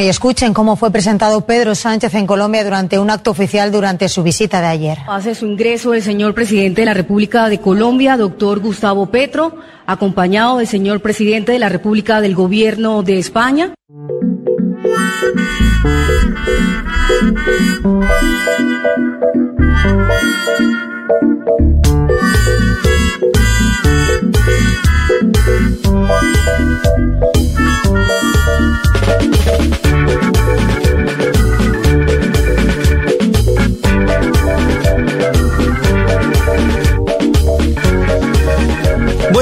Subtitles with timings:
[0.00, 4.22] Y escuchen cómo fue presentado Pedro Sánchez en Colombia durante un acto oficial durante su
[4.22, 4.98] visita de ayer.
[5.08, 9.56] Hace su ingreso el señor presidente de la República de Colombia, doctor Gustavo Petro,
[9.86, 13.74] acompañado del señor presidente de la República del Gobierno de España.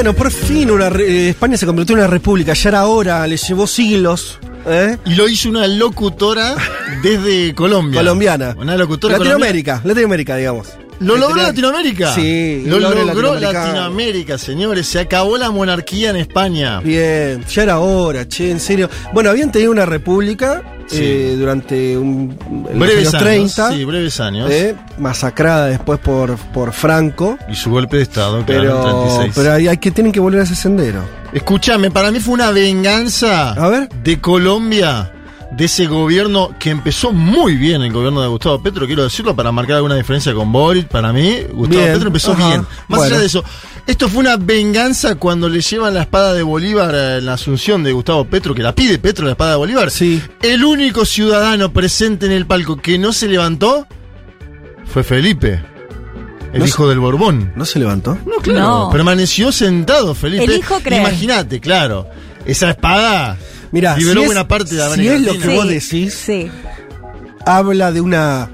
[0.07, 3.27] Bueno, por fin una re- eh, España se convirtió en una república, ya era hora,
[3.27, 4.39] le llevó siglos.
[4.65, 4.97] ¿eh?
[5.05, 6.55] Y lo hizo una locutora
[7.03, 7.99] desde Colombia.
[8.03, 8.55] Colombiana.
[8.57, 10.69] Una locutora Latinoamérica, Latinoamérica, digamos.
[11.01, 12.15] ¿Lo logró Tenía- Latinoamérica?
[12.15, 13.65] Sí, lo logró logró Latinoamérica.
[13.67, 14.87] Latinoamérica, señores.
[14.87, 16.81] Se acabó la monarquía en España.
[16.81, 18.89] Bien, ya era hora, che, en serio.
[19.13, 20.99] Bueno, habían tenido una república Sí.
[21.03, 22.39] eh, durante un,
[22.71, 23.23] en los breves años años.
[23.55, 24.51] 30, Sí, breves años.
[24.51, 27.37] eh, masacrada después por, por Franco.
[27.51, 29.33] Y su golpe de Estado, claro, en Pero, 36.
[29.35, 31.01] pero hay, hay que tienen que volver a ese sendero.
[31.33, 33.89] Escúchame, para mí fue una venganza A ver.
[34.05, 35.13] de Colombia,
[35.53, 39.53] de ese gobierno que empezó muy bien, el gobierno de Gustavo Petro, quiero decirlo, para
[39.53, 40.85] marcar alguna diferencia con Boris.
[40.87, 42.61] Para mí, Gustavo Bien, Petro empezó ajá, bien.
[42.89, 43.05] Más bueno.
[43.05, 43.45] allá de eso,
[43.87, 47.93] esto fue una venganza cuando le llevan la espada de Bolívar en la asunción de
[47.93, 49.91] Gustavo Petro, que la pide Petro, la espada de Bolívar.
[49.91, 50.21] Sí.
[50.43, 53.87] El único ciudadano presente en el palco que no se levantó
[54.85, 55.63] fue Felipe.
[56.53, 57.53] El No hijo se- del Borbón.
[57.55, 58.19] ¿No se levantó?
[58.27, 58.61] No, claro.
[58.61, 58.91] No.
[58.91, 60.45] Permaneció sentado, Felipe.
[60.45, 61.03] Elijo creer.
[61.03, 62.07] Imagínate, claro.
[62.47, 63.37] Esa espada
[63.73, 66.51] Mira, liberó si es- buena parte de si es lo que vos decís, Sí.
[67.45, 68.51] habla de una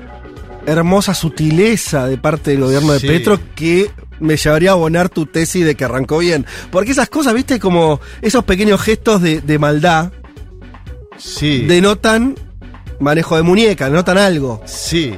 [0.67, 3.07] hermosa sutileza de parte del gobierno de Sí.
[3.09, 3.91] Petro que
[4.21, 6.47] me llevaría a abonar tu tesis de que arrancó bien.
[6.71, 10.13] Porque esas cosas, viste, como esos pequeños gestos de, de maldad
[11.19, 11.65] Sí.
[11.67, 12.37] denotan
[13.01, 14.63] manejo de muñeca, denotan algo.
[14.67, 15.15] sí.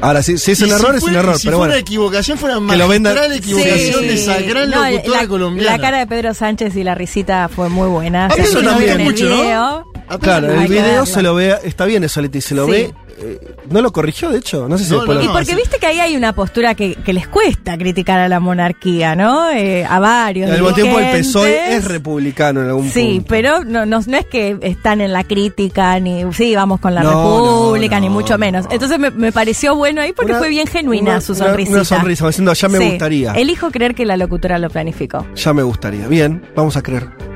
[0.00, 1.72] Ahora, si, si es un si error, es fue- un error, si pero fue bueno.
[1.74, 4.06] una equivocación, fue una Que lo magistral equivocación Sí.
[4.06, 5.70] de esa gran No, locutora la, colombiana.
[5.76, 8.26] la cara de Pedro Sánchez y la risita fue muy buena.
[8.26, 8.72] A mí eso no
[9.04, 9.42] mucho, ¿no?
[9.42, 12.70] video, Apenas Claro, el video se lo ve, está bien eso, Leti, se lo Sí.
[12.70, 12.94] ve.
[13.18, 13.38] Eh,
[13.70, 15.54] no lo corrigió, de hecho, no sé si No, después no, Y lo- porque sí.
[15.54, 19.50] viste que ahí hay una postura que, que les cuesta criticar a la monarquía, ¿no?
[19.50, 20.48] Eh, a varios.
[20.48, 21.78] Y al mismo tiempo el PSOE dirigentes.
[21.78, 23.26] es republicano en algún Sí, punto.
[23.28, 27.02] pero no, no, no es que están en la crítica, ni sí, vamos con la
[27.02, 28.38] No, República, no, ni mucho no.
[28.38, 28.66] menos.
[28.70, 31.76] Entonces me, me pareció bueno ahí porque Una- fue bien genuina una- su una- sonrisita.
[31.76, 32.88] una sonrisa, diciendo, ya me Sí.
[32.90, 33.32] gustaría.
[33.32, 35.26] Elijo creer que la locutora lo planificó.
[35.34, 36.06] Ya me gustaría.
[36.08, 37.35] Bien, vamos a creer.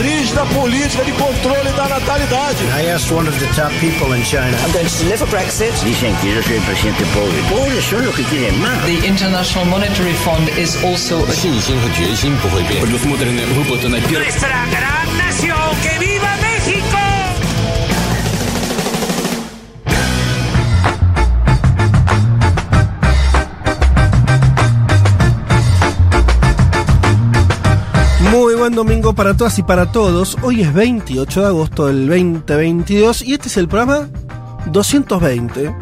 [0.00, 2.64] rígida política de controle da natalidade.
[2.76, 4.56] I asked one of the top people in China.
[5.84, 7.38] Dicen que yo soy el presidente pobre.
[7.50, 8.84] Pobres son los que quieren más.
[8.84, 12.80] The International Monetary Fund is also a 信心和决心不会变。
[12.82, 14.24] Предусмотрены выплаты на первый.
[14.24, 15.58] nuestra gran nación.
[15.82, 16.41] ¡Que viva
[28.63, 30.37] buen domingo para todas y para todos.
[30.41, 34.07] Hoy es 28 de agosto del 2022 y este es el programa
[34.71, 35.75] 220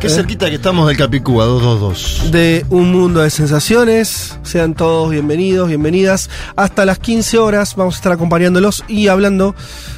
[0.00, 0.10] Qué ¿Eh?
[0.10, 2.32] cerquita que estamos del Capicúa, 222.
[2.32, 4.38] de Un Mundo de Sensaciones.
[4.44, 6.30] Sean todos bienvenidos, bienvenidas.
[6.56, 9.54] Hasta las 15 horas vamos a estar acompañándolos y hablando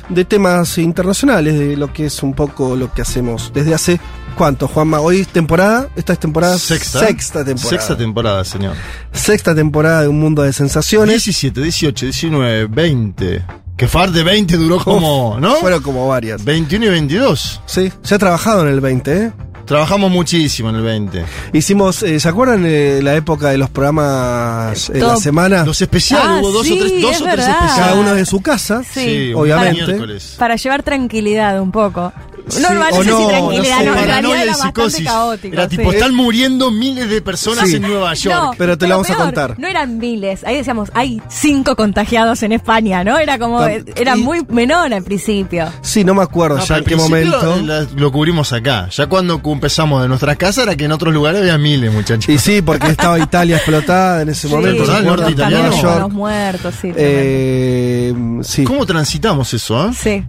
[0.09, 4.01] de temas internacionales, de lo que es un poco lo que hacemos desde hace...
[4.37, 5.01] ¿Cuánto, Juanma?
[5.01, 7.01] Hoy es temporada, esta es temporada Sexta.
[7.01, 7.71] sexta temporada.
[7.71, 8.75] Sexta temporada, señor.
[9.13, 11.25] Sexta temporada de Un Mundo de Sensaciones.
[11.25, 13.45] 17, 18, 19, 20.
[13.77, 15.55] Que far de 20 duró como, ¿no?
[15.57, 16.45] Fueron como varias.
[16.45, 17.61] 21 y 22.
[17.67, 19.33] Sí, ya he trabajado en el 20, ¿eh?
[19.67, 21.25] Trabajamos muchísimo en el 20.
[21.55, 25.23] Hicimos, eh, ¿se acuerdan de la época de los programas en la Top.
[25.23, 25.65] semana?
[25.65, 27.75] Los especiales, Ah, hubo dos sí, o tres, dos es o tres especiales.
[27.77, 28.83] Cada uno de su casa.
[28.85, 29.85] Sí, un obviamente.
[29.87, 30.35] miércoles.
[30.39, 32.13] Para llevar tranquilidad un poco.
[32.49, 34.55] Sí, no, no, no o sé si no, tranquilidad, no sé, no, paranoia era y
[34.55, 35.07] psicosis.
[35.07, 35.55] caótico.
[35.55, 35.77] Era sí.
[35.77, 37.77] tipo, están muriendo miles de personas Sí.
[37.77, 38.37] en Nueva York.
[38.37, 39.59] No, Pero te lo vamos a peor, contar.
[39.59, 40.45] No eran miles.
[40.45, 43.19] Ahí decíamos, hay cinco contagiados en España, ¿no?
[43.19, 45.69] Era como, Tam- era y- muy menor al principio.
[45.81, 47.57] Sí, no me acuerdo No, ya en qué momento.
[47.65, 48.89] la- Lo, cubrimos acá.
[48.91, 52.29] Ya cuando cu- empezamos de nuestras casas era que en otros lugares había miles, muchachos.
[52.29, 54.85] Y sí, porque estaba Italia explotada en ese Sí, momento.
[54.85, 55.81] ¿se El norte italiano.
[55.81, 55.99] York.
[56.01, 56.93] los muertos, sí.
[56.95, 58.65] Eh, sí.
[58.65, 59.91] ¿Cómo transitamos eso, eh?
[59.99, 60.25] Sí.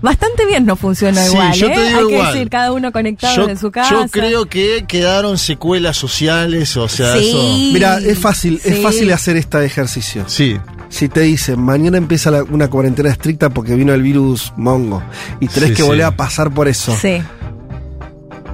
[0.00, 1.72] Bastante bien no funcionó Sí, igual, yo ¿eh?
[1.74, 3.90] te digo Hay que decir, cada uno conectado Yo, desde su casa.
[3.90, 7.28] yo creo que quedaron secuelas sociales, o sea, Sí.
[7.28, 7.72] eso.
[7.72, 10.24] Mira, es fácil, es fácil hacer este ejercicio.
[10.26, 10.56] Sí.
[10.90, 15.02] Si te dicen, mañana empieza la- una cuarentena estricta porque vino el virus mongo
[15.40, 15.88] y tenés Sí, que sí.
[15.88, 16.96] volver a pasar por eso.
[16.98, 17.22] Sí.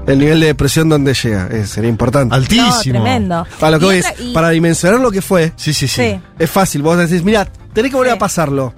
[0.07, 2.35] El nivel de depresión donde llega, eh, sería importante.
[2.35, 2.67] Altísimo.
[2.67, 3.47] No, tremendo.
[3.59, 6.03] Para lo que voy es, y- para dimensionar lo que fue, Sí, sí, sí.
[6.03, 6.21] Sí.
[6.39, 6.83] es fácil.
[6.83, 8.17] Vos decís, mira, tenés que volver Sí.
[8.17, 8.75] a pasarlo.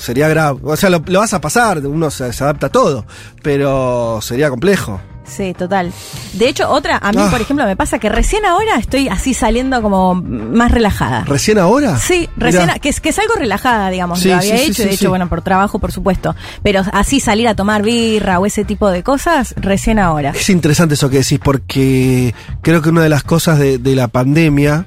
[0.00, 0.58] Sería grave.
[0.64, 3.04] O sea, lo, lo vas a pasar, uno se, se adapta a todo.
[3.42, 5.00] Pero sería complejo.
[5.24, 5.92] Sí, total.
[6.32, 7.28] De hecho, otra, a mí, Ah.
[7.30, 11.22] por ejemplo, me pasa que recién ahora estoy así saliendo como más relajada.
[11.24, 11.98] ¿Recién ahora?
[11.98, 14.94] Sí, recién, que, es- que salgo relajada, digamos, Sí, lo había sí, hecho, sí, de
[14.94, 18.90] hecho, bueno, por trabajo, por supuesto, pero así salir a tomar birra o ese tipo
[18.90, 20.30] de cosas, recién ahora.
[20.30, 24.08] Es interesante eso que decís, porque creo que una de las cosas de, de la
[24.08, 24.86] pandemia,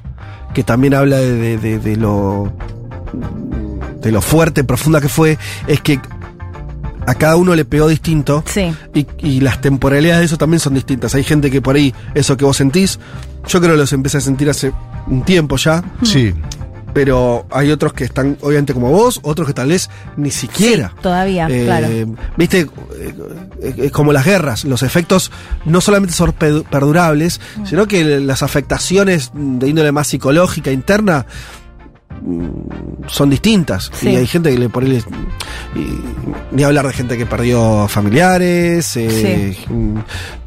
[0.54, 2.52] que también habla de- de lo
[4.04, 6.00] de lo fuerte, profunda que fue, es que
[7.06, 8.44] a cada uno le pegó distinto.
[8.48, 8.74] Sí.
[8.94, 11.16] Y, y las temporalidades de eso también son distintas.
[11.16, 13.00] Hay gente que por ahí, eso que vos sentís,
[13.48, 14.72] yo creo que los empecé a sentir hace
[15.08, 16.34] un tiempo ya, Sí.
[16.94, 20.90] pero hay otros que están obviamente como vos, otros que tal vez ni siquiera.
[20.96, 21.88] Sí, todavía, Eh, claro.
[22.38, 22.68] Viste, eh,
[23.62, 25.30] eh, es como las guerras, los efectos
[25.66, 27.66] no solamente son pe- perdurables, Mm.
[27.66, 31.63] sino que las afectaciones de índole más psicológica, interna, mm,
[33.08, 33.92] son distintas.
[33.94, 34.10] Sí.
[34.10, 35.04] Y hay gente que le por y-
[36.52, 39.56] ni hablar de gente que perdió familiares, eh,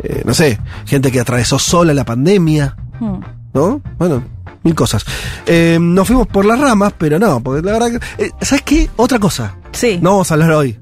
[0.02, 2.76] eh, no sé, gente que atravesó sola la pandemia.
[3.00, 3.20] Hmm.
[3.54, 3.80] ¿no?
[3.98, 4.22] Bueno,
[4.62, 5.04] mil cosas.
[5.46, 8.30] Eh, nos fuimos por las ramas, pero no, porque la verdad que.
[8.44, 8.90] ¿Sabes qué?
[8.96, 9.56] Otra cosa.
[9.72, 9.98] Sí.
[10.02, 10.78] No vamos a hablar hoy.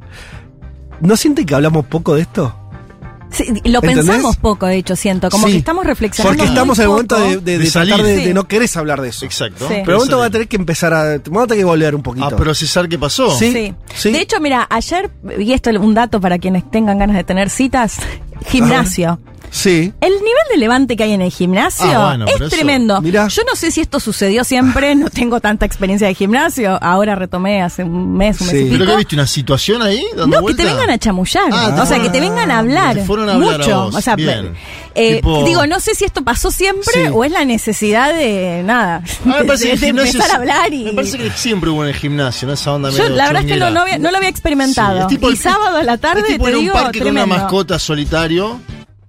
[1.01, 2.55] ¿No sienten que hablamos poco de esto?
[3.35, 4.07] Sí, lo ¿Entendés?
[4.07, 5.53] pensamos poco, de hecho, siento, como Sí.
[5.55, 6.39] que estamos reflexionando.
[6.39, 8.05] Porque estamos en el momento de, de- de de tratar salir.
[8.07, 8.25] de, Sí.
[8.27, 9.25] de no querés hablar de eso.
[9.25, 9.67] Exacto.
[9.69, 9.75] Sí.
[9.85, 11.19] Pero momento va a tener que empezar a.
[11.19, 12.27] Vamos a tener que volver un poquito.
[12.27, 13.37] a procesar qué pasó.
[13.37, 13.53] Sí.
[13.53, 13.75] Sí.
[13.95, 14.13] Sí.
[14.13, 17.51] De hecho, mira, ayer, y esto es un dato para quienes tengan ganas de tener
[17.51, 17.97] citas,
[18.47, 19.19] gimnasio.
[19.57, 19.93] Sí.
[20.01, 23.01] El nivel de levante que hay en el gimnasio Ah, bueno, es eso- tremendo.
[23.01, 23.29] Mirá.
[23.29, 27.63] Yo no sé si esto sucedió siempre, no tengo tanta experiencia de gimnasio, ahora retomé
[27.63, 28.63] hace un mes, un mes Sí.
[28.63, 28.79] y pico.
[28.81, 29.15] ¿Pero qué viste?
[29.15, 30.05] ¿Una situación ahí?
[30.17, 31.45] Dando No, que te vengan a chamullar.
[31.53, 32.95] Ah, o sea, que te fueron- vengan a hablar.
[32.97, 33.81] te fueron a hablar a mucho.
[33.85, 33.95] vos.
[33.95, 34.55] O sea, Bien.
[34.97, 37.01] eh, Tipo- digo, no sé si esto pasó siempre Sí.
[37.13, 39.03] o es la necesidad de nada.
[39.25, 40.85] Ah, me parece de, que el de gimnasio empezar a hablar y.
[40.85, 42.55] Me parece que siempre hubo en el gimnasio, ¿no?
[42.55, 44.97] Esa onda Yo, la verdad es que no, había- no lo había experimentado.
[44.97, 47.07] Sí, es tipo y el- sábado a la tarde te a un digo, parque con
[47.13, 47.25] tremendo.
[47.35, 48.59] una mascota solitario,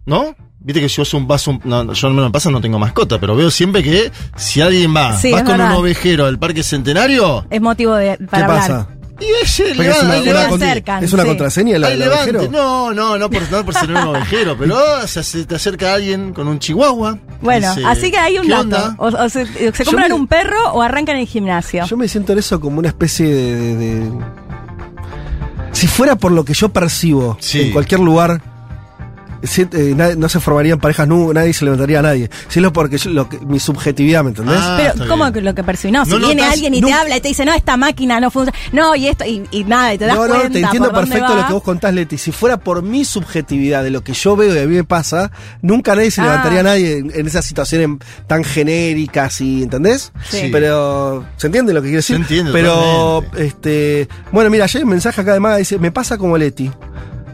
[0.05, 0.35] ¿no?
[0.59, 2.79] Viste que si vos un, vas a un- no, yo no me pasa, no tengo
[2.79, 5.71] mascota, pero veo siempre que si alguien va, Sí, vas con verdad.
[5.73, 8.61] un ovejero al parque centenario, Es motivo de, ¿Qué para hablar.
[8.61, 8.87] pasa?
[9.17, 11.29] y Porque le es una, le acercan, es una sí.
[11.29, 12.31] contraseña la levante.
[12.35, 12.51] ovejero.
[12.51, 16.33] No, no, no por, no por ser un ovejero, pero se, hace- te acerca alguien
[16.33, 17.17] con un chihuahua.
[17.41, 18.61] Bueno, dice, así que hay un ¿qué dato.
[18.63, 18.95] onda?
[18.97, 21.85] O, o se, se Yo compran me- un perro o arrancan el gimnasio.
[21.85, 23.55] Yo me siento en eso como una especie de.
[23.55, 24.11] de- de-
[25.71, 27.61] Si fuera por lo que yo percibo Sí.
[27.61, 28.41] en cualquier lugar,
[29.47, 32.29] si- eh, nadie- no se formarían parejas, nu- nadie se levantaría a nadie.
[32.47, 34.57] Si es lo porque yo- lo que- mi subjetividad, ¿me entendés?
[34.59, 35.33] Ah, Pero, ¿cómo bien.
[35.33, 35.91] que lo que percibí?
[35.91, 38.19] No, si No viene alguien y te nunca- habla y te dice, no, esta máquina
[38.19, 38.57] no funciona.
[38.71, 40.49] No, y esto, y, y nada, y te das no, no, cuenta.
[40.49, 42.17] te entiendo perfecto lo que vos contás, Leti.
[42.17, 45.31] Si fuera por mi subjetividad de lo que yo veo y a mí me pasa,
[45.61, 46.25] nunca nadie se Ah.
[46.25, 47.89] levantaría a nadie en, en esas situaciones
[48.27, 50.11] tan genéricas y, ¿entendés?
[50.29, 50.49] Sí.
[50.51, 52.15] Pero, ¿se entiende lo que quiero decir?
[52.15, 52.73] Se entiende Pero,
[53.23, 53.45] totalmente.
[53.45, 56.71] este, bueno, mira, hay un mensaje acá de Maga, dice, me pasa como Leti.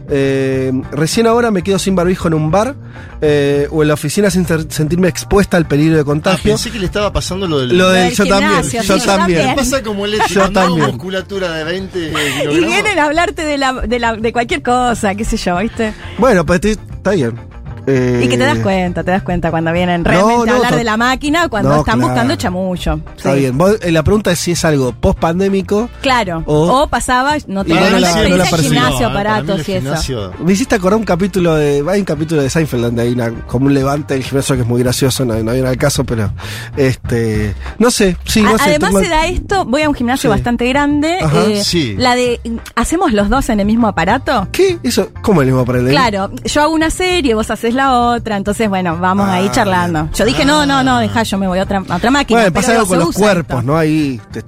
[0.08, 2.74] Eh, recién ahora me quedo sin barbijo en un bar
[3.20, 6.50] eh, o en la oficina sin sentirme expuesta al peligro de Ah, contagio.
[6.52, 7.68] pensé que le estaba pasando lo del...
[7.70, 9.06] Lo Lo de del yo también, yo también.
[9.06, 9.54] también.
[9.56, 10.86] Pasa como el Yo también.
[10.88, 12.12] musculatura de 20
[12.52, 15.94] Y vienen a hablarte de, la, de, la, de cualquier cosa, qué sé yo, ¿viste?
[16.18, 17.38] Bueno, pues te- está bien.
[17.86, 20.76] Eh, Y que te das cuenta, te das cuenta cuando vienen realmente no, a hablar
[20.76, 22.08] de la máquina, cuando No, están claro.
[22.12, 23.00] buscando chamullo.
[23.16, 23.40] Está Sí.
[23.40, 23.58] bien.
[23.58, 25.88] Vos, eh, la pregunta es si es algo post pandémico.
[26.00, 26.42] Claro.
[26.46, 29.60] O- O, pasaba, no tanta la- no la experiencia en gimnasio, mí aparatos el y
[29.60, 29.80] eso.
[29.80, 31.84] gimnasio- Me hiciste acordar un capítulo de.
[31.88, 34.68] Hay un capítulo de Seinfeld donde hay una, como un levante del gimnasio que es
[34.68, 36.32] muy gracioso, no, no viene al caso, pero.
[36.76, 37.54] Este.
[37.78, 38.64] No sé, sí, no A- sé.
[38.70, 40.36] Además tengo- se da esto, voy a un gimnasio Sí.
[40.36, 41.44] bastante grande, Ajá.
[41.46, 41.94] eh, Sí.
[41.96, 42.40] la de,
[42.74, 44.48] ¿hacemos los dos en el mismo aparato?
[44.52, 44.78] ¿Qué?
[44.82, 45.10] ¿Eso?
[45.22, 48.68] ¿Cómo le mismo para el Claro, yo hago una serie, vos haces la otra, entonces
[48.68, 50.08] bueno, vamos ahí Ah, charlando.
[50.14, 52.40] Yo dije, no, no, no, deja, yo me voy a otra, a otra máquina.
[52.40, 53.66] Bueno, pasa algo con los cuerpos, esto.
[53.72, 53.76] ¿no?
[53.78, 54.20] Ahí.
[54.32, 54.44] te-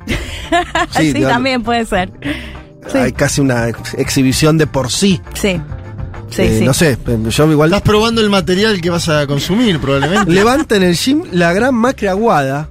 [1.13, 2.11] sí, también puede ser.
[2.91, 2.99] Sí.
[2.99, 5.21] Hay casi una ex- exhibición de por sí.
[5.35, 5.61] Sí,
[6.31, 6.65] sí, Eh, sí.
[6.67, 6.99] No sé,
[7.31, 7.71] yo igual.
[7.71, 10.31] Estás probando el material que vas a consumir, probablemente.
[10.33, 12.69] Levanta en el gym la gran Macri Aguada.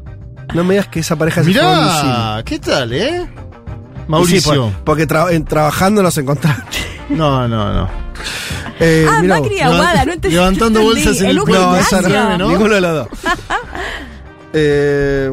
[0.53, 2.05] No me digas que esa pareja se fue en el gym.
[2.05, 3.25] Mirá, ¿qué tal, eh?
[3.25, 4.53] Sí, Mauricio.
[4.67, 6.63] por- porque tra- en- trabajando nos encontramos.
[7.09, 8.02] No, no, no.
[8.79, 9.59] Eh, ah, mirá Macri.
[9.61, 10.35] Aguada, no entendí.
[10.35, 11.55] Levantando bolsas en el club.
[11.55, 12.29] No, esa gimnasio.
[12.29, 12.49] no, ¿no?
[12.49, 13.07] ninguno de los dos.
[14.53, 15.31] Eh,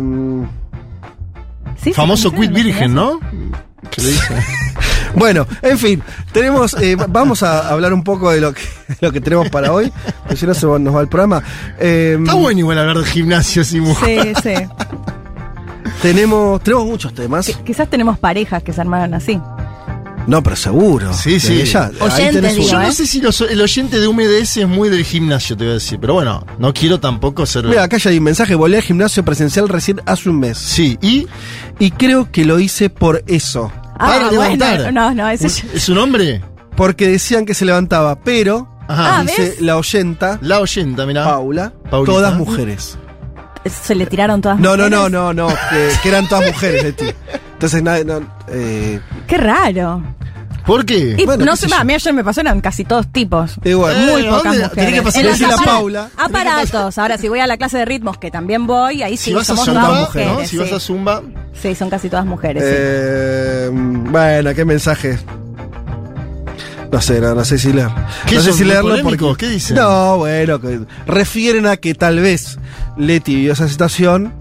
[1.83, 3.19] Sí, Famoso sí, quit virgen, ¿no?
[3.91, 4.35] Que le dice.
[5.15, 9.13] bueno, en fin, tenemos, eh, vamos a hablar un poco de lo que, de lo
[9.13, 9.91] que tenemos para hoy,
[10.23, 11.43] porque si no se nos va el programa.
[11.79, 14.37] Eh, Está bueno igual hablar de gimnasio sin mujer.
[14.43, 14.67] Sí, sí.
[16.03, 17.49] tenemos, tenemos muchos temas.
[17.49, 19.41] Qui- Quizás tenemos parejas que se armaron así.
[20.27, 21.12] No, pero seguro.
[21.12, 21.65] Sí, sí.
[21.65, 22.69] ya, ahí Oyente, tenés digo.
[22.69, 22.87] Yo ¿eh?
[22.87, 25.75] no sé si los- el oyente de UMDS es muy del gimnasio, te voy a
[25.75, 25.99] decir.
[26.00, 27.65] Pero bueno, no quiero tampoco ser.
[27.65, 28.55] Mira, acá ya hay un mensaje.
[28.55, 30.59] Volví al gimnasio presencial recién hace un mes.
[30.59, 31.27] Sí, y.
[31.79, 33.73] Y creo que lo hice por eso.
[33.99, 34.93] Para Ah, bueno, levantar.
[34.93, 36.43] no, no, ese ¿Un- ¿Es un hombre?
[36.77, 39.19] Porque decían que se levantaba, pero, Ajá.
[39.19, 39.61] Ah, dice ¿ves?
[39.61, 41.25] la oyenta, La oyenta, mirá.
[41.25, 42.12] Paula, Paulita.
[42.12, 42.97] todas mujeres.
[43.85, 44.91] se le tiraron todas No, no, mujeres.
[44.91, 47.05] no, no, no, que, que eran todas mujeres de ti.
[47.61, 50.02] Entonces, nada, no, eh, Qué raro.
[50.67, 51.17] ¿Por qué?
[51.19, 53.57] Y Bueno, no qué sé, sé a mí ayer me pasó, eran casi todos tipos.
[53.64, 53.95] igual.
[53.97, 54.59] Eh, Muy ¿a pocas dónde?
[54.69, 54.73] mujeres.
[54.75, 56.09] Tenés que pasar- En a apara- Paula.
[56.17, 56.99] Aparatos.
[56.99, 59.43] Ahora, si voy a la clase de ritmos, que también voy, ahí sí si vas
[59.50, 60.33] a somos Zumba, todas mujeres.
[60.38, 60.45] ¿no?
[60.47, 61.23] Si vas a Zumba.
[61.61, 62.62] Sí, son casi todas mujeres.
[62.62, 62.71] sí.
[62.73, 65.19] Eh, bueno, qué mensaje.
[66.93, 67.88] No sé, no, no sé si leer.
[68.26, 69.29] ¿Qué no sé son, si muy leerlo polémicos?
[69.29, 69.47] porque.
[69.47, 69.76] ¿Qué dicen?
[69.76, 72.59] No, bueno, que refieren a que tal vez
[72.97, 74.33] Leti vivió esa situación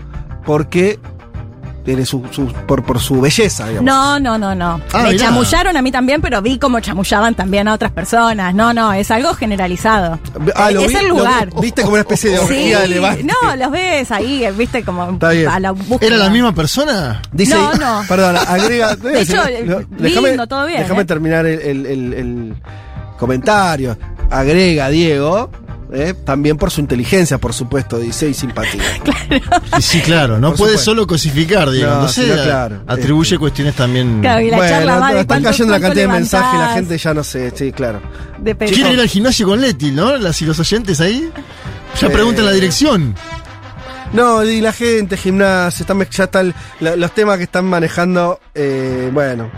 [0.46, 1.00] porque
[1.90, 3.84] tiene su, su- por, por su belleza, digamos.
[3.84, 4.80] No, no, no, no.
[4.94, 5.26] Ah, Me mirá.
[5.26, 8.54] chamullaron a mí también, pero vi cómo chamullaban también a otras personas.
[8.54, 10.20] No, no, es algo generalizado.
[10.56, 11.50] Ah, lo es vi- el lo- lugar.
[11.60, 13.24] Viste como una especie de Sí, orgía de levante.
[13.24, 15.48] no, los ves ahí, viste como Está bien.
[15.48, 16.06] a la búsqueda.
[16.06, 17.24] ¿Era la misma persona?
[17.32, 18.04] Dice, No, no.
[18.08, 18.96] Perdón, agrega.
[18.96, 19.42] De hecho,
[20.00, 21.06] lindo, todo bien, Déjame ¿eh?
[21.06, 22.56] terminar el, el- el- el
[23.18, 23.98] comentario.
[24.30, 25.50] Agrega Diego,
[25.92, 28.82] eh, también por su inteligencia, por supuesto, dice, y simpatía.
[29.78, 30.92] Y sí, claro, no Por puede supuesto.
[30.92, 31.88] solo cosificar, digo.
[31.88, 34.22] No, No, sé, claro, atribuye este- cuestiones también.
[34.22, 36.98] Claro, y la bueno, charla va de están cayendo la cantidad de mensajes, la gente
[36.98, 38.02] ya no sé, sí, claro.
[38.44, 40.16] ¿Quieren ir al gimnasio con Leti, no?
[40.18, 41.30] Las y los oyentes ahí.
[42.00, 43.16] Ya Eh, preguntan la dirección.
[44.14, 49.10] No, y la gente, gimnasia, están, ya están la- los temas que están manejando, eh,
[49.14, 49.52] bueno,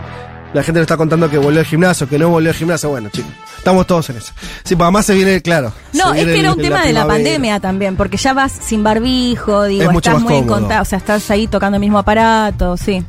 [0.52, 3.08] la gente nos está contando que volvió al gimnasio, que no volvió al gimnasio, bueno,
[3.10, 3.30] chicos,
[3.62, 4.32] estamos todos en eso.
[4.64, 5.72] Sí, pues además se viene, claro.
[5.92, 8.82] No, es que era un el- tema de la pandemia también, porque ya vas sin
[8.82, 10.60] barbijo, digo, Es mucho estás más muy en cómodo.
[10.62, 13.04] contacto, o sea, estás ahí tocando el mismo aparato, sí.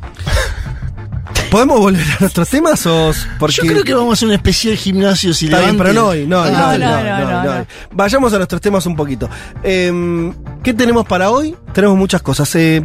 [1.50, 3.12] ¿Podemos volver a nuestros temas o...?
[3.38, 3.56] Porque...
[3.56, 6.26] Yo creo que vamos a hacer un especial gimnasio si Está bien, pero no hoy,
[6.26, 7.58] no, No, no, no, no, no, no, no, no no.
[7.60, 7.66] hoy.
[7.92, 9.28] Vayamos a nuestros temas un poquito.
[9.62, 10.32] Eh,
[10.64, 11.54] ¿Qué tenemos para hoy?
[11.72, 12.52] Tenemos muchas cosas.
[12.56, 12.84] Eh,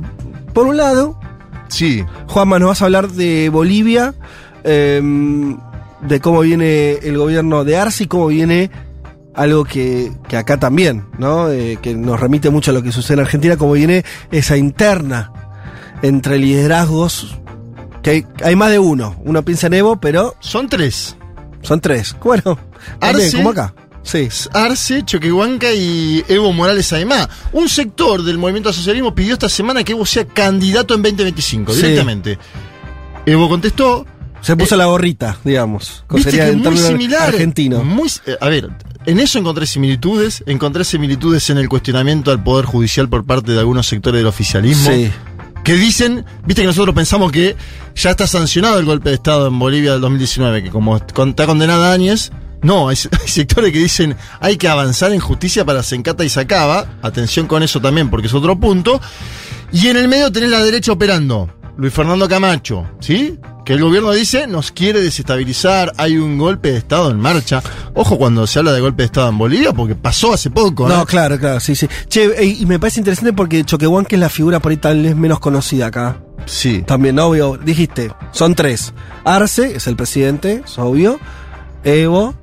[0.53, 1.19] por un lado,
[1.67, 2.03] Sí.
[2.27, 4.13] Juanma, nos vas a hablar de Bolivia,
[4.63, 5.01] eh,
[6.01, 8.69] de cómo viene el gobierno de Arce y cómo viene
[9.35, 11.49] algo que, que acá también, ¿no?
[11.49, 15.31] Eh, que nos remite mucho a lo que sucede en Argentina, cómo viene esa interna
[16.01, 17.37] entre liderazgos,
[18.01, 19.15] que hay, hay más de uno.
[19.23, 21.15] Uno piensa en Evo, pero Son tres.
[21.61, 22.15] son tres.
[22.23, 22.57] Bueno,
[23.01, 23.37] Arce.
[23.37, 23.73] como acá.
[24.01, 24.29] Sí.
[24.53, 27.29] Arce, Choquehuanca y Evo Morales Aymá.
[27.51, 31.73] Un sector del movimiento al socialismo pidió esta semana que Evo sea candidato en 2025,
[31.73, 31.81] Sí.
[31.81, 32.39] directamente.
[33.25, 34.05] Evo contestó.
[34.41, 36.03] Se puso Eh, la gorrita, digamos.
[36.09, 37.29] Viste Sería que muy similar.
[37.29, 37.83] Argentino.
[37.83, 38.69] Muy, eh, a ver,
[39.05, 40.43] en eso encontré similitudes.
[40.45, 44.91] Encontré similitudes en el cuestionamiento al Poder Judicial por parte de algunos sectores del oficialismo.
[44.91, 45.11] Sí.
[45.63, 47.55] Que dicen, viste que nosotros pensamos que
[47.95, 51.91] ya está sancionado el golpe de Estado en Bolivia del 2019, que como está condenada
[51.91, 52.31] Áñez,
[52.61, 56.97] no, hay, hay sectores que dicen hay que avanzar en justicia para Sencata y Sacaba.
[57.01, 59.01] Atención con eso también, porque es otro punto.
[59.71, 61.49] Y en el medio tenés la derecha operando.
[61.79, 63.39] Luis Fernando Camacho, ¿sí?
[63.63, 67.63] Que el gobierno dice nos quiere desestabilizar, hay un golpe de Estado en marcha.
[67.93, 70.97] Ojo cuando se habla de golpe de Estado en Bolivia, porque pasó hace poco, ¿no?
[70.97, 71.87] No, claro, claro, sí, sí.
[72.09, 75.15] Che, eh, y me parece interesante porque Choquehuanca es la figura por ahí tal vez
[75.15, 76.17] menos conocida acá.
[76.45, 76.83] Sí.
[76.85, 78.93] También, obvio, dijiste, son tres.
[79.23, 81.17] Arce es el presidente, es obvio.
[81.85, 82.35] Evo,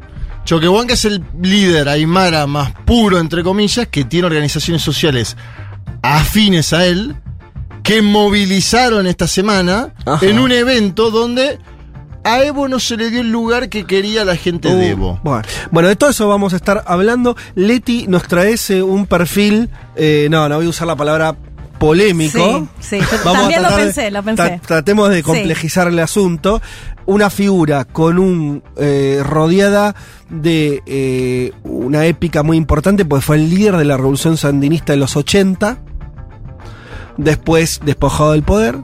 [0.46, 5.36] Choquehuanca es el líder aymara más puro, entre comillas, que tiene organizaciones sociales
[6.00, 7.16] afines a él,
[7.86, 10.26] que movilizaron esta semana Ajá.
[10.26, 11.58] en un evento donde
[12.24, 15.20] a Evo no se le dio el lugar que quería la gente de Uh, Evo.
[15.22, 17.36] Bueno, bueno, de todo eso vamos a estar hablando.
[17.54, 21.36] Leti nos trae un perfil, eh, no, no voy a usar la palabra
[21.78, 22.66] polémico.
[22.80, 24.42] Sí, sí, también lo de- pensé, lo pensé.
[24.42, 25.22] tra- tratemos de Sí.
[25.22, 26.60] complejizar el asunto.
[27.04, 29.94] Una figura con un eh, rodeada
[30.28, 34.96] de eh, una épica muy importante, pues fue el líder de la revolución sandinista de
[34.98, 35.78] los 80,
[37.16, 38.78] después despojado del poder,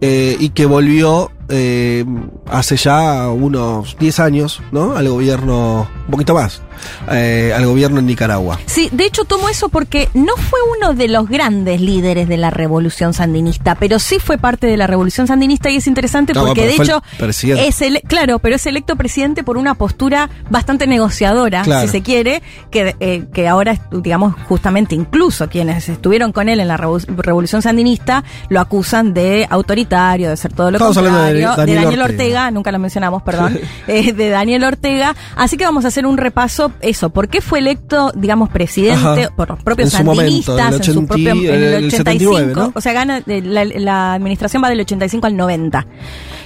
[0.00, 2.04] eh, y que volvió eh,
[2.46, 4.96] hace ya unos 10 años, ¿no?
[4.96, 6.62] Al gobierno, un poquito más,
[7.10, 8.58] eh, al gobierno en Nicaragua.
[8.66, 12.50] Sí, de hecho tomo eso porque no fue uno de los grandes líderes de la
[12.50, 16.66] revolución sandinista, pero sí fue parte de la revolución sandinista y es interesante No, porque
[16.66, 17.66] de el hecho presidente.
[17.68, 21.86] es ele- claro, pero es electo presidente por una postura bastante negociadora, Claro.
[21.86, 26.68] si se quiere, que, eh, que ahora digamos justamente incluso quienes estuvieron con él en
[26.68, 31.48] la revo- revolución sandinista lo acusan de autoritario, de ser todo lo Estamos de contrario,
[31.56, 32.04] Daniel Daniel Ortega.
[32.18, 35.14] Ortega, nunca lo mencionamos, perdón, eh, de Daniel Ortega.
[35.36, 39.34] Así que vamos a hacer un repaso, eso, ¿por qué fue electo, digamos, presidente Ajá.
[39.36, 41.62] por los propios En su momento, sandinistas en el en su 80 propio en el
[41.74, 42.36] el 85?
[42.38, 42.72] 79, ¿no?
[42.74, 45.86] O sea, gana, eh, la, la administración va del 85 al 90.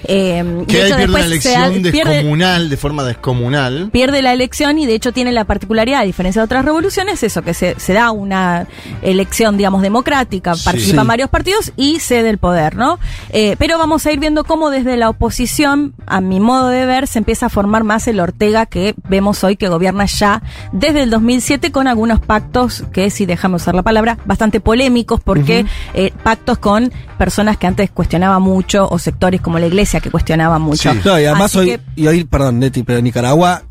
[0.05, 3.05] Eh, Que de ahí hecho, pierde una después se da- elección pierde- descomunal, de forma
[3.05, 3.91] descomunal.
[3.93, 7.43] pierde la elección y de hecho tiene la particularidad, a diferencia de otras revoluciones, eso,
[7.43, 8.67] que se, se da una
[9.03, 10.65] elección, digamos, democrática, Sí.
[10.65, 11.09] participan Sí.
[11.09, 12.99] varios partidos y cede el poder, ¿no?
[13.31, 17.07] Eh, pero vamos a ir viendo cómo desde la oposición, a mi modo de ver,
[17.07, 20.43] se empieza a formar más el Ortega que vemos hoy que gobierna ya
[20.73, 25.65] desde el 2007 con algunos pactos que, si dejamos usar la palabra, bastante polémicos porque
[25.95, 30.63] eh, pactos con personas que antes cuestionaban mucho o sectores como la iglesia que cuestionaban
[30.63, 30.93] mucho.
[30.93, 31.01] Sí.
[31.05, 33.63] No, y además Así hoy, que- y hoy, perdón, Neti, pero Nicaragua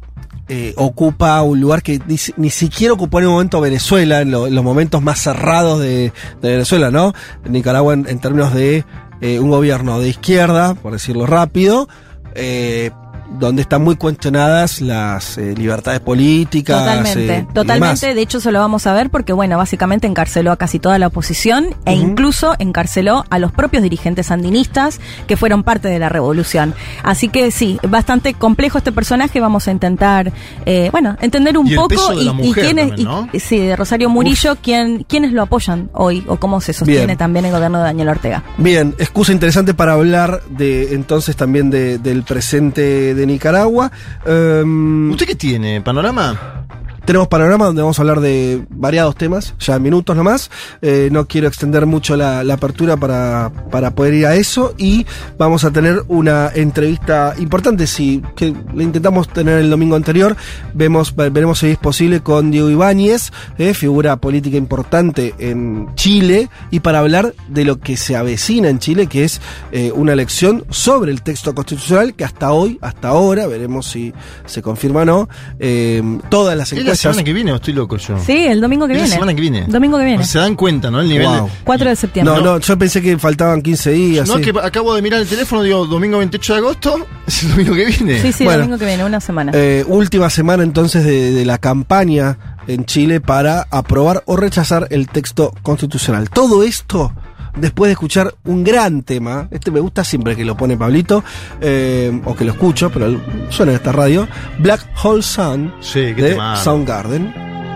[0.48, 4.32] eh, ocupa un lugar que ni, si- ni siquiera ocupó en un momento Venezuela, en,
[4.32, 7.14] lo- en los momentos más cerrados de, de Venezuela, ¿no?
[7.48, 8.84] Nicaragua en, en términos de
[9.22, 11.88] eh, un gobierno de izquierda, por decirlo rápido,
[12.36, 12.92] eh,
[13.40, 16.80] donde están muy cuestionadas las eh, libertades políticas.
[16.80, 18.06] Totalmente, eh, y totalmente.
[18.06, 18.16] demás.
[18.16, 21.08] De hecho, eso lo vamos a ver porque, bueno, básicamente encarceló a casi toda la
[21.08, 26.74] oposición e incluso encarceló a los propios dirigentes sandinistas que fueron parte de la revolución.
[27.04, 29.40] Así que sí, bastante complejo este personaje.
[29.40, 30.32] Vamos a intentar,
[30.66, 33.28] eh, bueno, entender un Y poco también, ¿no?
[33.34, 37.18] y- sí, de Rosario Murillo, quién, quiénes lo apoyan hoy o cómo se sostiene Bien.
[37.18, 38.44] también el gobierno de Daniel Ortega.
[38.58, 43.92] Bien, excusa interesante para hablar de entonces también de- del presente de Nicaragua.
[44.26, 45.82] Em, ¿Usted qué tiene?
[45.82, 46.66] ¿Panorama?
[47.06, 50.52] Tenemos panorama donde vamos a hablar de variados temas, ya en minutos nomás.
[50.82, 54.76] Eh, no quiero extender mucho la, apertura para, para poder ir a eso.
[54.78, 55.06] Y
[55.38, 60.36] vamos a tener una entrevista importante, si que la intentamos tener el domingo anterior.
[60.74, 66.82] Vemos, veremos si es posible con Diego Ibáñez, eh, figura política importante en Chile, y
[66.82, 69.42] para hablar de lo que se avecina en Chile, que es
[69.72, 74.14] eh, una elección sobre el texto constitucional, que hasta hoy, hasta ahora, veremos si
[74.46, 75.30] se confirma o no,
[75.60, 78.18] eh, todas las ¿Es la encuestas semana que viene o estoy loco yo?
[78.26, 79.14] Sí, el domingo que Es la viene.
[79.16, 79.66] semana que viene.
[79.68, 80.24] Domingo que viene.
[80.26, 81.02] Se dan cuenta, ¿no?
[81.02, 81.46] El nivel Wow.
[81.48, 82.36] de- 4 de septiembre.
[82.36, 84.28] No, no, yo pensé que faltaban 15 días.
[84.28, 84.42] No, sí.
[84.44, 87.86] que acabo de mirar el teléfono, digo, domingo 28 de agosto, es el domingo que
[87.86, 88.22] viene.
[88.22, 88.60] Sí, sí, Bueno.
[88.60, 89.52] domingo que viene, una semana.
[89.56, 95.08] Eh, última semana entonces de, de la campaña en Chile para aprobar o rechazar el
[95.08, 96.30] texto constitucional.
[96.30, 97.12] Todo esto
[97.56, 101.24] después de escuchar un gran tema, este me gusta siempre que lo pone Pablito,
[101.60, 104.28] eh, o que lo escucho, pero suena en esta radio,
[104.60, 106.38] Black Hole Sun Sí, de.
[106.64, 107.34] Soundgarden.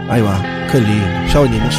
[0.10, 1.76] Ahí va, qué lindo, ya venimos.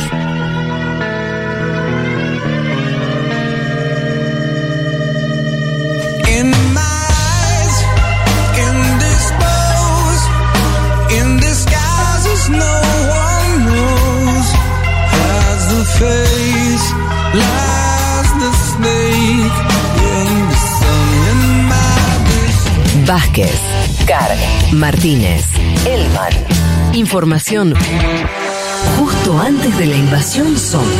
[23.06, 23.60] Vázquez,
[24.04, 24.36] Carg,
[24.72, 25.44] Martínez,
[25.86, 26.32] Elman.
[26.92, 27.72] Información
[28.98, 30.90] justo antes de la invasión zombie.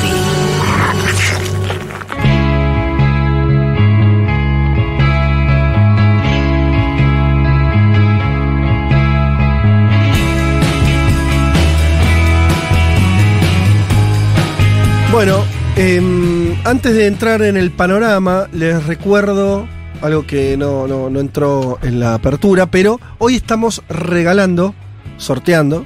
[15.11, 19.67] Bueno, em, antes de entrar en el panorama, les recuerdo
[20.03, 24.75] algo que no, no- no entró en la apertura, pero hoy estamos regalando,
[25.19, 25.85] sorteando,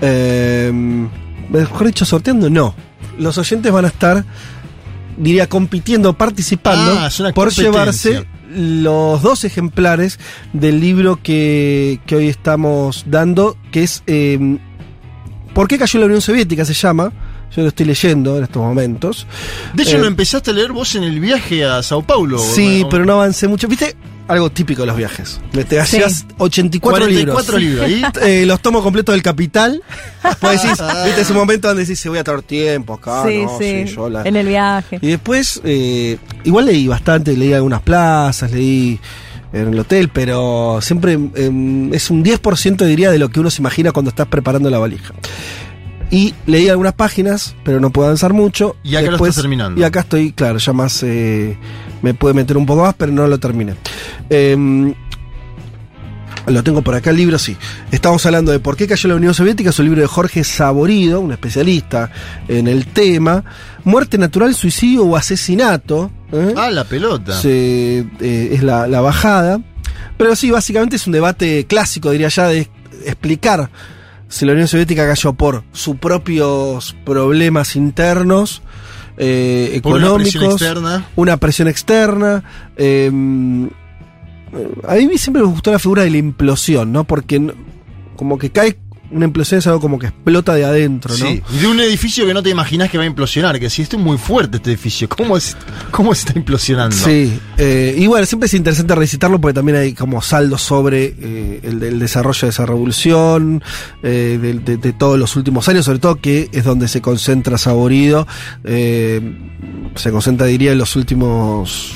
[0.00, 1.08] em,
[1.50, 2.74] mejor dicho, sorteando, no.
[3.18, 4.24] Los oyentes van a estar,
[5.16, 10.18] diría, compitiendo, participando Ah, por llevarse los dos ejemplares
[10.52, 14.58] del libro que, que hoy estamos dando, que es em,
[15.54, 16.64] ¿Por qué cayó la Unión Soviética?
[16.64, 17.10] Se llama.
[17.56, 19.26] Yo lo estoy leyendo en estos momentos.
[19.74, 22.38] De hecho, Eh, lo empezaste a leer vos en el viaje a Sao Paulo.
[22.38, 22.88] Sí, ¿no?
[22.88, 23.66] pero no avancé mucho.
[23.68, 23.96] ¿Viste?
[24.28, 25.40] Algo típico de los viajes.
[25.66, 27.88] Te hacías 84, 44 libros.
[27.90, 28.02] ¿y?
[28.22, 29.82] Eh, los tomos completos del Capital.
[30.38, 33.24] Pues decís, viste ese momento donde decís, se voy a tener tiempo acá.
[33.26, 34.98] sí, no, sí, yo la- en el viaje.
[35.00, 39.00] Y después, eh, igual leí bastante, leí algunas plazas, leí
[39.54, 43.62] en el hotel, pero siempre em, es un 10% diría de lo que uno se
[43.62, 45.14] imagina cuando estás preparando la valija.
[46.10, 48.76] Y leí algunas páginas, pero no puedo avanzar mucho.
[48.82, 49.80] Y acá lo estás terminando.
[49.80, 51.56] Y acá estoy, claro, ya más eh,
[52.02, 53.74] me puede meter un poco más, pero no lo terminé.
[54.30, 54.94] Em,
[56.46, 57.56] lo tengo por acá el libro, sí.
[57.90, 61.20] Estamos hablando de por qué cayó la Unión Soviética, es un libro de Jorge Saborido,
[61.20, 62.10] un especialista
[62.48, 63.44] en el tema.
[63.84, 66.10] Muerte natural, suicidio o asesinato.
[66.32, 66.54] ¿eh?
[66.56, 67.38] Ah, la pelota.
[67.38, 69.60] Se, eh, es la, la bajada.
[70.16, 72.68] Pero sí, básicamente es un debate clásico, diría ya, de
[73.04, 73.70] explicar
[74.28, 78.62] si la Unión Soviética cayó por sus propios problemas internos,
[79.16, 81.06] eh, Por una económicos, presión externa.
[81.16, 82.44] una presión externa,
[82.76, 83.10] eh,
[84.86, 87.04] a mí siempre me gustó la figura de la implosión, ¿no?
[87.04, 87.52] Porque
[88.16, 88.78] como que cae
[89.10, 91.26] una implosión es algo como que explota de adentro, ¿no?
[91.26, 93.96] Sí, de un edificio que no te imaginas que va a implosionar, que si esto
[93.96, 95.56] es muy fuerte este edificio, ¿cómo, es,
[95.90, 96.94] cómo se está implosionando?
[96.96, 101.60] Sí, eh, y bueno, siempre es interesante recitarlo porque también hay como saldo sobre eh,
[101.62, 103.62] el, el desarrollo de esa revolución,
[104.02, 107.58] eh, de, de- de todos los últimos años, sobre todo que es donde se concentra
[107.58, 108.26] Saborido,
[109.94, 111.92] se concentra, diría, en los últimos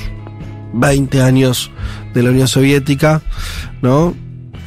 [0.74, 1.70] 20 años
[2.14, 3.22] de la Unión Soviética,
[3.82, 4.14] ¿no?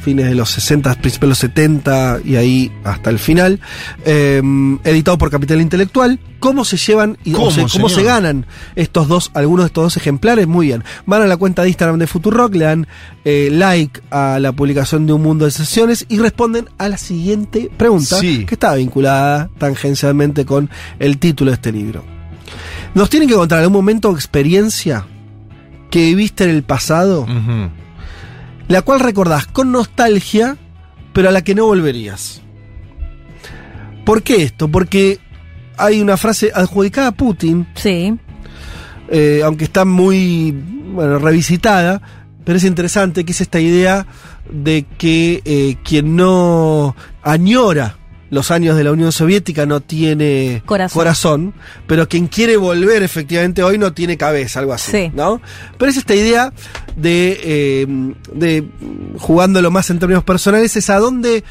[0.06, 3.58] Fines de los 60, principios de los 70 y ahí hasta el final.
[4.04, 4.40] Eh,
[4.84, 6.20] editado por Capital Intelectual.
[6.38, 8.08] ¿Cómo se llevan y o ¿Cómo, se- cómo se señor?
[8.12, 10.46] ganan estos dos, algunos de estos dos ejemplares?
[10.46, 10.84] Muy bien.
[11.06, 12.86] Van a la cuenta de Instagram de Futurock, le dan
[13.24, 17.68] eh, like a la publicación de Un Mundo de Sesiones y responden a la siguiente
[17.76, 18.44] pregunta Sí.
[18.46, 22.04] que está vinculada tangencialmente con el título de este libro.
[22.94, 25.04] Nos tienen que contar algún momento o experiencia
[25.90, 27.70] que viviste en el pasado, Ujú.
[28.68, 30.56] La cual recordás con nostalgia,
[31.12, 32.42] pero a la que no volverías.
[34.04, 34.68] ¿Por qué esto?
[34.68, 35.18] Porque
[35.76, 38.14] hay una frase adjudicada a Putin, Sí.
[39.08, 40.52] eh, aunque está muy
[40.92, 42.00] bueno, revisitada,
[42.44, 44.06] pero es interesante que es esta idea
[44.50, 47.96] de que eh, quien no añora
[48.30, 51.54] los años de la Unión Soviética no tiene Corazón.
[51.86, 55.10] pero quien quiere volver efectivamente hoy no tiene cabeza, algo así, Sí.
[55.14, 55.40] ¿no?
[55.78, 56.52] Pero es esta idea
[56.96, 57.86] de, eh,
[58.32, 58.64] de
[59.18, 61.44] jugándolo más en términos personales, es a dónde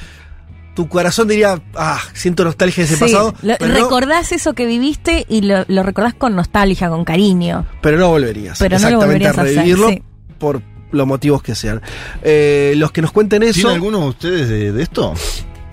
[0.75, 4.53] tu corazón diría, ah, siento nostalgia de ese Sí, pasado, lo- pero, no, recordás eso
[4.53, 7.65] que viviste y lo, lo recordás con nostalgia, con cariño.
[7.81, 8.59] pero no volverías.
[8.59, 10.03] Pero no lo exactamente volverías a hacer, revivirlo sí.
[10.38, 10.61] por
[10.91, 11.81] los motivos que sean.
[12.21, 13.53] Eh, los que nos cuenten eso.
[13.61, 15.13] ¿Tiene alguno de ustedes de, de esto?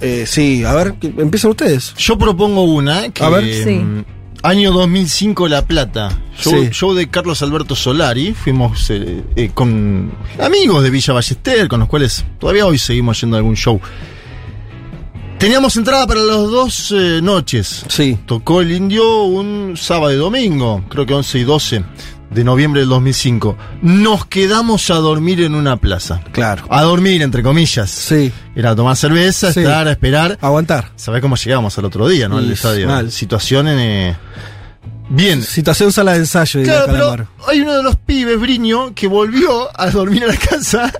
[0.02, 1.94] Eh, sí, a ver, empiezan ustedes.
[1.96, 3.22] Yo propongo una que.
[3.24, 3.44] A ver.
[3.64, 3.70] Sí.
[3.76, 4.04] mm,
[4.44, 6.08] Año 2005 La Plata.
[6.36, 6.68] Show, Sí.
[6.72, 8.34] show de Carlos Alberto Solari.
[8.34, 10.10] Fuimos eh, eh, con
[10.40, 13.80] amigos de Villa Ballester, con los cuales todavía hoy seguimos yendo a algún show.
[15.38, 17.84] Teníamos entrada para las dos eh, noches.
[17.88, 18.18] Sí.
[18.26, 21.84] Tocó el indio un sábado y domingo, creo que 11 y 12
[22.34, 23.56] de noviembre del 2005.
[23.82, 26.22] Nos quedamos a dormir en una plaza.
[26.32, 26.64] Claro.
[26.70, 27.90] A dormir, entre comillas.
[27.90, 28.32] Sí.
[28.54, 29.60] Era tomar cerveza, Sí.
[29.60, 30.38] estar, a esperar.
[30.40, 30.92] Aguantar.
[30.96, 32.38] ¿Sabés cómo llegamos al otro día, no?
[32.38, 32.86] Al estadio.
[32.88, 33.10] mal.
[33.12, 33.78] Situación en.
[33.78, 34.16] eh,
[35.08, 35.42] Bien.
[35.42, 39.90] Situación sala de ensayo, Claro, pero hay uno de los pibes, Briño, que volvió a
[39.90, 40.90] dormir a la casa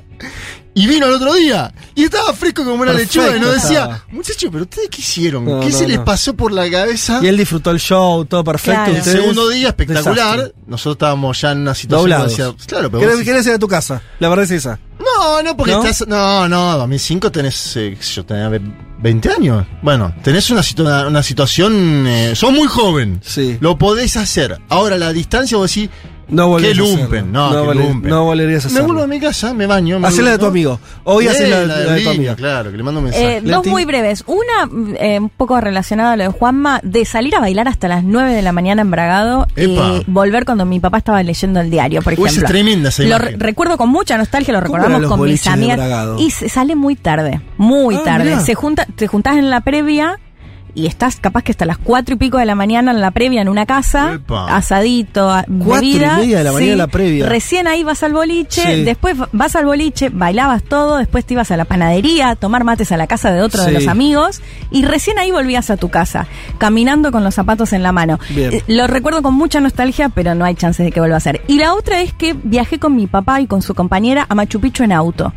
[0.75, 1.73] y vino al otro día.
[1.95, 5.45] Y estaba fresco como una Perfecto lechuga y nos decía, muchachos, pero ustedes qué hicieron?
[5.45, 7.21] No, ¿Qué no, se les pasó por la cabeza?
[7.23, 8.85] Y él disfrutó el show, todo perfecto.
[8.85, 8.97] Claro.
[8.97, 10.37] el segundo día espectacular.
[10.37, 10.55] desastre.
[10.67, 13.69] Nosotros estábamos ya en una situación decía, claro, pero ¿Querés, vos- querés ir a tu
[13.69, 14.03] casa?
[14.19, 14.79] La verdad es esa.
[14.99, 15.85] No, no, porque ¿No?
[15.85, 16.07] estás.
[16.07, 17.77] No, no, 2005 tenés.
[17.77, 18.49] eh, yo tenía
[19.01, 19.67] 20 años.
[19.83, 22.07] Bueno, tenés una, situ- una, una situación.
[22.07, 23.21] Eh, sos muy joven.
[23.23, 23.59] Sí.
[23.61, 24.59] Lo podés hacer.
[24.69, 25.91] Ahora, la distancia, vos decís.
[26.29, 27.03] No Qué volverías a hacerlo.
[27.03, 27.33] lumpen.
[27.33, 28.11] No, qué lumpen.
[28.11, 28.87] no volverías a Me hacerlo.
[28.89, 29.99] vuelvo a mi casa, me baño.
[29.99, 30.79] me Hacela de tu amigo.
[31.05, 32.35] Hoy Eh, haces la, la la de tu amigo.
[32.37, 33.37] Claro, que le mando un mensaje.
[33.37, 34.25] Eh, dos muy breves.
[34.27, 38.05] Una, eh, un poco relacionada a lo de Juanma, de salir a bailar hasta las
[38.05, 39.95] 9 de la mañana en Bragado Epa.
[39.97, 43.19] y volver cuando mi papá estaba leyendo el diario, por Uy, es tremenda esa Lo
[43.19, 45.81] re- recuerdo con mucha nostalgia, lo ¿Cómo recordamos con mis de amigas.
[46.19, 48.25] Y se sale muy tarde, muy Ah, tarde.
[48.31, 48.41] mirá.
[48.41, 50.19] Se junta, te juntás en la previa
[50.75, 53.43] y estás capaz que hasta las cuatro y pico de la mañana en la previa
[53.43, 54.57] en una casa, Epa.
[54.57, 56.17] asadito, a- Cuatro y bebida.
[56.17, 57.27] media de la mañana en la previa.
[57.29, 58.83] Recién ahí vas al boliche, Sí.
[58.85, 62.91] después vas al boliche, bailabas todo, después te ibas a la panadería a tomar mates
[62.93, 66.27] a la casa de otro de los amigos y recién ahí volvías a tu casa,
[66.59, 68.19] caminando con los zapatos en la mano.
[68.35, 71.43] Eh, Lo recuerdo con mucha nostalgia, pero no hay chances de que vuelva a ser.
[71.49, 74.61] Y la otra es que viajé con mi papá y con su compañera a Machu
[74.61, 75.33] Picchu en auto.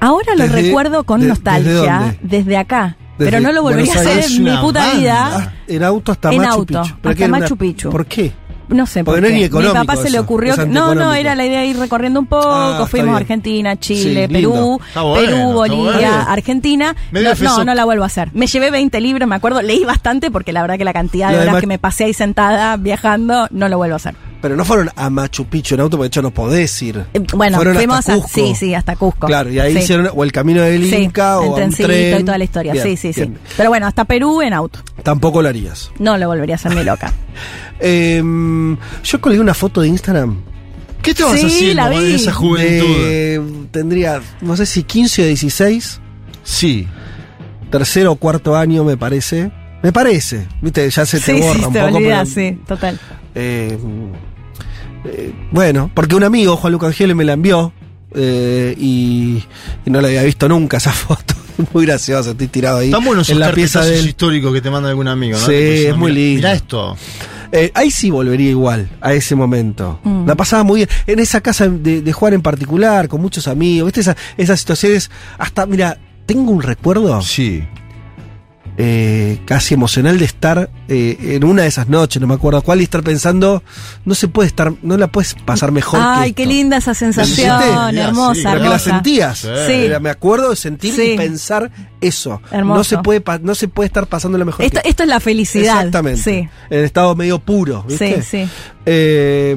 [0.00, 2.96] Ahora lo Desde- recuerdo con de- nostalgia ¿desde desde, acá.
[3.18, 5.54] Pero no lo volvería a hacer en mi puta vida.
[5.68, 6.94] En auto hasta En Machu auto, Picchu.
[6.94, 7.90] hasta que era una- Machu Picchu.
[7.90, 8.32] ¿Por qué?
[8.68, 10.56] No sé por Porque no es ni económico Mi papá se le ocurrió.
[10.56, 12.48] que- no, no, era la idea de ir recorriendo un poco.
[12.50, 13.18] Ah, Fuimos a.
[13.18, 16.24] Argentina, Chile, Sí, Perú, bueno, Perú, Bolivia, bueno.
[16.28, 16.96] Argentina.
[17.12, 18.30] No, no, no la vuelvo a hacer.
[18.34, 19.62] Me llevé 20 libros, me acuerdo.
[19.62, 22.76] Leí bastante porque la verdad que la cantidad de horas que me pasé ahí sentada
[22.76, 24.16] viajando, no lo vuelvo a hacer.
[24.46, 27.04] Pero no fueron a Machu Picchu en auto, porque de hecho no podés ir.
[27.14, 28.16] Eh, Bueno, fueron fuimos hasta a.
[28.18, 28.30] Cusco.
[28.32, 29.26] Sí, sí, hasta Cusco.
[29.26, 29.78] Claro, y ahí Sí.
[29.80, 32.20] hicieron o el camino del Sí, Inca o a trencito tren.
[32.20, 32.72] y toda la historia.
[32.72, 33.28] Bien, sí, sí, sí.
[33.56, 34.78] Pero bueno, hasta Perú en auto.
[35.02, 35.90] Tampoco lo harías.
[35.98, 37.12] No lo volvería a hacer mi loca.
[37.80, 40.36] Em, yo colgué una foto de Instagram.
[41.02, 41.96] ¿Qué estabas Sí, haciendo la vi.
[41.96, 42.86] en esa juventud?
[42.86, 46.00] de- tendría, no sé si 15 o 16.
[46.44, 46.86] Sí.
[47.70, 49.50] Tercero o cuarto año, me parece.
[49.82, 50.46] Me parece.
[50.62, 51.96] Viste, ya se te sí, borra sí, un te poco.
[51.96, 53.00] olvidas, pero- sí, total.
[53.34, 53.76] Eh,
[55.06, 57.72] eh, bueno, porque un amigo, Juan Lucas me la envió
[58.14, 59.42] eh, y,
[59.84, 61.34] y no la había visto nunca esa foto.
[61.72, 64.08] Muy graciosa, estoy tirado ahí Están buenos en esos la pieza carpetazos de él.
[64.08, 65.46] históricos que te manda algún amigo, ¿no?
[65.46, 66.36] Sí, es muy mira- lindo.
[66.38, 66.96] Mirá esto.
[67.52, 70.00] Eh, ahí sí volvería igual, a ese momento.
[70.04, 70.26] Mm.
[70.26, 70.88] La pasaba muy bien.
[71.06, 73.86] En esa casa de, de Juan en particular, con muchos amigos.
[73.86, 74.00] ¿Viste?
[74.00, 75.10] Esa- esas situaciones.
[75.38, 77.64] Hasta, mira, tengo un recuerdo Sí.
[78.78, 82.80] Eh, casi emocional de estar eh, en una de esas noches, no me acuerdo cuál,
[82.80, 83.62] y estar pensando,
[84.04, 86.00] no se puede estar, no la puedes pasar mejor.
[86.02, 89.38] Ay, que qué linda esa sensación, hermosa, Sí, Pero que la sentías.
[89.38, 89.46] Sí.
[89.72, 91.12] Era- me acuerdo de sentir Sí.
[91.12, 92.42] y pensar eso.
[92.50, 92.76] Hermoso.
[92.78, 94.64] No se puede no se puede estar pasando lo mejor.
[94.64, 95.76] Esto, que- esto es la felicidad.
[95.78, 96.22] Exactamente.
[96.22, 98.22] Sí, En estado medio puro, ¿viste?
[98.22, 98.48] sí, sí.
[98.84, 99.56] Eh,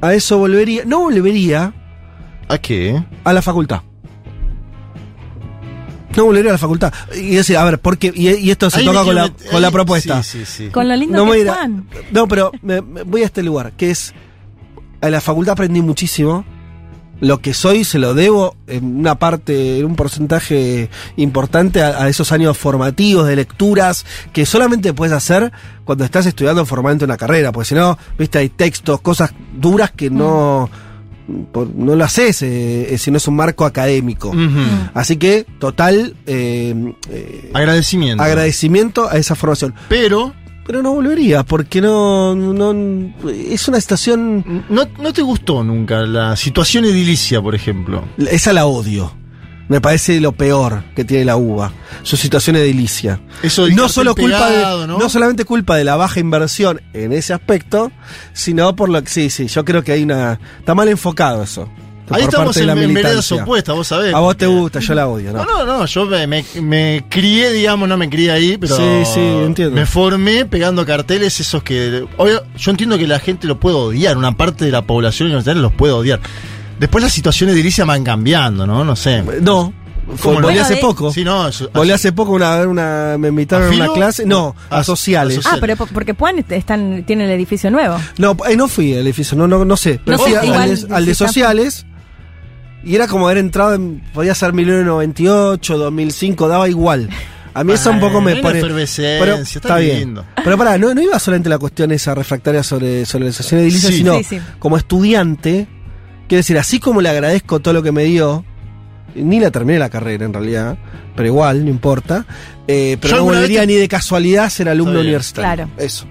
[0.00, 0.84] a eso volvería.
[0.84, 1.72] No volvería
[2.48, 3.02] ¿A qué?
[3.24, 3.80] a la facultad.
[6.16, 6.92] No volvería a la facultad.
[7.14, 9.50] Y decir, a ver, porque y, y esto se Ahí toca me con la, met-
[9.50, 10.22] con la propuesta.
[10.22, 10.68] Sí, sí, sí.
[10.70, 11.88] Con lo lindo No que voy a es ir a- Juan.
[12.12, 14.14] No, pero me- me- voy a este lugar, que es.
[15.00, 16.44] En la facultad aprendí muchísimo.
[17.20, 22.08] Lo que soy se lo debo en una parte, en un porcentaje importante a, a
[22.08, 25.52] esos años formativos de lecturas que solamente puedes hacer
[25.84, 30.10] cuando estás estudiando formalmente una carrera, porque si no, viste, hay textos, cosas duras que
[30.10, 30.68] no,
[31.52, 34.28] por- no lo haces eh, eh, si no es un marco académico.
[34.30, 34.60] Ujú.
[34.94, 36.74] Así que, total eh,
[37.10, 38.22] eh, Agradecimiento.
[38.22, 39.74] agradecimiento a esa formación.
[39.88, 40.32] Pero,
[40.66, 46.36] Pero no volvería, porque no, no es una estación, ¿no, ¿no te gustó nunca la
[46.36, 48.04] situación edilicia, por ejemplo?
[48.18, 49.12] esa la odio.
[49.68, 51.72] Me parece lo peor que tiene la uva,
[52.02, 53.20] su situación edilicia.
[53.42, 54.98] Eso no solo culpa pegado, de, ¿no?
[54.98, 55.08] ¿no?
[55.08, 57.90] solamente culpa de la baja inversión en ese aspecto,
[58.34, 61.68] sino por lo que sí, sí, yo creo que hay una está mal enfocado eso.
[62.10, 64.12] Ahí estamos en, la en veredas opuestas, vos sabés.
[64.14, 65.42] A vos te gusta, yo la odio, ¿no?
[65.42, 68.76] No, no, no, yo me, me- me crié, digamos, no me crié ahí, pero.
[68.76, 68.82] Sí,
[69.14, 69.74] sí, entiendo.
[69.74, 72.04] Me formé pegando carteles esos que.
[72.18, 75.72] Obvio, yo entiendo que la gente lo puede odiar, una parte de la población los
[75.72, 76.20] puede odiar.
[76.78, 78.84] Después las situaciones edilicias van cambiando, ¿no?
[78.84, 79.22] No sé.
[79.40, 79.72] No,
[80.22, 81.12] volví Bueno, hace de- poco.
[81.12, 84.54] Sí, no, eso- Volví hace poco una, una me invitaron ¿A a una clase, no,
[84.70, 85.34] A- a, sociales.
[85.38, 85.58] a sociales.
[85.58, 87.96] Ah, pero po- porque Juan est- están, tiene el edificio nuevo.
[88.18, 90.00] No, eh, no fui al edificio, no, no, no sé.
[90.04, 91.86] Pero No fui sé, al, igual, de, al de está- sociales.
[92.82, 94.02] Y era como haber entrado en.
[94.12, 97.08] Podía ser 1998, 2005, daba igual.
[97.54, 98.60] A mí eso un poco me pone.
[98.60, 99.98] Pero, está bien.
[100.00, 100.24] lindo.
[100.42, 103.90] Pero pará, no, no iba solamente la cuestión esa refractaria sobre, sobre la sesión edilicia,
[103.90, 103.96] Sí.
[103.98, 104.40] sino Sí, sí.
[104.58, 105.66] como estudiante.
[106.28, 108.44] Quiero decir, así como le agradezco todo lo que me dio,
[109.14, 110.76] ni la terminé la carrera en realidad,
[111.14, 112.24] pero igual, no importa.
[112.66, 115.66] eh, pero Yo no volvería te- ni de casualidad a ser alumno universitario.
[115.66, 115.70] Claro.
[115.84, 116.06] Eso.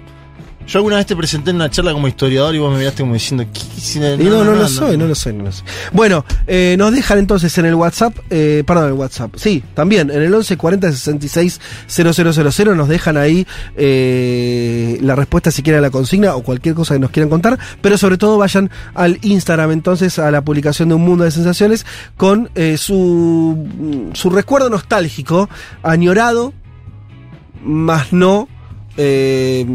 [0.66, 3.14] Yo alguna vez te presenté en una charla como historiador y vos me miraste como
[3.14, 3.44] diciendo.
[3.52, 5.64] ¿qué Y no, no, lo soy, no lo soy, no lo soy.
[5.92, 10.22] Bueno, eh, nos dejan entonces en el WhatsApp, eh, perdón, el WhatsApp, sí, también en
[10.22, 13.46] el 11 40 66 000 nos dejan ahí
[13.76, 17.58] eh, la respuesta si quieren a la consigna o cualquier cosa que nos quieran contar,
[17.82, 21.84] pero sobre todo vayan al Instagram entonces a la publicación de Un Mundo de Sensaciones
[22.16, 25.48] con eh, su, su recuerdo nostálgico,
[25.82, 26.52] añorado,
[27.62, 28.48] más no
[28.96, 29.66] eh,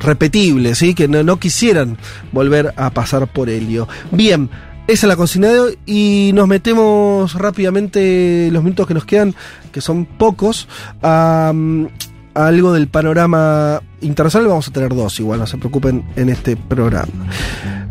[0.00, 0.94] repetible, ¿sí?
[0.94, 1.98] que no, quisieran
[2.32, 3.88] volver a pasar por Helio.
[4.10, 4.50] Bien,
[4.86, 9.34] esa es la consigna de hoy y nos metemos rápidamente los minutos que nos quedan,
[9.72, 10.68] que son pocos,
[11.02, 11.52] a,
[12.34, 14.48] a algo del panorama internacional.
[14.48, 17.12] Vamos a tener dos, igual no se preocupen en este programa.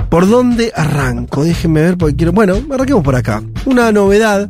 [0.09, 1.43] ¿Por dónde arranco?
[1.43, 2.31] Déjenme ver porque quiero.
[2.31, 3.43] Bueno, arranquemos por acá.
[3.65, 4.49] Una novedad.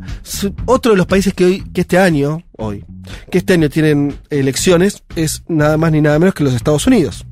[0.65, 2.85] Otro de los países que hoy, que este año, hoy,
[3.29, 7.25] que este año tienen elecciones, es nada más ni nada menos que los Estados Unidos.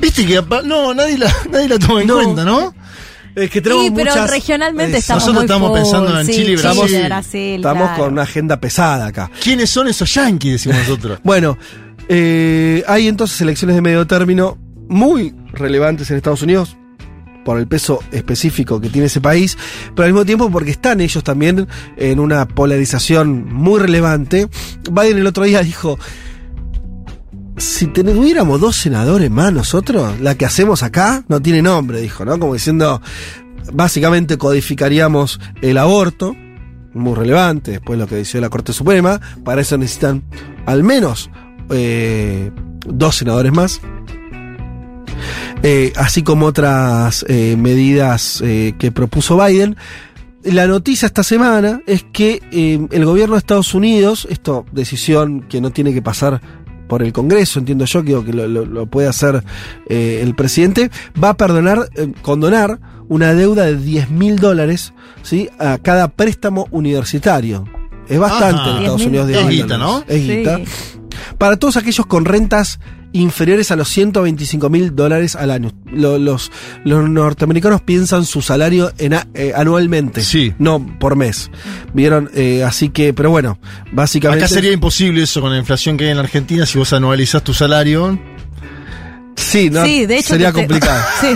[0.00, 0.42] Viste que.
[0.64, 2.14] No, nadie la, nadie la toma en No.
[2.14, 2.74] cuenta, ¿no?
[3.34, 6.32] Es que tenemos Sí, pero muchas- regionalmente eh, estamos Nosotros estamos full, pensando en sí,
[6.32, 6.82] Chile y Brasil.
[6.86, 8.04] Chile, Brasil, Estamos claro.
[8.04, 9.30] con una agenda pesada acá.
[9.42, 10.52] ¿Quiénes son esos yanquis?
[10.52, 11.18] Decimos nosotros.
[11.24, 11.58] Bueno,
[12.08, 14.56] eh, hay entonces elecciones de medio término
[14.88, 16.76] muy relevantes en Estados Unidos
[17.44, 19.56] por el peso específico que tiene ese país,
[19.94, 24.48] pero al mismo tiempo porque están ellos también en una polarización muy relevante.
[24.90, 25.98] Biden el otro día dijo,
[27.56, 32.38] si tuviéramos dos senadores más nosotros, la que hacemos acá no tiene nombre, dijo, ¿no?
[32.38, 33.00] Como diciendo,
[33.72, 36.34] básicamente codificaríamos el aborto,
[36.94, 40.24] muy relevante, después lo que decidió la Corte Suprema, para eso necesitan
[40.66, 41.30] al menos
[41.70, 42.50] eh,
[42.86, 43.80] dos senadores más.
[45.62, 49.76] Eh, así como otras eh, medidas eh, que propuso Biden.
[50.42, 55.70] La noticia esta semana es que el gobierno de Estados Unidos, esto decisión que no
[55.70, 56.40] tiene que pasar
[56.86, 59.42] por el Congreso, entiendo yo que, que lo, lo- lo puede hacer
[59.88, 60.90] eh, el presidente,
[61.22, 64.92] va a perdonar, eh, condonar una deuda de 10 mil dólares
[65.22, 65.48] ¿sí?
[65.58, 67.64] a cada préstamo universitario.
[68.06, 68.70] Es bastante Ajá.
[68.70, 69.28] en Estados 10.000 Unidos.
[69.30, 69.78] 10.000 Es guita.
[69.78, 70.04] ¿no?
[70.06, 70.60] Es guita.
[71.38, 72.80] Para todos aquellos con rentas
[73.14, 75.70] inferiores a los 125 mil dólares al año.
[75.90, 76.50] Lo- los,
[76.84, 80.52] los norteamericanos piensan su salario en a- eh, anualmente, Sí.
[80.58, 81.50] no por mes.
[81.94, 83.58] Vieron, Eh, así que, pero bueno,
[83.92, 84.44] básicamente.
[84.44, 87.42] Acá sería imposible eso con la inflación que hay en la Argentina si vos anualizás
[87.44, 88.18] tu salario.
[89.54, 89.84] Sí, ¿no?
[89.84, 91.00] Sí, de hecho Sería te- complicado.
[91.20, 91.28] sí.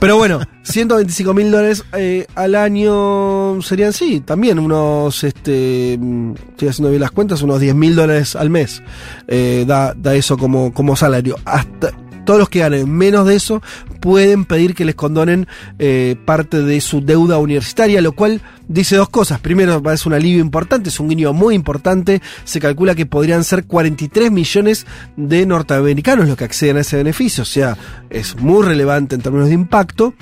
[0.00, 6.88] Pero bueno, 125 mil dólares eh, al año serían, sí, también unos, este, estoy haciendo
[6.90, 8.82] bien las cuentas, unos 10 mil dólares al mes.
[9.28, 11.36] Eh, da, da eso como, como salario.
[11.44, 11.92] Hasta
[12.24, 13.62] todos los que ganen menos de eso
[14.00, 15.46] pueden pedir que les condonen
[15.78, 19.40] eh, parte de su deuda universitaria, lo cual dice dos cosas.
[19.40, 22.20] Primero, es un alivio importante, es un guiño muy importante.
[22.44, 27.42] Se calcula que podrían ser 43 millones de norteamericanos los que acceden a ese beneficio.
[27.42, 27.76] O sea,
[28.10, 30.14] es muy relevante en términos de impacto.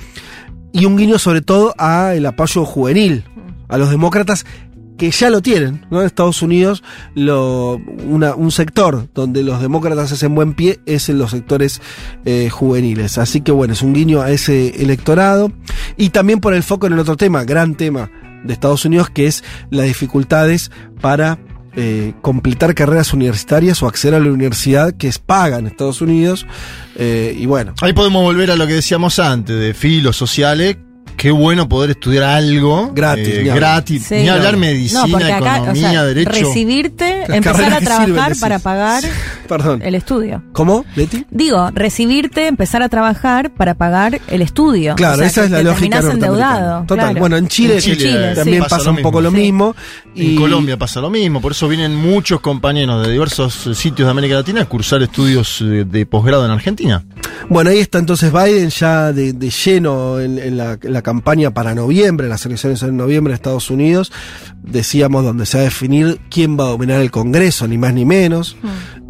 [0.72, 3.24] Y un guiño sobre todo a el apoyo juvenil,
[3.68, 4.46] a los demócratas
[4.96, 6.02] que ya lo tienen, ¿no?
[6.02, 6.82] Estados Unidos,
[7.16, 11.80] un sector donde los demócratas hacen buen pie es en los sectores
[12.24, 13.18] eh, juveniles.
[13.18, 15.52] Así que bueno, es un guiño a ese electorado.
[15.96, 18.10] Y también por el foco en el otro tema, gran tema
[18.44, 21.38] de Estados Unidos, que es las dificultades para
[21.74, 26.46] eh, completar carreras universitarias o acceder a la universidad que es paga en Estados Unidos.
[26.96, 30.76] Eh, y bueno, Ahí podemos volver a lo que decíamos antes, de filos sociales.
[31.22, 33.56] Qué bueno poder estudiar algo Gratis, eh, ni hablar.
[33.56, 34.14] gratis, Sí.
[34.16, 36.30] ni hablar medicina, No, acá, o economía, sea, derecho.
[36.32, 39.04] recibirte, Las empezar a trabajar sirven, para pagar
[39.46, 39.82] perdón.
[39.84, 40.42] el estudio.
[40.52, 41.24] ¿Cómo, Leti?
[41.30, 44.96] Digo, recibirte, empezar a trabajar para pagar el estudio.
[44.96, 46.80] Claro, O sea, esa que es la lógica endeudado.
[46.86, 46.96] Total.
[47.06, 47.20] claro.
[47.20, 48.68] Bueno, en Chile, En Chile, también sí.
[48.68, 49.22] pasa, un poco mismo.
[49.22, 49.36] lo Sí.
[49.36, 49.74] mismo.
[50.16, 54.10] En Colombia pasa lo mismo, por eso vienen muchos compañeros de diversos eh, sitios de
[54.10, 57.04] América Latina a cursar estudios eh, de posgrado en Argentina.
[57.48, 61.50] Bueno, ahí está entonces Biden ya de, de lleno en, en la, en la campaña
[61.52, 64.10] para noviembre, las elecciones en noviembre en Estados Unidos.
[64.62, 68.06] Decíamos donde se va a definir quién va a dominar el Congreso, ni más ni
[68.06, 68.56] menos.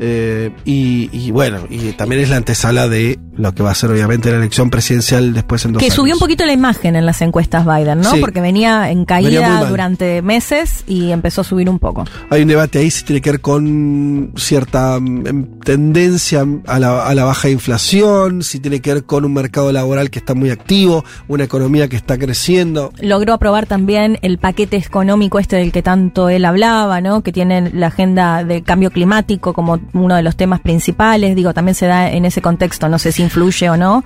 [0.00, 3.90] Eh, y, y bueno, y también es la antesala de lo que va a ser
[3.90, 5.94] obviamente la elección presidencial después en dos Que años.
[5.94, 8.10] subió un poquito la imagen en las encuestas Biden, ¿no?
[8.10, 8.20] Sí.
[8.20, 12.04] Porque venía en caída durante meses y empezó a subir un poco.
[12.30, 17.06] Hay un debate ahí si tiene que ver con cierta mm, em, tendencia a la,
[17.06, 20.50] a la baja inflación, si tiene que ver con un mercado laboral que está muy
[20.50, 22.92] activo, una economía que está creciendo.
[23.00, 27.22] Logró aprobar también el paquete económico este del que tanto él hablaba, ¿no?
[27.22, 31.36] Que tiene la agenda de cambio climático como uno de los temas principales.
[31.36, 32.88] Digo, también se da en ese contexto.
[32.88, 34.04] No sé si influye o no,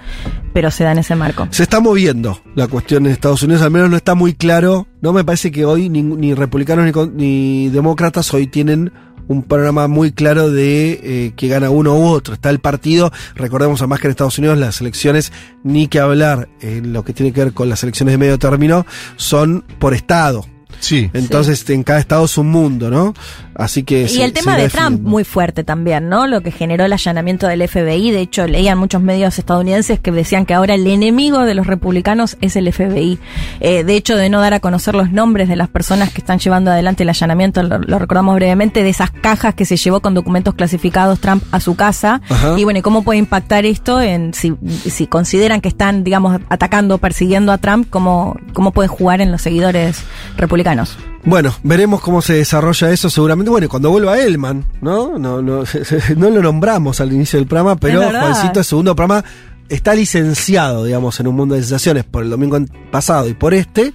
[0.53, 1.49] pero se da en ese marco.
[1.51, 4.87] Se está moviendo la cuestión en Estados Unidos, al menos no está muy claro.
[5.01, 8.93] No me parece que hoy ni, ni republicanos ni, demócratas hoy tienen
[9.29, 12.35] un panorama muy claro de eh, que gana uno u otro.
[12.35, 15.33] Está el partido, recordemos además que en Estados Unidos las elecciones,
[15.65, 18.87] ni que hablar en lo que tiene que ver con las elecciones de medio término,
[19.17, 20.47] son por estado.
[20.81, 21.11] Sí.
[21.15, 23.15] Entonces en cada estado es un mundo, ¿no?
[23.59, 24.03] Así que...
[24.03, 26.27] Y se- el tema de Trump muy fuerte también, ¿no?
[26.27, 28.11] Lo que generó el allanamiento del FBI.
[28.11, 32.37] De hecho, leían muchos medios estadounidenses que decían que ahora el enemigo de los republicanos
[32.41, 33.19] es el FBI.
[33.61, 36.39] Eh, de hecho, de no dar a conocer los nombres de las personas que están
[36.39, 40.15] llevando adelante el allanamiento, lo, lo recordamos brevemente, de esas cajas que se llevó con
[40.15, 42.21] documentos clasificados Trump a su casa.
[42.29, 42.59] Ajá.
[42.59, 46.99] Y bueno, ¿y cómo puede impactar esto en si, si consideran que están, digamos, atacando,
[46.99, 50.03] persiguiendo a Trump, cómo, cómo puede jugar en los seguidores
[50.37, 50.99] republicanos?
[51.27, 53.51] Bueno, veremos cómo se desarrolla eso seguramente.
[53.51, 55.19] Bueno, y cuando vuelva Elman, ¿no?
[55.19, 55.65] No, no,
[56.17, 58.01] no lo nombramos al inicio del programa, pero.
[58.09, 59.25] Juancito, el segundo programa,
[59.69, 62.59] está licenciado, digamos, en un mundo de sensaciones por el domingo
[62.93, 63.93] pasado y por este,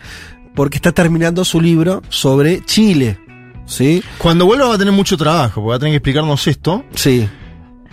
[0.54, 3.18] porque está terminando su libro sobre Chile.
[3.66, 4.04] ¿Sí?
[4.18, 6.84] Cuando vuelva va a tener mucho trabajo, porque va a tener que explicarnos esto.
[6.94, 7.30] Sí.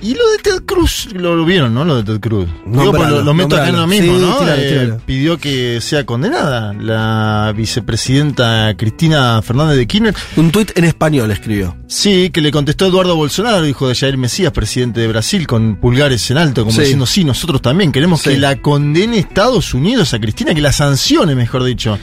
[0.01, 1.85] Y lo de Ted Cruz, lo, lo vieron, ¿no?
[1.85, 2.49] Lo de Ted Cruz.
[2.67, 4.39] Digo, pues lo, lo meto acá en lo mismo, Sí, ¿no?
[4.39, 10.15] tíralo, Eh, pidió que sea condenada la vicepresidenta Cristina Fernández de Kirchner.
[10.37, 11.77] Un tuit en español escribió.
[11.89, 16.31] Sí, que le contestó Eduardo Bolsonaro, hijo de Jair Mesías, presidente de Brasil, con pulgares
[16.31, 16.83] en alto, como Sí.
[16.83, 18.31] diciendo, sí, nosotros también queremos Sí.
[18.31, 21.99] que la condene Estados Unidos a Cristina, que la sancione, mejor dicho.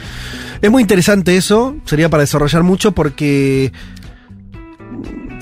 [0.62, 3.72] Es muy interesante eso, sería para desarrollar mucho porque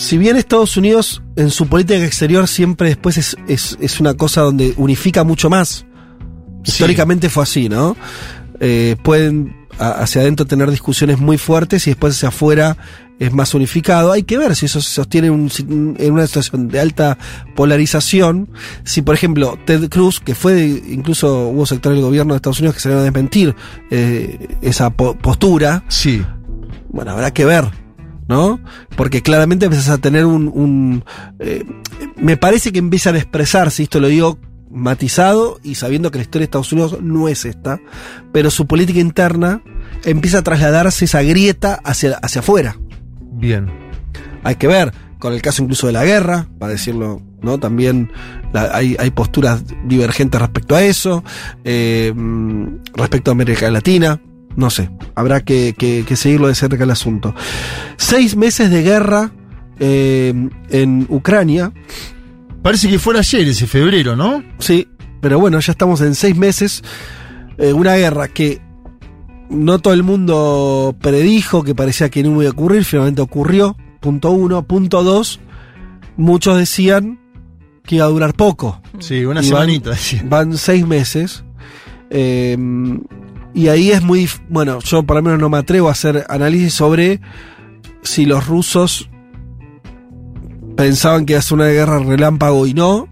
[0.04, 4.42] si bien Estados Unidos en su política exterior siempre después es, es, es una cosa
[4.42, 5.86] donde unifica mucho más,
[6.62, 6.70] Sí.
[6.72, 7.96] históricamente fue así, ¿no?
[8.60, 12.76] Eh, pueden a- hacia adentro tener discusiones muy fuertes y después hacia afuera
[13.18, 14.12] es más unificado.
[14.12, 15.50] Hay que ver si eso se sostiene un-
[15.98, 17.18] en una situación de alta
[17.56, 18.48] polarización.
[18.84, 22.76] Si, por ejemplo, Ted Cruz, que fue, incluso hubo sectores del gobierno de Estados Unidos
[22.76, 23.54] que se a desmentir
[23.90, 26.22] eh, esa po- postura, Sí.
[26.90, 27.64] bueno, habrá que ver,
[28.28, 28.60] ¿no?
[28.96, 30.48] Porque claramente empiezas a tener un...
[30.54, 31.04] un,
[31.38, 31.64] eh,
[32.16, 34.38] me parece que empiezan a expresarse, esto lo digo
[34.70, 37.80] matizado y sabiendo que la historia de Estados Unidos no es esta,
[38.32, 39.62] pero su política interna
[40.04, 42.76] empieza a trasladarse esa grieta hacia, hacia afuera.
[43.32, 43.68] Bien.
[44.42, 47.58] Hay que ver, con el caso incluso de la guerra, para decirlo, ¿no?
[47.60, 48.10] También
[48.52, 51.22] la- hay, hay posturas divergentes respecto a eso,
[51.62, 52.66] eh, mm,
[52.96, 54.20] respecto a América Latina,
[54.56, 57.34] no sé, habrá que, que- que seguirlo de cerca el asunto.
[57.96, 59.32] Seis meses de guerra
[59.80, 60.32] eh,
[60.70, 61.72] en Ucrania,
[62.62, 64.42] Parece que fuera ayer, ese febrero, ¿no?
[64.58, 64.88] Sí,
[65.20, 66.82] pero bueno, ya estamos en seis meses.
[67.58, 68.58] Eh, una guerra que
[69.50, 73.76] no todo el mundo predijo, que parecía que no iba a ocurrir, finalmente ocurrió.
[74.00, 74.66] Punto uno.
[74.66, 75.40] Punto dos,
[76.16, 77.20] muchos decían
[77.84, 78.80] que iba a durar poco.
[78.98, 79.90] Sí, una Y semanita.
[80.22, 81.44] Van, van seis meses.
[82.08, 82.56] Eh,
[83.54, 84.28] y ahí es muy.
[84.48, 87.20] Bueno, yo por lo menos no me atrevo a hacer análisis sobre
[88.02, 89.08] si los rusos
[90.76, 93.08] pensaban que ser una guerra relámpago y no,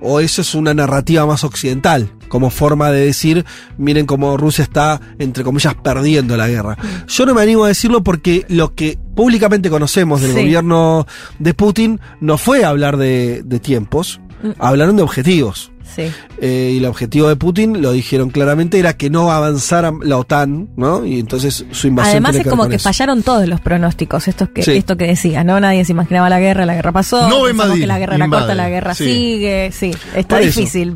[0.00, 3.44] o eso es una narrativa más occidental, como forma de decir,
[3.78, 6.78] miren cómo Rusia está, entre comillas, perdiendo la guerra.
[7.08, 10.38] Yo no me animo a decirlo porque lo que públicamente conocemos del Sí.
[10.38, 11.06] gobierno
[11.38, 14.50] de Putin no fue hablar de, de tiempos, Mm.
[14.58, 15.70] hablaron de objetivos.
[15.94, 16.02] Sí.
[16.40, 20.68] Eh, y el objetivo de Putin, lo dijeron claramente, era que no avanzara la OTAN,
[20.76, 21.04] ¿no?
[21.04, 22.84] Y entonces su invasión Además tiene es como que eso.
[22.84, 24.72] fallaron todos los pronósticos, esto que, Sí.
[24.72, 25.58] esto que decías, ¿no?
[25.60, 28.68] Nadie se imaginaba la guerra, la guerra pasó, No que la guerra era corta, la
[28.68, 29.04] guerra sí.
[29.04, 30.60] sigue, sí, está Por eso.
[30.60, 30.94] difícil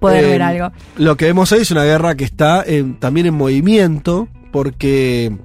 [0.00, 0.72] poder Eh, ver algo.
[0.96, 5.36] Lo que vemos hoy es una guerra que está en- también en movimiento, porque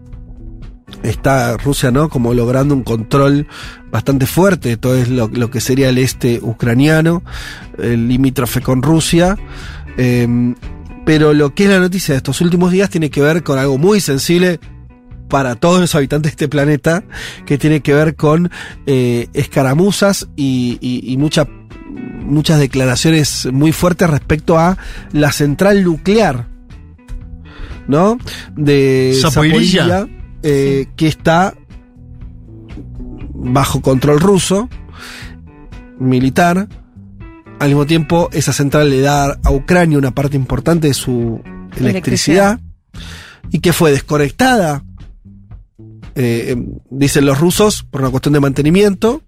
[1.03, 2.09] está Rusia, ¿no?
[2.09, 3.47] Como logrando un control
[3.91, 7.23] bastante fuerte de todo es lo, lo que sería el este ucraniano,
[7.77, 9.37] el limítrofe con Rusia.
[9.97, 10.53] Eh,
[11.05, 13.77] pero lo que es la noticia de estos últimos días tiene que ver con algo
[13.77, 14.59] muy sensible
[15.29, 17.03] para todos los habitantes de este planeta,
[17.45, 18.51] que tiene que ver con
[18.85, 21.47] eh, escaramuzas y, y- y mucha-
[22.25, 24.77] muchas declaraciones muy fuertes respecto a
[25.13, 26.47] la central nuclear,
[27.87, 28.17] ¿no?
[28.55, 29.17] De
[29.87, 30.20] Zaporizhia.
[30.43, 31.53] Eh, que está
[33.33, 34.69] bajo control ruso,
[35.99, 36.67] militar.
[37.59, 41.41] Al mismo tiempo, esa central le da a Ucrania una parte importante de su
[41.77, 42.59] electricidad,
[43.51, 44.83] y que fue desconectada,
[46.15, 49.21] eh, em, dicen los rusos, por una cuestión de mantenimiento,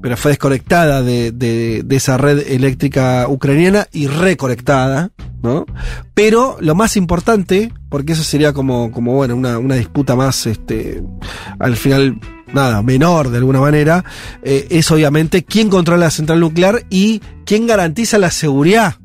[0.00, 5.10] pero fue desconectada de, de- de esa red eléctrica ucraniana y reconectada,
[5.42, 5.64] ¿no?
[6.14, 11.02] Pero lo más importante, porque eso sería como, como bueno, una, una disputa más, este,
[11.58, 12.18] al final,
[12.52, 14.04] nada, menor de alguna manera,
[14.42, 18.96] eh, es obviamente quién controla la central nuclear y quién garantiza la seguridad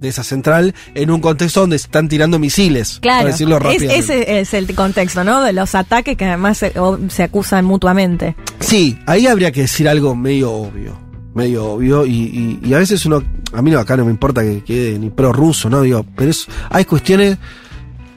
[0.00, 3.82] de esa central en un contexto donde se están tirando misiles, Claro, para decirlo es-
[3.82, 5.42] ese es el contexto, ¿no?
[5.42, 8.36] De los ataques que además se, o- se acusan mutuamente.
[8.60, 10.96] Sí, ahí habría que decir algo medio obvio.
[11.34, 12.06] Medio obvio.
[12.06, 13.22] Y, y- y a veces uno.
[13.52, 15.80] A mí no, acá no me importa que quede ni pro ruso, ¿no?
[15.82, 17.38] Digo, pero es, hay cuestiones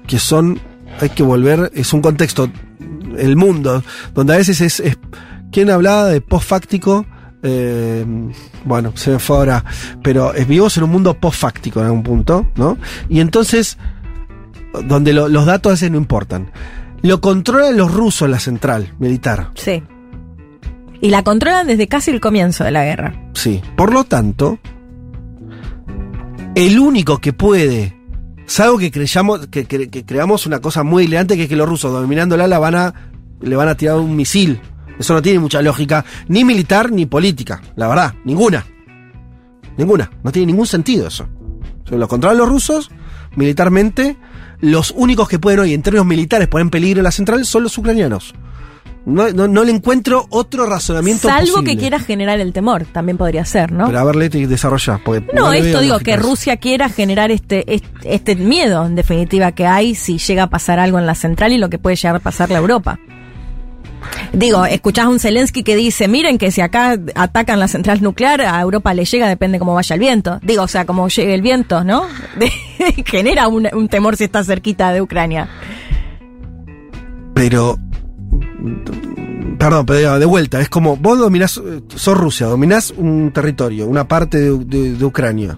[0.08, 0.60] que son.
[1.00, 1.72] Hay que volver.
[1.74, 2.50] Es un contexto.
[3.18, 3.84] El mundo.
[4.14, 4.80] Donde a veces es.
[4.80, 4.98] es
[5.52, 7.06] ¿Quién hablaba de post-fáctico?
[7.44, 8.06] Eh,
[8.66, 9.64] bueno, se me fue ahora.
[10.04, 12.78] Pero vivimos en un mundo post-fáctico en algún punto, ¿no?
[13.10, 13.78] Y entonces.
[14.86, 16.52] Donde lo- los datos a veces no importan.
[17.02, 19.52] Lo controlan los rusos la central militar.
[19.56, 19.84] Sí.
[21.02, 23.14] Y la controlan desde casi el comienzo de la guerra.
[23.34, 23.62] Sí.
[23.76, 24.60] Por lo tanto,
[26.56, 27.98] el único que puede,
[28.46, 32.48] salvo que creyamos, que, creamos una cosa muy elegante, que es que los rusos dominándola
[32.48, 32.94] la van
[33.42, 34.60] le van a tirar un misil.
[35.00, 38.66] Eso no tiene mucha lógica, ni militar ni política, la verdad, ninguna.
[39.78, 41.28] Ninguna, no tiene ningún sentido eso.
[41.88, 42.92] Se lo controlan los rusos,
[43.36, 44.18] militarmente,
[44.60, 47.78] los únicos que pueden hoy, en términos militares, poner en peligro la central son los
[47.78, 48.36] ucranianos.
[49.04, 51.72] No, no- no le encuentro otro razonamiento Salvo posible.
[51.72, 53.88] que quiera generar el temor, también podría ser, ¿no?
[53.88, 55.00] Pero a ver, Leti, desarrolla.
[55.34, 56.18] No, le esto digo, que.
[56.18, 60.78] Rusia quiera generar este, este, este miedo, en definitiva, que hay si llega a pasar
[60.80, 63.00] algo en la central y lo que puede llegar a pasarle a Europa.
[64.34, 68.42] Digo, escuchás a un Zelensky que dice, miren que si acá atacan la central nuclear,
[68.42, 70.40] a Europa le llega, depende cómo vaya el viento.
[70.44, 72.04] Digo, o sea, como llegue el viento, ¿no?
[73.06, 75.50] Genera un, un temor si está cerquita de Ucrania.
[77.34, 77.78] Pero.
[79.58, 81.60] Perdón, pero de vuelta, es como vos dominás,
[81.96, 85.58] sos Rusia, dominás un territorio, una parte de, de- de Ucrania.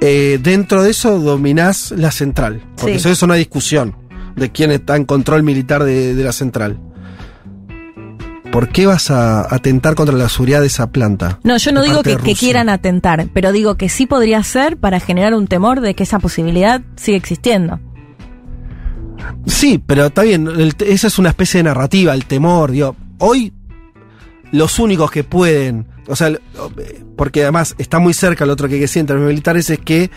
[0.00, 2.98] Eh, dentro de eso dominás la central, porque Sí.
[2.98, 3.94] eso es una discusión
[4.36, 6.78] de quién está en control militar de, de la central.
[8.52, 11.40] ¿Por qué vas a atentar contra la seguridad de esa planta?
[11.42, 15.00] No, yo no digo que, que quieran atentar, pero digo que sí podría ser para
[15.00, 17.80] generar un temor de que esa posibilidad sigue existiendo.
[19.46, 23.52] Sí, pero está bien, el esa es una especie de narrativa, el temor, digo, hoy
[24.52, 26.40] los únicos que pueden, o sea, el-
[27.16, 30.10] porque además está muy cerca lo otro que que decir en términos militares es que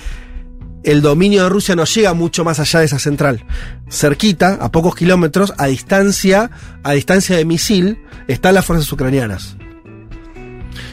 [0.84, 3.44] el dominio de Rusia no llega mucho más allá de esa central.
[3.90, 6.50] Cerquita, a pocos kilómetros, a distancia,
[6.84, 9.58] a distancia de misil, están las fuerzas ucranianas.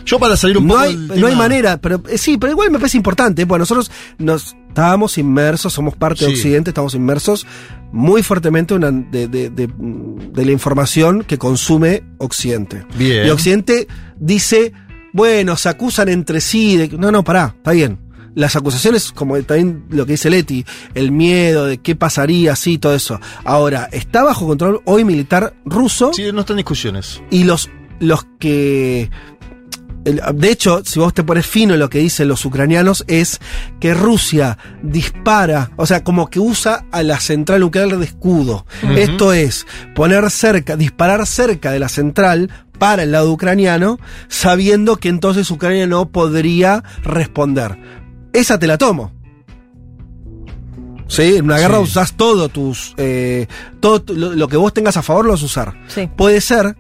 [0.07, 2.53] Yo para salir un No poco hay, del no hay manera, pero eh, sí, pero
[2.53, 6.33] igual me parece importante, porque nosotros nos estábamos inmersos, somos parte de.
[6.33, 7.47] Occidente, estamos inmersos
[7.95, 12.85] muy fuertemente una- de, de- de- de la información que consume Occidente.
[12.99, 13.27] Bien.
[13.27, 13.87] Y Occidente
[14.19, 14.73] dice,
[15.13, 16.77] bueno, se acusan entre sí.
[16.77, 16.89] De...
[16.99, 18.01] No, no, pará, está bien.
[18.35, 20.65] Las acusaciones, como también lo que dice Leti,
[20.95, 23.21] el miedo de qué pasaría, sí, todo eso.
[23.45, 26.11] Ahora, está bajo control hoy militar ruso.
[26.13, 27.23] Sí, no están discusiones.
[27.31, 27.71] Y los,
[28.01, 29.09] los que
[30.05, 33.41] de hecho, si vos te pones fino lo que dicen los ucranianos, es
[33.81, 38.67] que Rusia dispara, o sea, como que usa a la central nuclear de escudo.
[38.97, 43.99] Esto es, poner cerca, disparar cerca de la central para el lado ucraniano,
[44.29, 47.79] sabiendo que entonces Ucrania no podría responder.
[48.33, 49.13] Esa te la tomo.
[51.07, 51.83] Sí, en una guerra Sí.
[51.85, 52.95] usás todo tus.
[52.97, 53.47] eh,
[53.81, 55.75] todo lo que vos tengas a favor lo vas a usar.
[55.87, 56.09] Sí.
[56.17, 56.77] Puede ser,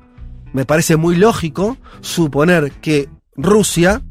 [0.52, 4.02] me parece muy lógico, suponer que Rusia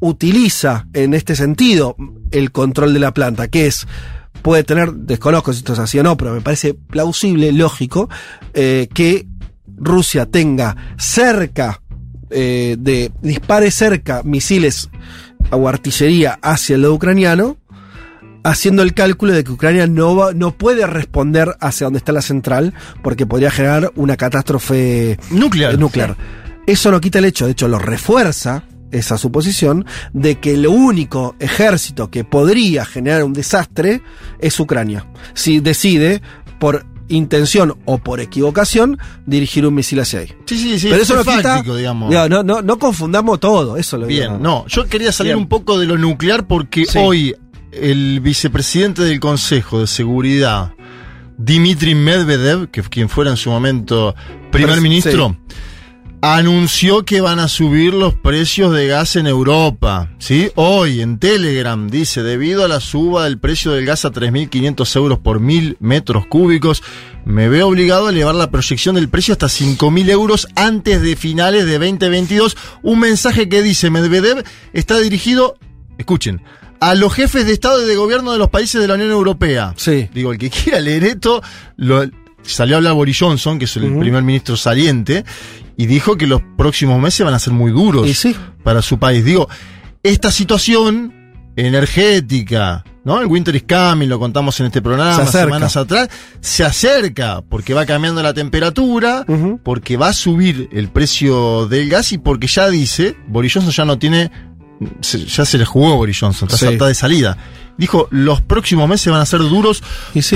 [0.00, 1.96] utiliza en este sentido
[2.30, 3.86] el control de la planta, que es.
[4.42, 8.08] Puede tener, desconozco si esto es así o no, pero me parece plausible, lógico,
[8.54, 9.26] eh, que
[9.76, 11.80] Rusia tenga cerca
[12.30, 14.88] eh, de dispare cerca misiles
[15.50, 17.56] o artillería hacia el lado ucraniano,
[18.44, 22.22] haciendo el cálculo de que Ucrania no, va- no puede responder hacia donde está la
[22.22, 25.74] central, porque podría generar una catástrofe nuclear.
[25.74, 26.16] eh, nuclear.
[26.66, 31.34] Eso no quita el hecho, de hecho lo refuerza esa suposición de que el único
[31.38, 34.02] ejército que podría generar un desastre
[34.40, 35.06] es Ucrania.
[35.34, 36.22] Si decide
[36.58, 40.28] por intención o por equivocación dirigir un misil hacia ahí.
[40.46, 40.88] Sí, sí, sí.
[40.90, 42.10] Pero eso no es quita, fáctico, digamos.
[42.12, 45.42] no, no, no, no confundamos todo, eso lo digo, Bien, no, yo quería salir Bien.
[45.44, 46.98] un poco de lo nuclear porque Sí.
[46.98, 47.36] hoy
[47.70, 50.72] el vicepresidente del Consejo de Seguridad,
[51.38, 54.14] Dmitry Medvedev, que quien fuera en su momento
[54.50, 55.36] primer ministro,
[56.22, 60.10] anunció que van a subir los precios de gas en Europa.
[60.18, 60.50] ¿sí?
[60.54, 65.18] Hoy en Telegram dice, debido a la suba del precio del gas a 3.500 euros
[65.18, 66.82] por mil metros cúbicos,
[67.24, 71.66] me veo obligado a elevar la proyección del precio hasta 5.000 euros antes de finales
[71.66, 72.56] de 2022.
[72.82, 75.56] Un mensaje que dice Medvedev está dirigido,
[75.98, 76.42] escuchen,
[76.80, 79.74] a los jefes de Estado y de Gobierno de los países de la Unión Europea.
[79.76, 80.08] Sí.
[80.12, 81.42] Digo, el que quiera leer esto,
[81.76, 82.04] lo-
[82.42, 85.24] salió a hablar Boris Johnson, que es el primer ministro saliente,
[85.76, 88.34] y dijo que los próximos meses van a ser muy duros Y sí.
[88.62, 89.24] para su país.
[89.24, 89.48] Digo,
[90.02, 91.12] esta situación
[91.56, 93.20] energética, ¿no?
[93.20, 95.44] El Winter is Coming, lo contamos en este Se programa acerca.
[95.46, 96.08] semanas atrás,
[96.40, 99.24] se acerca porque va cambiando la temperatura,
[99.62, 103.84] porque va a subir el precio del gas y porque ya dice, Boris Johnson ya
[103.84, 104.30] no tiene,
[105.00, 106.72] se- ya se le jugó Boris Johnson, está, Sí.
[106.72, 107.36] está de salida.
[107.78, 109.82] Dijo, los próximos meses van a ser duros,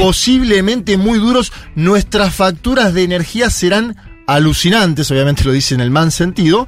[0.00, 3.96] posiblemente muy duros, nuestras facturas de energía serán
[4.34, 6.66] alucinantes, obviamente lo dice en el man sentido.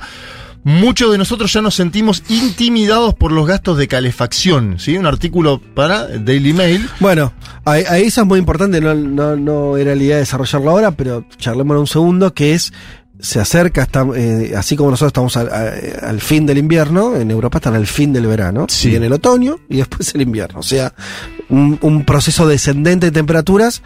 [0.65, 4.97] Muchos de nosotros ya nos sentimos intimidados por los gastos de calefacción, ¿sí?
[4.97, 6.89] Un artículo para Daily Mail.
[7.01, 7.33] Bueno,
[7.65, 10.93] ahí, ahí eso es muy importante, no, no, no era la idea de desarrollarlo ahora,
[10.93, 12.73] pero charlémoslo un segundo, que es,
[13.19, 17.33] se acerca, está, eh, así como nosotros estamos al, a- al fin del invierno, en
[17.33, 18.89] Europa están al fin del verano, Sí.
[18.91, 20.95] viene el otoño y después el invierno, o sea,
[21.49, 23.83] un, un proceso descendente de temperaturas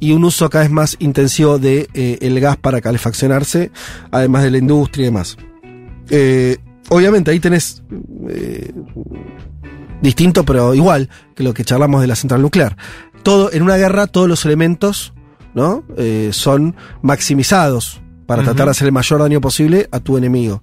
[0.00, 3.70] y un uso cada vez más intensivo de eh, el gas para calefaccionarse,
[4.10, 5.36] además de la industria y demás.
[6.10, 7.82] Eh, obviamente ahí tenés
[8.28, 8.72] eh,
[10.00, 12.76] distinto, pero igual que lo que charlamos de la central nuclear.
[13.22, 15.12] Todo, en una guerra, todos los elementos,
[15.54, 15.84] ¿no?
[16.30, 20.62] Son maximizados para tratar de hacer el mayor daño posible a tu enemigo.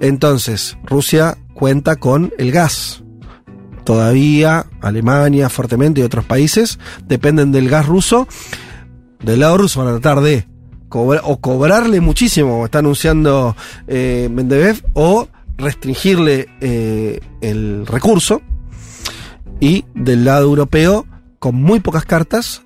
[0.00, 3.01] Entonces, Rusia cuenta con el gas.
[3.84, 8.26] Todavía Alemania fuertemente y otros países dependen del gas ruso.
[9.22, 10.46] Del lado ruso van a tratar de
[10.88, 13.56] cobra- o cobrarle muchísimo, como está anunciando
[13.86, 18.40] eh, Medvedev, o restringirle eh, el recurso.
[19.60, 21.06] Y del lado europeo,
[21.38, 22.62] con muy pocas cartas,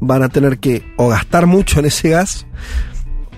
[0.00, 2.46] van a tener que o gastar mucho en ese gas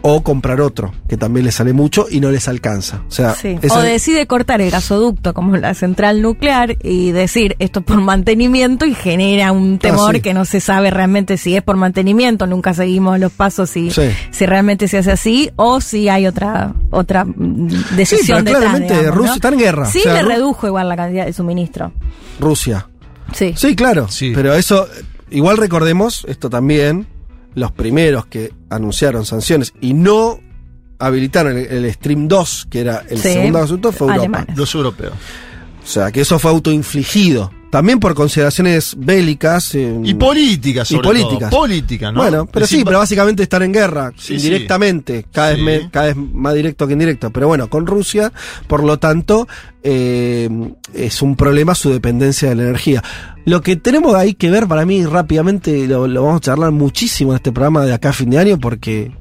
[0.05, 3.03] o comprar otro, que también les sale mucho y no les alcanza.
[3.09, 3.57] O sea, Sí.
[3.71, 8.85] O decide cortar el gasoducto como la central nuclear y decir esto es por mantenimiento
[8.85, 10.21] y genera un temor sí.
[10.21, 14.11] que no se sabe realmente si es por mantenimiento, nunca seguimos los pasos y Sí.
[14.31, 18.77] si realmente se hace así o si hay otra otra mm, decisión pero detrás.
[18.81, 19.35] claramente digamos, Rusia ¿no?
[19.37, 19.87] está en guerra.
[19.87, 21.93] Sí, O sea, le Ru- redujo igual la cantidad de suministro.
[22.41, 22.89] Rusia.
[23.33, 23.55] Sí.
[23.57, 24.09] Sí, claro.
[24.35, 24.87] Pero eso,
[25.31, 27.07] igual recordemos, esto también,
[27.55, 30.39] los primeros que anunciaron sanciones y no
[30.99, 34.21] habilitaron el, el Stream 2, que era el Sí, segundo asunto, fue Europa.
[34.23, 34.57] alemanes.
[34.57, 35.15] Los europeos.
[35.83, 37.51] O sea, que eso fue autoinfligido.
[37.73, 39.75] También por consideraciones bélicas.
[39.75, 41.49] eh, Y políticas, y sobre políticas.
[41.49, 41.61] todo.
[41.63, 42.21] Política, ¿no?
[42.21, 45.63] Bueno, pero Decir, sí, pero básicamente estar en guerra, Sí, indirectamente, Cada, Sí.
[45.65, 47.31] vez me- cada vez más directo que indirecto.
[47.31, 48.31] Pero bueno, con Rusia,
[48.67, 49.49] por lo tanto,
[49.83, 50.51] eh,
[50.93, 53.03] es un problema su dependencia de la energía.
[53.47, 57.33] Lo que tenemos ahí que ver para mí rápidamente, lo, lo vamos a charlar muchísimo
[57.33, 59.13] en este programa de acá a fin de año, porque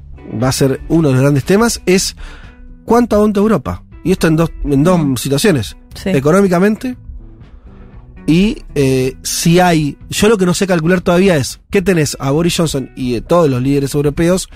[0.42, 2.16] va a ser uno de los grandes temas, es
[2.84, 3.82] cuánto aguanta Europa.
[4.04, 5.74] Y esto en dos, en dos situaciones.
[5.94, 6.10] Sí.
[6.10, 6.96] Económicamente
[8.26, 9.96] y eh, si hay...
[10.10, 13.20] Yo lo que no sé calcular todavía es, ¿qué tenés a Boris Johnson y eh,
[13.20, 14.48] todos los líderes europeos?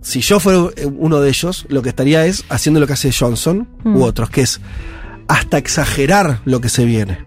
[0.00, 3.12] Si yo fuera eh, uno de ellos, lo que estaría es haciendo lo que hace
[3.12, 3.96] Johnson Mm.
[3.96, 4.60] u otros, que es
[5.28, 7.24] hasta exagerar lo que se viene.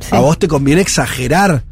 [0.00, 0.14] Sí.
[0.14, 1.64] A vos te conviene exagerar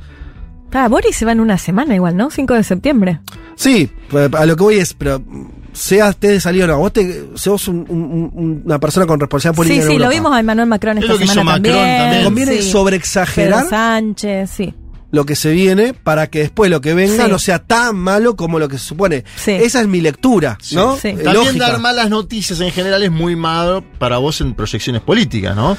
[0.72, 2.30] Ah, Boris se va en una semana igual, ¿no?
[2.30, 3.20] 5 de septiembre.
[3.54, 3.88] Sí,
[4.32, 7.24] a lo que voy es, pero mm, sea usted de salida o no, vos te,
[7.34, 9.82] sos un- un- un- una persona con responsabilidad política.
[9.82, 10.14] Sí, en sí, lo Europa.
[10.14, 11.98] vimos a Emmanuel Macron Es esta lo que hizo semana Macron también.
[11.98, 12.24] también.
[12.24, 12.70] Conviene sí.
[12.70, 14.74] sobreexagerar Pedro Sánchez, sí.
[15.12, 17.30] Lo que se viene para que después lo que venga Sí.
[17.30, 19.24] no sea tan malo como lo que se supone.
[19.36, 19.52] Sí.
[19.52, 20.96] Esa es mi lectura, ¿no?
[20.96, 21.08] Sí.
[21.08, 21.68] Eh, También lógica.
[21.70, 25.76] dar malas noticias en general es muy malo para vos en proyecciones políticas, ¿no?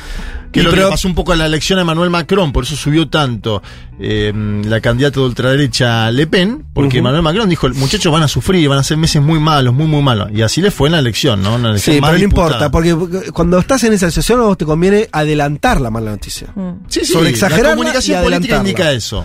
[0.51, 2.53] Que Y lo que pero- le pasó un poco a la elección a Emmanuel Macron,
[2.53, 3.61] por eso subió tanto
[3.99, 4.31] eh,
[4.63, 6.97] la candidata de ultraderecha Le Pen, porque Ujú.
[6.99, 10.01] Emmanuel Macron dijo, muchachos van a sufrir, van a ser meses muy malos, muy, muy
[10.03, 10.29] malos.
[10.31, 11.55] Y así le fue en la elección, ¿no?
[11.55, 14.57] Una elección Sí, pero no importa, porque porque cuando estás en esa situación a vos
[14.57, 16.47] te conviene adelantar la mala noticia.
[16.55, 16.83] Mm.
[16.87, 19.16] Sí, sí, sobre exagerarla la comunicación y política indica eso.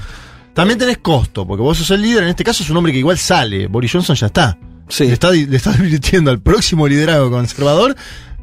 [0.55, 2.99] También tenés costo, porque vos sos el líder, en este caso es un hombre que
[2.99, 4.59] igual sale, Boris Johnson ya está.
[4.89, 5.07] Sí.
[5.07, 7.97] Le está, le está divirtiendo al próximo liderazgo conservador.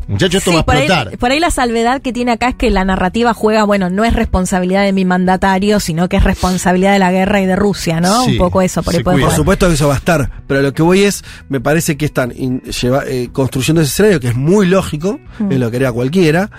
[0.08, 0.88] Muchachos, esto Sí, va a por ahí,
[1.20, 4.14] por ahí la salvedad que tiene acá es que la narrativa juega, bueno, no es
[4.16, 8.24] responsabilidad de mi mandatario, sino que es responsabilidad de la guerra y de Rusia, ¿no?
[8.26, 9.20] Sí, Un poco eso, por ahí puede.
[9.22, 12.06] Por supuesto que eso va a estar, pero lo que voy es, me parece que
[12.06, 15.52] están in- lleva- eh, construyendo ese escenario que es muy lógico, Mm.
[15.52, 16.50] es lo que haría cualquiera,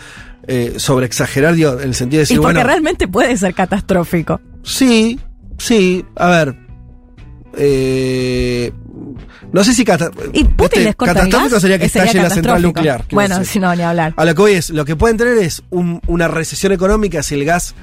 [0.46, 3.52] eh, sobre exagerar, digo, en el sentido de Y decir, porque bueno, realmente puede ser
[3.54, 4.40] catastrófico.
[4.62, 5.18] Sí,
[5.58, 6.56] sí, a ver,
[7.56, 8.72] eh,
[9.52, 12.62] no sé si cata- ¿Y Putin este, catastrófico sería que Eh, sería estalle la central
[12.62, 13.04] nuclear.
[13.10, 14.14] Bueno, si no, ni hablar.
[14.16, 17.34] A lo que voy es, lo que pueden tener es un- una recesión económica si
[17.34, 17.74] el gas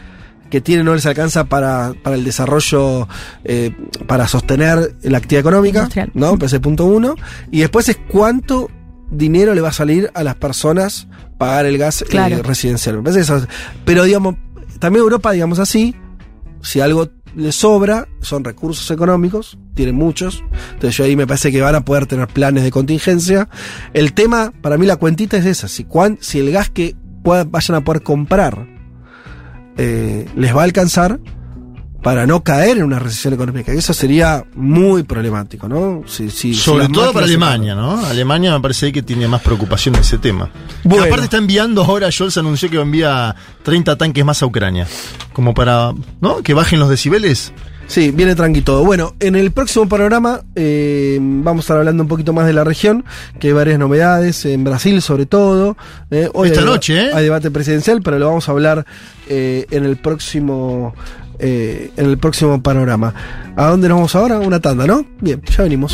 [0.49, 3.09] que tiene no les alcanza para, para el desarrollo,
[3.43, 3.75] eh,
[4.07, 6.11] para sostener la actividad económica, Industrial.
[6.13, 6.37] ¿no?
[6.41, 7.15] Ese punto uno.
[7.51, 8.69] Y después es cuánto
[9.11, 11.07] dinero le va a salir a las personas
[11.37, 12.95] pagar el gas eh, residencial.
[12.97, 13.45] Me parece eso.
[13.83, 14.35] Pero digamos,
[14.79, 15.93] también Europa, digamos así,
[16.61, 20.43] si algo le sobra, son recursos económicos, tienen muchos.
[20.73, 23.47] Entonces yo ahí me parece que van a poder tener planes de contingencia.
[23.93, 27.43] El tema, para mí la cuentita es esa, si, cuán- si el gas que pueda-
[27.43, 28.67] vayan a poder comprar
[29.77, 31.19] eh, les va a alcanzar
[32.01, 33.73] para no caer en una recesión económica.
[33.73, 36.03] Y eso sería muy problemático, ¿no?
[36.07, 38.05] Si- si- Sobre todo para Alemania, ¿no?
[38.05, 40.49] Alemania me parece que tiene más preocupación en ese tema.
[40.83, 41.05] Bueno.
[41.05, 44.87] Aparte está enviando ahora, Scholz anunció que envía 30 tanques más a Ucrania.
[45.33, 46.41] Como para, ¿no?
[46.43, 47.51] Que bajen los decibeles.
[47.87, 48.83] Sí, viene tranqui todo.
[48.83, 52.65] Bueno, en el próximo programa eh, vamos a estar hablando un poquito más de la
[52.65, 53.05] región,
[53.39, 55.77] que hay varias novedades, en Brasil sobre todo.
[56.11, 57.11] Eh, hoy Esta hay, noche, ¿eh?
[57.13, 58.85] Hay debate presidencial, pero lo vamos a hablar
[59.29, 60.93] eh, en el próximo...
[61.39, 63.13] eh, en el próximo panorama.
[63.55, 64.39] ¿A dónde nos vamos ahora?
[64.39, 65.05] Una tanda, ¿no?
[65.19, 65.93] Bien, ya venimos.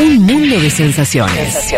[0.00, 1.72] Un mundo de sensaciones.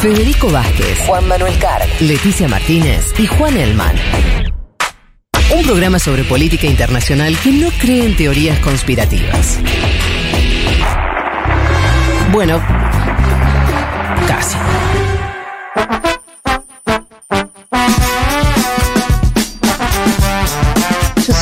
[0.00, 3.94] Federico Vázquez, Juan Manuel Carg, Leticia Martínez y Juan Elman.
[5.54, 9.58] Un programa sobre política internacional que no cree en teorías conspirativas.
[12.32, 12.60] Bueno,
[14.26, 14.56] casi.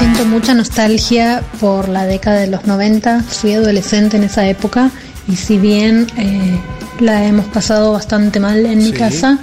[0.02, 4.90] Siento mucha nostalgia por la década de los 90, fui adolescente en esa época
[5.28, 6.58] y si bien eh,
[7.00, 8.92] la hemos pasado bastante mal en mi Sí.
[8.92, 9.38] casa,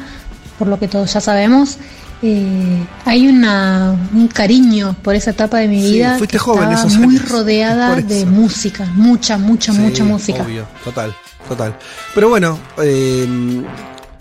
[0.57, 1.78] por lo que todos ya sabemos,
[2.22, 6.72] eh, hay una, un cariño por esa etapa de mi Sí, vida fuiste que joven
[6.74, 10.43] estaba muy años, rodeada de música, mucha, mucha, Sí, mucha música.
[10.43, 11.16] Obvio, total,
[11.47, 11.78] total.
[12.14, 13.62] Pero bueno, eh,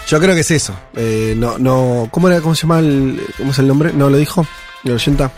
[0.07, 0.75] yo creo que es eso.
[0.95, 3.93] Eh, no, no, ¿cómo era, cómo se llama el, cómo es el nombre?
[3.93, 4.47] No lo dijo,
[4.85, 5.33] el oyenta.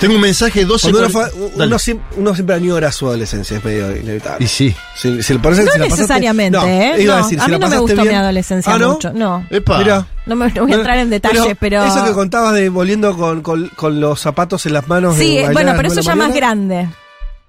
[0.00, 1.66] Tengo un mensaje 12 Cuando uno, Dale.
[1.66, 4.44] uno, siempre, uno siempre añora su adolescencia, es medio inevitable.
[4.44, 4.74] Y sí.
[4.96, 6.94] Si, si, por eso No si pasaste- necesariamente, no, ¿eh?
[6.98, 8.92] iba a No, decir, a mí no me gustó bien- mi adolescencia ¿Ah, no?
[8.92, 9.12] mucho.
[9.12, 9.46] No.
[9.50, 9.78] Epa.
[9.78, 10.06] Mirá.
[10.26, 11.84] No me no voy a entrar en detalles, pero.
[11.84, 15.16] Eso que contabas de volviendo con, con, con los zapatos en las manos.
[15.18, 16.88] de Sí, bailar bueno, en pero eso ya más grande.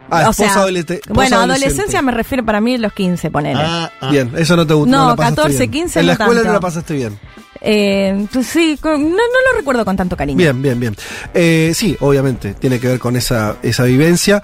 [0.10, 3.62] Ah, O esposa sea, adolescente- esposa bueno, adolescencia me refiero para mí los 15, ponele.
[3.64, 4.10] Ah, ah.
[4.12, 4.92] Bien, eso no te gustó.
[4.96, 5.72] No, pasaste 14, bien.
[5.72, 6.48] 15 En la no escuela tanto.
[6.48, 7.20] no la pasaste bien.
[7.62, 10.38] Eh, pues sí, no, no lo recuerdo con tanto cariño.
[10.38, 10.96] Bien, bien, bien.
[11.34, 14.44] Eh, sí, obviamente, tiene que ver con esa, esa vivencia.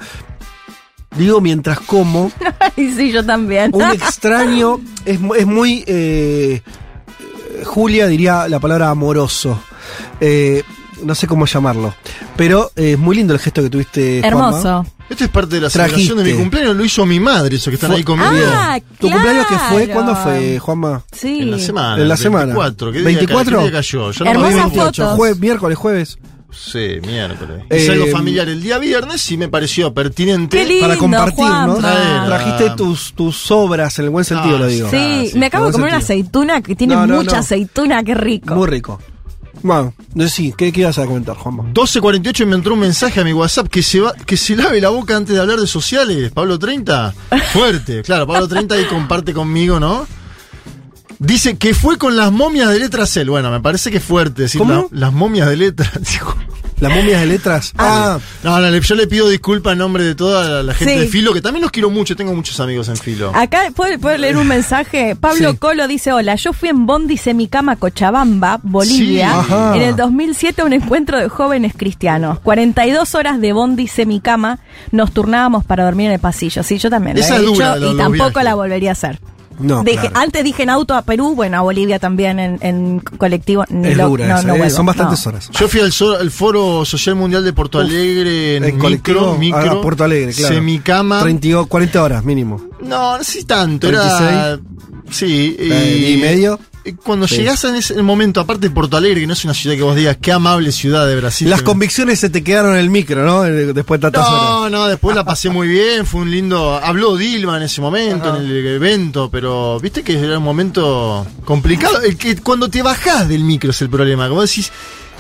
[1.16, 3.70] Digo, mientras como, Ay, sí, yo también.
[3.76, 6.62] un extraño, es, es muy, eh,
[7.66, 9.62] Julia diría la palabra amoroso.
[10.20, 10.64] Eh,
[11.04, 11.94] no sé cómo llamarlo.
[12.36, 14.22] Pero eh, es muy lindo el gesto que tuviste.
[14.22, 14.48] Juanma.
[14.50, 14.86] Hermoso.
[15.10, 16.42] Esto es parte de la celebración de mi Trajiste.
[16.44, 18.30] cumpleaños, lo hizo mi madre, eso que están Fue- ahí conmigo.
[18.48, 19.88] Ah, ¿Tu cumpleaños que fue?
[19.90, 21.04] ¿Cuándo fue, Juanma?
[21.12, 21.40] Sí.
[21.42, 22.02] En la semana.
[22.02, 22.46] En la el semana.
[22.46, 22.92] 24.
[22.94, 23.28] ¿Qué día, ¿24?
[23.28, 24.12] ca- qué día cayó?
[24.12, 24.86] Yo no me Hermosas acuerdo.
[24.86, 25.18] fotos.
[25.20, 26.18] Jue- miércoles, jueves.
[26.54, 27.64] Sí, miércoles.
[27.70, 30.58] Eh, es algo familiar el día viernes y me pareció pertinente.
[30.58, 31.74] Qué lindo, para compartir, ¿no?
[31.76, 32.26] Juanma.
[32.26, 34.90] Trajiste tus, tus obras, en el buen sentido Ah, lo digo.
[34.90, 37.40] Sí, Ah, sí, me acabo de comer una aceituna que tiene No, no, mucha no.
[37.40, 38.54] aceituna, qué rico.
[38.56, 39.00] Muy rico.
[39.64, 39.94] Bueno,
[40.28, 41.66] sí, ¿qué, ¿qué ibas a comentar, Juanma?
[41.74, 44.82] 12.48 y me entró un mensaje a mi WhatsApp que se, va, que se lave
[44.82, 46.32] la boca antes de hablar de sociales.
[46.32, 47.14] Pablo 30.
[47.54, 48.02] Fuerte.
[48.02, 50.08] Claro, Pablo 30 ahí comparte conmigo, ¿no?
[51.20, 53.30] Dice que fue con las momias de letra Cel.
[53.30, 54.90] Bueno, me parece que es fuerte decir ¿Cómo?
[54.92, 55.92] la- las momias de letra.
[56.82, 57.74] Las momias de letras.
[57.78, 60.94] Ah, No, no, le- yo le pido disculpas en nombre de toda la, la gente
[60.96, 61.00] Sí.
[61.02, 62.16] de Filo, que también los quiero mucho.
[62.16, 63.32] Tengo muchos amigos en Filo.
[63.36, 65.16] Acá puedo, puedo leer un mensaje.
[65.16, 65.58] Pablo Sí.
[65.58, 70.66] Colo dice: Hola, yo fui en Bondi Semicama, Cochabamba, Bolivia, Sí, en el 2007 a
[70.66, 72.40] un encuentro de jóvenes cristianos.
[72.40, 74.60] 42 horas de Bondi Semicama
[74.92, 76.64] nos turnábamos para dormir en el pasillo.
[76.64, 78.44] Sí, yo también Esa lo he es dura, hecho lo- y tampoco viajes.
[78.44, 79.20] la volvería a hacer.
[79.62, 79.84] No.
[79.84, 80.20] Dije- claro.
[80.20, 83.64] Antes dije en auto a Perú, bueno, a Bolivia también en, en colectivo.
[83.70, 85.30] ni Es lo- dura no, esa, no vuelvo, son bastantes no.
[85.30, 85.50] horas.
[85.52, 89.60] Yo fui al, so- al Foro Social Mundial de Porto Alegre en, En colectivo, micro,
[89.62, 90.56] micro, a Porto Alegre, claro.
[90.56, 91.22] semicama.
[91.22, 92.62] 30, o 40 horas mínimo.
[92.82, 94.58] No, no sé tanto, era...
[95.10, 96.58] Sí, Eh, ¿y medio?
[96.84, 97.36] Y Cuando Sí.
[97.38, 99.96] llegás en ese momento, aparte de Porto Alegre, que no es una ciudad que vos
[99.96, 101.50] digas, qué amable ciudad de Brasil.
[101.50, 103.46] Las convicciones se te quedaron en el micro, ¿no?
[103.46, 104.44] Eh, Después de tantas horas.
[104.44, 106.80] No, no, después la pasé muy bien, fue un lindo...
[106.84, 108.38] Habló Dilma en ese momento, Ajá.
[108.40, 112.02] en el evento, pero viste que era un momento complicado.
[112.02, 114.72] El que cuando te bajás del micro es el problema, como decís,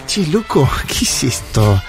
[0.08, 1.82] che, loco, ¿qué es esto?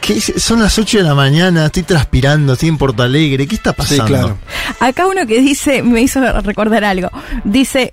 [0.00, 0.32] ¿Qué es?
[0.36, 3.76] Son las 8 de la mañana, estoy transpirando, estoy en Porto Alegre, ¿qué está Sí,
[3.78, 4.04] pasando?
[4.06, 4.38] claro.
[4.80, 7.10] Acá uno que dice, me hizo recordar algo.
[7.44, 7.90] Dice,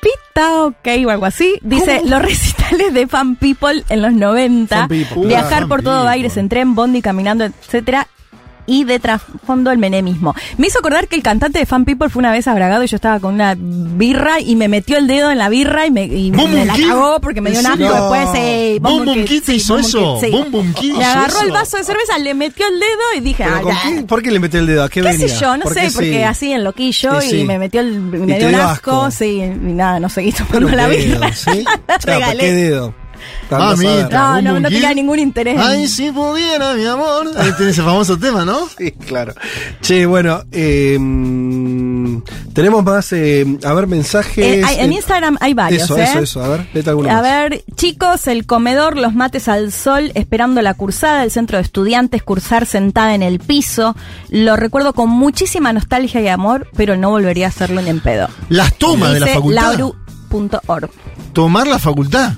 [0.00, 1.58] papatipita, ok, o algo así.
[1.62, 4.76] Dice, los recitales de Fan People en los 90.
[4.76, 5.68] Fan People, viajar claro.
[5.68, 6.12] por todo People.
[6.12, 8.06] Aires en tren, bondi, caminando, etcétera.
[8.66, 10.34] Y de trasfondo el menemismo.
[10.56, 12.96] Me hizo acordar que el cantante de Fan People fue una vez abragado y yo
[12.96, 16.30] estaba con una birra y me metió el dedo en la birra y me, y
[16.30, 17.94] ¿Boom me la cagó porque me dio ¿En un asco serio?
[17.94, 18.28] después.
[18.36, 20.18] eh, Boom Boom Kid sí, hizo eso.
[20.20, 20.30] Kid, sí.
[20.32, 23.20] Boom Boom Kid Me hizo agarró el vaso de cerveza, le metió el dedo y
[23.20, 24.06] dije, ¿Pero ah, ya.
[24.06, 24.84] ¿Por qué le metió el dedo?
[24.84, 25.28] ¿A qué, ¿Qué venía?
[25.28, 25.56] sé yo?
[25.56, 26.22] No ¿Por sé, qué porque sí?
[26.22, 29.10] así en loquillo y me metió el, me dio un asco, asco.
[29.10, 31.32] sí, y nada, no seguí Pero tomando la birra.
[31.32, 31.64] ¿sí?
[31.88, 32.38] La Claro, ¿por regalé.
[32.40, 32.94] qué dedo?
[33.50, 33.86] Andás a ver.
[33.98, 34.42] Mamita.
[34.42, 35.54] No, no, no tenía ningún interés.
[35.56, 37.30] en- Ay, si pudiera, mi amor.
[37.36, 38.60] Ahí tiene ese famoso tema, ¿no?
[38.78, 39.34] Sí, claro.
[39.80, 42.22] Che, bueno, eh, mm,
[42.54, 44.38] tenemos más, eh, a ver, mensajes.
[44.44, 46.04] Eh, hay- en eh, Instagram hay varios, Eso, ¿eh?
[46.04, 46.42] eso, eso.
[46.44, 47.22] A ver, léete alguno A más.
[47.22, 52.22] ver, chicos, el comedor, los mates al sol, esperando la cursada, el centro de estudiantes,
[52.22, 53.94] cursar sentada en el piso.
[54.28, 58.28] Lo recuerdo con muchísima nostalgia y amor, pero no volvería a hacerlo ni en pedo.
[58.48, 59.62] Las tomas de la facultad.
[59.78, 60.90] lauru.org.
[61.32, 62.32] Tomar la facultad.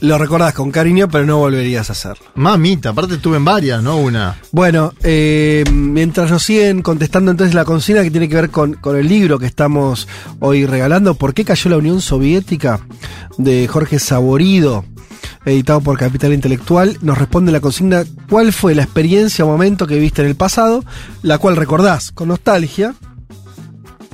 [0.00, 2.26] Lo recordás con cariño, pero no volverías a hacerlo.
[2.34, 3.96] Mamita, aparte estuve en varias, ¿no?
[3.96, 4.36] Una.
[4.52, 8.96] Bueno, eh, mientras nos siguen contestando entonces la consigna que tiene que ver con, con
[8.96, 10.06] el libro que estamos
[10.40, 12.80] hoy regalando, ¿Por qué cayó la Unión Soviética?
[13.38, 14.84] de Jorge Saborido,
[15.44, 19.98] editado por Capital Intelectual, nos responde la consigna ¿cuál fue la experiencia o momento que
[19.98, 20.84] viste en el pasado,
[21.22, 22.94] la cual recordás con nostalgia?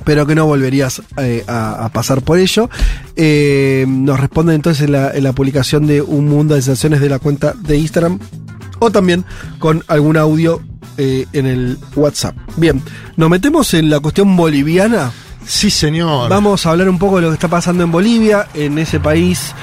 [0.03, 2.69] Pero que no volverías eh, a, a pasar por ello.
[3.15, 7.09] Eh, nos responden entonces en la, en la publicación de Un Mundo de Sensaciones de
[7.09, 8.19] la cuenta de Instagram
[8.79, 9.25] o también
[9.59, 10.61] con algún audio
[10.97, 12.35] eh, en el WhatsApp.
[12.57, 12.81] Bien,
[13.17, 15.11] nos metemos en la cuestión boliviana.
[15.45, 16.29] Sí, señor.
[16.29, 18.47] Vamos a hablar un poco de lo que está pasando en Bolivia.
[18.53, 19.53] En ese país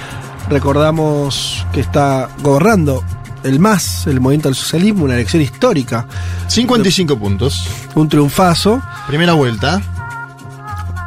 [0.48, 3.04] recordamos que está gobernando
[3.44, 6.06] el MAS, el Movimiento del Socialismo, una elección histórica,
[6.48, 7.66] 55 puntos.
[7.94, 8.82] un triunfazo.
[9.06, 9.80] Primera vuelta.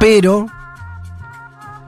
[0.00, 0.46] Pero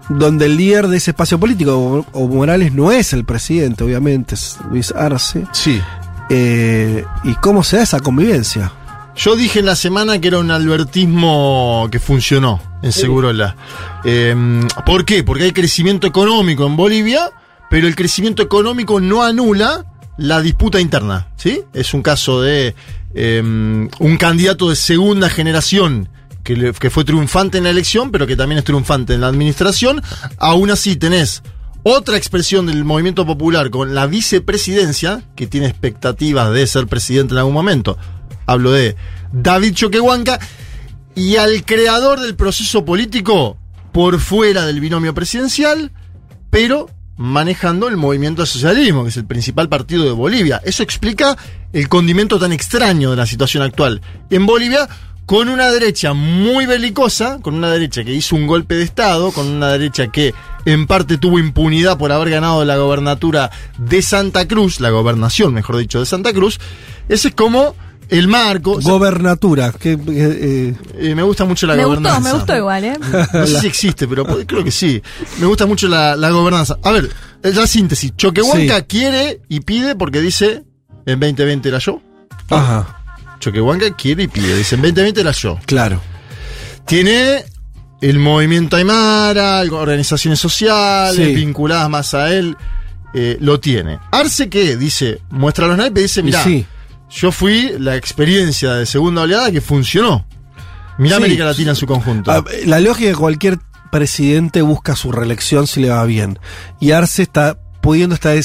[0.09, 4.59] donde el líder de ese espacio político, o Morales, no es el presidente, obviamente, es
[4.71, 5.45] Luis Arce.
[5.53, 5.81] Sí.
[6.31, 8.73] Eh, ¿Y cómo se da esa convivencia?
[9.17, 13.57] Yo dije en la semana que era un albertismo que funcionó en Segurola.
[14.05, 14.35] Eh,
[14.85, 15.25] ¿Por qué?
[15.25, 17.31] Porque hay crecimiento económico en Bolivia,
[17.71, 19.87] pero el crecimiento económico no anula
[20.19, 21.29] la disputa interna.
[21.37, 21.63] ¿sí?
[21.73, 22.75] Es un caso de
[23.15, 26.11] eh, un candidato de segunda generación
[26.55, 30.01] que, fue triunfante en la elección, pero que también es triunfante en la administración.
[30.39, 31.43] Aún así tenés
[31.83, 37.39] otra expresión del movimiento popular con la vicepresidencia, que tiene expectativas de ser presidente en
[37.39, 37.99] algún momento.
[38.47, 38.97] Hablo de
[39.33, 40.39] David Choquehuanca
[41.17, 43.57] y al creador del proceso político
[43.93, 45.91] por fuera del binomio presidencial,
[46.51, 50.61] pero manejando el movimiento al socialismo, que es el principal partido de Bolivia.
[50.65, 51.37] Eso explica
[51.73, 54.03] el condimento tan extraño de la situación actual.
[54.31, 54.89] En Bolivia,
[55.27, 59.47] con una derecha muy belicosa, con una derecha que hizo un golpe de Estado, con
[59.49, 60.33] una derecha que
[60.65, 65.77] en parte tuvo impunidad por haber ganado la gobernatura de Santa Cruz, la gobernación, mejor
[65.79, 66.61] dicho, de Santa Cruz.
[67.09, 67.75] Ese es como
[68.09, 68.73] el marco.
[68.73, 69.73] O sea, Gobernatura.
[69.73, 72.21] Que, eh, eh, me gusta mucho la Me gustó, gobernanza.
[72.29, 72.99] me gustó igual, ¿eh?
[73.33, 75.03] No sé si existe, pero creo que sí.
[75.41, 76.79] Me gusta mucho la, la gobernanza.
[76.85, 77.11] A ver,
[77.43, 78.13] la síntesis.
[78.17, 78.85] Choquehuanca Sí.
[78.87, 80.63] quiere y pide porque dice
[81.05, 82.01] en 2020 era yo.
[82.49, 82.96] Ajá,
[83.41, 85.59] Choquehuanca quiere y pide, dice en 2020 era yo.
[85.67, 86.01] claro.
[86.87, 87.45] Tiene
[88.01, 91.35] el movimiento Aymara, organizaciones sociales Sí.
[91.35, 92.57] vinculadas más a él,
[93.15, 93.99] eh, lo tiene.
[94.13, 96.67] Arce que dice, muestra los naipes, dice, Y mira, sí.
[97.11, 100.27] yo fui la experiencia de segunda oleada que funcionó.
[100.99, 101.23] Mirá Sí.
[101.25, 102.31] América Latina en su conjunto.
[102.31, 103.59] Ah, La lógica de cualquier
[103.91, 106.39] presidente busca su reelección si le va bien.
[106.81, 108.37] Y Arce está pudiendo estar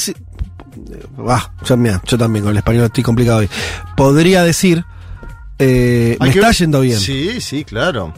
[0.76, 1.06] decir.
[1.28, 3.48] Ah, yo, mira, yo también con el español estoy complicado hoy.
[3.96, 4.84] Podría decir.
[5.58, 6.98] eh, me que está yendo bien.
[6.98, 8.12] Sí, sí, claro.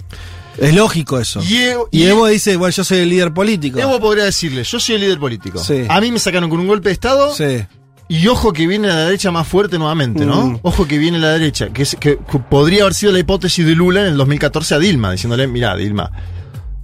[0.56, 1.42] Es lógico eso.
[1.42, 3.78] Y Evo- Y y- Evo dice, bueno, yo soy el líder político.
[3.80, 5.58] Evo podría decirle, yo soy el líder político.
[5.58, 5.84] Sí.
[5.88, 7.64] A mí me sacaron con un golpe de Estado Sí.
[8.08, 10.46] y ojo que viene la derecha más fuerte nuevamente, ¿no?
[10.46, 10.58] Mm.
[10.62, 13.74] Ojo que viene la derecha, que, es- que- que podría haber sido la hipótesis de
[13.74, 16.10] Lula en el 2014 a Dilma, diciéndole, mira, Dilma,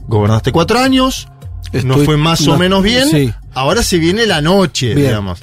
[0.09, 1.29] gobernaste cuatro años,
[1.85, 3.33] no fue más no- o menos bien, sí.
[3.55, 5.09] Ahora se viene la noche, Bien.
[5.09, 5.41] digamos.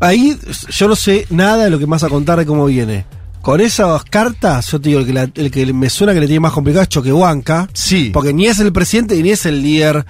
[0.00, 0.36] Ahí
[0.70, 3.04] yo no sé nada de lo que vas a contar de cómo viene.
[3.42, 6.26] Con esas cartas, yo te digo, el que, la- el que me suena que le
[6.26, 7.68] tiene más complicado es Choquehuanca.
[7.72, 8.10] Sí.
[8.12, 10.04] Porque ni es el presidente ni es el líder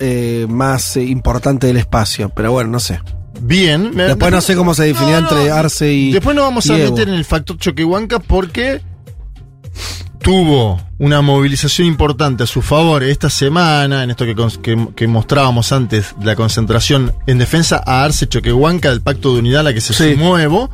[0.00, 2.30] eh, más eh, importante del espacio.
[2.30, 3.00] Pero bueno, no sé.
[3.40, 3.90] Bien.
[3.94, 5.36] me- Después no sé cómo se definirá No, no.
[5.36, 6.12] entre Arce y.
[6.12, 6.90] Después nos vamos a Evo.
[6.92, 8.80] meter en el factor Choquehuanca porque
[10.20, 15.72] tuvo una movilización importante a su favor esta semana, en esto que, que- que mostrábamos
[15.72, 19.80] antes, la concentración en defensa a Arce Choquehuanca del Pacto de Unidad a la que
[19.80, 20.12] se Sí.
[20.14, 20.70] sumó Evo.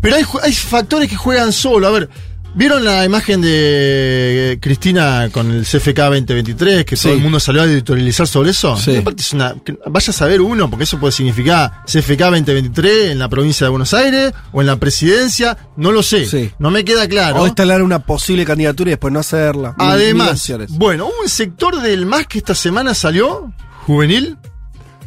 [0.00, 1.86] Pero hay, hay factores que juegan solo.
[1.86, 2.08] A ver,
[2.54, 6.84] ¿vieron la imagen de eh, Cristina con el CFK 2023?
[6.84, 7.04] Que Sí.
[7.04, 8.76] todo el mundo salió a editorializar sobre eso.
[8.76, 8.96] Sí.
[8.96, 13.18] Aparte es una- que vaya a saber uno, porque eso puede significar CFK 2023 en
[13.18, 15.56] la provincia de Buenos Aires o en la presidencia.
[15.76, 16.26] No lo sé.
[16.26, 16.50] Sí.
[16.58, 17.42] No me queda claro.
[17.42, 19.74] O instalar una posible candidatura y después no hacerla.
[19.78, 23.52] Además, bueno, hubo un sector del MAS que esta semana salió,
[23.86, 24.36] juvenil,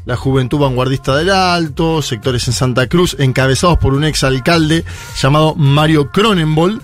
[0.06, 4.86] la juventud vanguardista del Alto, sectores en Santa Cruz, encabezados por un ex alcalde
[5.22, 6.82] llamado Mario Cronenbol,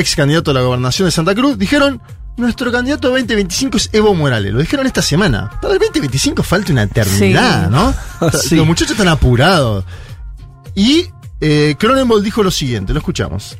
[0.00, 2.00] ex candidato a la gobernación de Santa Cruz, dijeron,
[2.36, 4.52] nuestro candidato 2025 es Evo Morales.
[4.52, 5.50] Lo dijeron esta semana.
[5.60, 7.70] Para el 2025 falta una eternidad, Sí.
[7.70, 8.30] ¿no?
[8.40, 8.56] Sí.
[8.56, 9.84] Los muchachos están apurados.
[10.74, 11.06] Y
[11.40, 13.56] eh, Cronenbol dijo lo siguiente, lo escuchamos.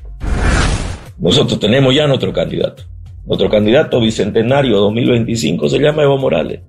[1.19, 2.85] Nosotros tenemos ya nuestro candidato.
[3.27, 6.61] Nuestro candidato bicentenario 2025 se llama Evo Morales.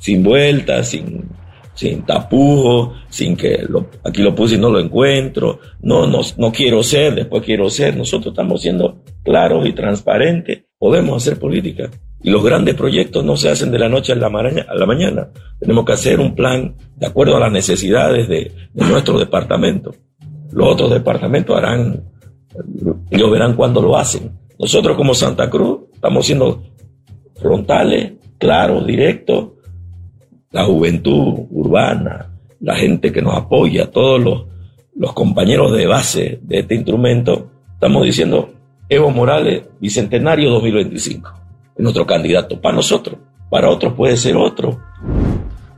[0.00, 1.28] Sin vueltas, sin,
[1.78, 5.60] sin tapujos, sin que lo- aquí lo puse y no lo encuentro.
[5.80, 7.96] No, no, no quiero ser, después quiero ser.
[7.96, 10.64] Nosotros estamos siendo claros y transparentes.
[10.76, 11.88] Podemos hacer política.
[12.20, 14.86] Y los grandes proyectos no se hacen de la noche a la, maraña- a la
[14.86, 15.28] mañana.
[15.60, 19.94] Tenemos que hacer un plan de acuerdo a las necesidades de, nuestro departamento.
[20.50, 22.02] Los otros departamentos harán
[23.12, 24.32] ellos verán cuándo lo hacen.
[24.58, 26.60] Nosotros como Santa Cruz estamos siendo
[27.36, 29.50] frontales, claros, directos.
[30.50, 32.30] La juventud urbana,
[32.60, 34.44] la gente que nos apoya, todos los,
[34.96, 38.50] los compañeros de base de este instrumento, estamos diciendo
[38.88, 41.32] Evo Morales, Bicentenario 2025.
[41.76, 43.18] Es nuestro candidato para nosotros.
[43.50, 44.80] Para otros puede ser otro.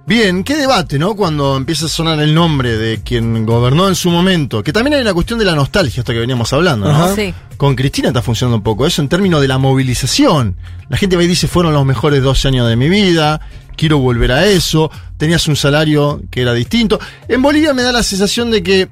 [0.07, 1.15] Bien, qué debate, ¿no?
[1.15, 4.63] Cuando empieza a sonar el nombre de quien gobernó en su momento.
[4.63, 7.05] Que también hay una cuestión de la nostalgia, esto que veníamos hablando, ¿no?
[7.05, 7.15] Ajá.
[7.15, 7.33] Sí.
[7.57, 10.57] Con Cristina está funcionando un poco eso en términos de la movilización.
[10.89, 13.41] La gente va y dice, fueron los mejores 12 años de mi vida,
[13.81, 17.01] quiero volver a eso, tenías un salario que era distinto.
[17.29, 18.89] En Bolivia me da la sensación de que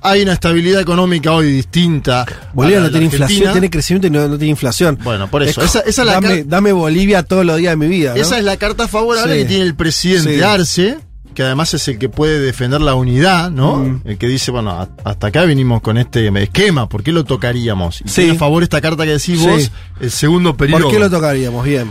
[0.00, 2.26] hay una estabilidad económica hoy distinta.
[2.52, 3.24] Bolivia no tiene Argentina.
[3.30, 4.98] inflación, tiene crecimiento y no, no tiene inflación.
[5.04, 5.62] Bueno, por eso.
[5.62, 8.10] Es Esa, esa es la dame, Bolivia todos los días de mi vida.
[8.16, 8.20] ¿no?
[8.20, 9.42] esa es la carta favorable Sí.
[9.42, 10.42] que tiene el presidente Sí.
[10.42, 10.98] Arce,
[11.36, 13.76] que además es el que puede defender la unidad, ¿no?
[13.76, 14.00] Mm.
[14.04, 18.00] El que dice, bueno, hasta acá venimos con este esquema, ¿por qué lo tocaríamos?
[18.04, 18.14] Y Sí.
[18.22, 19.70] tiene a favor esta carta que decís vos,
[20.00, 20.82] el segundo periodo.
[20.82, 21.64] ¿Por qué lo tocaríamos?
[21.64, 21.88] Bien.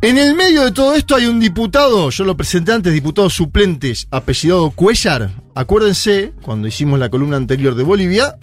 [0.00, 3.92] En el medio de todo esto hay un diputado, yo lo presenté antes, diputado suplente,
[4.12, 5.32] apellidado Cuellar.
[5.56, 8.36] Acuérdense, cuando hicimos la columna anterior de Bolivia,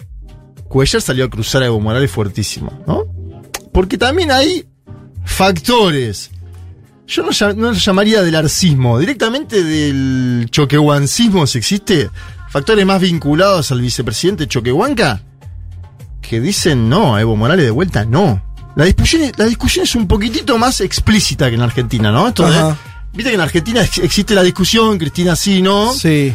[0.68, 3.04] Cuellar salió a cruzar a Evo Morales fuertísimo, ¿no?
[3.72, 4.66] Porque también hay
[5.24, 6.30] factores.
[7.06, 12.10] Yo no, no llamaría del arcismo, directamente del choquehuancismo, si existe.
[12.50, 15.22] Factores más vinculados al vicepresidente Choquehuanca,
[16.20, 18.42] que dicen no, a Evo Morales de vuelta no.
[18.76, 22.28] La discusión, la discusión es un poquitito más explícita que en Argentina, ¿no?
[22.28, 22.76] Esto de- Ajá.
[23.12, 25.92] Viste que en Argentina ex- existe la discusión, Cristina sí, ¿no?
[25.94, 26.34] Sí.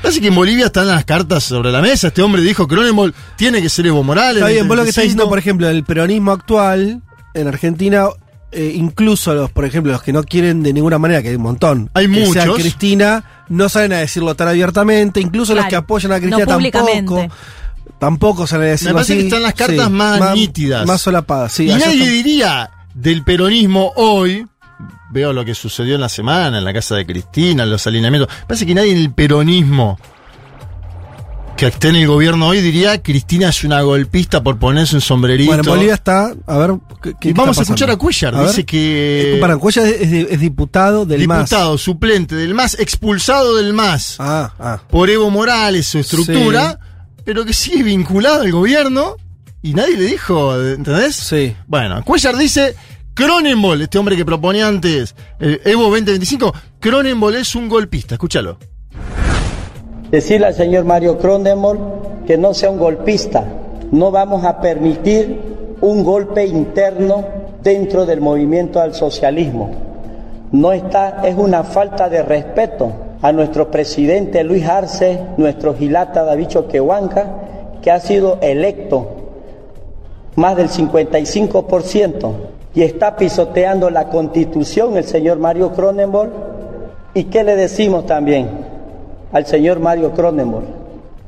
[0.00, 2.08] Parece que en Bolivia están las cartas sobre la mesa.
[2.08, 4.36] Este hombre dijo Cronenbol tiene que ser Evo Morales.
[4.36, 5.02] Está bien, vos lo que estás 25.
[5.02, 7.02] diciendo, por ejemplo, el peronismo actual
[7.34, 8.04] en Argentina,
[8.52, 11.42] eh, incluso los, por ejemplo, los que no quieren de ninguna manera, que hay un
[11.42, 12.60] montón, Hay que sea muchos.
[12.60, 16.94] Cristina, no salen a decirlo tan abiertamente, incluso los que apoyan a no Cristina públicamente.
[17.14, 17.34] tampoco.
[17.98, 19.20] Tampoco salen a decirlo Me parece así.
[19.22, 20.86] que están las cartas más nítidas.
[20.86, 21.64] Más solapadas, sí.
[21.70, 24.46] y nadie diría del peronismo hoy,
[25.10, 28.32] veo lo que sucedió en la semana, en la casa de Cristina, los alineamientos.
[28.46, 29.98] Parece que nadie en el peronismo
[31.56, 35.48] que esté en el gobierno hoy diría Cristina es una golpista por ponerse un sombrerito.
[35.48, 36.72] Bueno, en Bolivia está, a ver,
[37.02, 37.96] ¿qué, qué Y vamos a escuchar a?
[37.96, 38.48] Cuellar, A ver.
[38.48, 39.36] dice que...
[39.36, 41.48] Eh, Para, Cuellar es, diputado del MAS.
[41.48, 44.80] diputado, suplente del MAS, expulsado del MAS Ah, ah.
[44.90, 46.78] por Evo Morales, su estructura,
[47.26, 49.16] pero que sigue vinculado al gobierno
[49.60, 51.16] y nadie le dijo, ¿entendés?
[51.16, 51.56] Sí.
[51.66, 52.76] Bueno, Cuellar dice,
[53.14, 58.58] Cronenbol, este hombre que proponía antes el Evo 2025, Cronenbol es un golpista, escúchalo.
[60.08, 63.44] Decirle al señor Mario Cronenberg que no sea un golpista.
[63.90, 67.26] No vamos a permitir un golpe interno
[67.60, 70.48] dentro del movimiento al socialismo.
[70.52, 76.48] No está, es una falta de respeto a nuestro presidente Luis Arce, nuestro Gilata David
[76.48, 77.26] Choquehuanca,
[77.82, 79.06] que ha sido electo
[80.36, 82.32] más del 55%
[82.74, 86.30] y está pisoteando la constitución el señor Mario Cronenberg.
[87.14, 88.48] ¿Y qué le decimos también
[89.32, 90.66] al señor Mario Cronenberg?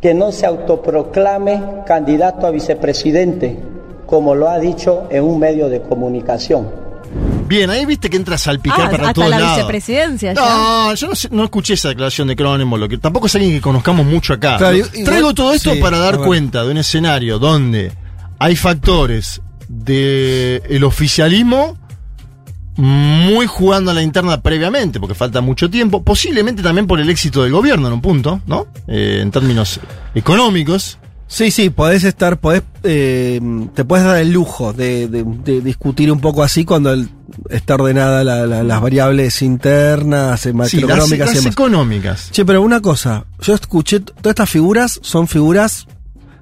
[0.01, 3.57] Que no se autoproclame candidato a vicepresidente,
[4.07, 6.88] como lo ha dicho en un medio de comunicación.
[7.49, 9.57] Bien, ahí viste que entra a salpicar Ah, para hasta todos la lados.
[9.57, 10.41] vicepresidencia ya.
[10.41, 12.37] No, yo no, sé- no escuché esa declaración de
[12.79, 14.57] lo que tampoco es alguien que conozcamos mucho acá.
[14.59, 14.85] Claro, ¿no?
[14.87, 17.93] igual- Traigo todo esto sí, para dar cuenta de un escenario donde
[18.39, 21.77] hay factores del el oficialismo
[22.77, 27.43] muy jugando a la interna previamente, porque falta mucho tiempo, posiblemente también por el éxito
[27.43, 28.69] del gobierno en un punto, ¿no?
[28.87, 29.81] Eh, en términos
[30.15, 30.99] económicos.
[31.31, 33.39] Sí, sí, podés estar, podés, eh,
[33.75, 37.11] te puedes dar el lujo de, de- de discutir un poco así cuando el-
[37.51, 41.53] está ordenada la- la- las variables internas, eh, Sí, las, macroeconómicas las y demás.
[41.53, 42.31] económicas.
[42.33, 45.87] Che, pero una cosa, yo escuché, todas estas figuras son figuras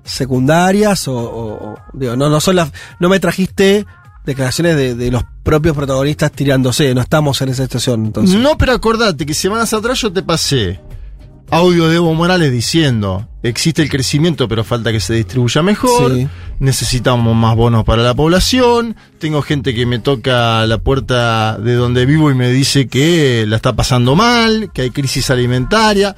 [0.05, 2.70] secundarias o, o- o- digo, no, no son las,
[3.01, 3.87] no me trajiste
[4.24, 8.39] declaraciones de, de los propios protagonistas tirándose, no estamos en esa situación entonces.
[8.39, 10.80] No, pero acordate que semanas atrás yo te pasé
[11.51, 16.28] audio de Evo Morales diciendo existe el crecimiento pero falta que se distribuya mejor, Sí.
[16.59, 22.05] necesitamos más bonos para la población, tengo gente que me toca la puerta de donde
[22.07, 26.16] vivo y me dice que la está pasando mal, que hay crisis alimentaria.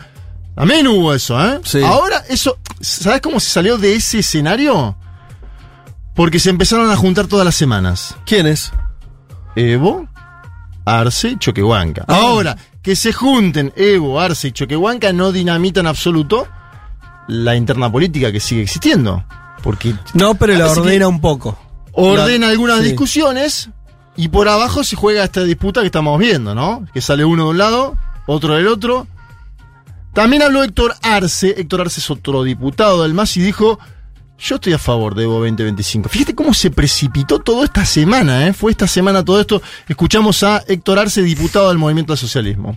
[0.54, 1.60] También hubo eso, ¿eh?
[1.64, 1.82] Sí.
[1.84, 4.96] Ahora eso, ¿sabes cómo se salió de ese escenario?
[6.14, 8.16] Porque se empezaron a juntar todas las semanas.
[8.26, 8.72] ¿Quiénes?
[9.54, 10.08] Evo,
[10.84, 12.04] Arce Choquehuanca.
[12.08, 12.16] Ah.
[12.22, 16.46] Ahora, que se junten Evo, Arce y Choquehuanca no dinamita en absoluto
[17.26, 19.24] la interna política que sigue existiendo.
[19.62, 21.58] Porque No, pero la ordena un poco.
[21.92, 22.84] ordena La- algunas sí.
[22.86, 23.70] discusiones
[24.16, 26.86] y por abajo se juega esta disputa que estamos viendo, ¿no?
[26.94, 29.06] Que sale uno de un lado, otro del otro.
[30.14, 33.78] También habló Héctor Arce, Héctor Arce es otro diputado del MAS y dijo,
[34.38, 36.08] yo estoy a favor de Evo 2025.
[36.08, 38.52] Fíjate cómo se precipitó todo esta semana, ¿eh?
[38.52, 39.60] Fue esta semana todo esto.
[39.88, 42.76] Escuchamos a Héctor Arce, diputado del Movimiento al Socialismo.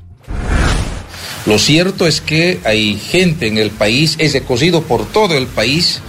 [1.45, 6.01] Lo cierto es que hay gente en el país, es recorrido por todo el país,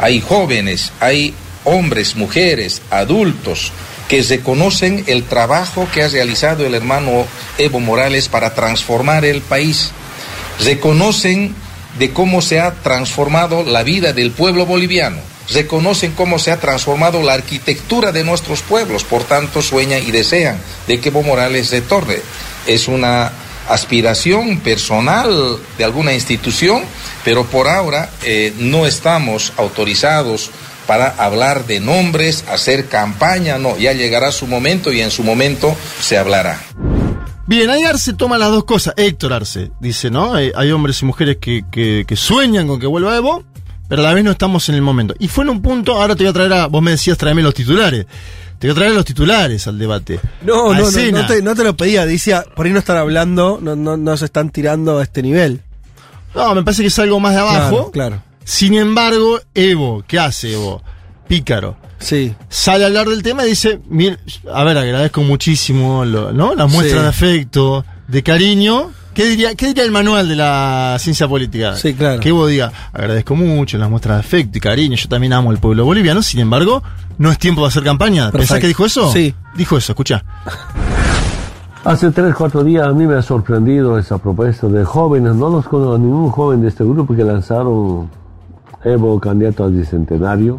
[0.00, 1.34] hay jóvenes, hay
[1.64, 3.72] hombres, mujeres, adultos
[4.08, 7.26] que reconocen el trabajo que ha realizado el hermano
[7.58, 9.90] Evo Morales para transformar el país.
[10.64, 11.54] Reconocen
[11.98, 15.18] de cómo se ha transformado la vida del pueblo boliviano.
[15.52, 19.04] Reconocen cómo se ha transformado la arquitectura de nuestros pueblos.
[19.04, 22.16] Por tanto, sueñan y desean de que Evo Morales retorne.
[22.66, 23.30] Es una
[23.68, 26.82] aspiración personal de alguna institución,
[27.24, 30.50] pero por ahora eh, no estamos autorizados
[30.86, 35.76] para hablar de nombres, hacer campaña, no, ya llegará su momento y en su momento
[36.00, 36.60] se hablará.
[37.46, 38.94] Bien, ahí Arce toma las dos cosas.
[38.96, 40.36] Héctor Arce dice, ¿no?
[40.38, 43.44] Eh, hay hombres y mujeres que, que- que sueñan con que vuelva Evo,
[43.88, 45.14] pero a la vez no estamos en el momento.
[45.20, 47.42] Y fue en un punto, ahora te voy a traer a, vos me decías tráeme
[47.42, 48.06] los titulares.
[48.58, 50.18] Te voy a traer los titulares al debate.
[50.42, 53.58] No, no, no, no te, no te lo pedía, decía, por ahí no están hablando,
[53.62, 55.60] no, no, no se están tirando a este nivel.
[56.34, 57.68] No, me parece que es algo más de abajo.
[57.68, 58.22] Claro, claro.
[58.44, 60.82] Sin embargo, Evo, ¿qué hace Evo?
[61.28, 61.76] Pícaro.
[61.98, 62.34] Sí.
[62.48, 64.18] Sale a hablar del tema y dice, "Mir-
[64.52, 66.54] a ver, agradezco muchísimo, lo- ¿no?
[66.54, 67.02] Las muestras Sí.
[67.02, 68.90] de afecto, de cariño.
[69.14, 71.74] ¿Qué diría, ¿Qué diría el manual de la ciencia política?
[71.74, 72.20] Sí, claro.
[72.20, 75.56] Que Evo diga, agradezco mucho las muestras de afecto y cariño, yo también amo al
[75.58, 76.82] pueblo boliviano, sin embargo,
[77.16, 78.24] no es tiempo de hacer campaña.
[78.30, 78.60] ¿Pensás Perfecto.
[78.60, 79.10] que dijo eso?
[79.10, 79.34] Sí.
[79.56, 80.22] Dijo eso, escucha.
[81.84, 85.66] Hace tres, cuatro días a mí me ha sorprendido esa propuesta de jóvenes, no los
[85.66, 88.10] conozco a ningún joven de este grupo que lanzaron
[88.84, 90.56] Evo candidato al bicentenario,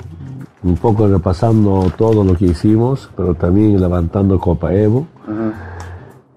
[0.63, 5.07] un poco repasando todo lo que hicimos, pero también levantando Copa Evo.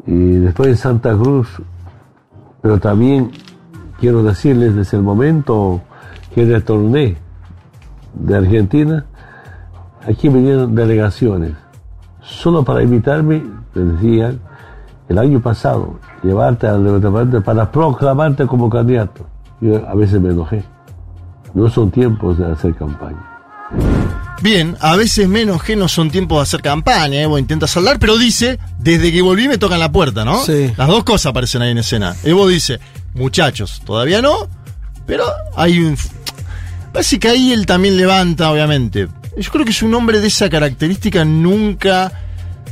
[0.07, 1.49] Y después en Santa Cruz,
[2.61, 3.31] pero también
[3.99, 5.81] quiero decirles desde el momento
[6.35, 7.16] que retorné
[8.14, 9.07] de Argentina,
[10.07, 11.53] aquí vinieron delegaciones,
[12.21, 13.43] solo para invitarme,
[13.75, 14.41] me decían,
[15.09, 19.27] el año pasado, llevarte al departamento para proclamarte como candidato.
[19.61, 20.64] Yo a veces me enojé.
[21.53, 23.30] No son tiempos de hacer campaña.
[24.41, 28.16] Bien, a veces menos que no son tiempos de hacer campaña, Evo intenta saldar, pero
[28.16, 30.45] dice, desde que volví me tocan la puerta, ¿no?
[30.45, 30.72] Sí.
[30.76, 32.16] Las dos cosas aparecen ahí en escena.
[32.24, 32.80] Evo dice,
[33.14, 34.49] muchachos, todavía no,
[35.07, 35.24] pero
[35.57, 35.97] hay un...
[36.93, 39.09] Parece que ahí él también levanta, obviamente.
[39.36, 42.12] Yo creo que es un hombre de esa característica, nunca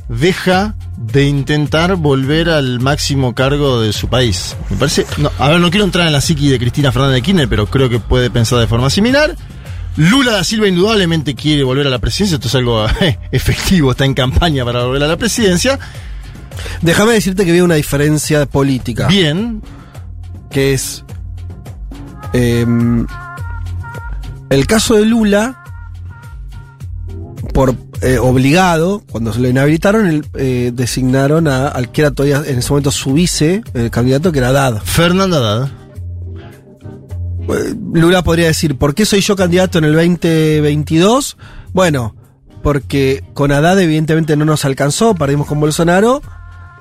[0.08, 4.56] deja de intentar volver al máximo cargo de su país.
[4.70, 5.06] Me parece...
[5.18, 7.66] no, a ver, no quiero entrar en la psiqui de Cristina Fernández de Kirchner, pero
[7.66, 9.36] creo que puede pensar de forma similar.
[9.99, 14.05] Lula da Silva indudablemente quiere volver a la presidencia, esto es algo eh, efectivo, está
[14.05, 15.78] en campaña para volver a la presidencia.
[16.82, 19.09] Déjame decirte que veo una diferencia política.
[19.09, 19.61] Bien.
[20.51, 21.05] Que es.
[22.32, 23.07] em,
[24.51, 25.64] el caso de Lula,
[27.53, 32.42] por eh, obligado, cuando se lo inhabilitaron, el, eh, designaron a, al que era todavía
[32.46, 34.80] en ese momento su vice, el candidato que era Haddad.
[34.82, 35.77] Fernando Haddad.
[37.49, 41.36] Eh, Lula podría decir, ¿por qué soy yo candidato en el 2022?
[41.72, 42.14] Bueno,
[42.62, 46.22] porque con Haddad evidentemente no nos alcanzó, perdimos con Bolsonaro,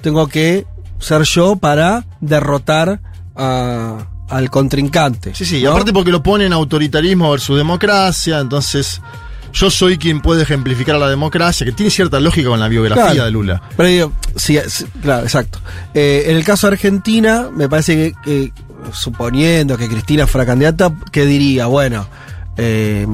[0.01, 0.65] tengo que
[0.99, 2.99] ser yo para derrotar
[3.35, 5.33] a- al contrincante.
[5.35, 5.71] Sí, sí, ¿no?
[5.71, 9.01] aparte porque lo ponen autoritarismo versus democracia, entonces
[9.53, 13.05] yo soy quien puede ejemplificar a la democracia, que tiene cierta lógica con la biografía
[13.05, 13.23] Claro.
[13.25, 13.61] de Lula.
[13.77, 15.59] Pero digo, sí, sí, claro, exacto.
[15.93, 18.51] Eh, en el caso de Argentina, me parece que, que,
[18.91, 21.67] suponiendo que Cristina fuera candidata, ¿qué diría?
[21.67, 22.07] Bueno,
[22.57, 23.07] eh,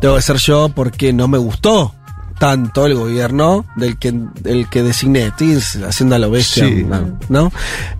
[0.00, 1.94] tengo que ser yo porque no me gustó
[2.38, 5.26] tanto el gobierno del que, del que designé.
[5.26, 5.56] Estoy
[5.86, 6.82] haciendo a lo bestia, Sí.
[6.84, 7.18] ¿no?
[7.28, 7.52] ¿no?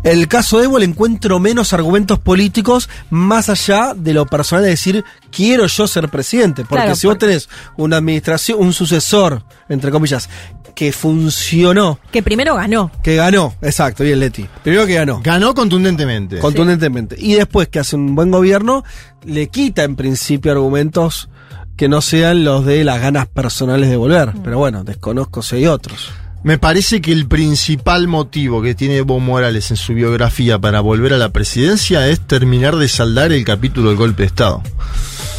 [0.03, 4.71] El caso de Evo le encuentro menos argumentos políticos más allá de lo personal de
[4.71, 6.63] decir quiero yo ser presidente.
[6.65, 10.29] Porque Claro, si vos tenés una administración, un sucesor, entre comillas,
[10.75, 12.91] que funcionó, Que primero ganó.
[13.03, 14.47] que ganó, exacto, bien Leti.
[14.65, 15.21] Primero que ganó.
[15.23, 16.39] Ganó contundentemente.
[16.41, 17.15] Contundentemente.
[17.19, 18.83] Y después que hace un buen gobierno,
[19.25, 21.29] le quita en principio argumentos
[21.77, 24.33] que no sean los de las ganas personales de volver.
[24.45, 26.11] Pero bueno, desconozco si hay otros.
[26.43, 31.15] Me parece que el principal motivo que tiene Evo Morales en su biografía para volver
[31.15, 34.63] a la presidencia es terminar de saldar el capítulo del golpe de Estado.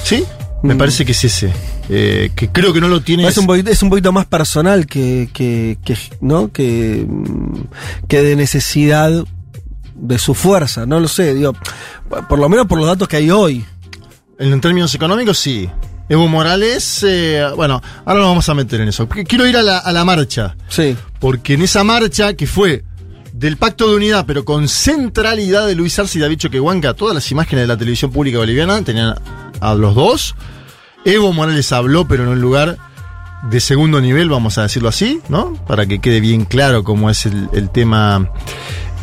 [0.04, 0.24] ¿Sí?
[0.64, 0.78] Me Mm.
[0.80, 1.54] parece que es ese.
[1.90, 3.28] Eh, que creo que no lo tiene.
[3.28, 6.52] Es un, poquito, es un poquito más personal que, que, que, ¿no?
[6.52, 9.12] que, mm, que de necesidad
[9.94, 11.54] de su fuerza, no lo sé, digo,
[12.28, 13.64] por lo menos por los datos que hay hoy.
[14.40, 15.70] En términos económicos, sí.
[16.08, 19.08] Evo Morales, eh, bueno, ahora nos vamos a meter en eso.
[19.08, 20.56] Quiero ir a la, a la marcha.
[20.68, 20.96] Sí.
[21.20, 22.84] Porque en esa marcha, que fue
[23.34, 27.30] del Pacto de Unidad, pero con centralidad de Luis Arce y David Choquehuanca, todas las
[27.32, 29.16] imágenes de la televisión pública boliviana tenían
[29.60, 30.36] a los dos.
[31.04, 32.78] Evo Morales habló, pero en un lugar
[33.50, 35.54] de segundo nivel, vamos a decirlo así, ¿no?
[35.68, 38.32] Para que quede bien claro cómo es el, el tema.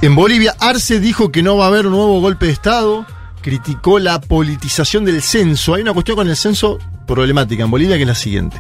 [0.00, 3.06] En Bolivia, Arce dijo que no va a haber un nuevo golpe de Estado,
[3.40, 5.74] criticó la politización del censo.
[5.74, 8.56] Hay una cuestión con el censo problemática en Bolivia que es la siguiente.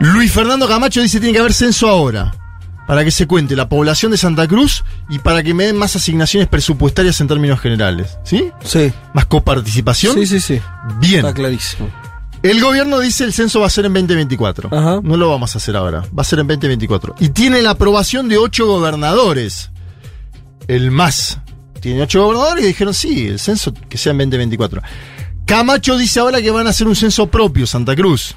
[0.00, 2.34] Luis Fernando Camacho dice tiene que haber censo ahora,
[2.86, 5.94] para que se cuente la población de Santa Cruz y para que me den más
[5.94, 8.18] asignaciones presupuestarias en términos generales.
[8.24, 8.50] ¿Sí?
[8.64, 8.92] Sí.
[9.14, 10.14] Más coparticipación.
[10.14, 10.60] Sí, sí, sí.
[10.98, 11.20] Bien.
[11.20, 11.88] Está clarísimo.
[12.42, 14.70] El gobierno dice el censo va a ser en 2024.
[15.02, 16.04] No lo vamos a hacer ahora.
[16.16, 17.14] Va a ser en 2024.
[17.20, 19.70] Y tiene la aprobación de ocho gobernadores.
[20.66, 21.38] El MAS.
[21.80, 24.82] Tiene ocho gobernadores y dijeron sí, el censo que sea en 2024.
[25.46, 28.34] Camacho dice ahora que van a hacer un censo propio, Santa Cruz.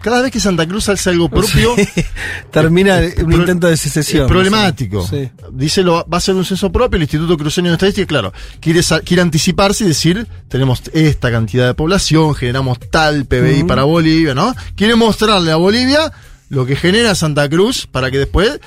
[0.00, 1.74] Cada vez que Santa Cruz hace algo propio,
[2.52, 4.22] Termina Eh, un pro- intento de secesión.
[4.26, 5.04] es problemático.
[5.06, 5.28] Sí.
[5.52, 8.80] Dice lo, va a ser un censo propio, el Instituto Cruceño de Estadística, claro, quiere,
[9.04, 14.54] quiere anticiparse y decir, tenemos esta cantidad de población, generamos tal PBI para Bolivia, ¿no?
[14.76, 16.12] Quiere mostrarle a Bolivia
[16.48, 18.60] lo que genera Santa Cruz para que después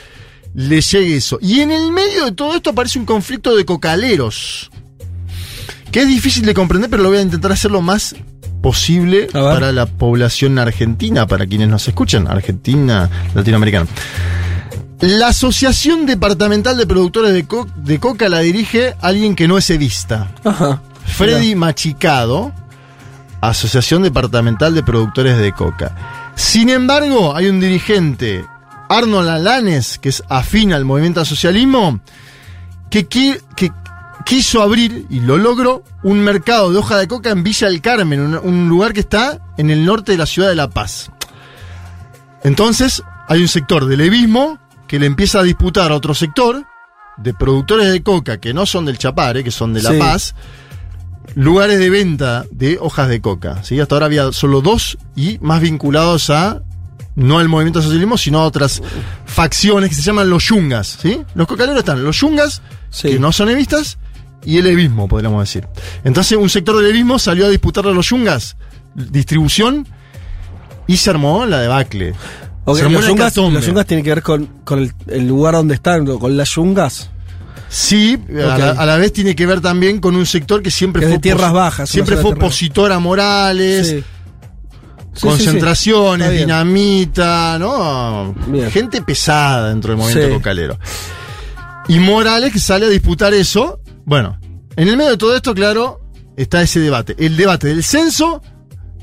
[0.53, 1.39] le llegue eso.
[1.41, 4.69] Y en el medio de todo esto aparece un conflicto de cocaleros,
[5.91, 8.15] que es difícil de comprender, pero lo voy a intentar hacer lo más
[8.61, 13.87] posible para la población argentina, para quienes nos escuchan, argentina, latinoamericana.
[14.99, 19.69] La Asociación Departamental de Productores de, Co- de Coca la dirige alguien que no es
[19.71, 20.29] edista.
[21.05, 22.51] Freddy Machicado,
[23.41, 25.95] Asociación Departamental de Productores de Coca.
[26.35, 28.45] Sin embargo, hay un dirigente,
[28.89, 31.99] Arnold Alanes, que es afín al movimiento al socialismo,
[32.91, 33.71] que, que
[34.25, 38.19] quiso abrir, y lo logró, un mercado de hoja de coca en Villa del Carmen,
[38.19, 41.11] un, un lugar que está en el norte de la ciudad de La Paz.
[42.43, 46.65] Entonces, hay un sector del levismo que le empieza a disputar a otro sector
[47.17, 49.99] de productores de coca que no son del Chapare, que son de La Sí.
[49.99, 50.35] Paz,
[51.35, 53.63] lugares de venta de hojas de coca.
[53.63, 53.79] ¿sí?
[53.79, 56.61] Hasta ahora había solo dos y más vinculados a
[57.15, 58.81] no al movimiento socialismo, sino a otras
[59.25, 61.21] facciones que se llaman los yungas, ¿sí?
[61.35, 62.61] Los cocaleros están los yungas,
[63.01, 63.97] que no son evistas,
[64.43, 65.67] y el evismo, podríamos decir.
[66.03, 68.55] Entonces un sector del evismo salió a disputarle a los yungas
[68.93, 69.87] distribución
[70.87, 72.13] y se armó la debacle.
[72.65, 75.53] Ok, se armó los, yungas, los yungas tienen que ver con, con el, el lugar
[75.55, 77.09] donde están, con las yungas.
[77.69, 81.01] Sí, a, la, a la vez tiene que ver también con un sector que siempre
[81.01, 83.93] Que fue de tierras bajas, siempre fue opositor a Morales, Sí.
[83.93, 84.03] Sí, sí,
[85.13, 85.27] sí.
[85.27, 86.43] concentraciones, bien.
[86.43, 88.33] dinamita, ¿no?
[88.71, 90.77] Gente pesada dentro del movimiento cocalero.
[91.89, 93.80] Y Morales que sale a disputar eso.
[94.11, 94.37] Bueno,
[94.75, 96.01] en el medio de todo esto, claro,
[96.35, 97.15] está ese debate.
[97.17, 98.41] El debate del censo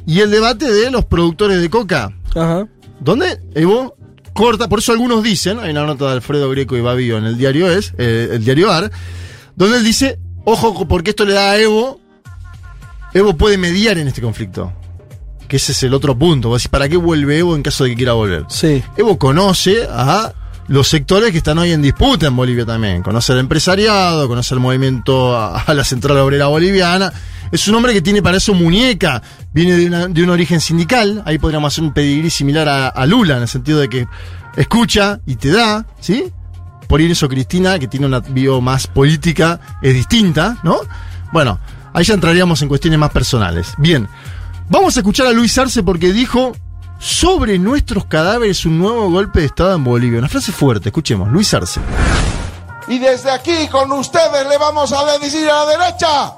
[0.07, 2.13] y el debate de los productores de coca.
[2.37, 2.69] Ajá.
[3.01, 3.97] Donde Evo
[4.35, 7.39] corta, por eso algunos dicen, hay una nota de Alfredo Greco y Babío en el
[7.39, 8.93] diario Es, eh, el diario AR,
[9.57, 12.01] donde él dice, ojo, porque esto le da a Evo,
[13.15, 14.75] Evo puede mediar en este conflicto.
[15.49, 16.55] Que ese es el otro punto.
[16.71, 18.45] ¿para qué vuelve Evo en caso de que quiera volver?
[18.51, 18.83] Sí.
[18.99, 20.35] Evo conoce a
[20.69, 23.03] los sectores que están hoy en disputa en Bolivia también.
[23.03, 27.13] Conoce al empresariado, conoce al movimiento, a, la Central Obrera Boliviana.
[27.51, 29.23] Es un hombre que tiene para eso muñeca,
[29.53, 31.23] viene de un origen sindical.
[31.25, 34.07] Ahí podríamos hacer un pedigrí similar a, a Lula, en el sentido de que
[34.57, 36.31] escucha y te da, ¿sí?
[36.87, 40.81] Por ir eso, Cristina, que tiene una bio más política, es distinta, ¿no?
[41.33, 41.59] Bueno,
[41.95, 43.73] ahí ya entraríamos en cuestiones más personales.
[43.79, 44.07] Bien,
[44.69, 46.55] vamos a escuchar a Luis Arce porque dijo
[46.99, 50.19] sobre nuestros cadáveres un nuevo golpe de Estado en Bolivia.
[50.19, 51.81] Una frase fuerte, escuchemos, Luis Arce.
[52.89, 56.35] Y desde aquí con ustedes le vamos a decir a la derecha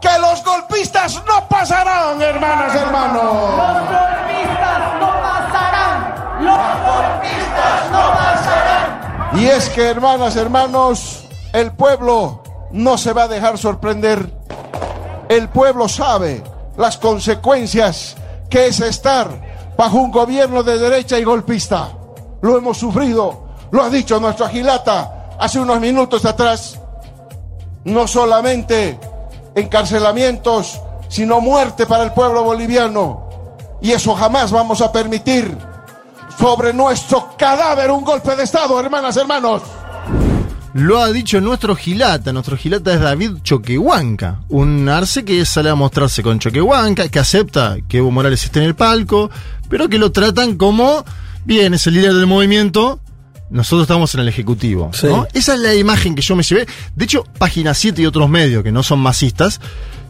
[0.00, 3.24] que los golpistas no pasarán, hermanas, hermanos.
[3.24, 6.44] Los golpistas no pasarán.
[6.44, 9.38] Los golpistas no pasarán.
[9.38, 14.30] Y es que, hermanas, hermanos, el pueblo no se va a dejar sorprender.
[15.28, 16.42] El pueblo sabe
[16.76, 18.16] las consecuencias
[18.50, 21.90] que es estar bajo un gobierno de derecha y golpista.
[22.42, 26.78] Lo hemos sufrido, lo ha dicho nuestro Agilata hace unos minutos atrás.
[27.84, 28.98] No solamente
[29.54, 33.24] encarcelamientos, sino muerte para el pueblo boliviano.
[33.80, 35.56] Y eso jamás vamos a permitir
[36.38, 39.62] sobre nuestro cadáver un golpe de Estado, hermanas, hermanos.
[40.74, 42.32] Lo ha dicho nuestro Gilata.
[42.32, 44.40] Nuestro Gilata es David Choquehuanca.
[44.48, 48.66] Un arce que sale a mostrarse con Choquehuanca, que acepta que Evo Morales esté en
[48.66, 49.30] el palco,
[49.68, 51.04] pero que lo tratan como,
[51.44, 52.98] bien, es el líder del movimiento,
[53.50, 54.90] nosotros estamos en el Ejecutivo.
[55.04, 55.28] ¿no?
[55.32, 56.66] Esa es la imagen que yo me llevé.
[56.96, 59.60] De hecho, Página 7 y otros medios que no son masistas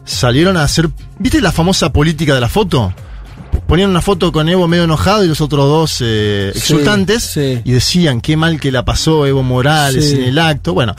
[0.03, 0.89] salieron a hacer.
[1.19, 2.91] ¿Viste la famosa política de la foto?
[3.67, 7.71] Ponían una foto con Evo medio enojado y los otros dos eh, Sí, exultantes y
[7.71, 10.15] decían qué mal que la pasó Evo Morales Sí.
[10.17, 10.73] en el acto.
[10.73, 10.95] Bueno,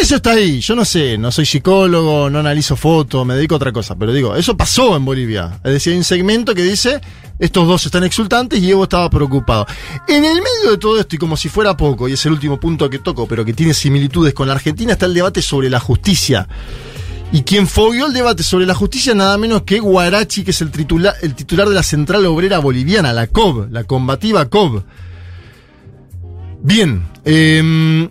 [0.00, 0.60] eso está ahí.
[0.60, 3.94] Yo no sé, no soy psicólogo, no analizo fotos, me dedico a otra cosa.
[3.94, 5.60] Pero digo, eso pasó en Bolivia.
[5.62, 6.98] Es decir, hay un segmento que dice,
[7.38, 9.66] estos dos están exultantes y Evo estaba preocupado.
[10.08, 12.58] En el medio de todo esto, y como si fuera poco, y es el último
[12.58, 15.78] punto que toco, pero que tiene similitudes con la Argentina, está el debate sobre la
[15.78, 16.48] justicia.
[17.32, 20.70] Y quien fogueó el debate sobre la justicia, nada menos que Guarachi, que es el
[20.70, 24.82] titular, el titular de la Central Obrera Boliviana, la COB, la combativa COB.
[26.62, 28.10] Bien, eh,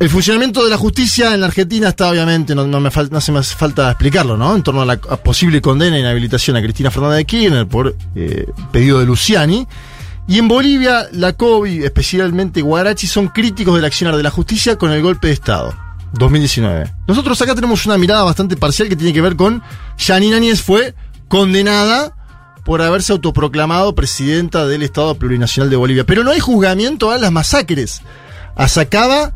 [0.00, 3.90] el funcionamiento de la justicia en la Argentina está obviamente, no, me hace más falta
[3.90, 4.56] explicarlo, ¿no?
[4.56, 8.46] En torno a la posible condena e inhabilitación a Cristina Fernández de Kirchner por eh,
[8.72, 9.68] pedido de Luciani.
[10.26, 14.76] Y en Bolivia, la COB y especialmente Guarachi son críticos del accionar de la justicia
[14.76, 15.74] con el golpe de Estado.
[16.18, 16.92] 2019.
[17.06, 19.62] Nosotros acá tenemos una mirada bastante parcial que tiene que ver con
[19.98, 20.94] Yanina Áñez fue
[21.28, 22.14] condenada
[22.64, 26.04] por haberse autoproclamado presidenta del Estado Plurinacional de Bolivia.
[26.04, 28.00] Pero no hay juzgamiento a las masacres.
[28.56, 29.34] A Sacaba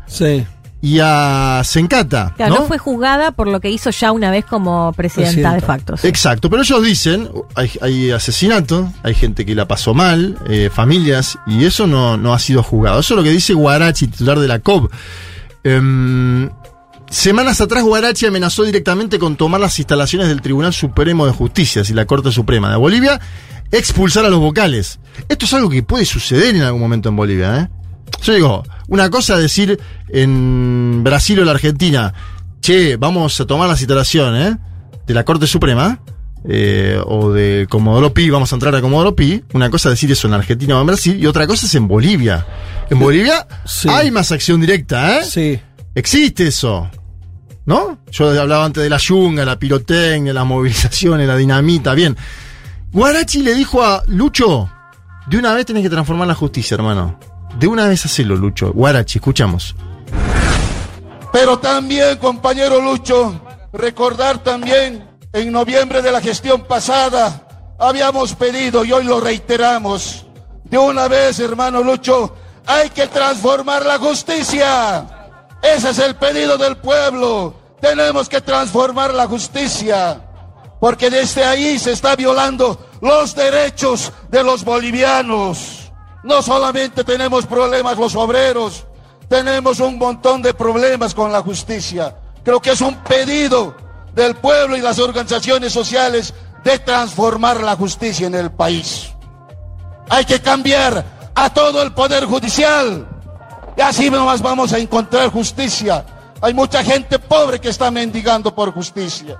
[0.81, 2.33] y a Sencata.
[2.37, 2.67] Claro, no ¿no?
[2.67, 5.97] fue juzgada por lo que hizo ya una vez como presidenta de facto.
[5.97, 6.07] sí.
[6.07, 11.37] Exacto, pero ellos dicen, hay, hay asesinato, hay gente que la pasó mal, eh, familias,
[11.45, 13.01] y eso no, no ha sido juzgado.
[13.01, 14.91] Eso es lo que dice Guarachi, titular de la COP.
[17.09, 21.93] Semanas atrás Guarachi amenazó directamente con tomar las instalaciones del Tribunal Supremo de Justicia y
[21.93, 23.19] la Corte Suprema de Bolivia,
[23.71, 24.99] expulsar a los vocales.
[25.27, 27.69] Esto es algo que puede suceder en algún momento en Bolivia, ¿eh?
[28.21, 29.79] Yo digo, una cosa es decir
[30.09, 32.13] en Brasil o la Argentina,
[32.59, 34.57] che, vamos a tomar las instalaciones
[35.05, 36.01] de la Corte Suprema,
[36.47, 39.43] eh, o de Comodoro Pi, vamos a entrar a Comodoro Pi.
[39.53, 41.87] Una cosa es decir eso en Argentina o en Brasil, y otra cosa es en
[41.87, 42.45] Bolivia.
[42.89, 43.47] En Bolivia
[43.89, 45.25] hay más acción directa, ¿eh?
[45.25, 45.59] Sí.
[45.95, 46.89] Existe eso.
[47.65, 47.99] ¿No?
[48.11, 52.17] Yo hablaba antes de la yunga, la pirotecnia, las movilizaciones, la dinamita, bien.
[52.91, 54.69] Guarachi le dijo a Lucho,
[55.27, 57.19] de una vez tenés que transformar la justicia, hermano.
[57.59, 58.71] De una vez hacelo, Lucho.
[58.73, 59.75] Guarachi, escuchamos.
[61.31, 63.39] Pero también, compañero Lucho,
[63.71, 70.25] recordar también en noviembre de la gestión pasada, habíamos pedido y hoy lo reiteramos,
[70.63, 75.18] De una vez, hermano Lucho, hay que transformar la justicia.
[75.61, 77.53] Ese es el pedido del pueblo.
[77.81, 80.21] Tenemos que transformar la justicia.
[80.79, 85.91] Porque desde ahí se está violando los derechos de los bolivianos.
[86.23, 88.85] No solamente tenemos problemas los obreros,
[89.27, 92.15] tenemos un montón de problemas con la justicia.
[92.43, 93.75] Creo que es un pedido
[94.13, 96.33] del pueblo y las organizaciones sociales
[96.63, 99.11] de transformar la justicia en el país.
[100.09, 103.07] Hay que cambiar a todo el poder judicial.
[103.77, 106.05] Y así nomás vamos a encontrar justicia.
[106.41, 109.37] Hay mucha gente pobre que está mendigando por justicia.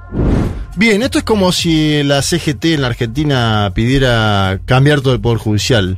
[0.75, 5.37] Bien, esto es como si la CGT en la Argentina pidiera cambiar todo el poder
[5.37, 5.97] judicial.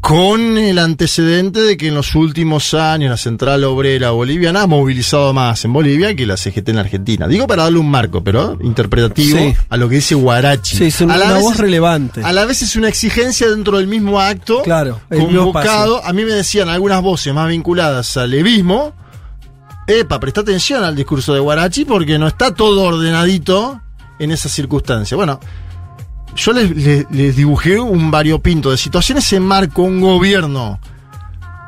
[0.00, 5.34] Con el antecedente de que en los últimos años la Central Obrera Boliviana ha movilizado
[5.34, 7.26] más en Bolivia que la CGT en Argentina.
[7.28, 9.54] Digo para darle un marco, pero interpretativo Sí.
[9.68, 10.76] a lo que dice Guarachi.
[10.76, 12.22] Sí, es una, a la una vez voz es- relevante.
[12.24, 14.62] A la vez es una exigencia dentro del mismo acto.
[14.62, 16.02] Claro, convocado.
[16.04, 18.94] A mí me decían algunas voces más vinculadas al levismo.
[19.88, 23.80] Epa, presta atención al discurso de Guarachi porque no está todo ordenadito
[24.18, 25.16] en esa circunstancia.
[25.16, 25.40] Bueno,
[26.38, 29.24] yo les, dibujé un variopinto de situaciones.
[29.24, 30.78] Se marcó un gobierno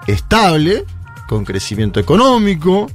[0.06, 0.84] estable,
[1.28, 2.90] con crecimiento económico,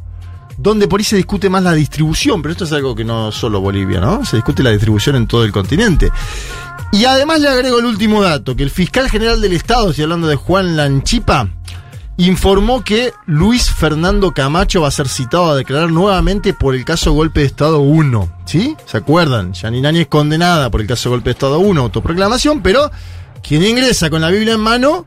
[0.58, 3.60] donde por ahí se discute más la distribución, pero esto es algo que no solo
[3.60, 4.26] Bolivia, ¿no?
[4.26, 6.10] Se discute la distribución en todo el continente.
[6.92, 10.28] Y además le agrego el último dato, que el fiscal general del Estado, estoy hablando
[10.28, 11.50] de Juan Lanchipa,
[12.18, 17.12] informó que Luis Fernando Camacho va a ser citado a declarar nuevamente por el caso
[17.14, 18.30] Golpe de Estado 1.
[18.46, 18.76] ¿Sí?
[18.86, 19.54] ¿Se acuerdan?
[19.54, 22.90] Yanina es condenada por el caso Golpe de Estado 1, autoproclamación, pero
[23.44, 25.06] quien ingresa con la Biblia en mano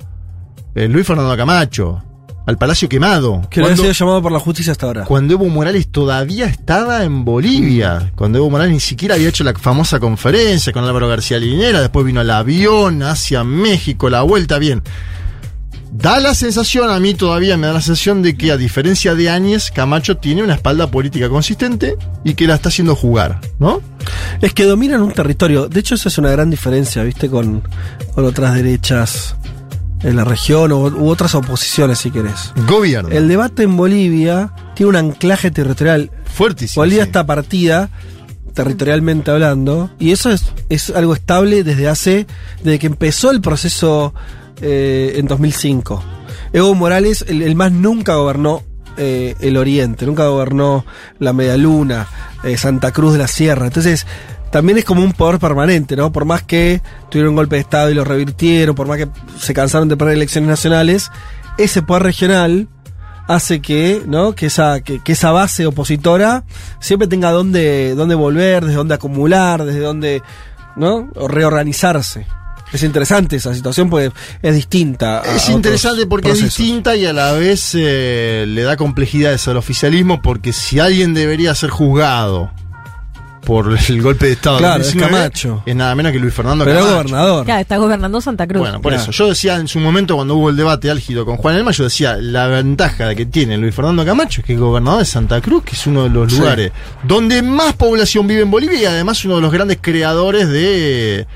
[0.75, 2.03] es Luis Fernando Camacho,
[2.47, 3.41] al Palacio Quemado.
[3.51, 5.05] Que no ha Cuando- sido llamado por la justicia hasta ahora.
[5.05, 9.55] cuando Evo Morales todavía estaba en Bolivia, cuando Evo Morales ni siquiera había hecho la
[9.55, 14.83] famosa conferencia con Álvaro García Linera, después vino el avión hacia México, la vuelta, bien.
[15.91, 19.31] Da la sensación, a mí todavía me da la sensación de que a diferencia de
[19.31, 23.81] Áñez, Camacho tiene una espalda política consistente y que la está haciendo jugar, ¿no?
[24.41, 25.69] Es que dominan un territorio.
[25.69, 27.29] De hecho, eso es una gran diferencia, ¿viste?
[27.31, 27.63] Con,
[28.15, 29.35] con otras derechas
[30.03, 32.53] en la región o, u otras oposiciones, si querés.
[32.67, 33.11] Gobierno.
[33.11, 36.11] El debate en Bolivia tiene un anclaje territorial.
[36.33, 36.83] Fuertísimo.
[36.83, 37.09] Bolivia sí.
[37.09, 37.91] está partida,
[38.55, 42.27] territorialmente hablando, y eso es, es algo estable desde hace.
[42.63, 44.15] desde que empezó el proceso
[44.61, 46.03] eh, en 2005.
[46.53, 48.63] Evo Morales, el, más nunca gobernó
[48.97, 50.85] eh, el Oriente, nunca gobernó
[51.19, 52.09] la Media Luna,
[52.43, 53.67] eh, Santa Cruz de la Sierra.
[53.67, 54.07] Entonces,
[54.51, 56.11] también es como un poder permanente, ¿no?
[56.11, 56.81] Por más que
[57.11, 59.09] tuvieron un golpe de Estado y lo revirtieron, por más que
[59.39, 61.11] se cansaron de perder elecciones nacionales,
[61.59, 62.69] ese poder regional
[63.27, 64.35] hace que, ¿no?
[64.35, 66.45] que, esa, que esa base opositora
[66.81, 70.23] siempre tenga dónde, dónde volver, desde dónde acumular, desde dónde
[70.79, 71.11] ¿no?
[71.17, 72.27] O reorganizarse.
[72.73, 74.13] Es interesante esa situación porque
[74.43, 75.21] es distinta.
[75.21, 79.47] a Es otros interesante porque es distinta y a la vez eh, le da complejidades
[79.49, 82.51] al oficialismo porque si alguien debería ser juzgado
[83.47, 85.63] por el golpe de Estado Claro, del es 19, Camacho.
[85.65, 87.03] es nada menos que Luis Fernando Pero es Camacho.
[87.09, 87.45] gobernador.
[87.47, 88.61] Claro, está gobernando Santa Cruz.
[88.61, 89.11] Bueno, por Claro.
[89.11, 89.13] eso.
[89.13, 92.19] Yo decía en su momento, cuando hubo el debate álgido con Juan Elma, yo decía,
[92.21, 95.77] la ventaja que tiene Luis Fernando Camacho es que es gobernador de Santa Cruz, que
[95.77, 96.39] es uno de los Sí.
[96.41, 96.73] lugares
[97.05, 101.27] donde más población vive en Bolivia y además uno de los grandes creadores de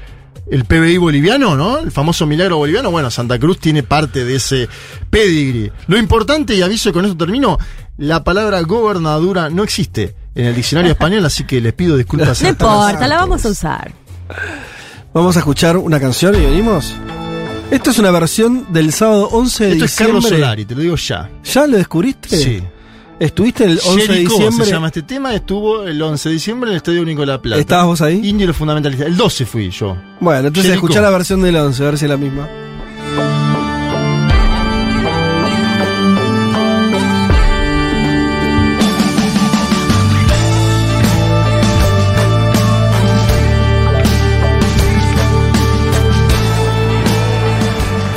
[0.51, 1.79] el PBI boliviano, ¿no?
[1.79, 2.91] El famoso milagro boliviano.
[2.91, 4.69] Bueno, Santa Cruz tiene parte de ese
[5.11, 5.73] pedigree.
[5.87, 7.59] Lo importante, y aviso y con esto termino,
[7.99, 12.49] la palabra gobernadura no existe en el diccionario español, así que les pido disculpas No
[12.49, 13.93] importa, la vamos a usar.
[15.13, 16.95] Vamos a escuchar una canción y venimos.
[17.71, 20.21] Esto es una versión del sábado 11 de Esto es diciembre.
[20.23, 21.31] Carlos Solari, te lo digo ya.
[21.45, 22.37] ¿Ya lo descubriste?
[22.37, 22.63] Sí.
[23.19, 24.65] ¿Estuviste el 11 de diciembre?
[24.67, 27.41] se llama este tema, estuvo el 11 de diciembre en el Estadio Único de La
[27.41, 27.61] Plata.
[27.61, 28.21] ¿Estabas vos ahí?
[28.27, 29.07] Indio y los fundamentalistas.
[29.07, 29.97] El 12 fui yo.
[30.21, 30.87] Bueno, entonces Jericho.
[30.87, 32.49] escuchá la versión del 11, a ver si es la misma.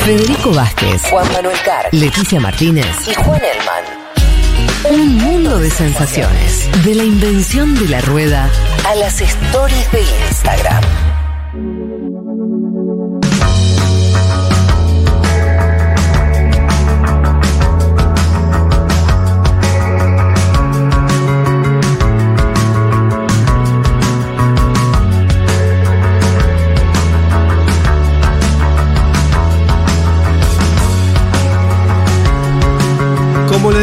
[0.05, 3.94] Federico Vázquez, Juan Manuel Carr, Leticia Martínez y Juan Elman.
[5.59, 6.69] De sensaciones.
[6.83, 8.51] De la invención de la rueda
[8.85, 10.83] a las stories de Instagram.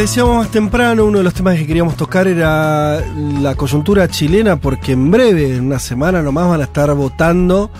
[0.02, 3.00] Decíamos más temprano, uno de los temas que queríamos tocar era
[3.40, 7.70] la coyuntura chilena, porque en breve, en una semana nomás, van a estar votando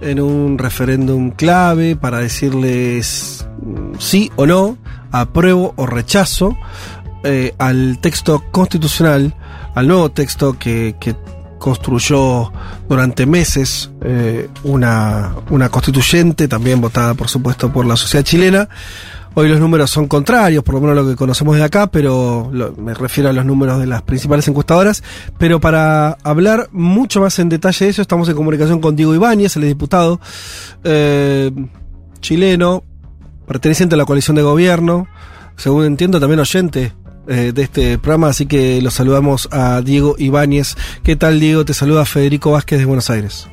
[0.00, 3.44] en un referéndum clave para decirles
[3.98, 4.78] sí o no,
[5.10, 6.56] apruebo o rechazo
[7.24, 9.34] eh, al texto constitucional,
[9.74, 11.16] al nuevo texto que, que
[11.58, 12.52] construyó
[12.88, 18.68] durante meses eh, una, una constituyente, también votada por supuesto por la sociedad chilena.
[19.34, 22.72] Hoy los números son contrarios, por lo menos lo que conocemos de acá, pero lo-
[22.76, 25.02] me refiero a los números de las principales encuestadoras.
[25.38, 29.56] Pero para hablar mucho más en detalle de eso, estamos en comunicación con Diego Ibáñez,
[29.56, 30.20] el diputado
[30.84, 31.50] eh,
[32.20, 32.84] chileno,
[33.46, 35.06] perteneciente a la coalición de gobierno,
[35.56, 36.92] según entiendo también oyente
[37.28, 40.76] eh, de este programa, así que lo saludamos a Diego Ibáñez.
[41.02, 41.64] ¿Qué tal Diego?
[41.64, 43.48] Te saluda Federico Vázquez de Buenos Aires.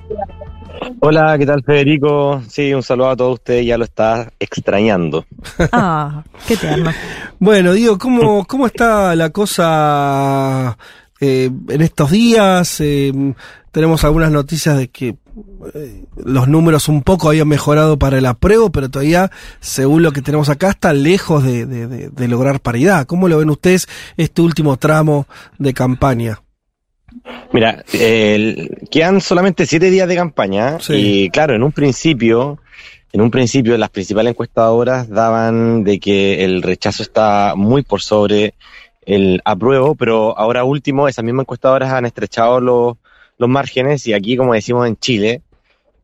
[1.37, 2.41] ¿Qué tal Federico?
[2.49, 5.25] Sí, un saludo a todos ustedes, ya lo está extrañando.
[5.71, 6.91] Ah, qué tierno.
[7.41, 10.77] Bueno, Diego, ¿cómo, cómo está la cosa
[11.21, 12.81] eh, en estos días?
[12.81, 13.13] Eh,
[13.71, 15.15] tenemos algunas noticias de que
[15.73, 20.21] eh, los números un poco habían mejorado para el apruebo, pero todavía, según lo que
[20.21, 23.05] tenemos acá, está lejos de, de- de- de lograr paridad.
[23.05, 23.87] ¿Cómo lo ven ustedes
[24.17, 25.25] este último tramo
[25.59, 26.41] de campaña?
[27.51, 32.59] Mira, el- quedan solamente siete días de campaña y claro, en un principio,
[33.11, 38.53] en un principio las principales encuestadoras daban de que el rechazo está muy por sobre
[39.05, 42.97] el apruebo, pero ahora último esas mismas encuestadoras han estrechado los,
[43.37, 45.41] los márgenes y aquí, como decimos en Chile,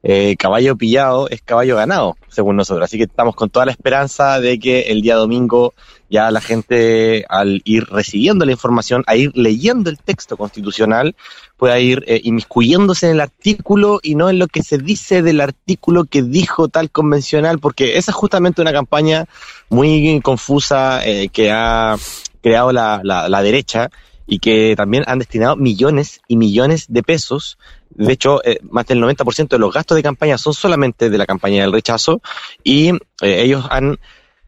[0.07, 2.83] eh, caballo pillado es caballo ganado, según nosotros.
[2.83, 5.73] Así que estamos con toda la esperanza de que el día domingo
[6.11, 11.15] ya la gente, al ir recibiendo la información, a ir leyendo el texto constitucional,
[11.57, 15.41] pueda ir eh, inmiscuyéndose en el artículo y no en lo que se dice del
[15.41, 19.25] artículo que dijo tal convencional, porque esa es justamente una campaña
[19.69, 21.95] muy confusa eh, que ha
[22.43, 23.89] creado la, la, la derecha
[24.27, 27.57] y que también han destinado millones y millones de pesos.
[27.95, 31.25] De hecho, eh, más del 90% de los gastos de campaña son solamente de la
[31.25, 32.21] campaña del rechazo
[32.63, 33.99] y eh, ellos han,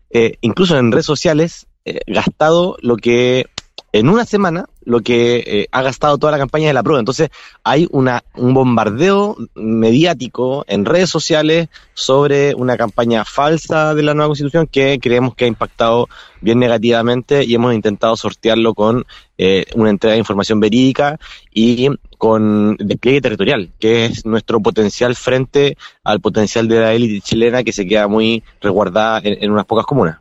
[0.10, 3.48] eh, incluso en redes sociales, eh, gastado lo que
[3.94, 7.02] en una semana lo que eh, ha gastado toda la campaña de la prueba.
[7.02, 7.30] Entonces
[7.62, 14.30] hay una, un bombardeo mediático en redes sociales sobre una campaña falsa de la nueva
[14.30, 16.08] constitución que creemos que ha impactado
[16.40, 19.06] bien negativamente y hemos intentado sortearlo con
[19.38, 21.20] eh, una entrega de información verídica
[21.54, 27.62] y con despliegue territorial, que es nuestro potencial frente al potencial de la élite chilena
[27.62, 30.20] que se queda muy resguardada en, en unas pocas comunas.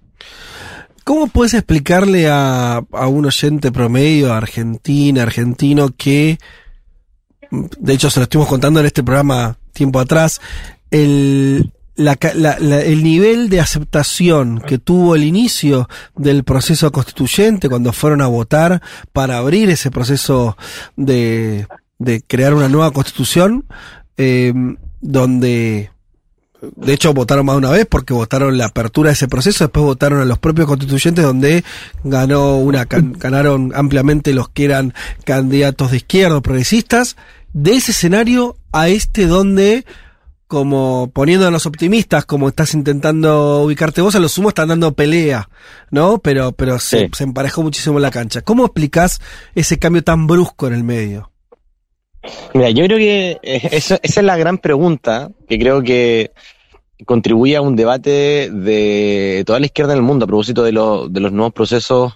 [1.07, 6.39] ¿Cómo puedes explicarle a, a un oyente promedio, argentina, argentino, que,
[7.53, 10.41] de hecho se lo estuvimos contando en este programa tiempo atrás,
[10.91, 17.93] el, la la- el nivel de aceptación que tuvo el inicio del proceso constituyente cuando
[17.93, 20.57] fueron a votar para abrir ese proceso
[20.97, 21.69] de,
[22.01, 23.65] de crear una nueva constitución,
[24.16, 24.53] eh,
[25.01, 25.91] donde
[26.75, 29.85] de hecho, votaron más de una vez porque votaron la apertura de ese proceso, después
[29.85, 31.63] votaron a los propios constituyentes donde
[32.05, 34.95] ganó una, ganaron ampliamente los que eran
[35.25, 37.17] candidatos de izquierda o progresistas.
[37.53, 39.87] De ese escenario a este donde,
[40.47, 45.49] como poniéndonos optimistas, como estás intentando ubicarte vos, a lo sumo están dando pelea,
[45.91, 46.19] ¿no?
[46.19, 48.43] Pero, pero se, se emparejó muchísimo la cancha.
[48.43, 49.21] ¿Cómo explicás
[49.55, 51.31] ese cambio tan brusco en el medio?
[52.55, 56.33] Mira, yo creo que eh, eso- esa es la gran pregunta que creo que
[57.05, 61.09] contribuye a un debate de toda la izquierda en el mundo a propósito de, lo-
[61.09, 62.14] de los nuevos procesos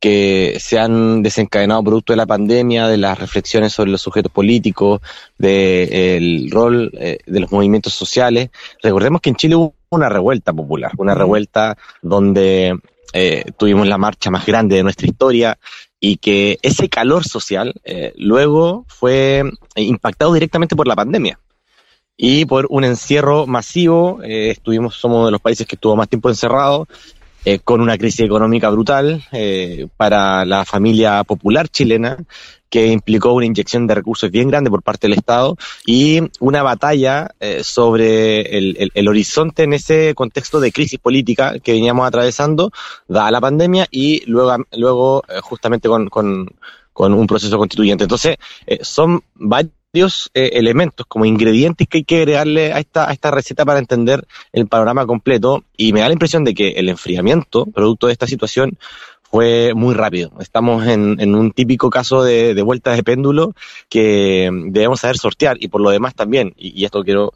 [0.00, 5.00] que se han desencadenado producto de la pandemia, de las reflexiones sobre los sujetos políticos,
[5.38, 8.50] del rol eh, de los movimientos sociales.
[8.82, 12.76] Recordemos que en Chile hubo una revuelta popular, una revuelta donde
[13.12, 15.56] eh, tuvimos la marcha más grande de nuestra historia
[16.00, 19.44] y que ese calor social eh, luego fue
[19.76, 21.38] impactado directamente por la pandemia
[22.16, 24.20] y por un encierro masivo.
[24.22, 26.86] eh, estuvimos, somos de los países que estuvo más tiempo encerrado,
[27.44, 32.16] eh, con una crisis económica brutal eh, para la familia popular chilena,
[32.70, 37.30] que implicó una inyección de recursos bien grande por parte del Estado y una batalla
[37.40, 42.70] eh, sobre el, el- el horizonte en ese contexto de crisis política que veníamos atravesando,
[43.08, 46.48] dada la pandemia, y luego, luego eh, justamente con, con,
[46.92, 48.04] con un proceso constituyente.
[48.04, 48.36] Entonces,
[48.66, 53.30] eh, son varios eh, elementos como ingredientes que hay que agregarle a esta, a esta
[53.30, 55.64] receta para entender el panorama completo.
[55.76, 58.78] Y me da la impresión de que el enfriamiento, producto de esta situación,
[59.22, 60.32] fue muy rápido.
[60.40, 63.54] Estamos en, en un típico caso de, de vuelta de péndulo
[63.88, 65.56] que debemos saber sortear.
[65.60, 67.32] Y por lo demás también, y, y esto quiero,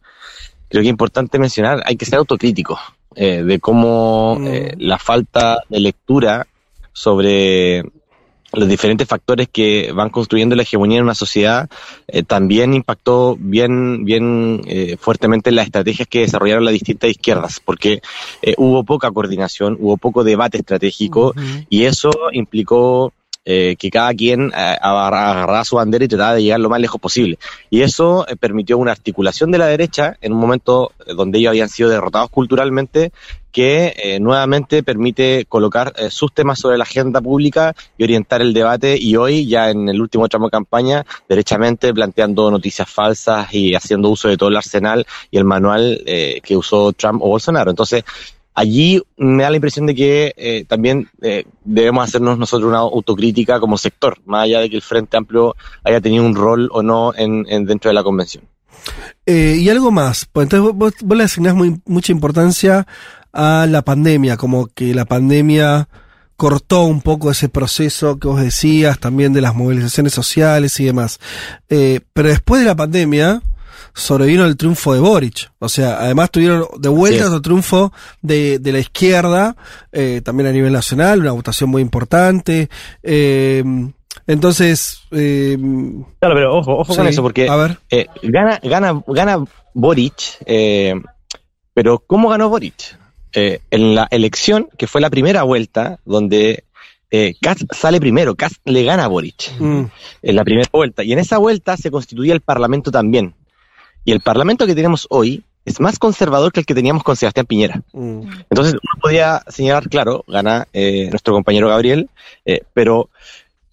[0.69, 2.81] creo que es importante mencionar, hay que ser autocríticos
[3.15, 6.47] eh, de cómo eh, la falta de lectura
[6.93, 7.83] sobre
[8.53, 11.69] los diferentes factores que van construyendo la hegemonía en una sociedad
[12.07, 17.61] eh, también impactó bien bien eh, fuertemente en las estrategias que desarrollaron las distintas izquierdas
[17.65, 18.01] porque
[18.43, 21.35] eh, hubo poca coordinación hubo poco debate estratégico
[21.69, 23.13] y eso implicó
[23.49, 27.01] eh, que cada quien eh, agarraba su bandera y trataba de llegar lo más lejos
[27.01, 27.39] posible.
[27.71, 31.51] Y eso eh, permitió una articulación de la derecha en un momento eh, donde ellos
[31.51, 33.13] habían sido derrotados culturalmente,
[33.53, 38.99] que eh, nuevamente permite colocar sus temas sobre la agenda pública y orientar el debate.
[39.01, 44.11] Y hoy, ya en el último tramo de campaña, derechamente planteando noticias falsas y haciendo
[44.11, 47.71] uso de todo el arsenal y el manual que usó Trump o Bolsonaro.
[47.71, 48.05] Entonces,
[48.57, 53.61] allí me da la impresión de que eh, también eh, debemos hacernos nosotros una autocrítica
[53.61, 55.55] como sector, más allá de que el Frente Amplio
[55.85, 58.45] haya tenido un rol o no en, en dentro de la convención.
[59.27, 61.55] Eh, y algo más, pues entonces vos, vos le asignás
[61.85, 62.87] mucha importancia
[63.31, 65.89] a la pandemia, como que la pandemia
[66.39, 71.21] cortó un poco ese proceso que vos decías, también de las movilizaciones sociales y demás.
[71.69, 73.43] Pero después de la pandemia,
[73.95, 75.51] sobrevino el triunfo de Boric.
[75.59, 77.25] O sea, además tuvieron de vuelta Sí.
[77.29, 77.93] otro triunfo
[78.23, 79.57] de, de la izquierda,
[79.93, 82.69] eh, también a nivel nacional, una votación muy importante.
[83.03, 83.63] Eh,
[84.27, 85.57] entonces, eh,
[86.19, 87.79] Claro, pero ojo, ojo con eso, porque a ver.
[87.91, 89.45] eh, gana, gana, gana
[89.75, 90.95] Boric, eh,
[91.75, 92.99] pero ¿cómo ganó Boric?
[93.33, 96.65] Eh, en la elección, que fue la primera vuelta, donde
[97.41, 99.85] Katz sale primero, Katz le gana a Boric mm,
[100.23, 103.35] en la primera vuelta, y en esa vuelta se constituía el Parlamento también.
[104.07, 107.45] Y el Parlamento que tenemos hoy es más conservador que el que teníamos con Sebastián
[107.45, 107.83] Piñera.
[107.93, 108.21] mm.
[108.51, 112.09] Entonces, uno podía señalar, claro, gana eh, nuestro compañero Gabriel,
[112.45, 113.11] eh, pero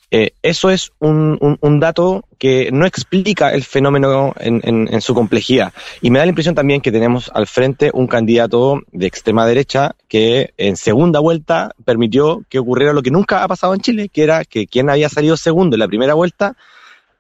[0.10, 5.02] eh, eso es un, un- un dato que no explica el fenómeno en, en- en
[5.02, 5.72] su complejidad.
[6.02, 9.96] Y me da la impresión también que tenemos al frente un candidato de extrema derecha
[10.08, 14.24] que en segunda vuelta permitió que ocurriera lo que nunca ha pasado en Chile, que
[14.24, 16.56] era que quien había salido segundo en la primera vuelta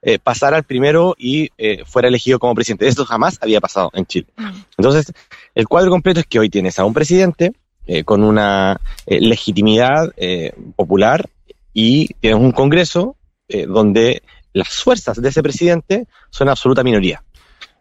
[0.06, 2.88] eh, pasara al primero y eh, fuera elegido como presidente.
[2.88, 4.28] Esto jamás había pasado en Chile.
[4.78, 5.12] Entonces,
[5.56, 7.54] el cuadro completo es que hoy tienes a un presidente
[7.88, 11.30] eh, con una eh, legitimidad eh, popular
[11.74, 13.16] y tienes un Congreso
[13.48, 14.22] eh, donde
[14.54, 17.24] las fuerzas de ese presidente son absoluta minoría.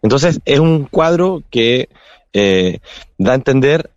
[0.01, 1.89] Entonces, es un cuadro que
[3.19, 3.91] da a entender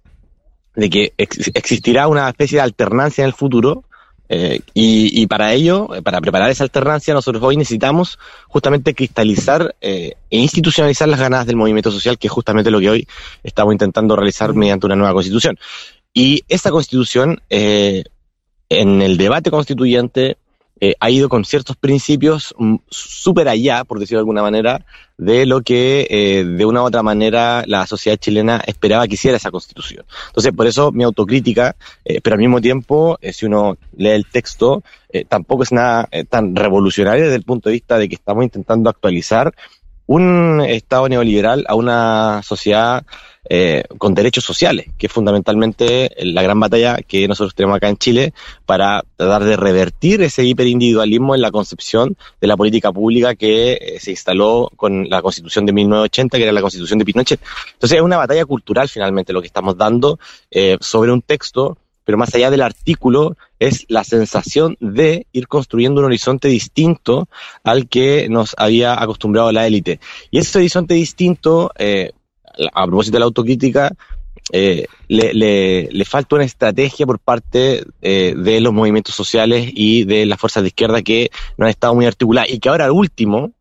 [0.76, 3.85] de que ex- existirá una especie de alternancia en el futuro
[4.27, 9.76] eh, y, y para ello, eh, para preparar esa alternancia, nosotros hoy necesitamos justamente cristalizar
[9.81, 13.07] eh, e institucionalizar las ganas del movimiento social, que es justamente lo que hoy
[13.43, 15.57] estamos intentando realizar mediante una nueva constitución.
[16.14, 18.06] Y esa constitución, en
[19.02, 20.38] el debate constituyente,
[20.80, 24.85] eh, ha ido con ciertos principios mm, súper allá, por decirlo de alguna manera,
[25.18, 29.38] de lo que eh, de una u otra manera la sociedad chilena esperaba que hiciera
[29.38, 30.06] esa constitución.
[30.27, 34.26] Entonces, por eso mi autocrítica, eh, pero al mismo tiempo, eh, si uno lee el
[34.26, 34.84] texto,
[35.30, 39.53] tampoco es nada tan revolucionario desde el punto de vista de que estamos intentando actualizar
[40.07, 43.06] un Estado neoliberal a una sociedad
[43.49, 47.97] eh, con derechos sociales, que es fundamentalmente la gran batalla que nosotros tenemos acá en
[47.97, 48.34] Chile
[48.65, 53.99] para tratar de revertir ese hiperindividualismo en la concepción de la política pública que eh,
[53.99, 57.39] se instaló con la Constitución de 1980, que era la Constitución de Pinochet.
[57.73, 60.19] Entonces es una batalla cultural finalmente lo que estamos dando
[60.51, 65.99] eh, sobre un texto pero más allá del artículo es la sensación de ir construyendo
[65.99, 67.27] un horizonte distinto
[67.63, 69.99] al que nos había acostumbrado la élite.
[70.30, 72.11] Y ese horizonte distinto, eh,
[72.73, 73.91] a propósito de la autocrítica,
[74.52, 80.03] eh, le, le, le, falta una estrategia por parte eh, de los movimientos sociales y
[80.03, 83.53] de las fuerzas de izquierda que no han estado muy articuladas y que ahora último,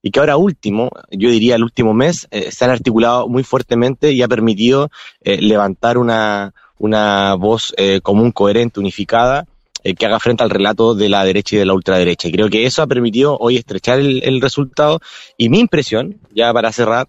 [0.00, 4.12] y que ahora último, yo diría el último mes, eh, se han articulado muy fuertemente
[4.12, 4.90] y ha permitido
[5.22, 9.46] levantar una, una voz común, coherente, unificada,
[9.82, 12.28] que haga frente al relato de la derecha y de la ultraderecha.
[12.28, 15.00] Y creo que eso ha permitido hoy estrechar el resultado.
[15.36, 17.08] Y mi impresión, ya para cerrar,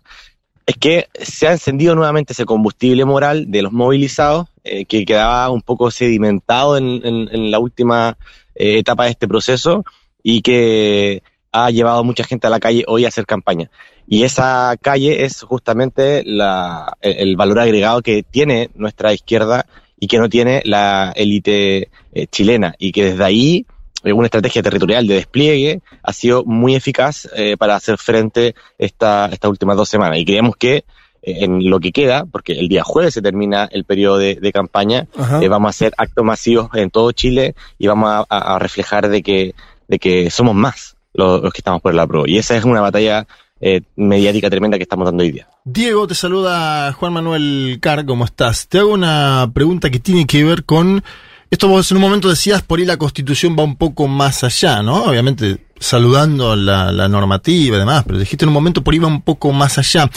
[0.69, 5.49] es que se ha encendido nuevamente ese combustible moral de los movilizados, eh, que quedaba
[5.49, 8.19] un poco sedimentado en, la última
[8.53, 9.83] eh, etapa de este proceso
[10.21, 13.71] y que ha llevado a mucha gente a la calle hoy a hacer campaña.
[14.07, 19.65] Y esa calle es justamente la, el, valor agregado que tiene nuestra izquierda
[19.99, 22.75] y que no tiene la élite eh, chilena.
[22.77, 23.65] Y que desde ahí
[24.03, 29.49] una estrategia territorial de despliegue ha sido muy eficaz eh, para hacer frente esta, estas
[29.49, 30.19] últimas dos semanas.
[30.19, 30.85] Y creemos que
[31.21, 34.51] eh, en lo que queda, porque el día jueves se termina el periodo de, de
[34.51, 35.07] campaña,
[35.41, 39.21] eh, vamos a hacer actos masivos en todo Chile y vamos a, a, reflejar de
[39.21, 39.53] que,
[39.87, 42.27] de que somos más los, los que estamos por el apruebo.
[42.27, 43.27] Y esa es una batalla
[43.61, 45.49] eh, mediática tremenda que estamos dando hoy día.
[45.65, 48.69] Diego, te saluda Juan Manuel Car, ¿cómo estás?
[48.69, 51.03] Te hago una pregunta que tiene que ver con
[51.49, 54.83] Esto vos en un momento decías, por ahí la constitución va un poco más allá,
[54.83, 55.05] ¿no?
[55.05, 59.07] Obviamente saludando la, la normativa y demás, pero dijiste en un momento por ahí va
[59.07, 60.09] un poco más allá.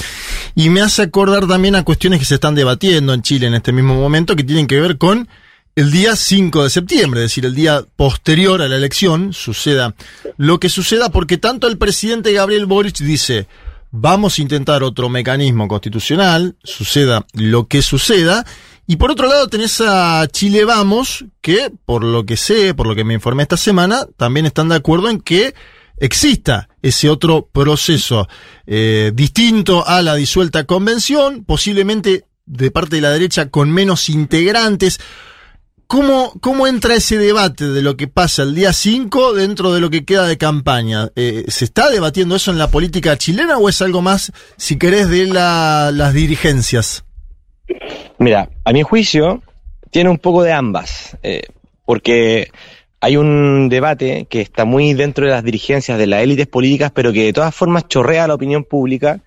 [0.55, 3.73] Y me hace acordar también a cuestiones que se están debatiendo en Chile en este
[3.73, 5.29] mismo momento, que tienen que ver con
[5.75, 9.95] el día 5 de septiembre, es decir, el día posterior a la elección, suceda
[10.37, 13.47] lo que suceda, porque tanto el presidente Gabriel Boric dice,
[13.91, 18.45] vamos a intentar otro mecanismo constitucional, suceda lo que suceda,
[18.93, 22.95] y por otro lado tenés a Chile Vamos, que por lo que sé, por lo
[22.95, 25.55] que me informé esta semana, también están de acuerdo en que
[25.97, 28.29] exista ese otro proceso
[28.67, 35.01] eh, distinto a la disuelta convención, posiblemente de parte de la derecha con menos integrantes.
[35.87, 39.89] ¿Cómo, ¿Cómo entra ese debate de lo que pasa el día 5 dentro de lo
[39.89, 41.09] que queda de campaña?
[41.17, 45.09] Eh, ¿Se está debatiendo eso en la política chilena o es algo más, si querés,
[45.09, 47.07] de la, las dirigencias?
[48.19, 49.43] Mira, a mi juicio,
[49.91, 51.43] tiene un poco de ambas, eh,
[51.85, 52.51] porque
[53.01, 57.13] hay un debate que está muy dentro de las dirigencias de las élites políticas, pero
[57.13, 59.21] que de todas formas chorrea la opinión pública,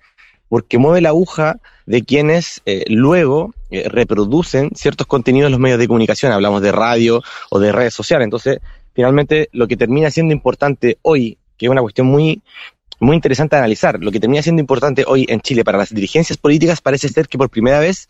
[0.48, 5.78] porque mueve la aguja de quienes eh, luego eh, reproducen ciertos contenidos en los medios
[5.78, 8.24] de comunicación, hablamos de radio o de redes sociales.
[8.24, 8.60] Entonces,
[8.94, 12.42] finalmente, lo que termina siendo importante hoy, que es una cuestión muy,
[12.98, 16.38] muy interesante de analizar, lo que termina siendo importante hoy en Chile para las dirigencias
[16.38, 18.08] políticas parece ser que por primera vez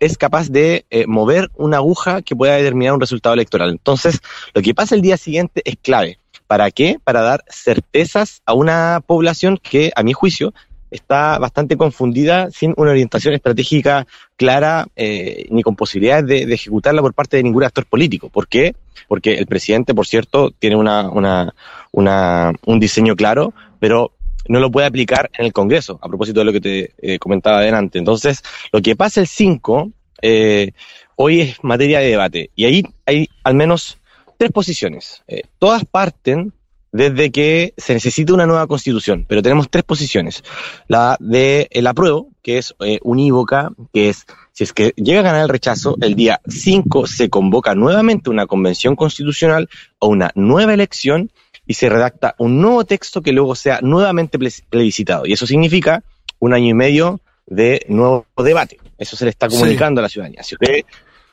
[0.00, 3.70] es capaz de eh, mover una aguja que pueda determinar un resultado electoral.
[3.70, 4.20] Entonces,
[4.54, 6.18] lo que pasa el día siguiente es clave.
[6.46, 6.98] ¿Para qué?
[7.02, 10.54] Para dar certezas a una población que, a mi juicio,
[10.90, 14.06] está bastante confundida, sin una orientación estratégica
[14.36, 18.28] clara, eh, ni con posibilidades de, ejecutarla por parte de ningún actor político.
[18.28, 18.74] ¿Por qué?
[19.08, 21.52] Porque el presidente, por cierto, tiene una,
[21.92, 24.12] un diseño claro, pero
[24.48, 27.58] no lo puede aplicar en el Congreso, a propósito de lo que te eh, comentaba
[27.58, 27.98] adelante.
[27.98, 28.42] Entonces,
[28.72, 29.90] lo que pasa el 5,
[30.22, 30.72] eh,
[31.16, 33.98] hoy es materia de debate, y ahí hay al menos
[34.38, 35.22] tres posiciones.
[35.28, 36.52] Eh, todas parten
[36.92, 40.42] desde que se necesita una nueva constitución, pero tenemos tres posiciones.
[40.88, 45.24] La de el apruebo, que es eh, unívoca, que es, si es que llega a
[45.24, 49.68] ganar el rechazo, el día 5 se convoca nuevamente una convención constitucional
[49.98, 51.30] o una nueva elección
[51.66, 54.38] y se redacta un nuevo texto que luego sea nuevamente
[54.70, 55.26] plebiscitado.
[55.26, 56.02] Y eso significa
[56.38, 58.78] un año y medio de nuevo debate.
[58.98, 60.00] Eso se le está comunicando sí.
[60.00, 60.42] a la ciudadanía.
[60.42, 60.84] Si usted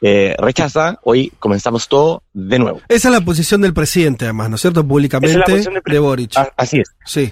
[0.02, 2.82] eh, rechaza, hoy comenzamos todo de nuevo.
[2.90, 4.86] Esa es la posición del presidente, además, ¿no es cierto?
[4.86, 6.34] Públicamente es de, de, Boric.
[6.58, 6.90] Así es.
[7.06, 7.32] Sí.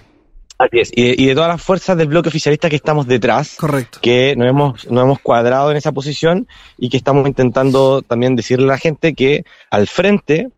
[0.57, 0.91] Así es.
[0.95, 3.55] Y de, y de, todas las fuerzas del bloque oficialista que estamos detrás.
[3.57, 3.99] Correcto.
[4.01, 6.47] Que nos hemos, nos hemos cuadrado en esa posición
[6.77, 10.49] y que estamos intentando también decirle a la gente que al frente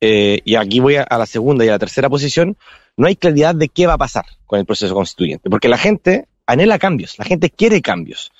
[0.00, 2.56] eh, y aquí voy a, a, la segunda y a la tercera posición,
[2.96, 6.26] no hay claridad de qué va a pasar con el proceso constituyente, porque la gente
[6.46, 8.32] anhela cambios, la gente quiere cambios,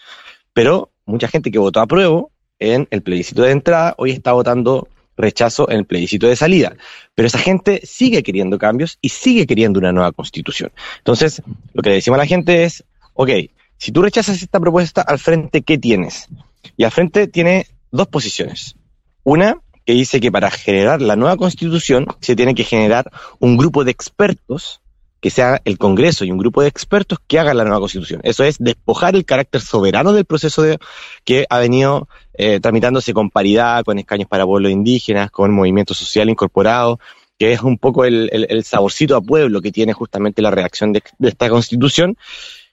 [0.53, 2.25] pero mucha gente que votó a prueba
[2.59, 6.77] en el plebiscito de entrada hoy está votando rechazo en el plebiscito de salida,
[7.15, 10.73] pero esa gente sigue queriendo cambios y sigue queriendo una nueva constitución.
[10.99, 11.43] Entonces,
[11.73, 12.85] lo que le decimos a la gente es,
[13.15, 13.31] ok,
[13.77, 16.29] si tú rechazas esta propuesta, al frente, ¿qué tienes?
[16.77, 18.77] Y al frente tiene dos posiciones.
[19.25, 23.85] Una, que dice que para generar la nueva constitución se tiene que generar un grupo
[23.85, 24.81] de expertos
[25.21, 28.21] que sea el Congreso y un grupo de expertos que hagan la nueva constitución.
[28.25, 30.79] Eso es despojar el carácter soberano del proceso de,
[31.25, 36.31] que ha venido eh, tramitándose con paridad, con escaños para pueblos indígenas, con movimiento social
[36.31, 36.99] incorporado,
[37.39, 41.29] que es un poco el, saborcito a pueblo que tiene justamente la reacción de, de,
[41.29, 42.17] esta constitución.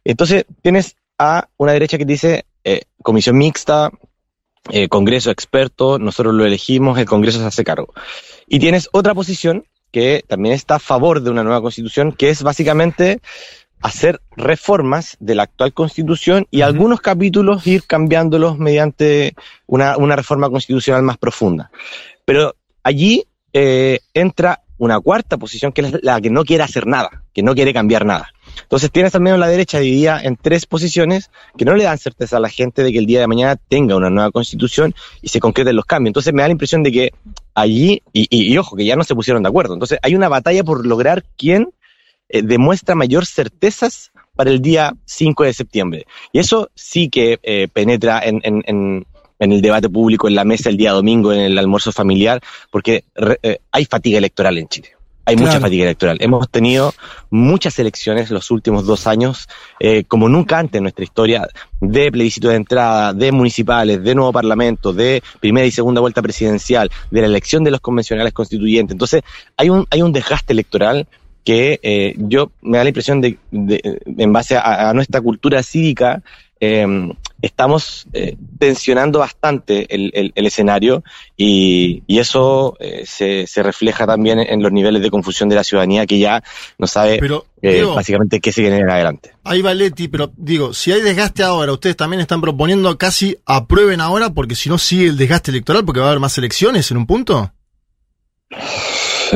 [0.05, 3.91] Entonces tienes a una derecha que dice eh, comisión mixta,
[4.69, 7.94] eh, Congreso experto, nosotros lo elegimos, el Congreso se hace cargo.
[8.48, 12.44] Y tienes otra posición que también está a favor de una nueva constitución, que es
[12.44, 13.19] básicamente
[13.81, 16.68] hacer reformas de la actual constitución y uh -huh.
[16.68, 19.35] algunos capítulos ir cambiándolos mediante
[19.68, 21.69] una, una, reforma constitucional más profunda.
[22.26, 27.23] Pero allí eh, entra una cuarta posición que es la que no quiere hacer nada,
[27.34, 28.31] que no quiere cambiar nada.
[28.61, 32.38] Entonces tienes al menos la derecha dividida en tres posiciones que no le dan certeza
[32.38, 35.39] a la gente de que el día de mañana tenga una nueva constitución y se
[35.39, 36.09] concreten los cambios.
[36.09, 37.13] Entonces me da la impresión de que
[37.53, 39.73] allí, y, y, ojo, que ya no se pusieron de acuerdo.
[39.73, 41.69] Entonces hay una batalla por lograr quién
[42.29, 46.05] eh, demuestra mayor certezas para el día 5 de septiembre.
[46.31, 49.05] Y eso sí que eh, penetra en, en,
[49.39, 53.05] en el debate público, en la mesa el día domingo, en el almuerzo familiar, porque
[53.41, 54.96] eh, hay fatiga electoral en Chile.
[55.27, 55.51] Hay claro.
[55.51, 56.17] mucha fatiga electoral.
[56.21, 56.93] Hemos tenido
[57.29, 61.49] muchas elecciones los últimos dos años, eh, como nunca antes en nuestra historia,
[61.81, 66.89] de plebiscito de entrada, de municipales, de nuevo parlamento, de primera y segunda vuelta presidencial,
[67.11, 68.93] de la elección de los convencionales constituyentes.
[68.93, 69.21] Entonces,
[69.57, 71.07] hay un, hay un desgaste electoral
[71.43, 75.61] que eh, yo me da la impresión de, de en base a, a, nuestra cultura
[75.61, 76.21] cívica,
[76.61, 76.87] eh,
[77.41, 81.03] estamos eh, tensionando bastante el, el- el escenario
[81.35, 85.64] y, y eso eh, se, se refleja también en los niveles de confusión de la
[85.64, 86.43] ciudadanía que ya
[86.77, 89.34] no sabe Pero, eh, básicamente qué se viene en adelante.
[89.43, 94.01] Ahí va Leti, pero digo, si hay desgaste ahora, ustedes también están proponiendo casi aprueben
[94.01, 96.97] ahora, porque si no sigue el desgaste electoral, porque va a haber más elecciones en
[96.97, 97.51] un punto.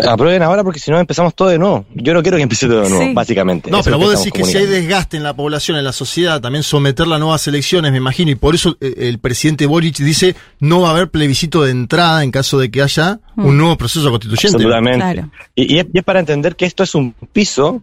[0.08, 1.86] Aprueben ahora porque si no empezamos todo de nuevo.
[1.96, 3.14] Yo no quiero que empiece todo de nuevo, Sí.
[3.14, 3.70] básicamente.
[3.72, 6.40] No, Eso pero vos decís que si hay desgaste en la población, en la sociedad,
[6.42, 10.36] también someterla a nuevas elecciones, me imagino, y por eso eh, el presidente Boric dice
[10.60, 14.10] no va a haber plebiscito de entrada en caso de que haya un nuevo proceso
[14.12, 14.58] constituyente.
[14.58, 15.26] Absolutamente.
[15.56, 17.82] Y, y es, y es para entender que esto es un piso.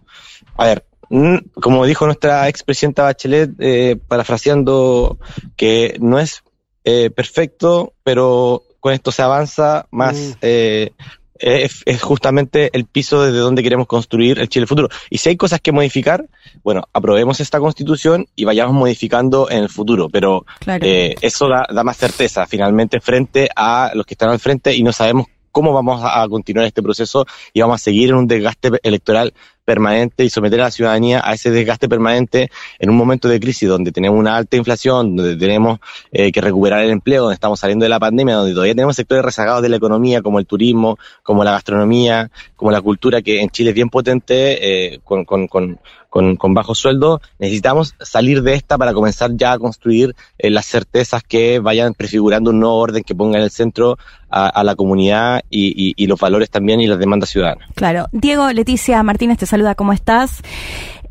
[0.56, 5.18] A ver, mm, como dijo nuestra expresidenta Bachelet, eh, parafraseando,
[5.56, 6.42] que no es
[6.84, 10.36] eh, perfecto, pero con esto se avanza más.
[10.40, 10.92] eh,
[11.40, 14.88] es, es justamente el piso desde donde queremos construir el Chile futuro.
[15.10, 16.24] Y si hay cosas que modificar,
[16.62, 20.08] bueno, aprobemos esta constitución y vayamos modificando en el futuro.
[20.08, 20.84] Pero Claro.
[20.86, 24.82] eh, eso da, da más certeza finalmente frente a los que están al frente y
[24.82, 28.70] no sabemos cómo vamos a, continuar este proceso y vamos a seguir en un desgaste
[28.82, 29.32] electoral
[29.64, 33.68] permanente y someter a la ciudadanía a ese desgaste permanente en un momento de crisis
[33.68, 35.78] donde tenemos una alta inflación, donde tenemos
[36.10, 39.22] eh, que recuperar el empleo, donde estamos saliendo de la pandemia, donde todavía tenemos sectores
[39.22, 43.50] rezagados de la economía como el turismo, como la gastronomía, como la cultura que en
[43.50, 48.54] Chile es bien potente, eh, con, con, con, con, con bajo sueldo, necesitamos salir de
[48.54, 53.02] esta para comenzar ya a construir eh, las certezas que vayan prefigurando un nuevo orden
[53.02, 53.98] que ponga en el centro
[54.30, 57.68] a, a la comunidad y, y, y los valores también y las demandas ciudadanas.
[57.74, 58.06] Claro.
[58.12, 60.42] Diego, Leticia Martínez te saluda, ¿cómo estás?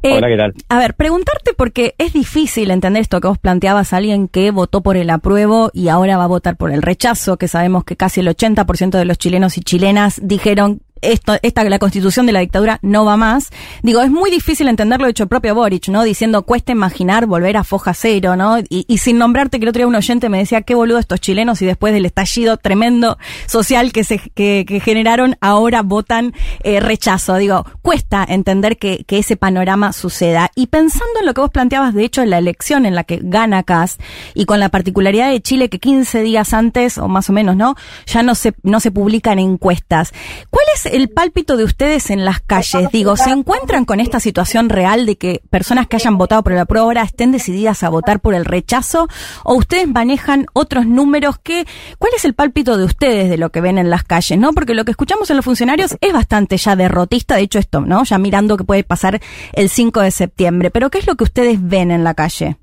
[0.03, 0.53] Eh, Hola, ¿qué tal?
[0.69, 4.95] A ver, preguntarte porque es difícil entender esto que vos planteabas, alguien que votó por
[4.95, 8.27] el apruebo y ahora va a votar por el rechazo, que sabemos que casi el
[8.27, 13.05] 80% de los chilenos y chilenas dijeron esto, esta, la constitución de la dictadura no
[13.05, 13.49] va más.
[13.83, 16.03] Digo, es muy difícil entenderlo hecho el propio Boric, ¿no?
[16.03, 18.57] Diciendo, cuesta imaginar volver a foja cero, ¿no?
[18.69, 21.61] Y, sin nombrarte, que el otro día un oyente me decía, qué boludo estos chilenos
[21.61, 26.33] y después del estallido tremendo social que se que, que generaron, ahora votan
[26.63, 27.35] eh, rechazo.
[27.35, 30.51] Digo, cuesta entender que, que ese panorama suceda.
[30.55, 33.19] Y pensando en lo que vos planteabas, de hecho, en la elección en la que
[33.21, 33.97] gana Cas
[34.33, 37.75] y con la particularidad de Chile que 15 días antes, o más o menos, ¿no?
[38.05, 40.13] Ya no se, no se publican encuestas.
[40.49, 42.89] ¿Cuál es el pálpito de ustedes en las calles?
[42.91, 46.59] Digo, ¿se encuentran con esta situación real de que personas que hayan votado por el
[46.59, 49.07] apruebo ahora estén decididas a votar por el rechazo?
[49.43, 51.65] ¿O ustedes manejan otros números que,
[51.97, 54.53] cuál es el pálpito de ustedes de lo que ven en las calles, no?
[54.53, 58.03] Porque lo que escuchamos en los funcionarios es bastante ya derrotista, de hecho esto, ¿no?
[58.03, 59.21] Ya mirando que puede pasar
[59.53, 60.71] el 5 de septiembre.
[60.71, 62.57] Pero ¿qué es lo que ustedes ven en la calle?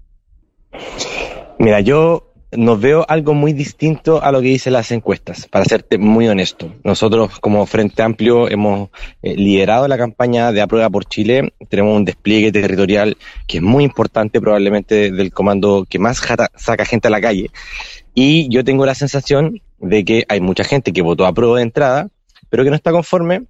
[1.59, 5.99] Mira, yo nos veo algo muy distinto a lo que dicen las encuestas, para serte
[5.99, 6.73] muy honesto.
[6.85, 8.91] Nosotros como Frente Amplio hemos
[9.23, 13.17] eh, liderado la campaña de aprueba por Chile, tenemos un despliegue territorial
[13.47, 16.23] que es muy importante, probablemente del comando que más
[16.57, 17.51] saca gente a la calle.
[18.15, 21.63] Y yo tengo la sensación de que hay mucha gente que votó a prueba de
[21.63, 22.09] entrada,
[22.49, 23.43] pero que no está conforme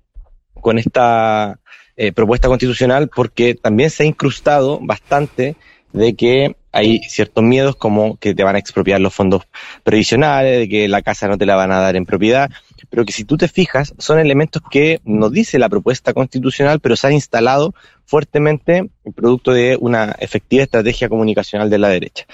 [0.60, 1.59] con esta
[1.97, 5.56] eh, propuesta constitucional porque también se ha incrustado bastante
[5.93, 9.43] de que hay ciertos miedos como que te van a expropiar los fondos
[9.85, 12.51] previsionales, de que la casa no te la van a dar en propiedad,
[12.91, 16.97] pero que si tú te fijas son elementos que nos dice la propuesta constitucional, pero
[16.97, 17.75] se han instalado
[18.07, 22.27] fuertemente producto de una efectiva estrategia comunicacional de la derecha.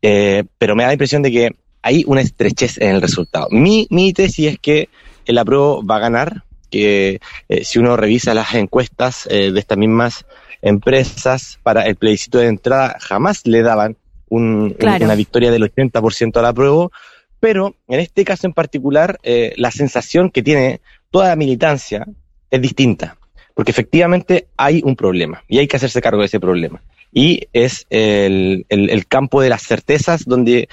[0.00, 1.50] Eh, pero me da la impresión de que
[1.82, 3.48] hay una estrechez en el resultado.
[3.50, 4.88] Mi, mi tesis es que
[5.26, 9.78] el apruebo va a ganar, que eh, si uno revisa las encuestas eh, de estas
[9.78, 10.24] mismas
[10.62, 13.96] empresas para el plebiscito de entrada jamás le daban
[14.28, 15.04] un- Claro.
[15.04, 16.92] una victoria del 80% al apruebo,
[17.40, 20.80] pero en este caso en particular eh, la sensación que tiene
[21.10, 22.06] toda la militancia
[22.50, 23.16] es distinta,
[23.54, 26.82] porque efectivamente hay un problema y hay que hacerse cargo de ese problema.
[27.12, 30.68] Y es el, el- el campo de las certezas donde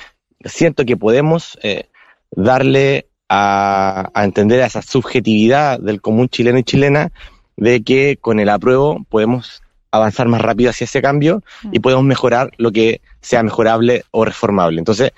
[0.46, 1.86] siento que podemos eh,
[2.32, 7.12] darle a, a entender a esa subjetividad del común chileno y chilena
[7.56, 9.62] de que con el apruebo podemos
[9.98, 14.80] avanzar más rápido hacia ese cambio y podemos mejorar lo que sea mejorable o reformable.
[14.80, 15.12] Entonces,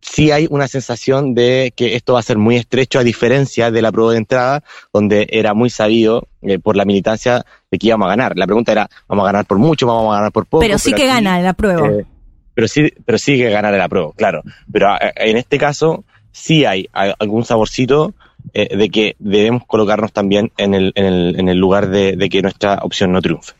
[0.00, 3.82] sí hay una sensación de que esto va a ser muy estrecho a diferencia de
[3.82, 8.06] la prueba de entrada, donde era muy sabido eh, por la militancia de que íbamos
[8.06, 8.36] a ganar.
[8.36, 10.60] La pregunta era, ¿vamos a ganar por mucho, vamos a ganar por poco?
[10.60, 11.86] pero sí que aquí, gana el apruebo.
[11.86, 12.06] eh,
[12.54, 14.42] pero sí, pero sí que ganar el apruebo, claro.
[14.72, 18.14] Pero eh, en este caso sí hay algún saborcito
[18.54, 22.28] eh, de que debemos colocarnos también en el, en el, en el lugar de, de
[22.28, 23.52] que nuestra opción no triunfe.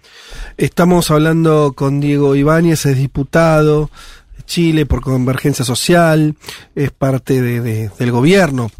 [0.56, 3.90] Estamos hablando con Diego Ibáñez, es diputado
[4.36, 6.34] de Chile por Convergencia Social,
[6.74, 8.70] es parte de- de- del gobierno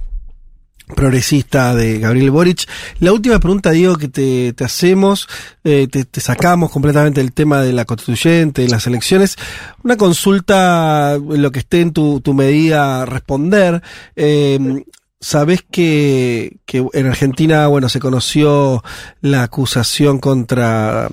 [0.95, 2.63] progresista de Gabriel Boric.
[3.01, 5.29] La última pregunta, Diego, que te, hacemos,
[5.65, 9.37] eh, te, te, sacamos completamente del tema de la constituyente, de las elecciones.
[9.83, 13.83] Una consulta, lo que esté en tu, tu medida responder.
[14.15, 14.85] Eh,
[15.19, 18.85] Sabés que, que en Argentina, bueno, se conoció
[19.23, 21.09] la acusación contra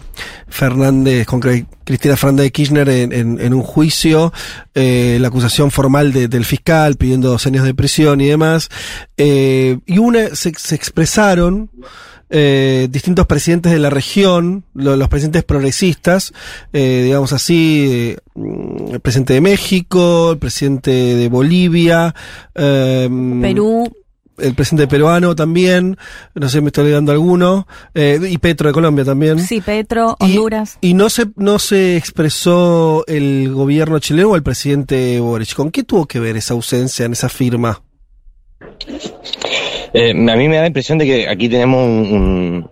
[0.50, 1.54] Fernández, contra
[1.86, 4.34] Cristina Fernández de Kirchner en, en, en un juicio,
[4.76, 8.68] eh, la acusación formal de, del fiscal pidiendo dos años de prisión y demás.
[9.16, 11.72] Eh, y una, se, se expresaron,
[12.36, 16.34] eh, distintos presidentes de la región, lo, los presidentes progresistas,
[16.74, 18.18] eh, digamos así, eh,
[18.92, 22.16] el presidente de México, el presidente de Bolivia,
[22.54, 23.92] Perú.
[24.40, 25.96] El presidente peruano también,
[26.34, 29.40] no sé, me estoy olvidando alguno, eh, y Petro de Colombia también.
[29.40, 30.80] Sí, Petro, Honduras.
[30.82, 35.54] Y, y, no se no se expresó el gobierno chileno o el presidente Boric.
[35.54, 37.84] ¿Con qué tuvo que ver esa ausencia en esa firma?
[39.94, 42.72] Eh, a mí me da la impresión de que aquí tenemos un, un,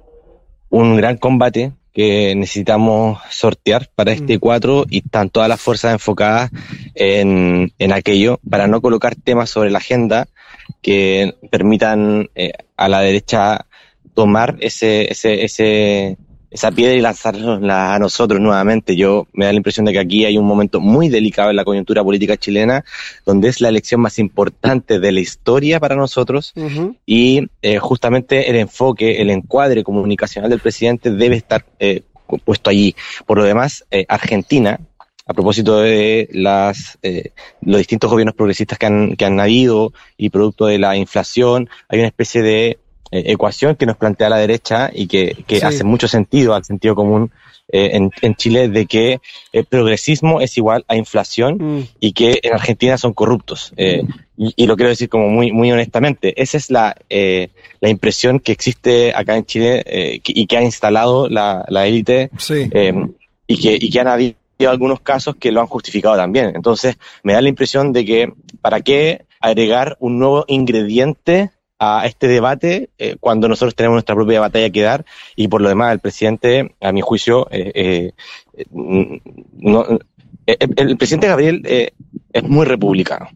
[0.69, 6.49] un gran combate que necesitamos sortear para este 4 y están todas las fuerzas enfocadas
[6.95, 10.27] en, en aquello para no colocar temas sobre la agenda
[10.81, 13.65] que permitan eh, a la derecha
[14.13, 16.17] tomar ese, ese, ese,
[16.51, 18.95] esa piedra y lanzarla a nosotros nuevamente.
[18.95, 21.63] Yo me da la impresión de que aquí hay un momento muy delicado en la
[21.63, 22.83] coyuntura política chilena,
[23.25, 26.95] donde es la elección más importante de la historia para nosotros uh -huh.
[27.05, 32.01] y eh, justamente el enfoque, el encuadre comunicacional del presidente debe estar eh,
[32.43, 32.95] puesto allí.
[33.25, 34.79] Por lo demás, eh, Argentina,
[35.25, 40.29] a propósito de las eh, los distintos gobiernos progresistas que han, que han habido y
[40.29, 42.79] producto de la inflación, hay una especie de
[43.11, 45.65] ecuación que nos plantea la derecha y que, que sí.
[45.65, 47.31] hace mucho sentido al sentido común
[47.73, 49.21] eh, en, en, Chile de que
[49.53, 51.87] el progresismo es igual a inflación mm.
[52.01, 53.71] y que en Argentina son corruptos.
[53.77, 54.03] Eh,
[54.35, 56.41] y, y, lo quiero decir como muy, muy honestamente.
[56.41, 60.63] Esa es la, eh, la impresión que existe acá en Chile eh, y que ha
[60.63, 62.69] instalado la, la élite sí.
[63.47, 64.35] y, que, y que han habido
[64.67, 66.51] algunos casos que lo han justificado también.
[66.55, 71.51] Entonces, me da la impresión de que para qué agregar un nuevo ingrediente
[71.83, 75.03] a este debate eh, cuando nosotros tenemos nuestra propia batalla que dar
[75.35, 78.11] y por lo demás el presidente, a mi juicio, eh,
[78.53, 79.83] eh, no,
[80.45, 81.63] el, presidente Gabriel
[82.33, 83.29] es muy republicano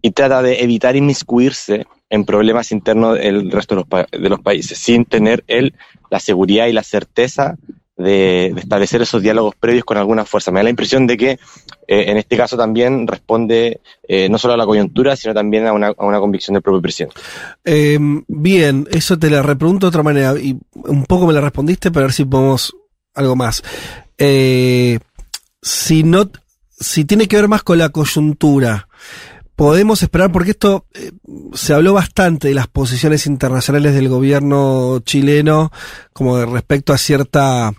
[0.00, 4.78] y trata de evitar inmiscuirse en problemas internos del resto de los, de los países
[4.78, 5.74] sin tener él
[6.10, 7.58] la seguridad y la certeza
[7.96, 10.50] de, establecer esos diálogos previos con alguna fuerza.
[10.50, 11.38] Me da la impresión de que eh,
[11.86, 15.88] en este caso también responde eh, no solo a la coyuntura, sino también a una,
[15.88, 17.16] a una convicción del propio presidente.
[17.64, 17.98] Eh,
[18.28, 22.04] bien, eso te la repregunto de otra manera y un poco me la respondiste, pero
[22.04, 22.76] a ver si podemos
[23.14, 23.62] algo más.
[24.18, 24.98] Eh,
[25.62, 26.30] si no,
[26.70, 28.88] si tiene que ver más con la coyuntura,
[29.56, 30.86] podemos esperar, porque esto
[31.54, 35.72] se habló bastante de las posiciones internacionales del gobierno chileno,
[36.12, 37.72] como de respecto a cierta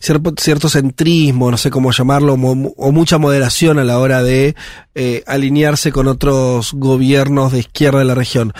[0.00, 4.54] cierto, cierto centrismo, no sé cómo llamarlo, mo, o mucha moderación a la hora de
[4.94, 8.52] eh, alinearse con otros gobiernos de izquierda de la región.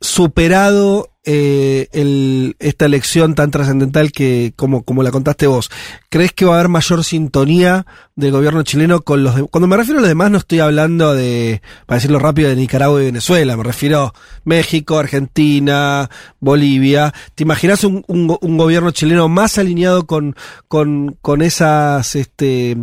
[0.00, 5.70] Superado eh, el, esta elección tan trascendental que, como, como la contaste vos,
[6.08, 7.84] ¿crees que va a haber mayor sintonía
[8.16, 11.14] del gobierno chileno con los de, Cuando me refiero a los demás, no estoy hablando
[11.14, 14.12] de, para decirlo rápido, de Nicaragua y Venezuela, me refiero a
[14.44, 16.08] México, Argentina,
[16.40, 17.12] Bolivia.
[17.34, 20.34] ¿Te imaginas un, un, un gobierno chileno más alineado con,
[20.68, 22.78] con, con esas este,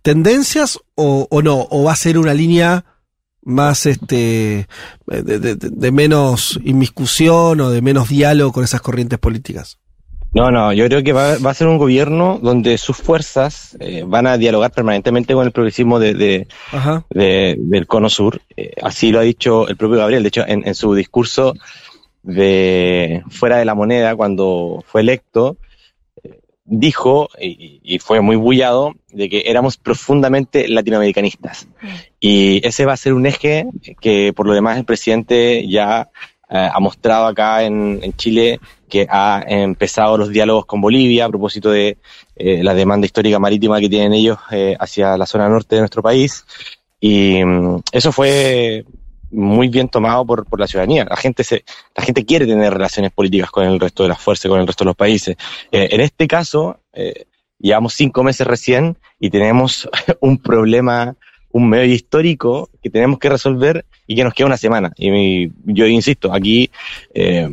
[0.00, 1.66] tendencias o, o no?
[1.70, 2.86] ¿O va a ser una línea
[3.42, 4.66] más este
[5.06, 9.78] de, de, de, menos inmiscusión o de menos diálogo con esas corrientes políticas?
[10.34, 14.02] No, no, yo creo que va, va a ser un gobierno donde sus fuerzas eh,
[14.06, 16.48] van a dialogar permanentemente con el progresismo de, de,
[17.10, 18.40] de del Cono Sur.
[18.56, 20.22] Eh, así lo ha dicho el propio Gabriel.
[20.22, 21.54] De hecho, en, en, su discurso
[22.22, 25.58] de fuera de la moneda, cuando fue electo,
[26.64, 31.68] dijo, y, y, fue muy bullado, de que éramos profundamente latinoamericanistas.
[32.20, 33.66] Y ese va a ser un eje
[34.00, 36.08] que por lo demás el presidente ya
[36.48, 41.30] eh, ha mostrado acá en, en, Chile que ha empezado los diálogos con Bolivia a
[41.30, 41.96] propósito de
[42.36, 46.02] eh, la demanda histórica marítima que tienen ellos eh, hacia la zona norte de nuestro
[46.02, 46.44] país.
[47.00, 48.84] Y um, eso fue
[49.32, 51.06] muy bien tomado por, por la ciudadanía.
[51.08, 51.64] La gente se,
[51.96, 54.84] la gente quiere tener relaciones políticas con el resto de las fuerzas, con el resto
[54.84, 55.36] de los países.
[55.70, 57.26] Eh, en este caso, eh,
[57.58, 59.88] llevamos cinco meses recién y tenemos
[60.20, 61.16] un problema,
[61.50, 64.92] un medio histórico que tenemos que resolver y que nos queda una semana.
[64.96, 66.70] Y yo insisto, aquí
[67.14, 67.48] eh,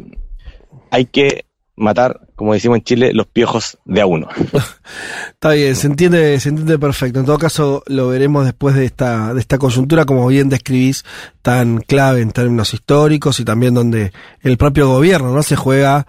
[0.91, 1.45] hay que
[1.79, 4.27] matar, como decimos en Chile, los piojos de a uno.
[5.31, 7.19] Está bien, se entiende, se entiende perfecto.
[7.19, 11.05] En todo caso, lo veremos después de esta, de esta coyuntura, como bien describís,
[11.41, 14.11] tan clave en términos históricos y también donde
[14.41, 16.05] el propio gobierno no se juega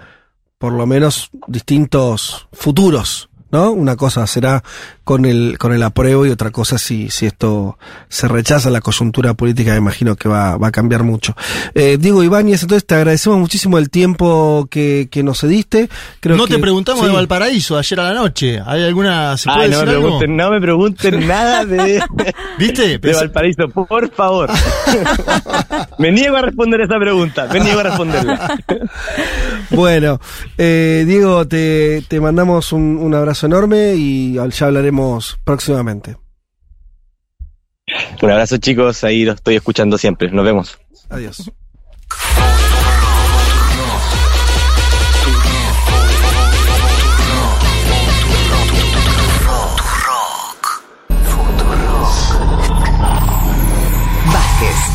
[0.58, 3.72] por lo menos distintos futuros ¿no?
[3.72, 4.62] Una cosa será
[5.10, 7.76] con el, con el apruebo y otra cosa si, si esto
[8.08, 11.34] se rechaza la coyuntura política, me imagino que va, va a cambiar mucho.
[11.74, 15.88] Eh, Diego Ibáñez, entonces te agradecemos muchísimo el tiempo que, que nos cediste.
[16.20, 17.08] Creo no que, te preguntamos sí.
[17.08, 18.62] de Valparaíso ayer a la noche.
[18.64, 19.36] ¿Hay alguna.
[19.36, 20.02] ¿Se puede Ay, no, decir me algo?
[20.04, 22.04] pregunten, no me pregunten nada de,
[22.56, 22.98] ¿Viste?
[22.98, 24.48] de Valparaíso, por favor.
[25.98, 28.58] me niego a responder esa pregunta, me niego a responderla.
[29.72, 30.20] Bueno,
[30.58, 34.99] eh, Diego, te, te mandamos un, un abrazo enorme y ya hablaremos
[35.44, 36.16] próximamente.
[38.22, 40.30] Un abrazo chicos, ahí los estoy escuchando siempre.
[40.30, 40.78] Nos vemos.
[41.08, 41.50] Adiós.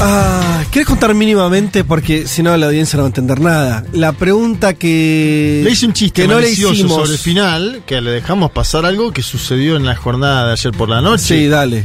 [0.00, 1.82] Ah, ¿Quieres contar mínimamente?
[1.82, 3.84] Porque si no la audiencia no va a entender nada.
[3.92, 5.62] La pregunta que.
[5.64, 6.92] Le hice un chiste que no le hicimos.
[6.92, 10.72] sobre el final, que le dejamos pasar algo que sucedió en la jornada de ayer
[10.72, 11.38] por la noche.
[11.38, 11.84] Sí, dale.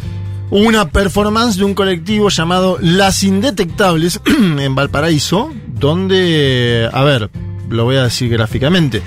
[0.51, 7.31] Una performance de un colectivo llamado Las Indetectables en Valparaíso, donde, a ver,
[7.69, 9.01] lo voy a decir gráficamente,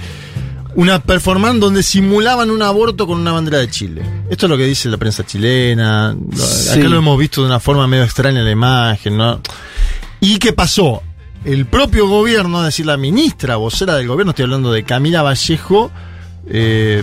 [0.76, 4.02] una performance donde simulaban un aborto con una bandera de Chile.
[4.30, 6.78] Esto es lo que dice la prensa chilena, Sí.
[6.78, 9.40] acá lo hemos visto de una forma medio extraña en la imagen, ¿no?
[10.20, 11.02] ¿Y qué pasó?
[11.44, 15.90] El propio gobierno, es decir, la ministra vocera del gobierno, estoy hablando de Camila Vallejo,
[16.48, 17.02] eh,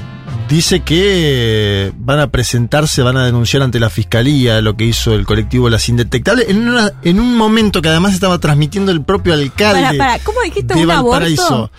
[0.50, 5.26] dice que van a presentarse, van a denunciar ante la fiscalía lo que hizo el
[5.26, 9.82] colectivo Las Indetectables en, una- en un momento que además estaba transmitiendo el propio alcalde
[9.82, 11.46] Para, para, ¿cómo dijiste de un Valparaíso.
[11.56, 11.72] aborto?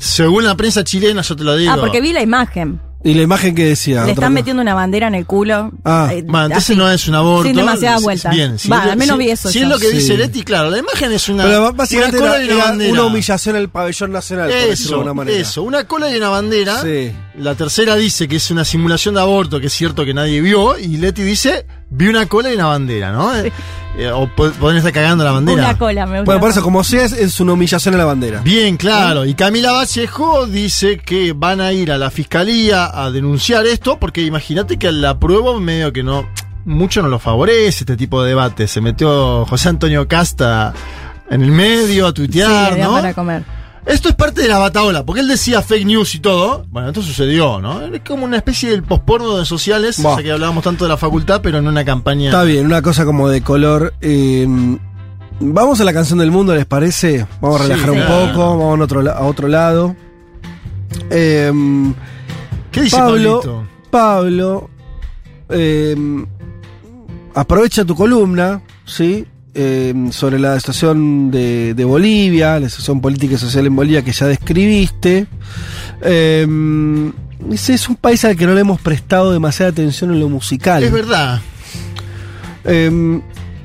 [0.00, 1.72] Según la prensa chilena, yo te lo digo.
[1.72, 2.80] Ah, porque vi la imagen.
[3.02, 4.04] Y la imagen que decía.
[4.04, 5.72] Le están metiendo una bandera en el culo.
[5.86, 7.46] Ah, Eh, Bueno, entonces así, no es un aborto.
[7.48, 8.28] Sin demasiada Si- vuelta.
[8.30, 9.64] Bien, si Va, al menos si- vi eso Si yo.
[9.64, 9.96] es lo que Sí.
[9.96, 11.44] dice Leti, claro, la imagen es una.
[11.44, 12.92] Pero básicamente una cola era, y una era bandera.
[12.92, 15.38] una humillación al pabellón nacional, por decirlo de Eso, alguna manera.
[15.38, 16.82] eso, una cola y una bandera.
[16.82, 17.12] Sí.
[17.38, 20.78] La tercera dice que es una simulación de aborto, que es cierto que nadie vio,
[20.78, 23.36] y Leti dice, vi una cola y una bandera, ¿no?
[23.36, 23.52] Eh,
[23.98, 25.62] eh, o podrían estar cagando la bandera.
[25.62, 26.24] Una cola, me gusta.
[26.24, 28.40] Bueno, por eso, como sea, es, es una humillación a la bandera.
[28.42, 29.24] Bien, claro.
[29.24, 34.22] Y Camila Vallejo dice que van a ir a la fiscalía a denunciar esto, porque
[34.22, 36.28] imagínate que la prueba medio que no,
[36.64, 38.68] mucho no lo favorece este tipo de debate.
[38.68, 40.72] Se metió José Antonio Casta
[41.28, 42.92] en el medio a Sí, tuitear, había ¿no?
[42.94, 43.42] para comer.
[43.86, 46.64] Esto es parte de la bataola, porque él decía fake news y todo.
[46.68, 47.80] Bueno, esto sucedió, ¿no?
[47.82, 51.40] Es como una especie del posporno de sociales, ya que hablábamos tanto de la facultad,
[51.42, 52.26] pero en una campaña.
[52.26, 53.94] Está bien, una cosa como de color.
[54.00, 54.46] eh,
[55.40, 57.26] vamos a la canción del mundo, ¿les parece?
[57.40, 58.26] Vamos a Sí, relajar un claro.
[58.32, 59.96] poco, vamos a otro, a otro lado.
[61.10, 61.52] Eh,
[62.70, 63.66] ¿Qué dice Pablo, Pablito?
[63.90, 64.70] Pablo,
[65.48, 65.96] eh,
[67.34, 69.26] aprovecha tu columna, ¿sí?
[69.52, 74.12] Eh, sobre la situación de, de Bolivia, la situación política y social en Bolivia que
[74.12, 75.26] ya describiste.
[76.02, 76.46] Eh,
[77.46, 80.84] dice, es un país al que no le hemos prestado demasiada atención en lo musical.
[80.84, 81.40] Es verdad.
[82.64, 83.20] Eh,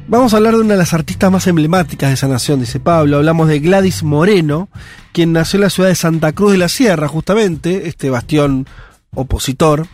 [0.08, 3.18] vamos a hablar de una de las artistas más emblemáticas de esa nación, dice Pablo.
[3.18, 4.70] Hablamos de Gladys Moreno,
[5.12, 8.66] quien nació en la ciudad de Santa Cruz de la Sierra, justamente, este bastión
[9.14, 9.88] opositor,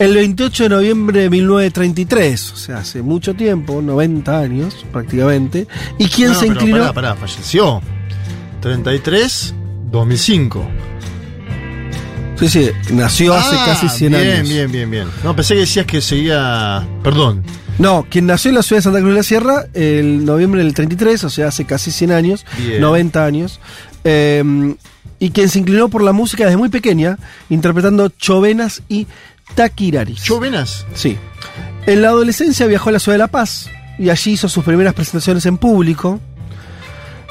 [0.00, 5.68] el 28 de noviembre de 1933, o sea, hace mucho tiempo, 90 años prácticamente,
[5.98, 6.78] y quien No, se inclinó...
[6.78, 7.82] Pará, pará, falleció.
[8.62, 9.54] 33,
[9.92, 10.66] 2005.
[12.38, 14.48] Sí, sí, nació hace Ah, casi 100 bien, años.
[14.48, 15.08] Bien, bien, bien.
[15.22, 16.88] No, pensé que decías que seguía.
[17.02, 17.42] Perdón.
[17.78, 20.72] No, quien nació en la ciudad de Santa Cruz de la Sierra el noviembre del
[20.72, 22.80] 33, o sea, hace casi 100 años, Bien.
[22.80, 23.60] 90 años,
[24.04, 24.74] eh,
[25.18, 27.18] y quien se inclinó por la música desde muy pequeña,
[27.50, 29.06] interpretando chovenas y
[29.54, 30.22] taquiraris.
[30.22, 30.86] ¿Chovenas?
[30.94, 31.16] Sí.
[31.86, 34.94] En la adolescencia viajó a la ciudad de La Paz y allí hizo sus primeras
[34.94, 36.20] presentaciones en público.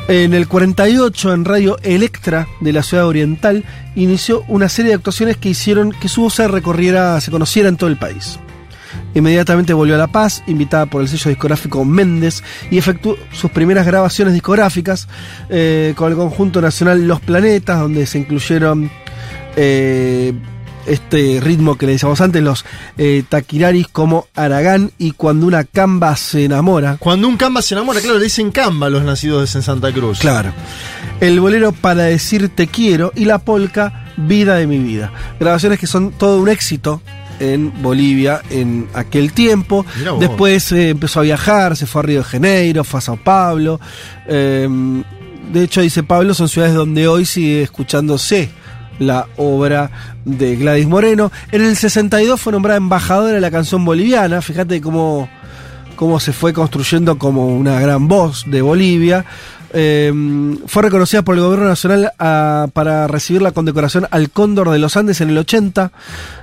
[0.08, 3.64] En el 48, en Radio Electra de la ciudad oriental,
[3.96, 7.78] inició una serie de actuaciones que hicieron que su voz se recorriera, se conociera en
[7.78, 8.40] todo el país.
[9.14, 13.86] Inmediatamente volvió a La Paz, invitada por el sello discográfico Méndez, y efectuó sus primeras
[13.86, 15.08] grabaciones discográficas
[15.50, 18.90] eh, con el conjunto nacional Los Planetas, donde se incluyeron
[19.56, 20.34] eh,
[20.86, 22.66] este ritmo que le decíamos antes, los
[22.98, 26.98] eh, taquiraris como Aragán y cuando una camba se enamora.
[27.00, 30.20] Cuando un camba se enamora, claro, le dicen camba a los nacidos en Santa Cruz.
[30.20, 30.54] Claro.
[31.20, 35.12] El bolero para decir te quiero y la polca vida de mi vida.
[35.40, 37.02] Grabaciones que son todo un éxito
[37.40, 39.86] en Bolivia en aquel tiempo.
[40.20, 43.80] Después eh, empezó a viajar, se fue a Río de Janeiro, fue a Sao Paulo.
[44.28, 44.68] Eh,
[45.52, 48.50] de hecho, dice Pablo, son ciudades donde hoy sigue escuchándose
[49.00, 49.92] la obra
[50.26, 51.32] de Gladys Moreno.
[51.52, 54.42] En el 62 fue nombrada embajadora de la canción boliviana.
[54.42, 55.30] Fíjate cómo,
[55.96, 59.26] cómo se fue construyendo como una gran voz de Bolivia.
[59.72, 60.12] Eh,
[60.66, 64.98] fue reconocida por el gobierno nacional ah, para recibir la condecoración al Cóndor de los
[64.98, 65.92] Andes en el 80.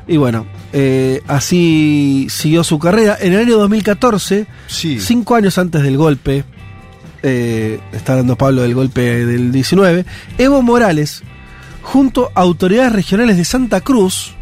[0.07, 3.17] Y bueno, eh, así siguió su carrera.
[3.21, 6.45] En el año 2014, cinco años antes del golpe,
[7.23, 10.05] eh, está hablando Pablo del golpe del 19,
[10.39, 11.25] Evo Morales,
[11.87, 14.33] junto a autoridades regionales de Santa Cruz,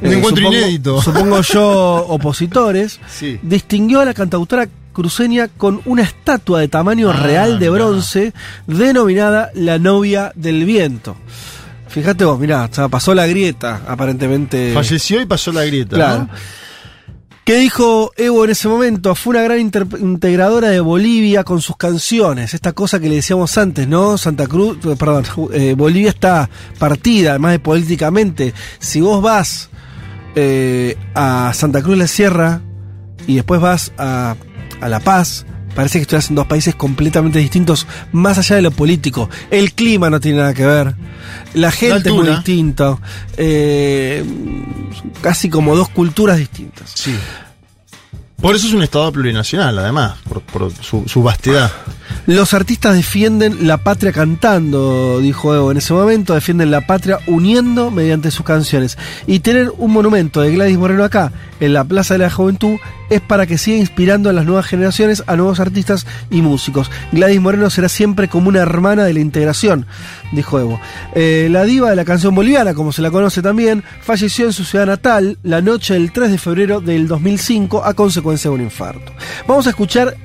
[0.00, 1.02] Un encuentro supongo, inédito.
[1.02, 3.38] Supongo yo, opositores, Sí.
[3.42, 8.32] distinguió a la cantautora cruceña con una estatua de tamaño Ah, real de bronce
[8.68, 11.16] denominada La novia del viento.
[11.88, 14.72] Fíjate vos, mirá, o sea, pasó la grieta, aparentemente.
[14.72, 15.96] Falleció y pasó la grieta.
[15.96, 16.18] Claro.
[16.22, 16.28] ¿no?
[17.44, 19.14] ¿Qué dijo Evo en ese momento?
[19.14, 22.54] Fue una gran integradora de Bolivia con sus canciones.
[22.54, 24.16] Esta cosa que le decíamos antes, ¿no?
[24.16, 26.48] Santa Cruz, eh, perdón, eh, Bolivia está
[26.78, 28.54] partida, además de políticamente.
[28.78, 29.68] Si vos vas
[30.34, 32.62] eh, a Santa Cruz de la Sierra
[33.26, 34.36] y después vas a,
[34.80, 35.44] a La Paz,
[35.74, 39.28] parece que estuvieras en dos países completamente distintos, más allá de lo político.
[39.50, 40.94] El clima no tiene nada que ver.
[41.54, 42.98] La gente es muy distinta.
[43.36, 44.24] Eh,
[45.20, 46.90] casi como dos culturas distintas.
[46.94, 47.14] Sí.
[48.40, 51.70] Por eso es un Estado plurinacional, además, por, por su, su vastedad.
[52.26, 57.90] Los artistas defienden la patria cantando, dijo Evo en ese momento, defienden la patria uniendo
[57.90, 58.98] mediante sus canciones.
[59.26, 62.76] Y tener un monumento de Gladys Moreno acá, en la Plaza de la Juventud,
[63.10, 66.90] es para que siga inspirando a las nuevas generaciones, a nuevos artistas y músicos.
[67.12, 69.86] Gladys Moreno será siempre como una hermana de la integración,
[70.32, 70.80] dijo Evo.
[71.14, 74.64] Eh, la diva de la canción boliviana, como se la conoce también, falleció en su
[74.64, 79.12] ciudad natal la noche del 3 de febrero del 2005 a consecuencia de un infarto.
[79.46, 80.16] Vamos a escuchar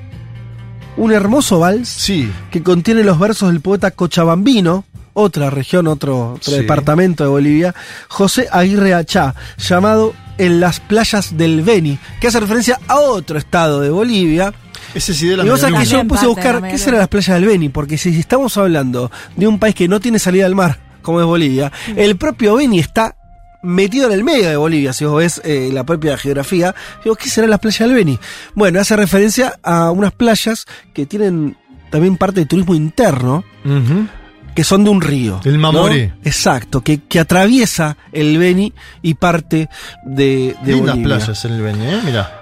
[0.96, 2.12] un hermoso vals
[2.50, 6.58] que contiene los versos del poeta Cochabambino, otra región, otro, otro Sí.
[6.58, 7.74] departamento de Bolivia,
[8.08, 13.80] José Aguirre Achá, llamado En las playas del Beni, que hace referencia a otro estado
[13.80, 14.54] de Bolivia.
[14.94, 17.00] Ese sí de la y vos sabés que yo me puse a buscar qué serán
[17.00, 20.46] las playas del Beni, porque si estamos hablando de un país que no tiene salida
[20.46, 23.16] al mar, como es Bolivia, el propio Beni está
[23.62, 26.74] metido en el medio de Bolivia, si vos ves eh, la propia geografía,
[27.04, 28.18] digo, ¿qué serán las playas del Beni?
[28.54, 30.64] Bueno, hace referencia a unas playas
[30.94, 31.58] que tienen
[31.90, 33.44] también parte de turismo interno.
[34.54, 35.40] Que son de un río.
[35.44, 36.08] El Mamoré.
[36.08, 36.14] ¿no?
[36.24, 38.72] Exacto, que, que atraviesa el Beni
[39.02, 39.68] y parte
[40.04, 41.16] de, de Lindas Bolivia.
[41.18, 42.00] playas en el Beni, ¿eh?
[42.04, 42.36] Mirá.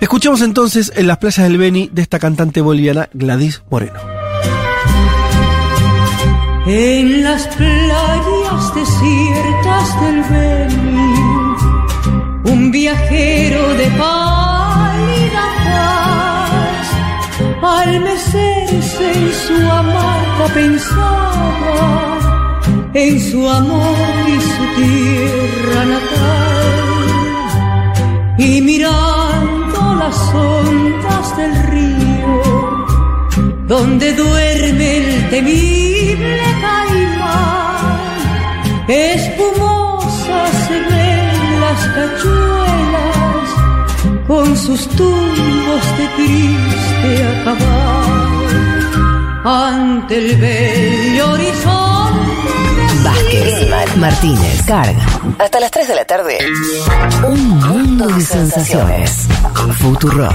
[0.00, 3.98] Escuchemos entonces en las playas del Beni de esta cantante boliviana Gladys Moreno.
[6.66, 11.14] En las playas desiertas del Beni,
[12.52, 14.55] un viajero de pálida
[17.62, 22.06] al mecerse en su hamaca pensaba
[22.94, 23.94] en su amor
[24.26, 27.04] y su tierra natal,
[28.38, 32.86] y mirando las ondas del río,
[33.66, 37.86] donde duerme el temible caimán.
[38.88, 42.65] Espumosas se ven las cachuelas
[44.26, 48.16] con sus tumbos de triste acabar.
[49.44, 51.96] Ante el bello horizonte
[53.04, 55.06] Vázquez, Martínez, Carga.
[55.38, 56.38] Hasta las 3 de la tarde.
[57.28, 59.28] Un mundo de sensaciones.
[59.78, 60.34] Futurock.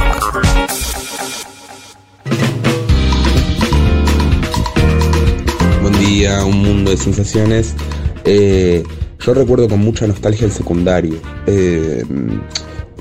[5.82, 7.76] Buen día, un mundo de sensaciones.
[8.24, 8.84] Eh,
[9.20, 11.16] yo recuerdo con mucha nostalgia el secundario.
[11.48, 12.06] Eh,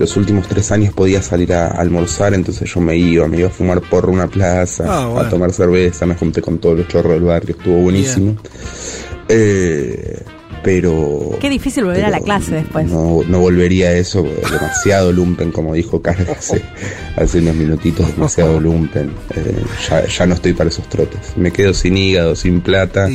[0.01, 3.53] los últimos tres años podía salir a almorzar, entonces yo me iba, me iba a
[3.53, 5.21] fumar porro en una plaza, Ah, bueno.
[5.21, 8.35] a tomar cerveza, me junté con todos los chorros del barrio, estuvo buenísimo.
[9.29, 10.19] Eh,
[10.63, 12.87] pero Qué difícil volver a la clase después.
[12.87, 16.61] no, no volvería a eso, demasiado lumpen, como dijo Carla hace,
[17.17, 19.11] hace unos minutitos, demasiado lumpen.
[19.37, 21.37] Eh, ya, ya no estoy para esos trotes.
[21.37, 23.09] Me quedo sin hígado, sin plata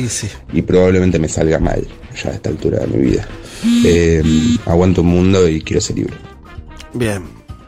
[0.52, 1.86] y probablemente me salga mal
[2.20, 3.28] ya a esta altura de mi vida.
[3.84, 4.22] Eh,
[4.66, 6.14] aguanto un mundo y quiero ser libre.
[6.94, 7.22] Bien,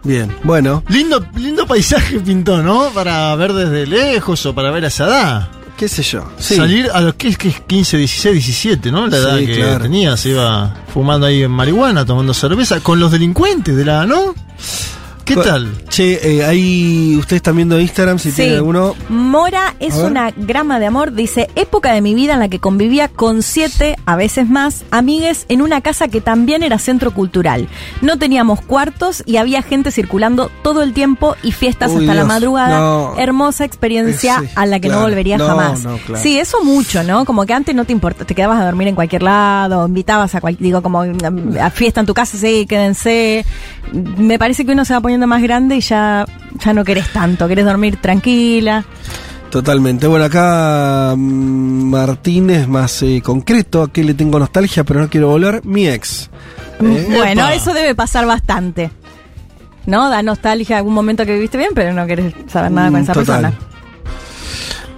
[0.04, 0.34] bien.
[0.42, 2.90] Bueno, Lindo, lindo paisaje pintó, ¿no?
[2.94, 5.48] Para ver desde lejos o para ver a esa edad.
[5.76, 6.24] qué sé yo.
[6.38, 6.56] Sí.
[6.56, 9.06] Salir a los que es que es 15, 16, 17, ¿no?
[9.06, 9.80] La Sí, edad que claro.
[9.82, 14.34] tenía, se iba fumando ahí en marihuana, tomando cerveza, con los delincuentes de la, ¿no?
[15.28, 15.70] ¿Qué tal?
[15.90, 18.36] Che, eh, ahí ustedes están viendo Instagram, si Sí.
[18.36, 18.94] tienen alguno.
[19.10, 21.12] Mora es una grama de amor.
[21.12, 25.44] Dice, época de mi vida en la que convivía con siete, a veces más, amigues
[25.50, 27.68] en una casa que también era centro cultural.
[28.00, 32.24] No teníamos cuartos y había gente circulando todo el tiempo y fiestas Uy, hasta la
[32.24, 32.78] madrugada.
[32.78, 33.14] no.
[33.18, 35.00] Hermosa experiencia Eh, sí, a la que claro.
[35.02, 35.82] no volvería No, jamás.
[35.84, 36.22] no, claro.
[36.22, 37.26] Sí, eso mucho, ¿no?
[37.26, 40.40] Como que antes no te importa, te quedabas a dormir en cualquier lado, invitabas a
[40.40, 43.44] cualquier, digo, como mm, a fiesta en tu casa, sí, quédense.
[43.92, 46.24] Me parece que uno se va poniendo más grande y ya,
[46.64, 48.84] ya no querés tanto, querés dormir tranquila.
[49.50, 50.06] Totalmente.
[50.06, 53.82] Bueno, acá mm, Martín es más eh, concreto.
[53.82, 55.64] Aquí le tengo nostalgia, pero no quiero volver.
[55.64, 56.28] Mi ex.
[56.82, 58.90] Eh, Bueno, eso debe pasar bastante.
[59.86, 60.10] ¿No?
[60.10, 63.12] Da nostalgia algún momento que viviste bien, pero no querés saber nada con Mm, esa
[63.14, 63.40] total.
[63.42, 63.67] persona.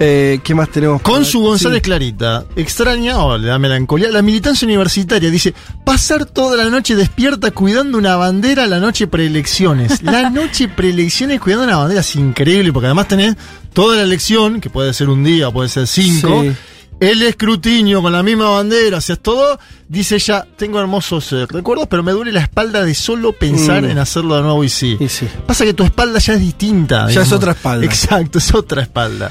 [0.02, 1.02] Eh, ¿Qué más tenemos?
[1.02, 1.82] Con su González Sí.
[1.82, 5.52] Clarita, extraña o le da melancolía, la militancia universitaria dice,
[5.84, 10.02] pasar toda la noche despierta cuidando una bandera la noche preelecciones.
[10.02, 13.36] La noche preelecciones cuidando una bandera es increíble, porque además tenés
[13.74, 16.52] toda la elección, que puede ser un día puede ser cinco, Sí.
[17.00, 21.44] el escrutinio con la misma bandera, o sea, es todo, dice ella, tengo hermosos eh,
[21.46, 23.90] recuerdos, pero me duele la espalda de solo pensar Mm.
[23.90, 24.96] en hacerlo de nuevo y sí.
[24.98, 25.28] Y sí.
[25.46, 27.00] Pasa que tu espalda ya es distinta.
[27.02, 27.28] Ya digamos.
[27.28, 27.84] es otra espalda.
[27.84, 29.30] Exacto, es otra espalda.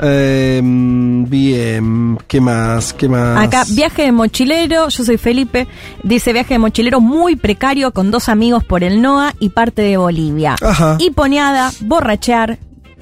[0.00, 2.92] Eh, bien, ¿qué más?
[2.92, 3.44] ¿Qué más?
[3.44, 5.66] Acá, viaje de mochilero, yo soy Felipe,
[6.02, 9.96] dice viaje de mochilero muy precario con dos amigos por el NOA y parte de
[9.96, 10.56] Bolivia.
[10.60, 10.96] Ajá.
[10.98, 12.58] Y poneada, borrachear,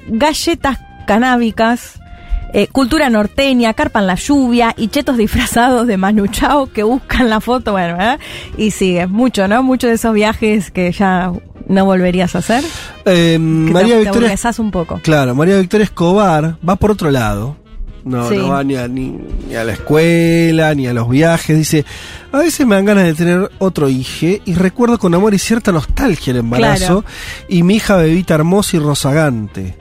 [0.07, 1.99] galletas canábicas,
[2.53, 7.27] eh, cultura norteña, carpa en la lluvia y chetos disfrazados de Manu Chao que buscan
[7.29, 8.19] la foto, bueno, ¿eh?
[8.57, 9.63] Y sigue, mucho, ¿no?
[9.63, 11.31] Muchos de esos viajes que ya
[11.67, 12.63] no volverías a hacer.
[13.05, 14.09] Eh, María te, te Victoria.
[14.11, 14.99] aburguesás un poco.
[15.03, 17.57] Claro, María Victoria Escobar va por otro lado.
[18.05, 18.35] No, Sí.
[18.35, 19.17] no va ni a, ni,
[19.47, 21.57] ni a la escuela, ni a los viajes.
[21.57, 21.85] Dice,
[22.33, 25.71] a veces me dan ganas de tener otro hijo y recuerdo con amor y cierta
[25.71, 27.05] nostalgia el embarazo Claro.
[27.47, 29.77] y mi hija bebita hermosa y rozagante.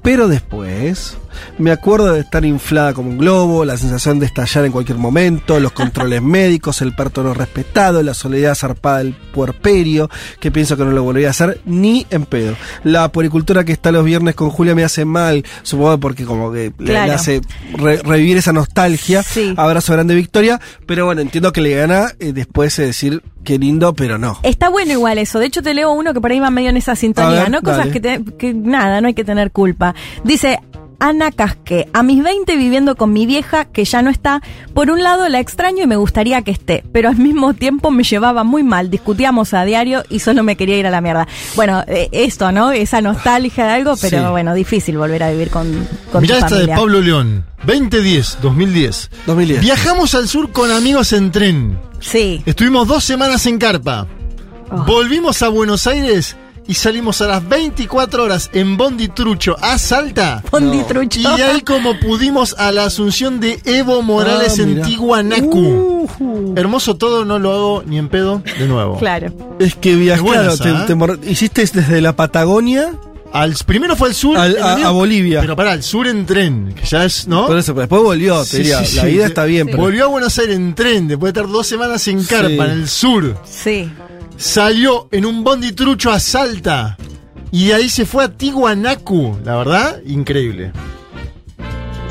[0.00, 1.18] Pero después
[1.58, 5.58] me acuerdo de estar inflada como un globo, la sensación de estallar en cualquier momento,
[5.60, 10.10] los controles médicos, el parto no respetado, la soledad zarpada del puerperio,
[10.40, 12.54] que pienso que no lo volvería a hacer ni en pedo.
[12.84, 16.72] La puericultura que está los viernes con Julia me hace mal, supongo porque como que
[16.78, 17.40] le- hace
[17.76, 19.22] re- revivir esa nostalgia.
[19.22, 19.54] Sí.
[19.56, 23.94] Abrazo grande Victoria, pero bueno, entiendo que le gana eh, después eh, decir qué lindo,
[23.94, 24.38] pero no.
[24.42, 25.38] Está bueno igual eso.
[25.38, 27.62] De hecho, te leo uno que por ahí va medio en esa sintonía, ver, ¿no?
[27.62, 29.94] Cosas que, te- que nada, no hay que tener culpa.
[30.24, 30.58] Dice.
[30.98, 34.42] Ana Casque, a mis 20 viviendo con mi vieja, que ya no está,
[34.74, 38.02] por un lado la extraño y me gustaría que esté, pero al mismo tiempo me
[38.04, 41.26] llevaba muy mal, discutíamos a diario y solo me quería ir a la mierda.
[41.54, 42.70] Bueno, eh, esto, ¿no?
[42.72, 44.30] Esa nostalgia de algo, pero Sí.
[44.30, 46.68] bueno, difícil volver a vivir con, con Mirá tu esta de.
[46.68, 47.44] Pablo León.
[47.64, 49.10] 2010, 2010.
[49.26, 49.60] 2010.
[49.60, 51.78] Viajamos al sur con amigos en tren.
[52.00, 52.42] Sí.
[52.46, 54.06] Estuvimos dos semanas en carpa.
[54.86, 56.36] Volvimos a Buenos Aires
[56.68, 60.42] y salimos a las 24 horas en Bondi Trucho a Salta.
[60.50, 61.20] Bondi Trucho.
[61.20, 64.86] Y ahí como pudimos a la asunción de Evo Morales Ah, en mirá.
[64.86, 66.08] Tihuanacu.
[66.56, 68.98] Hermoso todo, no lo hago ni en pedo de nuevo.
[68.98, 69.32] Claro.
[69.58, 70.56] Es que buena claro,
[70.86, 71.16] te- ¿eh?
[71.20, 72.92] te hiciste desde la Patagonia
[73.32, 74.36] Al, primero fue al sur.
[74.38, 75.40] Al- a- Bolivia.
[75.40, 77.46] Pero para, al sur en tren, que ya es, ¿no?
[77.46, 78.84] Por eso, pero después volvió, te Sí, diría.
[78.84, 79.08] sí, la sí.
[79.08, 79.78] vida está bien, pero.
[79.78, 82.54] Volvió a Buenos Aires en tren, después de estar dos semanas en carpa, Sí.
[82.54, 83.36] en el sur.
[83.44, 83.90] Sí.
[84.36, 86.96] Salió en un bondi trucho a Salta.
[87.50, 89.38] Y de ahí se fue a Tihuanacu.
[89.44, 90.72] La verdad, increíble.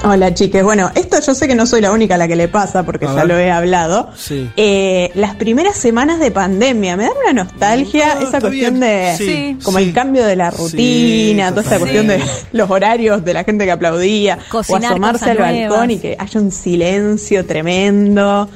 [0.04, 2.48] Hola chiques, bueno, esto yo sé que no soy la única a la que le
[2.48, 3.28] pasa porque A ya ver.
[3.28, 4.10] lo he hablado.
[4.16, 4.48] Sí.
[4.56, 8.80] Eh, las primeras semanas de pandemia, me dan una nostalgia esa cuestión bien.
[8.82, 9.86] de Sí, como sí.
[9.86, 12.22] el cambio de la rutina, toda esa cuestión de
[12.52, 16.40] los horarios de la gente que aplaudía, Cocinar o asomarse al balcón y que haya
[16.40, 18.48] un silencio tremendo.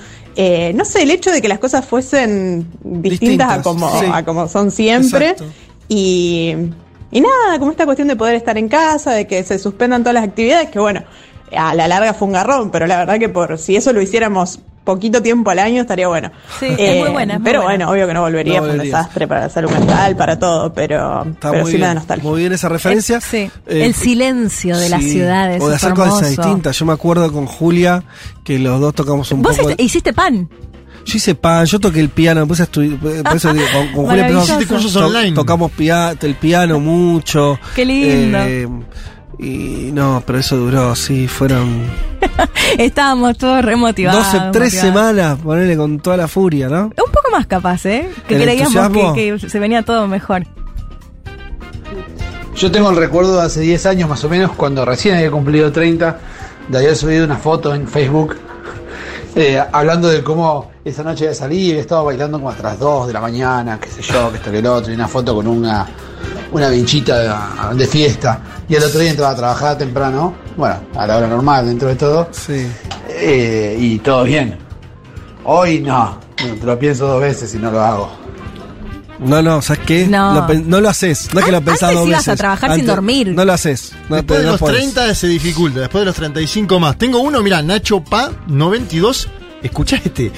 [0.41, 4.05] Eh, no sé, el hecho de que las cosas fuesen distintas, a, como, sí.
[4.09, 5.31] a como son siempre.
[5.31, 5.53] Exacto.
[5.89, 6.55] Y,
[7.11, 10.13] y nada, como esta cuestión de poder estar en casa, de que se suspendan todas
[10.13, 11.03] las actividades, que bueno,
[11.51, 14.61] a la larga fue un garrón, pero la verdad que por si eso lo hiciéramos
[14.93, 16.31] poquito tiempo al año estaría bueno.
[16.59, 17.85] Sí, es muy buena, es muy Pero buena.
[17.85, 20.73] bueno, obvio que no volvería, No fue un desastre para la salud mental, para todo,
[20.73, 21.95] pero, Está pero muy sí me da bien.
[21.97, 22.29] nostalgia.
[22.29, 23.17] Muy bien esa referencia.
[23.17, 23.51] Es- sí.
[23.67, 25.61] Eh, el silencio de las ciudades.
[25.61, 26.77] O de hacer cosas distintas.
[26.77, 28.03] Yo me acuerdo con Julia
[28.43, 29.69] que los dos tocamos un Vos poco.
[29.69, 30.49] este- hiciste pan.
[31.05, 32.97] Yo hice pan, yo toqué el piano, me puse a estudiar.
[32.99, 35.31] Por eso digo, con, con Julia empezamos cursos to- online.
[35.33, 37.57] Tocamos pia- el piano mucho.
[37.75, 38.37] Qué lindo.
[38.41, 38.67] Eh,
[39.39, 41.85] y no, pero eso duró, sí, fueron
[42.77, 44.33] Estábamos todos remotivados.
[44.33, 46.83] 12, tres semanas, ponerle con toda la furia, ¿no?
[46.83, 48.09] Un poco más capaz, ¿eh?
[48.27, 50.43] Que ¿El creíamos que se venía todo mejor.
[52.55, 55.71] Yo tengo el recuerdo de hace 10 años más o menos, cuando recién había cumplido
[55.71, 56.19] 30,
[56.67, 58.35] de haber subido una foto en Facebook
[59.35, 63.13] eh, hablando de cómo esa noche de salir estaba bailando como hasta las 2 de
[63.13, 65.87] la mañana, qué sé yo, que esto que el otro, y una foto con una,
[66.51, 67.17] una vinchita
[67.71, 68.41] de, de fiesta.
[68.67, 71.95] Y el otro día entraba a trabajar temprano, bueno, a la hora normal dentro de
[71.95, 72.29] todo.
[72.31, 72.67] Sí.
[73.09, 74.57] Eh, y todo bien.
[75.43, 78.11] Hoy no, te lo pienso dos veces y no lo hago.
[79.19, 80.07] No, no, ¿sabes qué?
[80.07, 80.33] No.
[80.47, 81.27] Lo no lo haces.
[81.33, 82.33] No es que lo pensás antes dos ibas veces.
[82.33, 83.27] a trabajar sin dormir.
[83.33, 83.91] No lo haces.
[84.07, 84.77] No, Después te- de no los podés.
[84.77, 86.97] 30 se dificulta, después de los 35 más.
[86.97, 89.27] Tengo uno, mira, Nacho Pa, 92.
[89.61, 90.31] Escuchá este.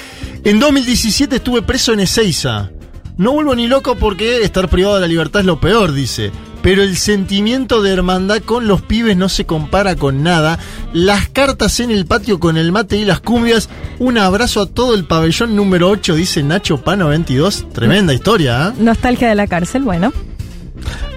[0.44, 2.72] En 2017 estuve preso en Ezeiza.
[3.18, 6.32] No vuelvo ni loco porque estar privado de la libertad es lo peor, dice.
[6.62, 10.60] Pero el sentimiento de hermandad con los pibes no se compara con nada.
[10.94, 13.68] Las cartas en el patio con el mate y las cumbias.
[13.98, 17.68] Un abrazo a todo el pabellón número 8, dice Nacho Pa 92.
[17.74, 18.82] Tremenda historia, ¿eh?
[18.82, 20.14] Nostalgia de la cárcel, bueno.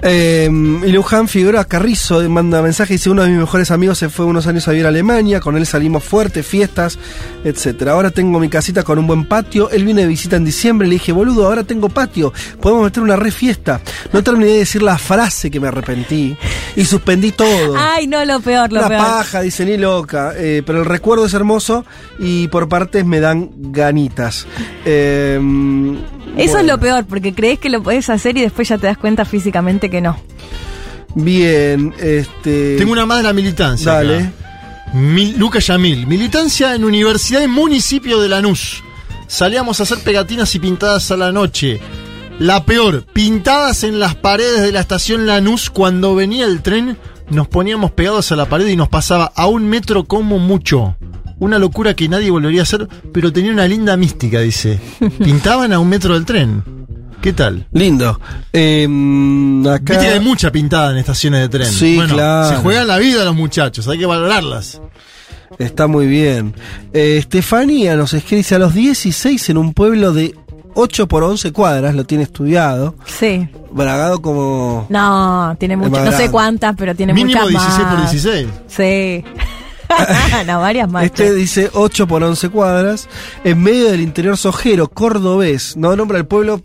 [0.01, 4.09] Eh, y Luján Figueroa Carrizo manda mensaje y dice uno de mis mejores amigos se
[4.09, 6.99] fue unos años a vivir a Alemania, con él salimos fuerte, fiestas,
[7.43, 7.93] etcétera.
[7.93, 10.93] Ahora tengo mi casita con un buen patio, él vino de visita en diciembre, le
[10.95, 12.31] dije, boludo, ahora tengo patio,
[12.61, 13.81] podemos meter una re fiesta.
[14.13, 16.37] No terminé de decir la frase que me arrepentí
[16.75, 17.75] y suspendí todo.
[17.77, 19.01] Ay, no, lo peor, lo Una peor.
[19.01, 21.83] paja, dice ni loca, eh, pero el recuerdo es hermoso
[22.19, 24.45] y por partes me dan ganitas.
[24.85, 25.39] Eh,
[26.37, 28.97] Eso es lo peor, porque crees que lo podés hacer y después ya te das
[28.97, 30.17] cuenta físicamente que no.
[31.15, 32.75] Bien, este.
[32.77, 33.93] Tengo una más de la militancia.
[33.93, 34.17] Dale.
[34.17, 34.31] acá.
[34.93, 36.07] Mil- Lucas Yamil.
[36.07, 38.83] Militancia en Universidad y Municipio de Lanús.
[39.27, 41.79] Salíamos a hacer pegatinas y pintadas a la noche.
[42.37, 46.97] La peor, pintadas en las paredes de la estación Lanús cuando venía el tren,
[47.29, 50.95] nos poníamos pegados a la pared y nos pasaba a un metro como mucho.
[51.39, 54.79] Una locura que nadie volvería a hacer, pero tenía una linda mística, dice.
[55.23, 56.63] Pintaban a un metro del tren.
[57.21, 57.67] ¿Qué tal?
[57.71, 58.19] Lindo.
[58.53, 58.87] Eh,
[59.67, 59.93] acá.
[59.93, 61.71] Viste hay mucha pintada en estaciones de tren.
[61.71, 62.55] Sí, claro.
[62.55, 64.79] Se juegan la vida los muchachos, hay que valorarlas.
[65.57, 66.53] Está muy bien.
[66.93, 70.35] Eh, Estefanía nos escribe dice, a los 16 en un pueblo de
[70.75, 72.95] 8 por 11 cuadras, lo tiene estudiado.
[73.05, 73.47] Sí.
[73.71, 74.85] Bragado como...
[74.89, 78.11] No, tiene muchas, más no sé cuántas, pero tiene Mínimo muchas 16 por más.
[78.11, 78.47] 16.
[78.67, 79.23] Sí.
[80.47, 80.89] no, varias.
[81.03, 83.07] Este dice 8 por 11 cuadras,
[83.43, 86.61] en medio del interior sojero, cordobés, no nombra el pueblo,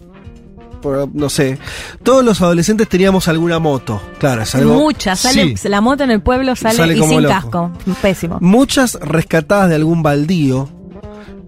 [1.12, 1.58] no sé.
[2.02, 4.74] Todos los adolescentes teníamos alguna moto, claro, es algo...
[4.74, 5.68] Muchas, sale, Sí.
[5.68, 7.34] la moto en el pueblo sale, Sale y sin loco.
[7.34, 7.72] casco.
[8.00, 8.38] Pésimo.
[8.40, 10.68] Muchas rescatadas de algún baldío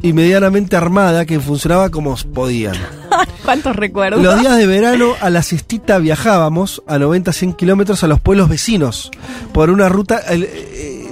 [0.02, 2.74] y medianamente armada que funcionaba como podían.
[3.44, 4.22] ¿Cuántos recuerdos?
[4.22, 9.10] Los días de verano a la siestita viajábamos a 90-100 kilómetros a los pueblos vecinos
[9.52, 10.18] por una ruta.
[10.28, 10.48] el-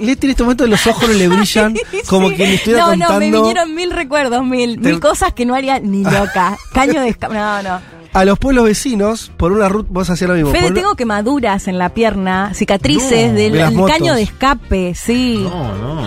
[0.01, 1.75] Leti en este momento los ojos no le brillan
[2.07, 2.35] como Sí.
[2.35, 3.13] quien le estuviera no, contando.
[3.13, 6.57] no, me vinieron mil recuerdos, mil, Te- mil cosas que no haría ni loca.
[6.73, 7.33] Caño de escape.
[7.33, 7.79] No, no.
[8.13, 9.87] A los pueblos vecinos por una ruta.
[9.91, 10.51] Vos hacías lo mismo.
[10.51, 14.93] Fede, por una- tengo quemaduras en la pierna, cicatrices No, del de caño de escape,
[14.95, 15.37] sí.
[15.49, 16.01] No, no.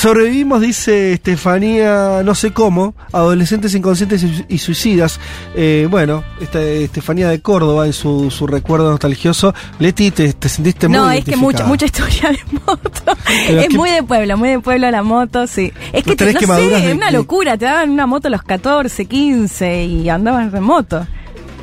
[0.00, 5.18] Sobrevivimos, dice Estefanía, no sé cómo, adolescentes inconscientes y- suicidas.
[5.54, 9.54] Eh, bueno, esta Estefanía de Córdoba en su, su recuerdo nostalgioso.
[9.78, 12.90] Leti, te, te sentiste muy No, es que mucha, mucha historia de moto.
[13.46, 15.72] Pero es muy de pueblo, muy de pueblo la moto, sí.
[15.94, 17.56] Es ¿No que te, no sé, de- es una de- locura.
[17.56, 21.06] Te daban una moto a los 14, 15 y andabas en moto.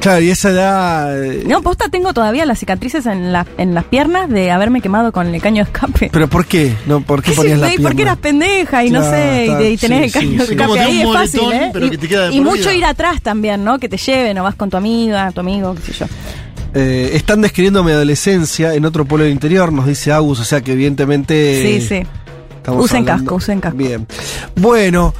[0.03, 1.23] Claro, y esa edad.
[1.25, 5.11] eh, No, posta tengo todavía las cicatrices en, la- en las piernas de haberme quemado
[5.13, 6.09] con el caño de escape.
[6.11, 6.75] ¿Pero por qué?
[6.85, 7.87] No, ¿Por qué ¿Qué sé ponías la pierna?
[7.89, 8.83] ¿Por qué eras pendeja?
[8.83, 10.73] Y no sé, y, está, de- y tenés sí, el caño sí, de escape Como
[10.75, 11.69] de ahí, un es fácil, ¿eh?
[11.71, 13.79] pero y que te queda de y por mucho ir atrás también, ¿no?
[13.79, 16.05] Que te lleven o vas con tu amiga, tu amigo, qué sé yo.
[16.75, 20.59] Eh, están describiendo mi adolescencia en otro pueblo del interior, nos dice Agus, o sea
[20.61, 21.61] que evidentemente.
[21.61, 22.03] Sí, sí.
[22.57, 23.77] estamos Usen hablando- casco, usen casco.
[23.77, 24.05] Bien.
[24.55, 25.13] Bueno,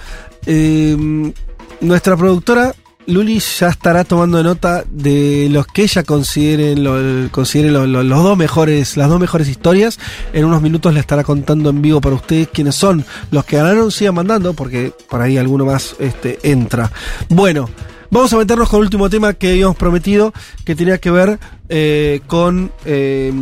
[0.46, 1.32] eh,
[1.80, 2.74] nuestra productora
[3.08, 8.24] Luli ya estará tomando nota de los que ella considere, lo- considere lo- lo- los
[8.24, 10.00] dos mejores, las dos mejores historias.
[10.32, 13.92] En unos minutos le estará contando en vivo para ustedes quiénes son los que ganaron.
[13.92, 16.92] Sigan mandando porque por ahí alguno más este, entra.
[17.30, 17.70] Bueno.
[18.12, 20.34] Vamos a meternos con el último tema que habíamos prometido,
[20.66, 23.34] que tenía que ver eh, con eh,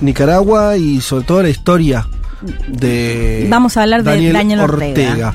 [0.00, 2.08] Nicaragua y sobre todo la historia
[2.66, 5.32] de Vamos a hablar de Daniel Ortega.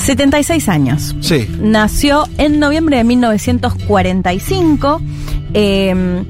[0.00, 1.14] 76 años.
[1.20, 1.48] Sí.
[1.60, 5.00] Nació en noviembre de 1945.
[5.54, 6.24] Eh,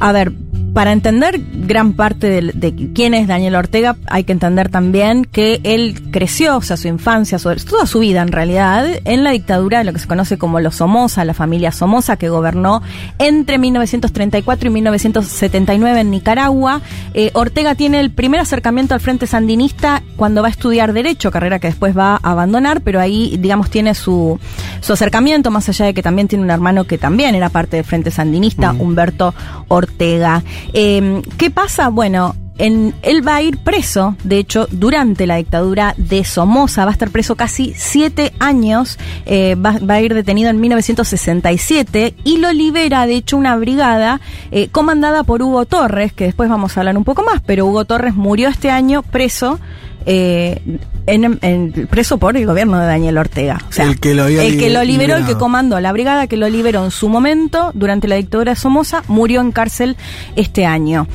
[0.00, 0.32] a ver,
[0.72, 5.60] para entender gran parte de, de quién es Daniel Ortega, hay que entender también que
[5.64, 9.78] él creció, o sea, su infancia, su- toda su vida en realidad, en la dictadura
[9.78, 12.82] de lo que se conoce como los Somoza, la familia Somoza, que gobernó
[13.18, 16.80] entre 1934 y 1979 en Nicaragua.
[17.14, 21.58] Eh, Ortega tiene el primer acercamiento al Frente Sandinista cuando va a estudiar Derecho, carrera
[21.58, 24.38] que después va a abandonar, pero ahí, digamos, tiene su,
[24.80, 27.84] su acercamiento, más allá de que también tiene un hermano que también era parte del
[27.84, 29.34] Frente Sandinista, Humberto
[29.68, 30.42] Ortega.
[30.72, 31.88] Eh, ¿Qué pasa?
[31.88, 36.90] Bueno, en, él va a ir preso, de hecho, durante la dictadura de Somoza, va
[36.90, 42.36] a estar preso casi siete años, eh, va, va, a ir detenido en 1967 y
[42.36, 44.20] lo libera, de hecho, una brigada
[44.50, 47.86] eh, comandada por Hugo Torres, que después vamos a hablar un poco más, pero Hugo
[47.86, 49.58] Torres murió este año preso.
[50.06, 50.60] Eh,
[51.06, 53.58] en, en, preso por el gobierno de Daniel Ortega.
[53.68, 55.20] O sea, el que lo, había el que lo liberó, liberado.
[55.20, 58.56] el que comandó la brigada que lo liberó en su momento durante la dictadura de
[58.56, 59.96] Somoza, murió en cárcel
[60.36, 61.06] este año.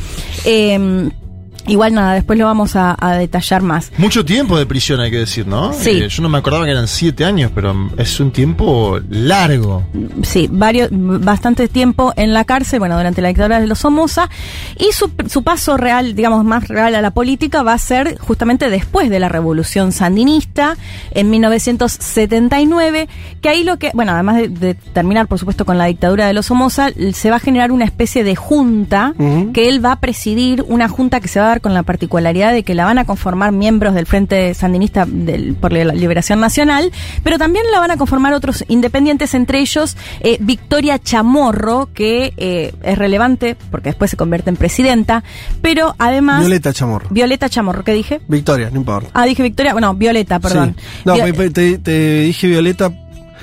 [0.46, 1.10] Eh,
[1.68, 3.92] Igual nada, después lo vamos a, a, detallar más.
[3.98, 5.74] Mucho tiempo de prisión hay que decir, ¿no?
[5.74, 6.02] Sí.
[6.02, 9.84] Eh, yo no me acordaba que eran siete años, pero es un tiempo largo.
[10.24, 14.30] Sí, varios, bastante tiempo en la cárcel, bueno, durante la dictadura de los Somoza.
[14.78, 18.70] Y su, su paso real, digamos, más real a la política va a ser justamente
[18.70, 20.78] después de la revolución sandinista,
[21.12, 23.08] en 1979,
[23.42, 26.34] que ahí lo que, bueno, además de, de terminar, por supuesto, con la dictadura de
[26.34, 29.52] los Somoza, se va a generar una especie de junta uh -huh.
[29.52, 32.64] que él va a presidir, una junta que se va a con la particularidad de
[32.64, 36.92] que la van a conformar miembros del Frente Sandinista del, por la Liberación Nacional,
[37.24, 42.74] pero también la van a conformar otros independientes, entre ellos eh, Victoria Chamorro, que eh,
[42.84, 45.24] es relevante porque después se convierte en presidenta,
[45.62, 46.42] pero además...
[46.42, 47.08] Violeta Chamorro.
[47.10, 48.22] Violeta Chamorro, ¿qué dije?
[48.28, 49.10] Victoria, no importa.
[49.14, 50.76] Ah, dije Victoria, bueno, Violeta, perdón.
[50.78, 50.86] Sí.
[51.06, 52.92] No, Viol te, te, dije Violeta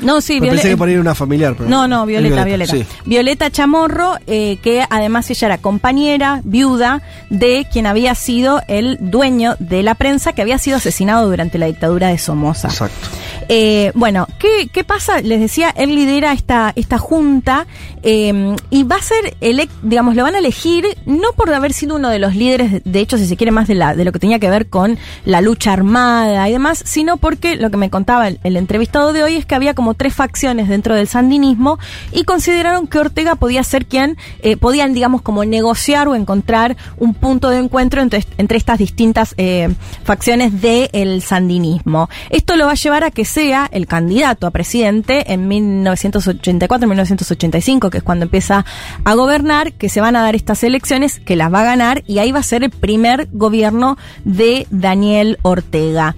[0.00, 0.62] no, sí, Violeta.
[0.62, 1.54] Pensé que por ir una familiar.
[1.56, 2.72] Pero no, no, Violeta, Violeta.
[2.72, 3.00] Violeta, sí.
[3.08, 9.56] Violeta Chamorro, eh, que además ella era compañera, viuda de quien había sido el dueño
[9.58, 12.68] de la prensa, que había sido asesinado durante la dictadura de Somoza.
[12.68, 13.08] Exacto.
[13.48, 15.20] Eh, bueno, ¿qué, ¿qué, pasa?
[15.20, 17.66] Les decía, él lidera esta, esta junta
[18.02, 21.96] eh, y va a ser, elect, digamos, lo van a elegir no por haber sido
[21.96, 24.18] uno de los líderes, de hecho, si se quiere más de, la, de lo que
[24.18, 28.28] tenía que ver con la lucha armada y demás, sino porque lo que me contaba
[28.28, 31.78] el, el entrevistado de hoy es que había como tres facciones dentro del sandinismo
[32.12, 37.14] y consideraron que Ortega podía ser quien, eh, podían, digamos, como negociar o encontrar un
[37.14, 39.68] punto de encuentro entre, entre estas distintas eh,
[40.04, 42.08] facciones del sandinismo.
[42.30, 47.98] Esto lo va a llevar a que sea el candidato a presidente en 1984-1985, que
[47.98, 48.64] es cuando empieza
[49.04, 52.18] a gobernar, que se van a dar estas elecciones, que las va a ganar y
[52.18, 56.16] ahí va a ser el primer gobierno de Daniel Ortega.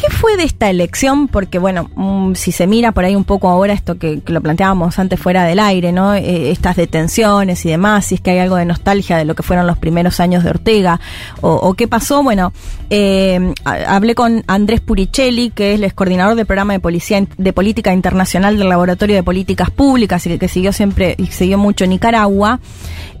[0.00, 1.28] ¿Qué fue de esta elección?
[1.28, 4.98] Porque, bueno, um, si se mira por ahí un poco ahora esto que, lo planteábamos
[4.98, 6.14] antes fuera del aire, ¿no?
[6.14, 9.42] Eh, estas detenciones y demás, si es que hay algo de nostalgia de lo que
[9.42, 11.00] fueron los primeros años de Ortega,
[11.42, 12.54] o, o qué pasó, bueno,
[12.88, 17.92] eh, hablé con Andrés Puricelli, que es el coordinador del programa de, policía, de política
[17.92, 22.58] internacional del Laboratorio de Políticas Públicas y que siguió siempre y siguió mucho Nicaragua,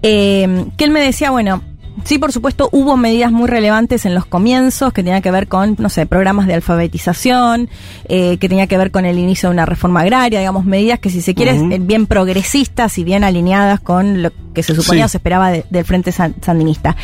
[0.02, 1.62] eh, que él me decía, bueno,
[2.04, 5.76] Sí, por supuesto, hubo medidas muy relevantes en los comienzos que tenían que ver con,
[5.78, 7.68] no sé, programas de alfabetización,
[8.08, 11.10] eh, que tenía que ver con el inicio de una reforma agraria, digamos, medidas que
[11.10, 11.86] si se quiere, uh -huh.
[11.86, 15.06] bien progresistas y bien alineadas con lo que se suponía sí.
[15.06, 16.96] o se esperaba de, del Frente Sandinista.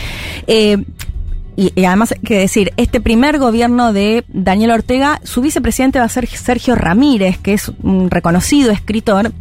[0.46, 0.82] Eh,
[1.56, 6.04] y, y, además hay que decir, este primer gobierno de Daniel Ortega, su vicepresidente va
[6.04, 9.32] a ser Sergio Ramírez, que es un reconocido escritor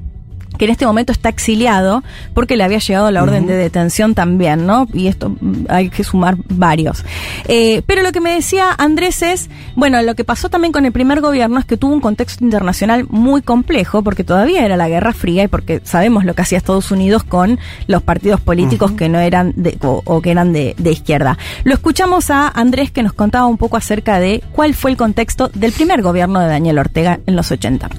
[0.58, 2.04] que en este momento está exiliado
[2.34, 3.50] porque le había llegado la orden uh -huh.
[3.50, 4.88] de detención también, ¿no?
[4.94, 5.36] Y esto
[5.70, 7.04] hay que sumar varios.
[7.48, 10.92] Eh, pero lo que me decía Andrés es, bueno, lo que pasó también con el
[10.92, 15.14] primer gobierno es que tuvo un contexto internacional muy complejo porque todavía era la Guerra
[15.14, 18.98] Fría y porque sabemos lo que hacía Estados Unidos con los partidos políticos uh -huh.
[18.98, 21.38] que no eran de, o, o, que eran de, de izquierda.
[21.64, 25.50] Lo escuchamos a Andrés que nos contaba un poco acerca de cuál fue el contexto
[25.54, 27.90] del primer gobierno de Daniel Ortega en los 80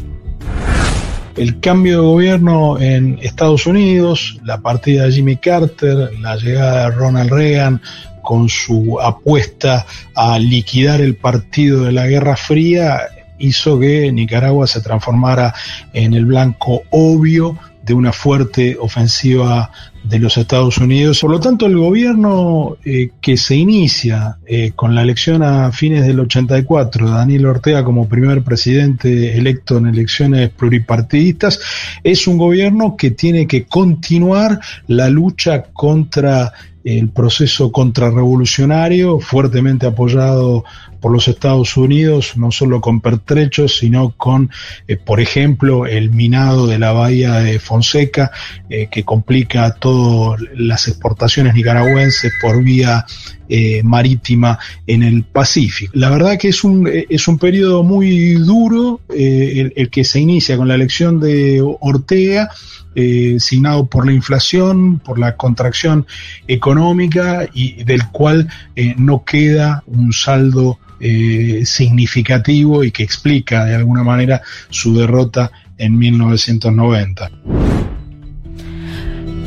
[1.36, 6.96] el cambio de gobierno en Estados Unidos, la partida de Jimmy Carter, la llegada de
[6.96, 7.82] Ronald Reagan
[8.22, 13.00] con su apuesta a liquidar el partido de la Guerra Fría,
[13.38, 15.54] hizo que Nicaragua se transformara
[15.92, 19.70] en el blanco obvio de una fuerte ofensiva
[20.08, 21.20] de los Estados Unidos.
[21.20, 26.06] Por lo tanto, el gobierno eh, que se inicia eh, con la elección a fines
[26.06, 31.60] del 84, Daniel Ortega como primer presidente electo en elecciones pluripartidistas,
[32.04, 36.52] es un gobierno que tiene que continuar la lucha contra
[36.86, 40.64] el proceso contrarrevolucionario, fuertemente apoyado
[41.00, 44.50] por los Estados Unidos, no solo con pertrechos, sino con,
[44.86, 48.30] eh, por ejemplo, el minado de la bahía de Fonseca,
[48.70, 53.04] eh, que complica todas las exportaciones nicaragüenses por vía
[53.48, 55.92] eh, marítima en el Pacífico.
[55.94, 60.56] La verdad que es un, es un periodo muy duro el, el, que se inicia
[60.56, 62.50] con la elección de Ortega,
[62.98, 66.06] eh, signado por la inflación, por la contracción
[66.48, 73.74] económica y del cual eh, no queda un saldo eh, significativo y que explica de
[73.74, 74.40] alguna manera
[74.70, 77.30] su derrota en 1990.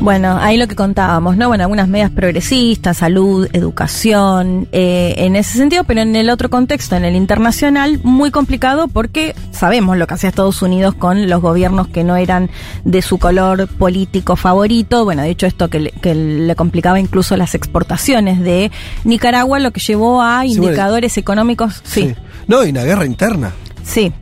[0.00, 1.48] Bueno, ahí lo que contábamos, ¿no?
[1.48, 6.96] Bueno, algunas medidas progresistas, salud, educación, eh, en ese sentido, pero en el otro contexto,
[6.96, 11.88] en el internacional, muy complicado porque sabemos lo que hacía Estados Unidos con los gobiernos
[11.88, 12.48] que no eran
[12.84, 15.04] de su color político favorito.
[15.04, 18.70] Bueno, de hecho, esto que le, que le complicaba incluso las exportaciones de
[19.04, 21.82] Nicaragua, lo que llevó a Sí, indicadores económicos.
[21.84, 22.14] Sí,
[22.48, 23.52] No, y una guerra interna.
[23.84, 24.12] sí.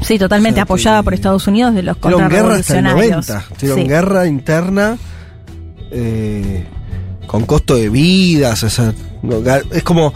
[0.00, 3.28] Sí, totalmente apoyada por Estados Unidos de los Tuvieron guerra hasta el contrarrevolucionarios.
[3.28, 3.56] 90.
[3.58, 3.88] Tuvieron Sí.
[3.88, 4.98] guerra interna
[5.90, 6.64] eh,
[7.26, 8.62] con costo de vidas.
[8.62, 8.92] o sea,
[9.72, 10.12] es como.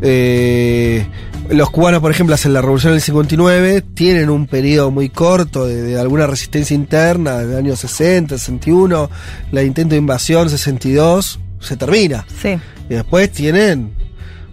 [0.00, 1.06] eh,
[1.50, 5.82] los cubanos, por ejemplo, hacen la revolución del 59, tienen un periodo muy corto de,
[5.82, 9.10] de alguna resistencia interna, del año 60, 61,
[9.50, 12.24] la intento de invasión 62, se termina.
[12.40, 12.56] Sí.
[12.88, 13.92] Y después tienen.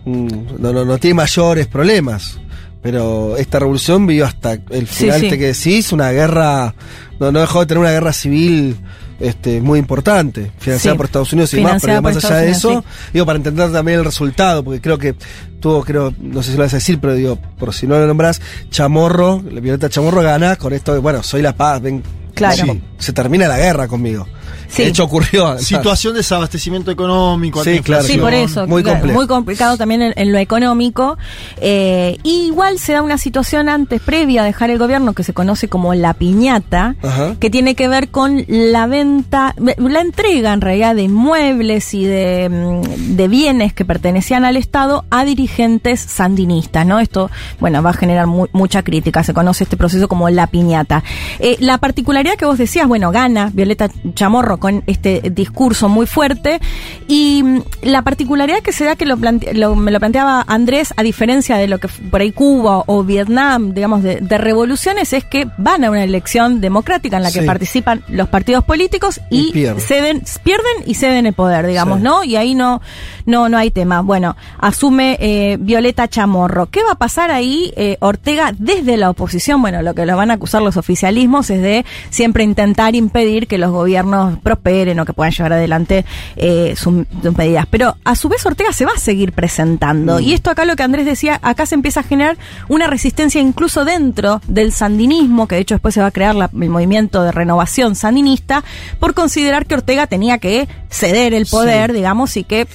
[0.06, 2.40] no, no, no tiene mayores problemas.
[2.81, 5.30] Pero esta revolución vivió hasta el Sí, final, sí.
[5.30, 6.73] te que decís, una guerra.
[7.19, 8.77] No, no dejó de tener una guerra civil
[9.19, 10.97] este, muy importante, financiada Sí.
[10.97, 13.99] por Estados Unidos y Financiada pero más allá de eso, Unidos, digo, para entender también
[13.99, 15.14] el resultado, porque creo que
[15.60, 18.07] tuvo, creo, no sé si lo vas a decir, pero digo, por si no lo
[18.07, 18.39] nombras,
[18.69, 22.01] Chamorro, la Violeta Chamorro gana con esto de, bueno, soy la paz, ven.
[22.40, 22.74] Claro.
[22.74, 24.28] Sí, se termina la guerra conmigo.
[24.68, 24.84] Sí.
[24.84, 25.57] De hecho, ocurrió.
[25.57, 28.03] Situación de desabastecimiento económico, Sí, claro.
[28.03, 28.68] Sí, por eso.
[28.68, 29.18] Muy claro, complejo.
[29.20, 31.18] muy complicado también en, en lo económico.
[31.60, 35.34] Eh, y igual se da una situación antes, previa a dejar el gobierno, que se
[35.34, 37.36] conoce como la piñata, Ajá.
[37.40, 42.49] que tiene que ver con la venta, la entrega en realidad de inmuebles y de,
[42.49, 46.99] mm, de bienes que pertenecían al Estado a dirigentes sandinistas, ¿no?
[46.99, 49.24] Esto, bueno, va a generar mu- mucha crítica.
[49.24, 51.03] Se conoce este proceso como la piñata.
[51.40, 56.60] Eh, la particularidad que vos decías, bueno, gana Violeta Chamorro con este discurso muy fuerte
[57.07, 60.93] y mm, la particularidad que se da que lo, plante- lo- me lo planteaba Andrés,
[60.97, 65.23] a diferencia de lo que por ahí Cuba o Vietnam, digamos, de, de revoluciones, es
[65.26, 67.45] que van a una elección democrática en la que Sí.
[67.45, 69.81] participan los partidos políticos Y y, pierden.
[69.81, 72.03] ceden, pierden y ceden el poder, digamos, Sí.
[72.03, 72.23] ¿no?
[72.23, 72.81] Y ahí no,
[73.26, 74.01] no, no hay tema.
[74.01, 76.68] Bueno, asume eh, Violeta Chamorro.
[76.68, 79.61] ¿Qué va a pasar ahí, eh, Ortega, desde la oposición?
[79.61, 81.85] Bueno, lo que lo van a acusar los oficialismos es de
[82.19, 86.03] siempre intentar impedir que los gobiernos prosperen o que puedan llevar adelante
[86.35, 87.65] eh, sus, sus medidas.
[87.69, 90.19] Pero a su vez Ortega se va a seguir presentando.
[90.19, 92.37] Y esto acá lo que Andrés decía, acá se empieza a generar
[92.67, 96.49] una resistencia incluso dentro del sandinismo, que de hecho después se va a crear la-
[96.53, 98.65] el movimiento de renovación sandinista,
[98.99, 102.67] por considerar que Ortega tenía que ceder el poder, digamos, y que,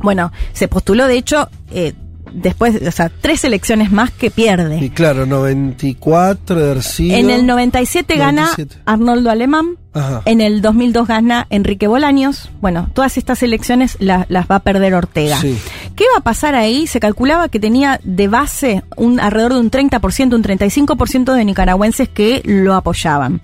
[0.00, 1.48] bueno, se postuló de hecho...
[1.70, 1.92] eh,
[2.34, 4.78] Después, o sea, tres elecciones más que pierde.
[4.82, 8.82] Y claro, 94 de haber sido- En el 97 gana 97.
[8.86, 9.76] Arnoldo Alemán.
[9.94, 10.22] Ajá.
[10.24, 12.50] En el 2002 gana Enrique Bolaños.
[12.62, 15.38] Bueno, todas estas elecciones la- las va a perder Ortega.
[15.38, 15.58] Sí.
[15.94, 16.86] ¿Qué va a pasar ahí?
[16.86, 22.08] Se calculaba que tenía de base un alrededor de un 30%, un 35% de nicaragüenses
[22.08, 23.40] que lo apoyaban.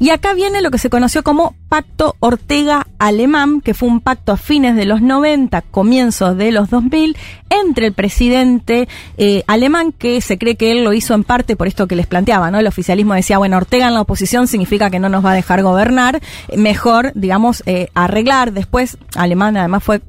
[0.00, 4.36] Y acá viene lo que se conoció como Pacto Ortega-Alemán, que fue un pacto a
[4.36, 7.16] fines de los 90, comienzos de los 2000,
[7.48, 11.68] entre el presidente eh, alemán, que se cree que él lo hizo en parte por
[11.68, 12.58] esto que les planteaba, ¿no?
[12.58, 15.62] El oficialismo decía, bueno, Ortega en la oposición significa que no nos va a dejar
[15.62, 16.20] gobernar,
[16.56, 18.52] mejor, digamos, eh, arreglar.
[18.52, 20.00] Después, Alemán además fue,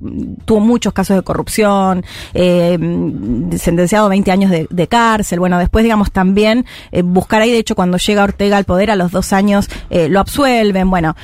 [0.45, 1.82] tuvo muchos casos de corrupción,
[2.33, 2.77] eh,
[3.57, 5.39] sentenciado a 20 años de, de cárcel.
[5.39, 8.95] Bueno, después, digamos, también eh, buscar ahí, de hecho, cuando llega Ortega al poder a
[8.95, 10.89] los dos años, eh, lo absuelven.
[10.89, 11.15] Bueno,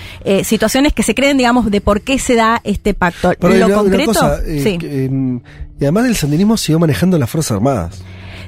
[0.43, 3.33] situaciones que se creen, digamos, de por qué se da este pacto.
[3.39, 4.77] Pero lo una- una concreto, cosa, sí.
[4.77, 5.37] que, em,
[5.79, 8.01] y además el sandinismo siguió manejando las Fuerzas Armadas.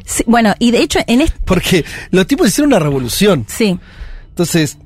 [0.06, 1.38] Sí, Bueno, y de hecho, en este.
[1.46, 3.46] Porque los tipos hicieron una revolución.
[3.48, 3.80] Sí.
[4.30, 4.78] Entonces,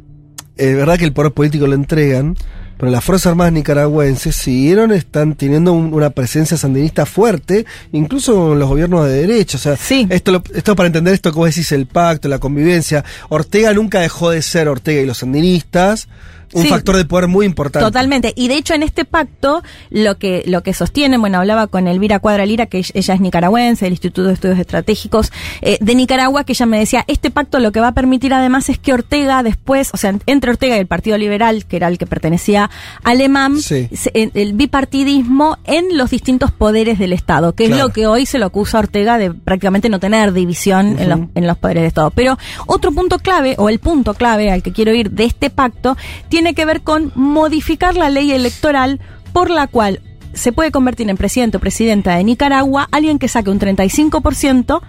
[0.58, 2.36] es verdad que el poder político lo entregan,
[2.78, 8.60] pero las Fuerzas Armadas nicaragüenses siguieron, están teniendo un- una presencia sandinista fuerte, incluso en
[8.60, 9.58] los gobiernos de derecha.
[9.58, 9.78] O sea,
[10.10, 13.04] esto, lo- esto para entender esto que vos decís, el pacto, la convivencia.
[13.30, 16.08] Ortega nunca dejó de ser Ortega y los sandinistas,
[16.56, 16.70] un Sí.
[16.70, 17.86] factor de poder muy importante.
[17.86, 18.34] Totalmente.
[18.36, 22.20] Y de hecho en este pacto lo que lo que sostienen, bueno, hablaba con Elvira
[22.20, 26.54] Cuadra Lira, que ella es nicaragüense, del Instituto de Estudios Estratégicos eh, de Nicaragua, que
[26.54, 29.90] ella me decía, este pacto lo que va a permitir además es que Ortega después,
[29.94, 32.70] o sea, entre Ortega y el Partido Liberal, que era el que pertenecía
[33.04, 33.88] a Alemán, Sí.
[34.14, 34.54] en- el
[34.90, 38.78] bipartidismo en los distintos poderes del Estado, que es lo que hoy se lo acusa
[38.78, 42.12] a Ortega de prácticamente no tener división en, los, en los poderes del Estado.
[42.12, 42.38] Pero
[42.68, 45.98] otro punto clave, o el punto clave al que quiero ir de este pacto,
[46.30, 49.00] tiene que ver con modificar la ley electoral
[49.34, 50.02] por la cual
[50.36, 54.82] se puede convertir en presidente o presidenta de Nicaragua alguien que saque un 35%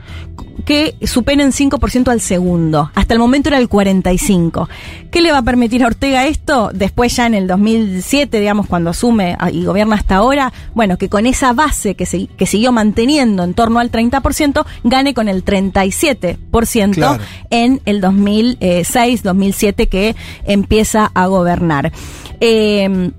[0.66, 2.90] que supere en 5% al segundo.
[2.94, 4.68] Hasta el momento era el 45%.
[5.10, 6.70] ¿Qué le va a permitir a Ortega esto?
[6.74, 11.24] Después ya en el 2007, digamos, cuando asume y gobierna hasta ahora, bueno, que con
[11.26, 16.90] esa base que, se, que siguió manteniendo en torno al 30%, gane con el 37%
[16.94, 17.22] Claro.
[17.50, 21.92] en el 2006-2007 que empieza a gobernar.
[22.40, 23.12] Eh,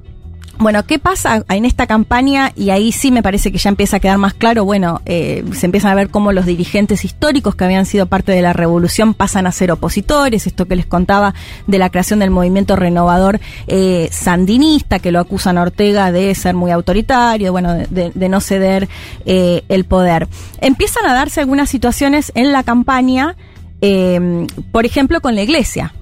[0.60, 2.52] bueno, ¿qué pasa en esta campaña?
[2.56, 5.66] Y ahí sí me parece que ya empieza a quedar más claro, bueno, eh, se
[5.66, 9.48] empiezan a ver cómo los dirigentes históricos que habían sido parte de la revolución pasan
[9.48, 11.34] a ser opositores, esto que les contaba
[11.68, 16.56] de la creación del movimiento renovador eh, sandinista, que lo acusan a Ortega de ser
[16.56, 18.90] muy autoritario, bueno, de, de- no ceder
[19.26, 20.28] eh, el poder.
[20.62, 23.36] Empiezan a darse algunas situaciones en la campaña,
[23.82, 25.94] eh, por ejemplo, con la iglesia.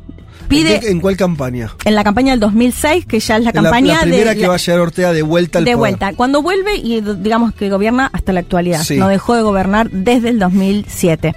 [0.48, 1.72] Pide ¿En, qué- en cuál campaña?
[1.86, 4.36] en la campaña del 2006, que ya es la En la- campaña la, primera de
[4.36, 5.78] que la- va a llegar Ortega de vuelta al de poder.
[5.80, 6.14] vuelta.
[6.14, 8.84] Cuando vuelve y digamos que gobierna hasta la actualidad.
[8.84, 8.98] Sí.
[8.98, 11.34] No dejó de gobernar desde el 2007.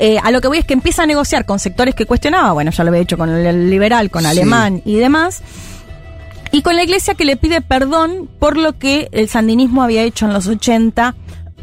[0.00, 2.70] Eh, a lo que voy es que empieza a negociar con sectores que cuestionaba, bueno,
[2.70, 4.28] ya lo había hecho con el liberal, con Sí.
[4.28, 5.40] alemán y demás,
[6.52, 10.26] y con la iglesia que le pide perdón por lo que el sandinismo había hecho
[10.26, 11.14] en los 80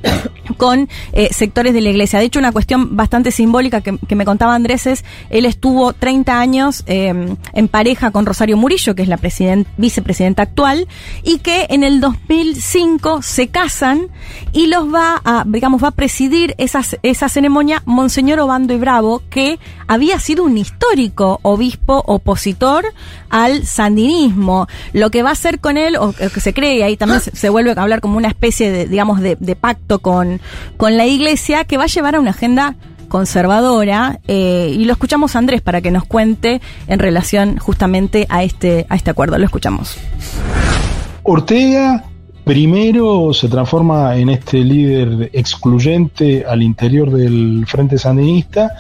[0.58, 2.20] con eh, sectores de la iglesia.
[2.20, 6.84] De hecho, una cuestión bastante simbólica que, me contaba Andrés es, él estuvo 30 años
[6.88, 10.88] eh, en pareja con Rosario Murillo, que es la presiden- vicepresidenta actual,
[11.24, 14.08] y que en el 2005 se casan
[14.54, 19.22] y los va a, digamos, va a presidir esas, esa ceremonia Monseñor Obando y Bravo,
[19.30, 22.86] que había sido un histórico obispo opositor
[23.30, 24.68] al sandinismo.
[24.94, 27.72] Lo que va a hacer con él, o que se cree, ahí también se, vuelve
[27.72, 30.42] a hablar como una especie de, digamos, de, de pacto con,
[30.78, 32.76] con la iglesia, que va a llevar a una agenda
[33.06, 38.44] conservadora eh, y lo escuchamos a Andrés para que nos cuente en relación justamente a
[38.44, 39.98] este a este acuerdo lo escuchamos
[41.24, 42.04] Ortega
[42.44, 48.72] primero se transforma en este líder excluyente al interior del Frente Sandinista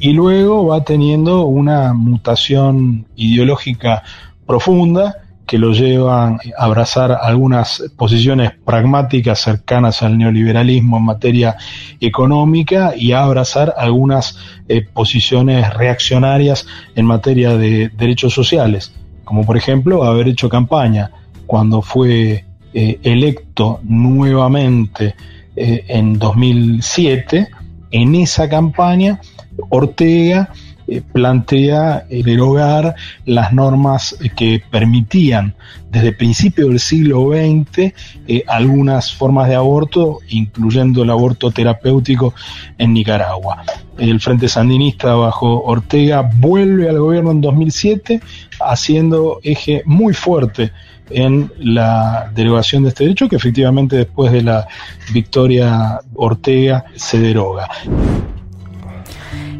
[0.00, 4.02] y luego va teniendo una mutación ideológica
[4.46, 11.56] profunda que lo lleva a abrazar algunas posiciones pragmáticas cercanas al neoliberalismo en materia
[12.00, 18.94] económica y a abrazar algunas eh, posiciones reaccionarias en materia de derechos sociales,
[19.24, 21.10] como por ejemplo haber hecho campaña
[21.46, 25.16] cuando fue eh, electo nuevamente
[25.56, 27.48] eh, en 2007,
[27.90, 29.20] en esa campaña
[29.68, 30.50] Ortega
[30.90, 35.54] eh, plantea derogar las normas eh, que permitían
[35.88, 37.92] desde principios del siglo XX
[38.26, 42.34] eh, algunas formas de aborto, incluyendo el aborto terapéutico
[42.76, 43.62] en Nicaragua.
[43.98, 48.20] El Frente Sandinista bajo Ortega vuelve al gobierno en 2007
[48.60, 50.72] haciendo eje muy fuerte
[51.10, 54.66] en la derogación de este derecho que efectivamente después de la
[55.12, 57.68] victoria Ortega se deroga.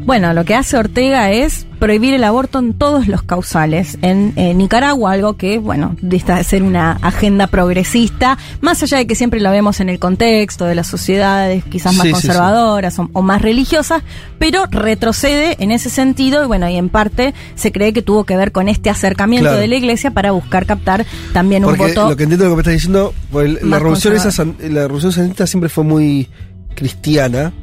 [0.03, 3.97] Bueno, lo que hace Ortega es prohibir el aborto en todos los causales.
[4.01, 9.07] En, eh, Nicaragua, algo que, bueno, dista de ser una agenda progresista, más allá de
[9.07, 12.27] que siempre lo vemos en el contexto de las sociedades quizás más Sí, sí, sí.
[12.27, 14.01] conservadoras O, o más religiosas,
[14.39, 18.35] pero retrocede en ese sentido y bueno, y en parte se cree que tuvo que
[18.35, 19.59] ver con este acercamiento Claro.
[19.59, 22.09] de la iglesia para buscar captar también un voto.
[22.09, 25.11] lo que entiendo de lo que me estás diciendo, pues, la revolución esa, la revolución
[25.11, 26.27] sandinista siempre fue muy
[26.75, 27.53] cristiana,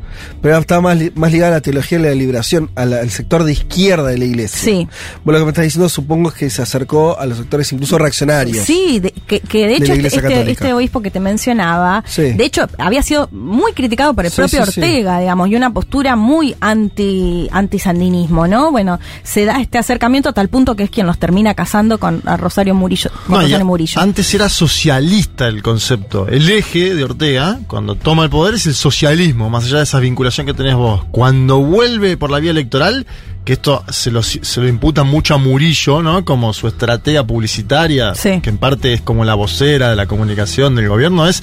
[0.42, 3.10] pero estaba más, li- más ligada a la teología de la liberación, a la- al
[3.10, 4.58] sector de izquierda de la iglesia.
[4.60, 4.88] Sí.
[5.24, 7.98] Vos lo que me estás diciendo supongo es que se acercó a los sectores incluso
[7.98, 8.64] reaccionarios.
[8.64, 12.22] Sí, de- que, que de De hecho la este, este- obispo que te mencionaba, Sí.
[12.32, 14.80] de hecho había sido muy criticado por el Sí, propio sí, sí.
[14.80, 18.70] Ortega, digamos, y una postura muy anti antisandinismo, ¿no?
[18.70, 22.22] Bueno, se da este acercamiento a tal punto que es quien los termina casando con
[22.26, 23.10] a Rosario Murillo.
[23.26, 24.00] Con No, Rosario Murillo.
[24.00, 26.26] Antes era socialista el concepto.
[26.28, 29.97] El eje de Ortega, cuando toma el poder, es el socialismo, más allá de esa
[30.00, 31.04] vinculación que tenés vos.
[31.10, 33.06] Cuando vuelve por la vía electoral,
[33.44, 36.24] que esto se lo, se lo imputa mucho a Murillo, ¿no?
[36.24, 38.40] Como su estratega publicitaria, Sí.
[38.42, 41.42] que en parte es como la vocera de la comunicación del gobierno, es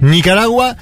[0.00, 0.76] Nicaragua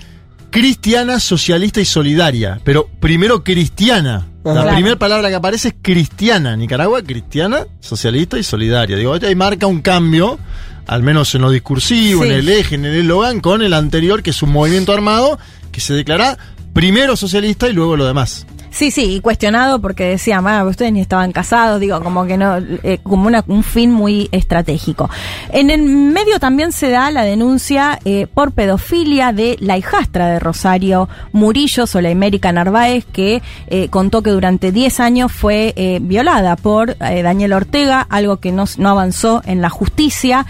[0.50, 2.60] cristiana, socialista y solidaria.
[2.64, 4.26] Pero primero cristiana.
[4.44, 4.70] La Claro.
[4.74, 6.56] primera palabra que aparece es cristiana.
[6.56, 8.96] Nicaragua cristiana, socialista y solidaria.
[8.96, 10.38] Digo, ahí marca un cambio,
[10.86, 12.28] al menos en lo discursivo, Sí.
[12.28, 15.38] en el eje, en el eslogan, con el anterior, que es un movimiento armado
[15.70, 16.36] que se declara
[16.72, 18.46] primero socialista y luego lo demás.
[18.72, 22.56] Sí, sí, y cuestionado porque decía, ah, ustedes ni estaban casados, digo, como que no,
[22.56, 25.08] eh, como una, un fin muy estratégico.
[25.50, 30.38] En el medio también se da la denuncia eh, por pedofilia de la hijastra de
[30.38, 31.86] Rosario Murillo,
[32.22, 37.52] América Narváez, que eh, contó que durante 10 años fue eh, violada por eh, Daniel
[37.52, 40.46] Ortega, algo que no, no avanzó en la justicia.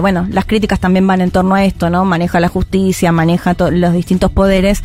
[0.00, 2.04] Bueno, las críticas también van en torno a esto, ¿no?
[2.04, 4.82] Maneja la justicia, maneja los distintos poderes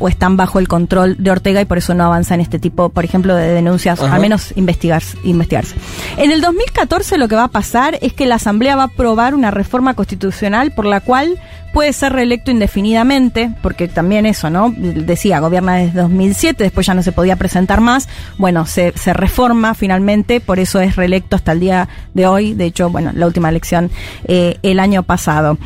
[0.00, 2.88] o están bajo el control de Ortega y por eso no avanza en este tipo,
[2.90, 4.14] por ejemplo, de denuncias, Ajá.
[4.14, 5.74] al menos investigarse, investigarse.
[6.16, 9.34] En el 2014 lo que va a pasar es que la Asamblea va a aprobar
[9.34, 11.38] una reforma constitucional por la cual
[11.72, 14.72] puede ser reelecto indefinidamente, porque también eso, ¿no?
[14.76, 18.08] Decía, gobierna desde 2007, después ya no se podía presentar más.
[18.38, 22.54] Bueno, se, se reforma finalmente, por eso es reelecto hasta el día de hoy.
[22.54, 23.90] De hecho, bueno, la última elección
[24.24, 25.56] eh, el año pasado.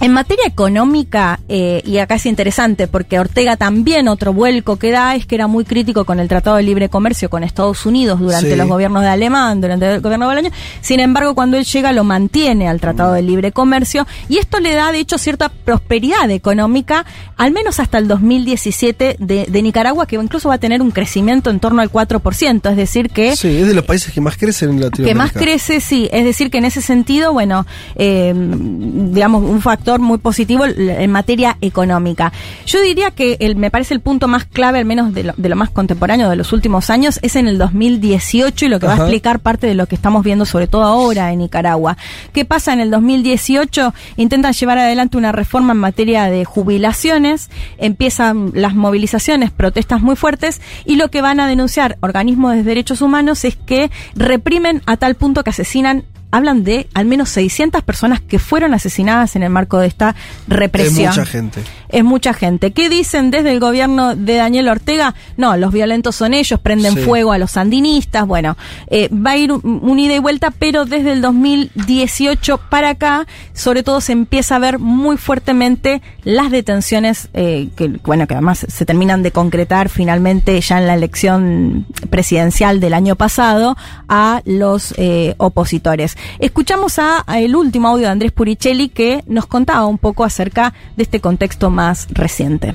[0.00, 5.14] En materia económica, eh, y acá es interesante porque Ortega también otro vuelco que da
[5.14, 8.50] es que era muy crítico con el Tratado de Libre Comercio con Estados Unidos durante
[8.52, 8.56] Sí.
[8.56, 10.54] los gobiernos de Alemán, durante el gobierno de Bolaño.
[10.80, 14.74] Sin embargo, cuando él llega lo mantiene al Tratado de Libre Comercio y esto le
[14.74, 17.04] da de hecho cierta prosperidad económica,
[17.36, 21.50] al menos hasta el 2017 de, de Nicaragua, que incluso va a tener un crecimiento
[21.50, 23.36] en torno al 4%, es decir que...
[23.36, 25.08] Sí, es de los países que más crecen en Latinoamérica.
[25.10, 26.08] Que más crece, sí.
[26.10, 31.56] Es decir, que en ese sentido, bueno, eh, digamos, un factor muy positivo en materia
[31.60, 32.32] económica.
[32.66, 35.48] Yo diría que el, me parece el punto más clave, al menos de lo, de
[35.48, 38.94] lo más contemporáneo de los últimos años, es en el 2018 y lo que va
[38.94, 41.96] a explicar parte de lo que estamos viendo, sobre todo ahora en Nicaragua.
[42.32, 43.94] ¿Qué pasa en el 2018?
[44.16, 50.60] Intentan llevar adelante una reforma en materia de jubilaciones, empiezan las movilizaciones, protestas muy fuertes
[50.84, 55.14] y lo que van a denunciar organismos de derechos humanos es que reprimen a tal
[55.14, 59.78] punto que asesinan hablan de al menos 600 personas que fueron asesinadas en el marco
[59.78, 60.14] de esta
[60.48, 61.10] represión.
[61.10, 61.62] Es mucha gente.
[61.92, 62.72] Es mucha gente.
[62.72, 65.14] ¿Qué dicen desde el gobierno de Daniel Ortega?
[65.36, 67.00] No, los violentos son ellos, prenden Sí.
[67.00, 68.26] fuego a los sandinistas.
[68.26, 68.56] Bueno,
[68.88, 73.26] eh, va a ir un, un ida y vuelta, pero desde el 2018 para acá,
[73.54, 78.64] sobre todo se empieza a ver muy fuertemente las detenciones eh, que, bueno, que además
[78.68, 83.76] se terminan de concretar finalmente ya en la elección presidencial del año pasado
[84.08, 86.16] a los eh, opositores.
[86.38, 90.72] Escuchamos a, a el último audio de Andrés Puricelli que nos contaba un poco acerca
[90.96, 91.79] de este contexto más
[92.10, 92.74] reciente.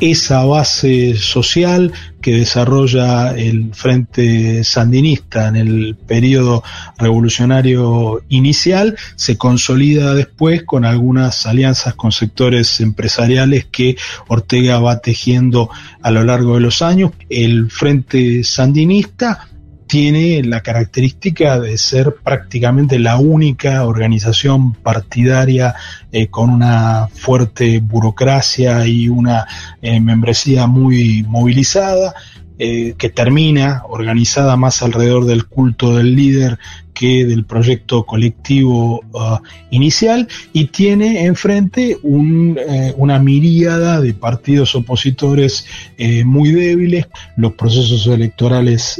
[0.00, 6.62] esa base social que desarrolla el Frente Sandinista en el periodo
[6.98, 13.96] revolucionario inicial se consolida después con algunas alianzas con sectores empresariales que
[14.28, 15.70] Ortega va tejiendo
[16.02, 17.12] a lo largo de los años.
[17.30, 19.48] El Frente Sandinista
[19.86, 25.74] tiene la característica de ser prácticamente la única organización partidaria
[26.10, 29.46] eh, con una fuerte burocracia y una
[29.80, 32.14] eh, membresía muy movilizada,
[32.58, 36.58] eh, que termina organizada más alrededor del culto del líder
[36.94, 39.36] que del proyecto colectivo uh,
[39.70, 42.58] inicial y tiene enfrente un,
[42.96, 45.66] una miríada de partidos opositores
[46.24, 48.98] muy débiles, los procesos electorales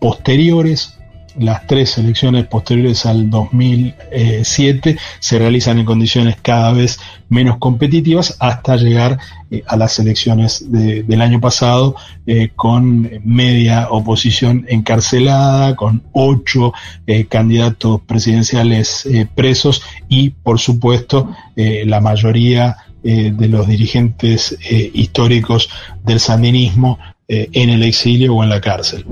[0.00, 0.92] posteriores,
[1.38, 8.76] las tres elecciones posteriores al 2007 se realizan en condiciones cada vez menos competitivas hasta
[8.76, 9.18] llegar
[9.50, 11.94] eh, a las elecciones de- del año pasado
[12.26, 16.72] eh, con media oposición encarcelada, con ocho
[17.06, 24.56] eh, candidatos presidenciales presos y por supuesto la mayoría de los dirigentes
[24.94, 25.68] históricos
[26.04, 29.04] del sandinismo en el exilio o en la cárcel.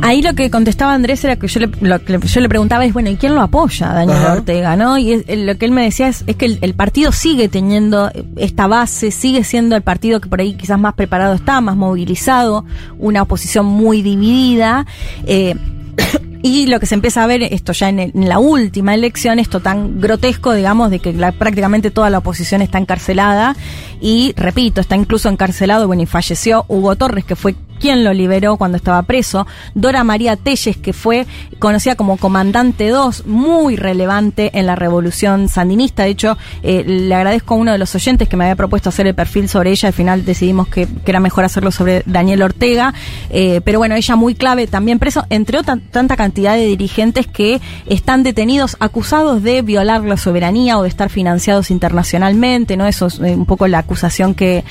[0.00, 2.92] Ahí lo que contestaba Andrés era que yo le, lo que yo le preguntaba es,
[2.92, 3.88] bueno, ¿y quién lo apoya?
[3.92, 4.32] Daniel Ajá.
[4.34, 4.96] Ortega, ¿no?
[4.96, 8.10] Y es- lo que él me decía es, es que el, el partido sigue teniendo
[8.36, 12.64] esta base, sigue siendo el partido que por ahí quizás más preparado está, más movilizado,
[12.98, 14.86] una oposición muy dividida.
[15.26, 15.56] eh,
[16.42, 19.40] y lo que se empieza a ver, esto ya en, el- en la última elección,
[19.40, 23.56] esto tan grotesco, digamos, de que la- prácticamente toda la oposición está encarcelada.
[24.00, 28.56] Y repito, está incluso encarcelado, bueno, y falleció Hugo Torres, que fue quien lo liberó
[28.56, 29.46] cuando estaba preso.
[29.74, 31.26] Dora María Telles, que fue
[31.58, 36.04] conocida como Comandante 2, muy relevante en la revolución sandinista.
[36.04, 39.06] De hecho, eh, le agradezco a uno de los oyentes que me había propuesto hacer
[39.06, 39.88] el perfil sobre ella.
[39.88, 42.92] Al final decidimos que, era mejor hacerlo sobre Daniel Ortega.
[43.30, 47.60] Eh, pero bueno, ella muy clave también preso, entre otra tanta cantidad de dirigentes que
[47.86, 52.86] están detenidos acusados de violar la soberanía o de estar financiados internacionalmente, ¿no?
[52.86, 54.64] Eso es eh, un poco la acusación que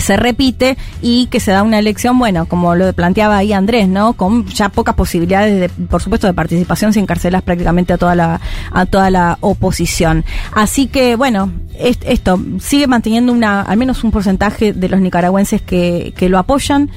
[0.00, 4.14] se repite y que se da una elección, bueno, como lo planteaba ahí Andrés, ¿no?
[4.14, 8.40] Con ya pocas posibilidades, de, por supuesto, de participación, sin encarcelas prácticamente a toda la,
[8.72, 10.24] a toda la oposición.
[10.52, 16.14] Así que, bueno, esto sigue manteniendo una, al menos un porcentaje de los nicaragüenses que,
[16.16, 16.90] que lo apoyan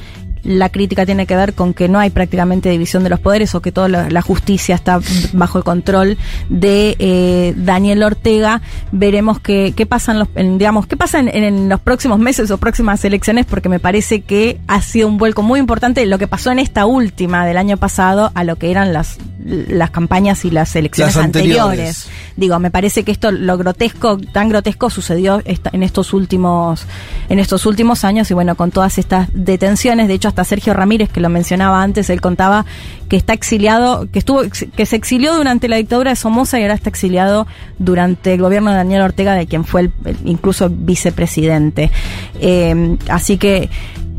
[0.50, 3.62] la crítica tiene que ver con que no hay prácticamente división de los poderes o
[3.62, 5.00] que toda la, justicia está
[5.34, 6.18] bajo el control
[6.50, 8.62] de eh, Daniel Ortega.
[8.92, 13.06] Veremos qué, qué pasa, en los, digamos, qué pasa en, los próximos meses o próximas
[13.06, 16.58] elecciones, porque me parece que ha sido un vuelco muy importante lo que pasó en
[16.58, 21.16] esta última del año pasado a lo que eran las, las campañas y las elecciones
[21.16, 22.08] anteriores.
[22.36, 26.86] Digo, me parece que esto, lo grotesco, tan grotesco sucedió en estos últimos,
[27.30, 31.10] en estos últimos años y bueno, con todas estas detenciones, de hecho hasta Sergio Ramírez,
[31.10, 32.66] que lo mencionaba antes, él contaba
[33.08, 34.42] que está exiliado, que estuvo,
[34.76, 38.72] que se exilió durante la dictadura de Somoza y ahora está exiliado durante el gobierno
[38.72, 39.92] de Daniel Ortega, de quien fue el,
[40.26, 41.92] incluso vicepresidente.
[42.40, 43.70] Eh, así que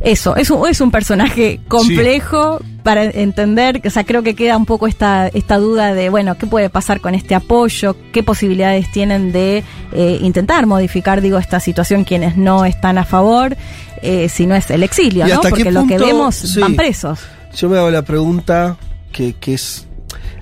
[0.01, 4.65] eso, es un, es un personaje complejo para entender, o sea, creo que queda un
[4.65, 7.95] poco esta, esta duda de, bueno, ¿qué puede pasar con este apoyo?
[8.11, 13.57] ¿Qué posibilidades tienen de eh, intentar modificar, digo, esta situación quienes no están a favor?
[14.03, 15.41] Eh, si no es el exilio, ¿no?
[15.41, 17.21] Porque lo que vemos van presos.
[17.55, 18.77] Yo me hago la pregunta
[19.13, 19.87] que, que es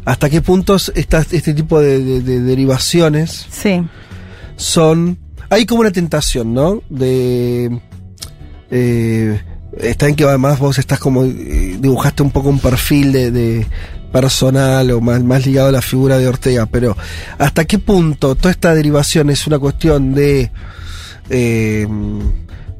[0.04, 3.82] hasta qué puntos este tipo de, derivaciones sí.
[4.56, 5.18] son
[5.50, 6.82] hay como una tentación, ¿no?
[6.88, 7.80] De
[8.70, 9.42] eh,
[9.78, 13.66] está en que además vos estás como eh, dibujaste un poco un perfil de,
[14.12, 16.96] personal o más, más ligado a la figura de Ortega, pero
[17.38, 20.50] ¿hasta qué punto toda esta derivación es una cuestión de
[21.28, 21.86] eh,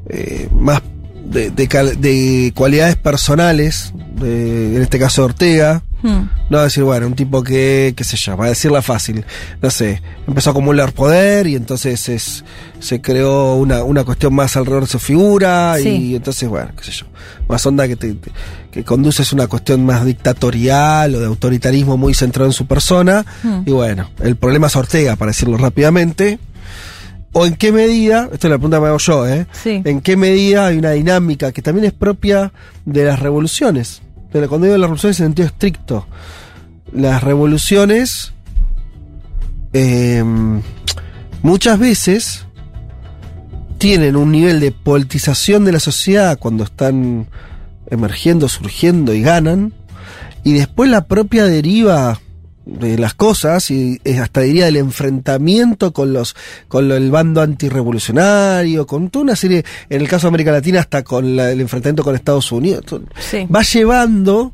[0.09, 0.81] eh, más
[1.23, 5.83] de, de, cualidades personales, en este caso Ortega.
[6.01, 6.29] Hmm.
[6.49, 9.25] No decir, bueno, un tipo que, qué sé yo, va a decirla fácil,
[9.61, 12.45] no sé, empezó a acumular poder y entonces es,
[12.79, 16.91] se creó una, una cuestión más alrededor de su figura y entonces, bueno, qué sé
[16.91, 17.05] yo,
[17.49, 18.15] más onda que, te,
[18.71, 23.25] que conduce es una cuestión más dictatorial o de autoritarismo muy centrado en su persona.
[23.43, 23.63] Hmm.
[23.65, 26.39] Y bueno, el problema es Ortega, para decirlo rápidamente
[27.31, 29.45] o en qué medida, esto es la pregunta que me hago yo, ¿eh?
[29.65, 32.51] ¿En qué medida hay una dinámica que también es propia
[32.85, 34.01] de las revoluciones?
[34.31, 36.07] Pero cuando digo las revoluciones en sentido estricto,
[36.91, 38.33] las revoluciones
[39.73, 40.61] em,
[41.43, 42.45] muchas veces
[43.77, 47.27] tienen un nivel de politización de la sociedad cuando están
[47.89, 49.73] emergiendo, surgiendo y ganan,
[50.43, 52.19] y después la propia deriva
[52.77, 56.35] de las cosas y hasta diría del enfrentamiento con los
[56.67, 61.03] con el bando antirrevolucionario, con toda una serie, en el caso de América Latina hasta
[61.03, 62.83] con el enfrentamiento con Estados Unidos,
[63.53, 64.53] va llevando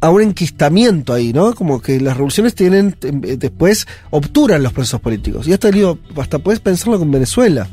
[0.00, 1.54] a un enquistamiento ahí, ¿no?
[1.54, 5.46] Como que las revoluciones tienen eh, después obturan los procesos políticos.
[5.46, 7.68] Y hasta digo, hasta puedes pensarlo con Venezuela.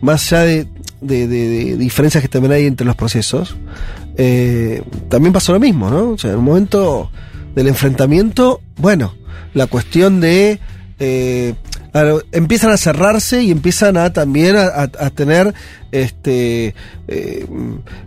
[0.00, 0.66] Más allá de,
[1.02, 3.54] de, diferencias que también hay entre los procesos,
[4.16, 6.10] eh, también pasó lo mismo, ¿no?
[6.10, 7.10] O sea, en un momento
[7.54, 9.14] del enfrentamiento, bueno,
[9.54, 10.58] la cuestión de...
[10.98, 11.54] Eh,
[12.32, 15.52] empiezan a cerrarse y empiezan a también a, tener
[15.90, 16.74] este
[17.06, 17.46] eh,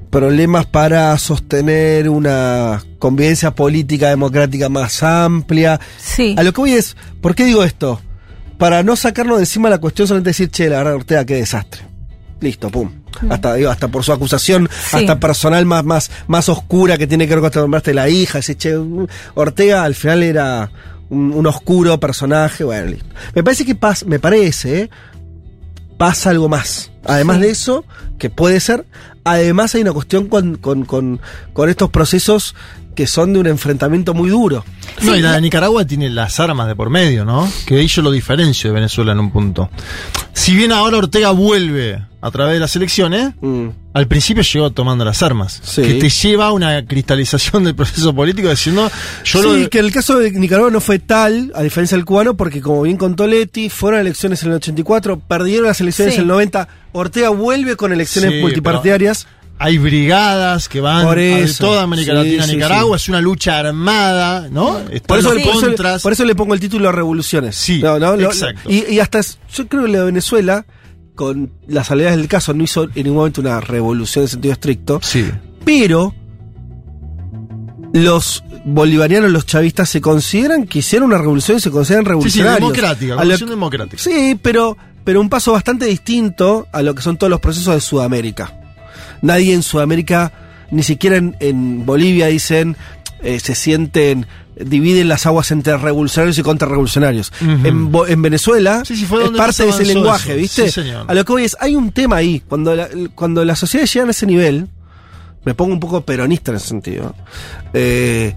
[0.09, 5.80] problemas para sostener una convivencia política democrática más amplia.
[5.99, 6.35] Sí.
[6.38, 8.01] A lo que voy es, ¿por qué digo esto?
[8.57, 11.94] Para no sacarnos de encima la cuestión solamente decir, che, la verdad, Ortega, qué desastre.
[12.45, 12.91] Listo, pum.
[13.27, 17.35] Hasta, digo, hasta por su acusación, hasta personal más, más, más oscura que tiene que
[17.35, 18.38] ver con nombraste la hija.
[18.38, 18.77] Ese che,
[19.33, 20.69] Ortega al final era
[21.09, 22.64] un, oscuro personaje.
[22.64, 23.07] Bueno, listo.
[23.33, 24.90] Me parece que pasa, me parece, ¿eh?
[25.98, 26.91] pasa algo más.
[27.03, 27.83] Además de eso,
[28.19, 28.85] que puede ser,
[29.24, 31.19] además hay una cuestión con, con, con,
[31.51, 32.53] con estos procesos
[32.95, 34.65] que son de un enfrentamiento muy duro.
[35.01, 37.51] No, y la de Nicaragua tiene las armas de por medio, ¿no?
[37.65, 39.69] Que ahí yo lo diferencio de Venezuela en un punto.
[40.33, 43.67] Si bien ahora Ortega vuelve a través de las elecciones, mm.
[43.93, 45.61] al principio llegó tomando las armas.
[45.75, 48.90] Que te lleva a una cristalización del proceso político diciendo.
[49.24, 52.61] Yo sí, que el caso de Nicaragua no fue tal, a diferencia del cubano, porque
[52.61, 56.67] como bien contó Leti, fueron elecciones en el 84, perdieron las elecciones en el 90,
[56.93, 59.27] Ortega vuelve con elecciones multipartidarias
[59.58, 61.17] hay brigadas que van por
[61.58, 64.82] toda América Latina a Nicaragua, es una lucha armada, ¿no?
[65.08, 65.30] Por eso,
[66.03, 67.56] por, eso, le pongo el título a revoluciones.
[67.56, 68.69] Sí, exacto.
[68.69, 70.66] y, hasta, yo creo que la de Venezuela,
[71.16, 75.00] con las salvedades del caso, no hizo en ningún momento una revolución en sentido estricto.
[75.01, 75.25] Sí.
[75.64, 76.14] Pero
[77.93, 82.56] los bolivarianos, los chavistas, se consideran que hicieron una revolución y se consideran revolucionarios.
[82.56, 84.03] Sí, sí, democrática, revolución democrática.
[84.03, 87.80] Sí, pero, pero un paso bastante distinto a lo que son todos los procesos de
[87.80, 88.65] Sudamérica
[89.26, 90.32] nadie en Sudamérica,
[90.72, 92.76] ni siquiera en, Bolivia dicen,
[93.24, 94.26] eh, se sienten
[94.58, 97.34] dividen las aguas entre revolucionarios y contrarrevolucionarios.
[97.42, 98.84] en, Venezuela
[99.26, 100.62] es parte de ese lenguaje, ¿viste?
[101.10, 102.74] a lo que voy es, hay un tema ahí, cuando,
[103.16, 104.70] cuando las sociedades llegan a ese nivel,
[105.44, 107.14] me pongo un poco peronista en ese sentido.
[107.74, 108.34] Eh,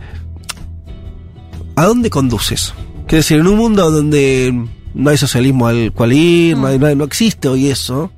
[1.77, 2.75] ¿A dónde conduces?
[3.07, 4.53] Quiero decir, en un mundo donde
[4.95, 8.11] no hay socialismo al cual ir, no, hay- no hay- no existe hoy eso,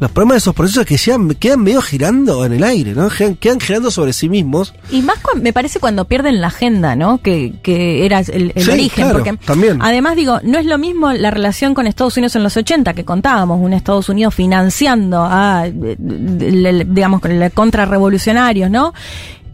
[0.00, 3.08] los problemas de esos procesos que sean, quedan medio girando en el aire, ¿no?
[3.08, 4.74] Quedan, quedan girando sobre sí mismos.
[4.90, 7.18] Y más me parece cuando pierden la agenda, ¿no?
[7.22, 9.04] Que, que era el, el Sí, origen.
[9.04, 9.78] claro, porque también.
[9.80, 13.04] además digo, no es lo mismo la relación con Estados Unidos en los 80 que
[13.04, 17.20] contábamos, un Estados Unidos financiando a, eh, digamos,
[17.54, 18.92] contrarrevolucionarios, ¿no?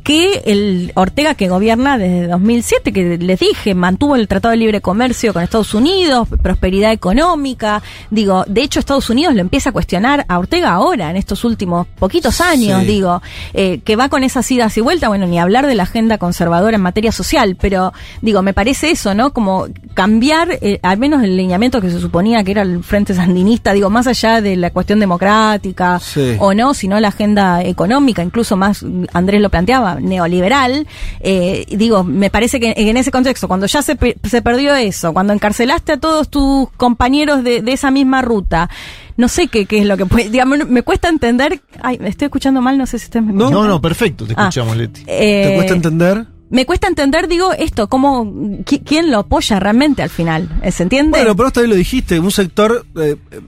[0.08, 4.80] Que el Ortega que gobierna desde 2007, que les dije, mantuvo el Tratado de Libre
[4.80, 7.82] Comercio con Estados Unidos, prosperidad económica.
[8.10, 11.86] Digo, de hecho Estados Unidos lo empieza a cuestionar a Ortega ahora, en estos últimos
[11.98, 12.86] poquitos años, Sí.
[12.86, 13.20] digo,
[13.52, 16.76] eh, que va con esas idas y vueltas, bueno, ni hablar de la agenda conservadora
[16.76, 19.34] en materia social, pero digo, me parece eso, ¿no?
[19.34, 23.74] Como cambiar eh, al menos el lineamiento que se suponía que era el Frente Sandinista,
[23.74, 26.36] digo, más allá de la cuestión democrática Sí.
[26.38, 30.86] o no, sino la agenda económica, incluso más, Andrés lo planteaba, neoliberal.
[31.20, 35.32] Eh, digo, me parece que en ese contexto, cuando ya se, se perdió eso, cuando
[35.32, 38.68] encarcelaste a todos tus compañeros de, de esa misma ruta,
[39.16, 42.26] no sé qué, qué es lo que puede, digamos, me cuesta entender, ay, me estoy
[42.26, 44.42] escuchando mal, no sé si ustedes me No, no, perfecto, te Ah.
[44.48, 45.02] escuchamos, Leti.
[45.06, 46.26] Eh, ¿Te cuesta entender?
[46.50, 48.24] Me cuesta entender, digo, esto, cómo,
[48.64, 51.18] qui- quién lo apoya realmente al final, ¿se entiende?
[51.18, 53.40] Bueno, pero vos también lo dijiste, un sector, eh, eh,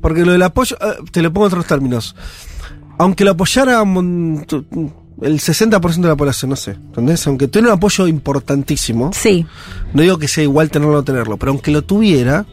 [0.00, 2.16] porque lo del apoyo, eh, te lo pongo en otros términos.
[2.98, 3.84] Aunque lo apoyara
[5.22, 7.26] el 60% de la población, no sé, ¿entendés?
[7.26, 9.10] Aunque tuviera un apoyo importantísimo.
[9.14, 9.46] Sí.
[9.92, 12.46] No digo que sea igual tenerlo o no tenerlo, pero aunque lo tuviera,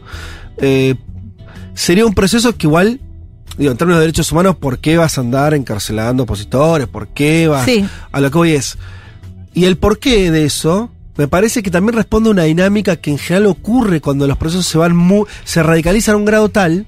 [0.58, 0.94] eh,
[1.74, 3.00] sería un proceso que igual,
[3.56, 6.86] digo, en términos de derechos humanos, ¿por qué vas a andar encarcelando opositores?
[6.88, 7.64] ¿Por qué vas?
[7.64, 7.84] Sí.
[8.12, 8.76] A lo que voy es.
[9.54, 13.18] Y el porqué de eso, me parece que también responde a una dinámica que en
[13.18, 16.86] general ocurre cuando los procesos se van mu- se radicalizan a un grado tal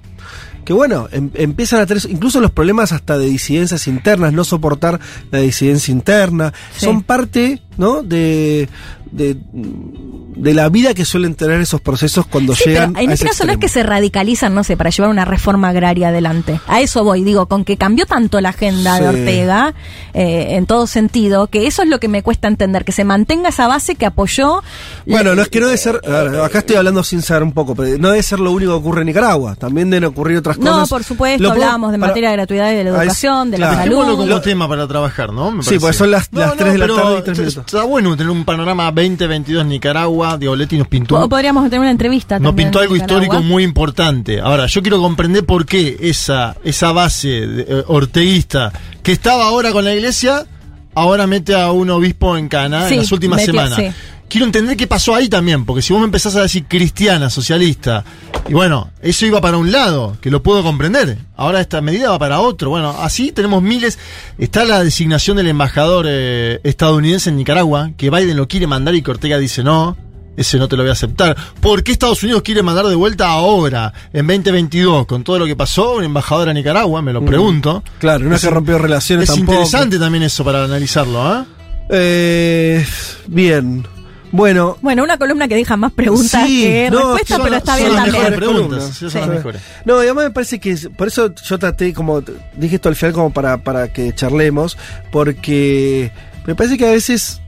[0.65, 5.01] que bueno, em- empiezan a tener incluso los problemas hasta de disidencias internas, no soportar
[5.31, 6.85] la disidencia interna, Sí.
[6.87, 8.03] son parte, ¿no?
[8.03, 8.69] De,
[9.13, 13.15] de, de la vida que suelen tener esos procesos cuando Sí, llegan pero en a
[13.15, 16.09] este ese caso no es que se radicalizan, no sé, para llevar una reforma agraria
[16.09, 16.61] adelante.
[16.67, 19.09] A eso voy, digo, con que cambió tanto la agenda de.
[19.09, 19.75] Ortega,
[20.15, 23.49] eh, en todo sentido, que eso es lo que me cuesta entender, que se mantenga
[23.51, 24.63] esa base que apoyó.
[25.07, 27.75] Bueno, no es que no debe ser, ver, acá estoy hablando sin saber un poco,
[27.75, 30.73] pero no debe ser lo único que ocurre en Nicaragua, también deben ocurrir otras No,
[30.73, 30.89] cosas.
[30.89, 33.59] por supuesto, Lo hablábamos de para- materia de gratuidad y de la es- educación, de
[33.59, 33.83] la claro.
[33.83, 34.29] Dejémoslo salud.
[34.29, 35.51] como tema para trabajar, ¿no?
[35.51, 37.65] Me Sí, pues son las- las tres de la tarde y tres está- minutos.
[37.67, 40.37] Está bueno tener un panorama 2022 Nicaragua.
[40.39, 41.17] Digo, Leti nos pintó.
[41.19, 42.39] O podríamos tener una entrevista.
[42.39, 43.23] Nos pintó algo Nicaragua.
[43.25, 44.41] histórico muy importante.
[44.41, 48.73] Ahora, yo quiero comprender por qué esa, esa base de- eh, orteguista
[49.03, 50.47] que estaba ahora con la iglesia,
[50.95, 53.77] ahora mete a un obispo en Cana Sí, en las últimas metió- semanas.
[53.79, 53.91] sí.
[54.31, 58.05] Quiero entender qué pasó ahí también, porque si vos me empezás a decir cristiana, socialista,
[58.49, 61.19] y bueno, eso iba para un lado, que lo puedo comprender.
[61.37, 62.71] Ahora esta medida va para otro.
[62.71, 63.99] Bueno, así tenemos miles.
[64.39, 69.03] Está la designación del embajador eh, estadounidense en Nicaragua, que Biden lo quiere mandar y
[69.03, 69.97] que Ortega dice no.
[70.37, 71.37] Ese no te lo voy a aceptar.
[71.61, 75.57] ¿Por qué Estados Unidos quiere mandar de vuelta ahora, en 2022, con todo lo que
[75.57, 77.03] pasó, un embajador a Nicaragua?
[77.03, 77.27] Me lo Mm.
[77.27, 77.83] pregunto.
[77.99, 79.53] Claro, no es que rompió relaciones Es tampoco.
[79.55, 81.45] interesante también eso para analizarlo, ¿eh?
[81.91, 82.87] Eh,
[83.27, 83.85] bien.
[84.33, 87.81] Bueno, Bueno, una columna que deja más preguntas Sí, que no, respuestas, pero está son
[87.81, 88.23] bien las también.
[88.31, 89.63] mejores preguntas, sí, son las mejores.
[89.85, 92.23] No, además me parece que es- por eso yo traté como
[92.57, 94.77] dije esto al final como para, para que charlemos,
[95.11, 96.13] porque
[96.47, 97.41] me parece que a veces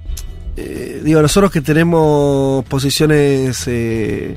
[0.57, 4.37] eh, digo, nosotros que tenemos posiciones eh,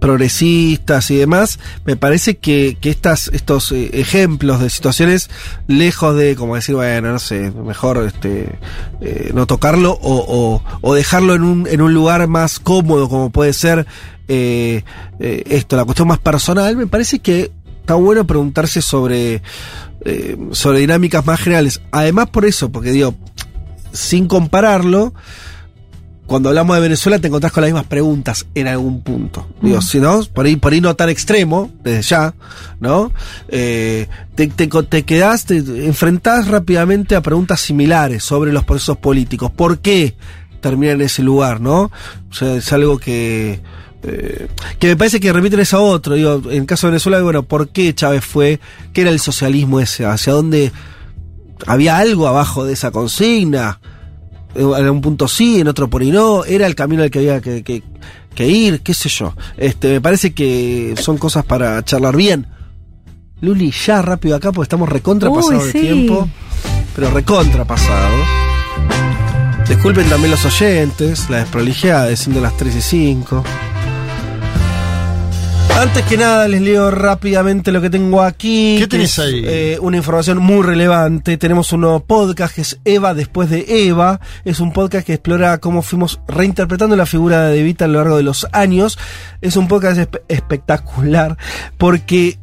[0.00, 5.30] progresistas y demás, me parece que, que estas, estos eh, ejemplos de situaciones,
[5.68, 8.58] lejos de, como decir, bueno, no sé, mejor este,
[9.00, 13.30] eh, no tocarlo o, o- o dejarlo en un, en un lugar más cómodo, como
[13.30, 13.86] puede ser
[14.28, 14.82] eh,
[15.20, 19.42] esto, la cuestión más personal, me parece que está bueno preguntarse sobre,
[20.52, 21.80] sobre dinámicas más generales.
[21.90, 23.14] Además por eso, porque digo,
[23.92, 25.12] sin compararlo,
[26.26, 29.46] cuando hablamos de Venezuela te encontrás con las mismas preguntas en algún punto.
[29.60, 29.82] Digo, Mm.
[29.82, 32.34] si no, por ahí, por ahí no tan extremo, desde ya,
[32.80, 33.12] ¿no?
[33.48, 39.50] Eh, te, te, te quedás, te enfrentás rápidamente a preguntas similares sobre los procesos políticos.
[39.50, 40.14] ¿Por qué
[40.60, 41.90] termina en ese lugar, no?
[42.30, 43.60] O sea, es algo que.
[44.04, 44.48] eh,
[44.78, 46.14] que me parece que remiten eso a otro.
[46.14, 48.58] Digo, en el caso de Venezuela, bueno, ¿por qué Chávez fue?
[48.92, 50.06] ¿Qué era el socialismo ese?
[50.06, 50.72] ¿Hacia dónde
[51.66, 53.80] había algo abajo de esa consigna?
[54.54, 57.40] En un punto sí, en otro por ahí no, era el camino al que había
[57.40, 57.82] que, que-
[58.34, 59.34] que ir, qué sé yo.
[59.58, 62.46] Este, me parece que son cosas para charlar bien.
[63.42, 66.28] Luli, ya rápido acá porque estamos recontra Uy, pasados de tiempo.
[66.94, 68.14] Pero recontra pasado.
[69.68, 73.44] Disculpen también los oyentes, la desprolijidad, siendo las 3 y 5.
[75.78, 78.76] Antes que nada, les leo rápidamente lo que tengo aquí.
[78.78, 79.42] ¿Qué tenés es, ahí?
[79.44, 81.36] eh, una información muy relevante.
[81.38, 84.20] Tenemos un nuevo podcast que es Eva después de Eva.
[84.44, 88.16] Es un podcast que explora cómo fuimos reinterpretando la figura de Evita a lo largo
[88.16, 88.96] de los años.
[89.40, 91.36] Es un podcast espe- espectacular
[91.78, 92.38] porque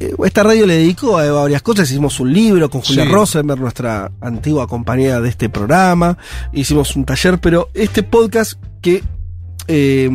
[0.00, 1.90] eh, esta radio le dedicó a Eva varias cosas.
[1.90, 3.10] Hicimos un libro con Julia Sí.
[3.10, 6.18] Rosenberg, nuestra antigua compañera de este programa.
[6.52, 9.02] Hicimos un taller, pero este podcast que
[9.66, 10.10] eh,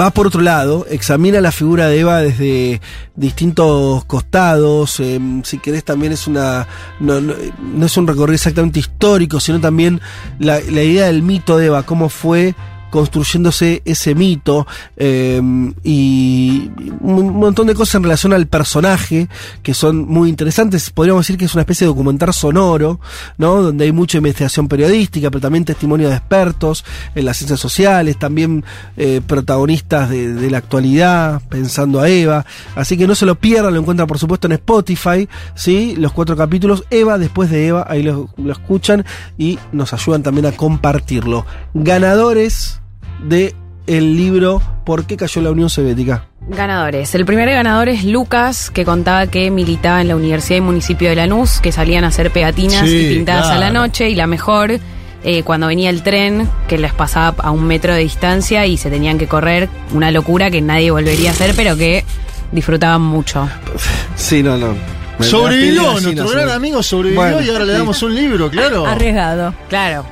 [0.00, 2.80] va por otro lado, examina la figura de Eva desde
[3.16, 4.98] distintos costados.
[5.00, 6.66] eh, si querés, también es una.
[7.00, 10.00] No, no- no es un recorrido exactamente histórico, sino también
[10.38, 12.54] la, la idea del mito de Eva, cómo fue
[12.92, 14.66] construyéndose ese mito
[14.98, 15.40] eh,
[15.82, 19.28] y un montón de cosas en relación al personaje
[19.62, 20.90] que son muy interesantes.
[20.90, 23.00] Podríamos decir que es una especie de documental sonoro,
[23.38, 23.62] ¿no?
[23.62, 28.62] Donde hay mucha investigación periodística, pero también testimonio de expertos en las ciencias sociales, también
[28.98, 32.44] eh, protagonistas de, de la actualidad, pensando a Eva.
[32.76, 35.94] Así que no se lo pierdan, lo encuentran por supuesto en Spotify, ¿sí?
[35.96, 39.06] Los cuatro capítulos, Eva después de Eva, ahí lo, lo escuchan
[39.38, 41.46] y nos ayudan también a compartirlo.
[41.72, 42.81] Ganadores
[43.22, 43.54] de
[43.86, 46.24] el libro ¿Por qué cayó la Unión Soviética?
[46.48, 47.14] Ganadores.
[47.14, 51.14] El primer ganador es Lucas, que contaba que militaba en la Universidad y Municipio de
[51.16, 54.10] Lanús, que salían a hacer pegatinas Sí, y pintadas a la noche.
[54.10, 54.72] Y la mejor,
[55.22, 58.90] eh, cuando venía el tren, que les pasaba a un metro de distancia y se
[58.90, 62.04] tenían que correr, una locura que nadie volvería a hacer, pero que
[62.50, 63.48] disfrutaban mucho.
[64.16, 64.74] Sí, no, no.
[65.20, 68.84] Me- Sobrevivió, nuestro gran amigo sobrevivió Bueno, y ahora le damos un libro, claro.
[68.86, 69.54] Arriesgado.
[69.68, 70.04] Claro.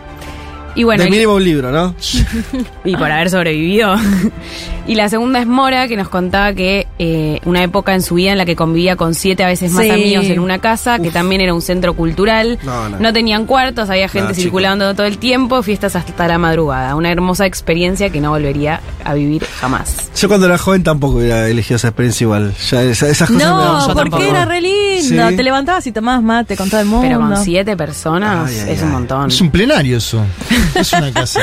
[0.81, 1.95] Y bueno, de y- mínimo un libro, ¿no?
[2.85, 3.95] y por haber sobrevivido.
[4.87, 8.33] y la segunda es Mora, que nos contaba que eh, una época en su vida
[8.33, 9.91] en la que convivía con siete a veces más Sí.
[9.91, 12.59] amigos en una casa, que también era un centro cultural.
[12.65, 13.13] No, no.
[13.13, 14.43] tenían cuartos, había gente No, chico.
[14.45, 16.95] circulando todo el tiempo, fiestas hasta la madrugada.
[16.95, 20.11] Una hermosa experiencia que no volvería a vivir jamás.
[20.17, 22.55] Yo cuando era joven tampoco hubiera elegido esa experiencia igual.
[22.71, 24.23] Ya esa- esas cosas me No, porque tampoco.
[24.23, 25.29] era re lindo.
[25.29, 25.37] Sí.
[25.37, 27.07] Te levantabas y tomabas mate con todo el mundo.
[27.07, 29.29] Pero con siete personas Ay, ay, es un montón.
[29.29, 30.23] Es un plenario eso.
[30.75, 31.41] Es una casa.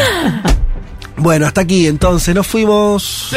[1.18, 3.32] Bueno, hasta aquí entonces, nos fuimos.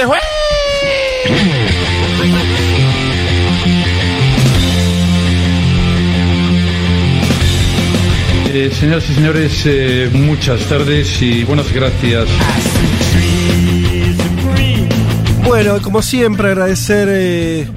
[8.53, 12.27] Eh, señoras y señores, eh, muchas tardes y buenas gracias.
[15.45, 17.69] Bueno, como siempre, agradecer eh,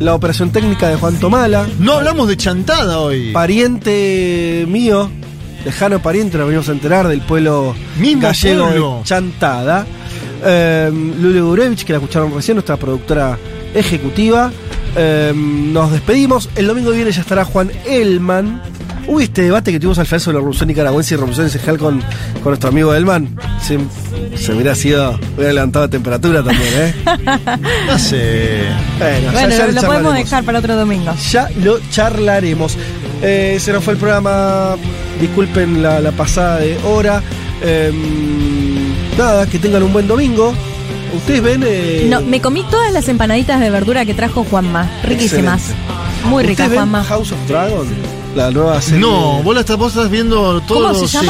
[0.00, 1.66] la operación técnica de Juan Tomala.
[1.78, 3.32] No hablamos de chantada hoy.
[3.32, 5.10] Pariente mío,
[5.66, 8.96] lejano pariente, nos venimos a enterar del pueblo Mismo gallego pueblo.
[9.00, 9.84] de Chantada.
[10.44, 13.36] Eh, Luli Gurevich, que la escucharon recién, nuestra productora
[13.74, 14.50] ejecutiva.
[14.96, 16.48] Eh, nos despedimos.
[16.56, 18.62] El domingo que viene ya estará Juan Elman.
[19.08, 22.00] Hubo este debate que tuvimos al final sobre la revolución nicaragüense y revolución encejal con,
[22.42, 23.36] con nuestro amigo Elman.
[23.62, 23.78] Se,
[24.36, 26.94] se hubiera sido, hubiera levantado la temperatura también, ¿eh?
[27.86, 28.62] No sé.
[28.98, 31.12] Bueno, Bueno, ya- ya lo, lo podemos dejar para otro domingo.
[31.30, 32.76] Ya lo charlaremos.
[33.22, 34.76] Eh, se nos fue el programa.
[35.20, 37.22] Disculpen la, la pasada de hora.
[37.62, 37.92] Eh,
[39.16, 40.52] nada, que tengan un buen domingo.
[41.14, 41.62] Ustedes ven.
[41.66, 44.90] eh, No, me comí todas las empanaditas de verdura que trajo Juanma.
[45.04, 45.70] Riquísimas.
[46.24, 47.04] Muy ricas, ¿ustedes ven Juanma.
[47.04, 47.86] House of Dragon,
[48.34, 49.00] la nueva serie.
[49.00, 50.88] No, vos la estás, vos estás viendo todo.
[50.92, 51.26] ¿Cómo se sí.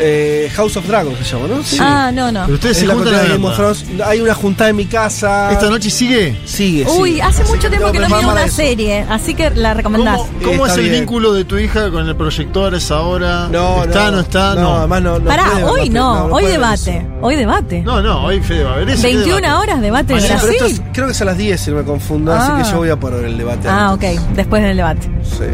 [0.00, 1.62] Eh, House of Dragon se llama, ¿no?
[1.62, 1.76] Sí.
[1.80, 2.42] Ah, no, no.
[2.44, 3.84] Pero ustedes Es se la juntan a Game of Thrones.
[4.04, 5.50] Hay una juntada en mi casa.
[5.52, 6.38] ¿Esta noche sigue?
[6.44, 6.86] Sigue.
[6.88, 7.22] Uy, sigue.
[7.22, 8.56] hace mucho tiempo No, que no miro una eso.
[8.56, 10.18] serie, así que la recomendás.
[10.18, 11.00] ¿Cómo, cómo Está es el bien.
[11.02, 13.48] vínculo de tu hija con el proyector a esa hora?
[13.50, 14.54] No, ¿Está, no, no está?
[14.54, 14.76] No, No.
[14.78, 15.18] además no.
[15.18, 17.06] no Pará, hoy no, hoy debate.
[17.20, 17.82] Hoy debate.
[17.82, 19.02] No, no, hoy Fede va a ver eso.
[19.02, 19.54] ¿qué 21 debate?
[19.62, 20.50] horas debate de pero Brasil.
[20.52, 22.38] esto es- creo que es a las 10, si no me confundo, Ah.
[22.56, 23.68] así que yo voy a poner el debate.
[23.68, 24.36] Ah, ok, antes.
[24.36, 25.10] después del debate.
[25.24, 25.44] Sí.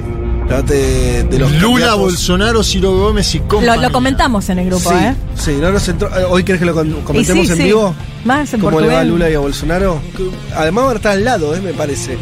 [0.48, 1.98] De los Lula, candidatos.
[1.98, 3.76] Bolsonaro, Ciro Gómez y Lo, compañía.
[3.88, 5.14] lo comentamos en el grupo, sí, ¿eh?
[5.36, 7.64] sí, no nos entró- eh, Hoy querés que lo comentemos sí, en sí.
[7.64, 7.94] vivo.
[8.24, 9.08] Más en ¿Cómo le va a Portugal.
[9.08, 10.00] Lula y a Bolsonaro?
[10.54, 12.18] Además van a estar al lado, eh, me parece.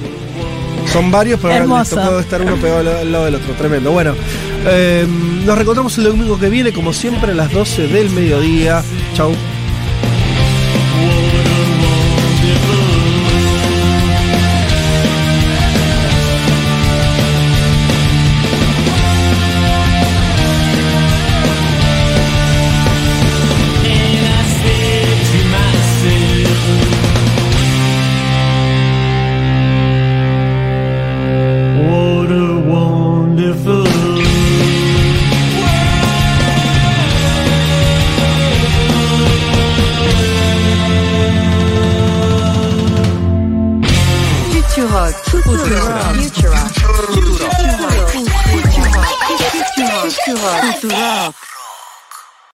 [0.93, 1.97] Son varios, pero ahora les Hermoso.
[1.97, 3.55] tocó estar uno pegado al, al lado del otro.
[3.55, 3.91] Tremendo.
[3.93, 4.15] Bueno,
[4.67, 5.07] eh,
[5.45, 8.83] nos reencontramos el domingo que viene, como siempre, a las 12 del mediodía.
[9.15, 9.33] Chau.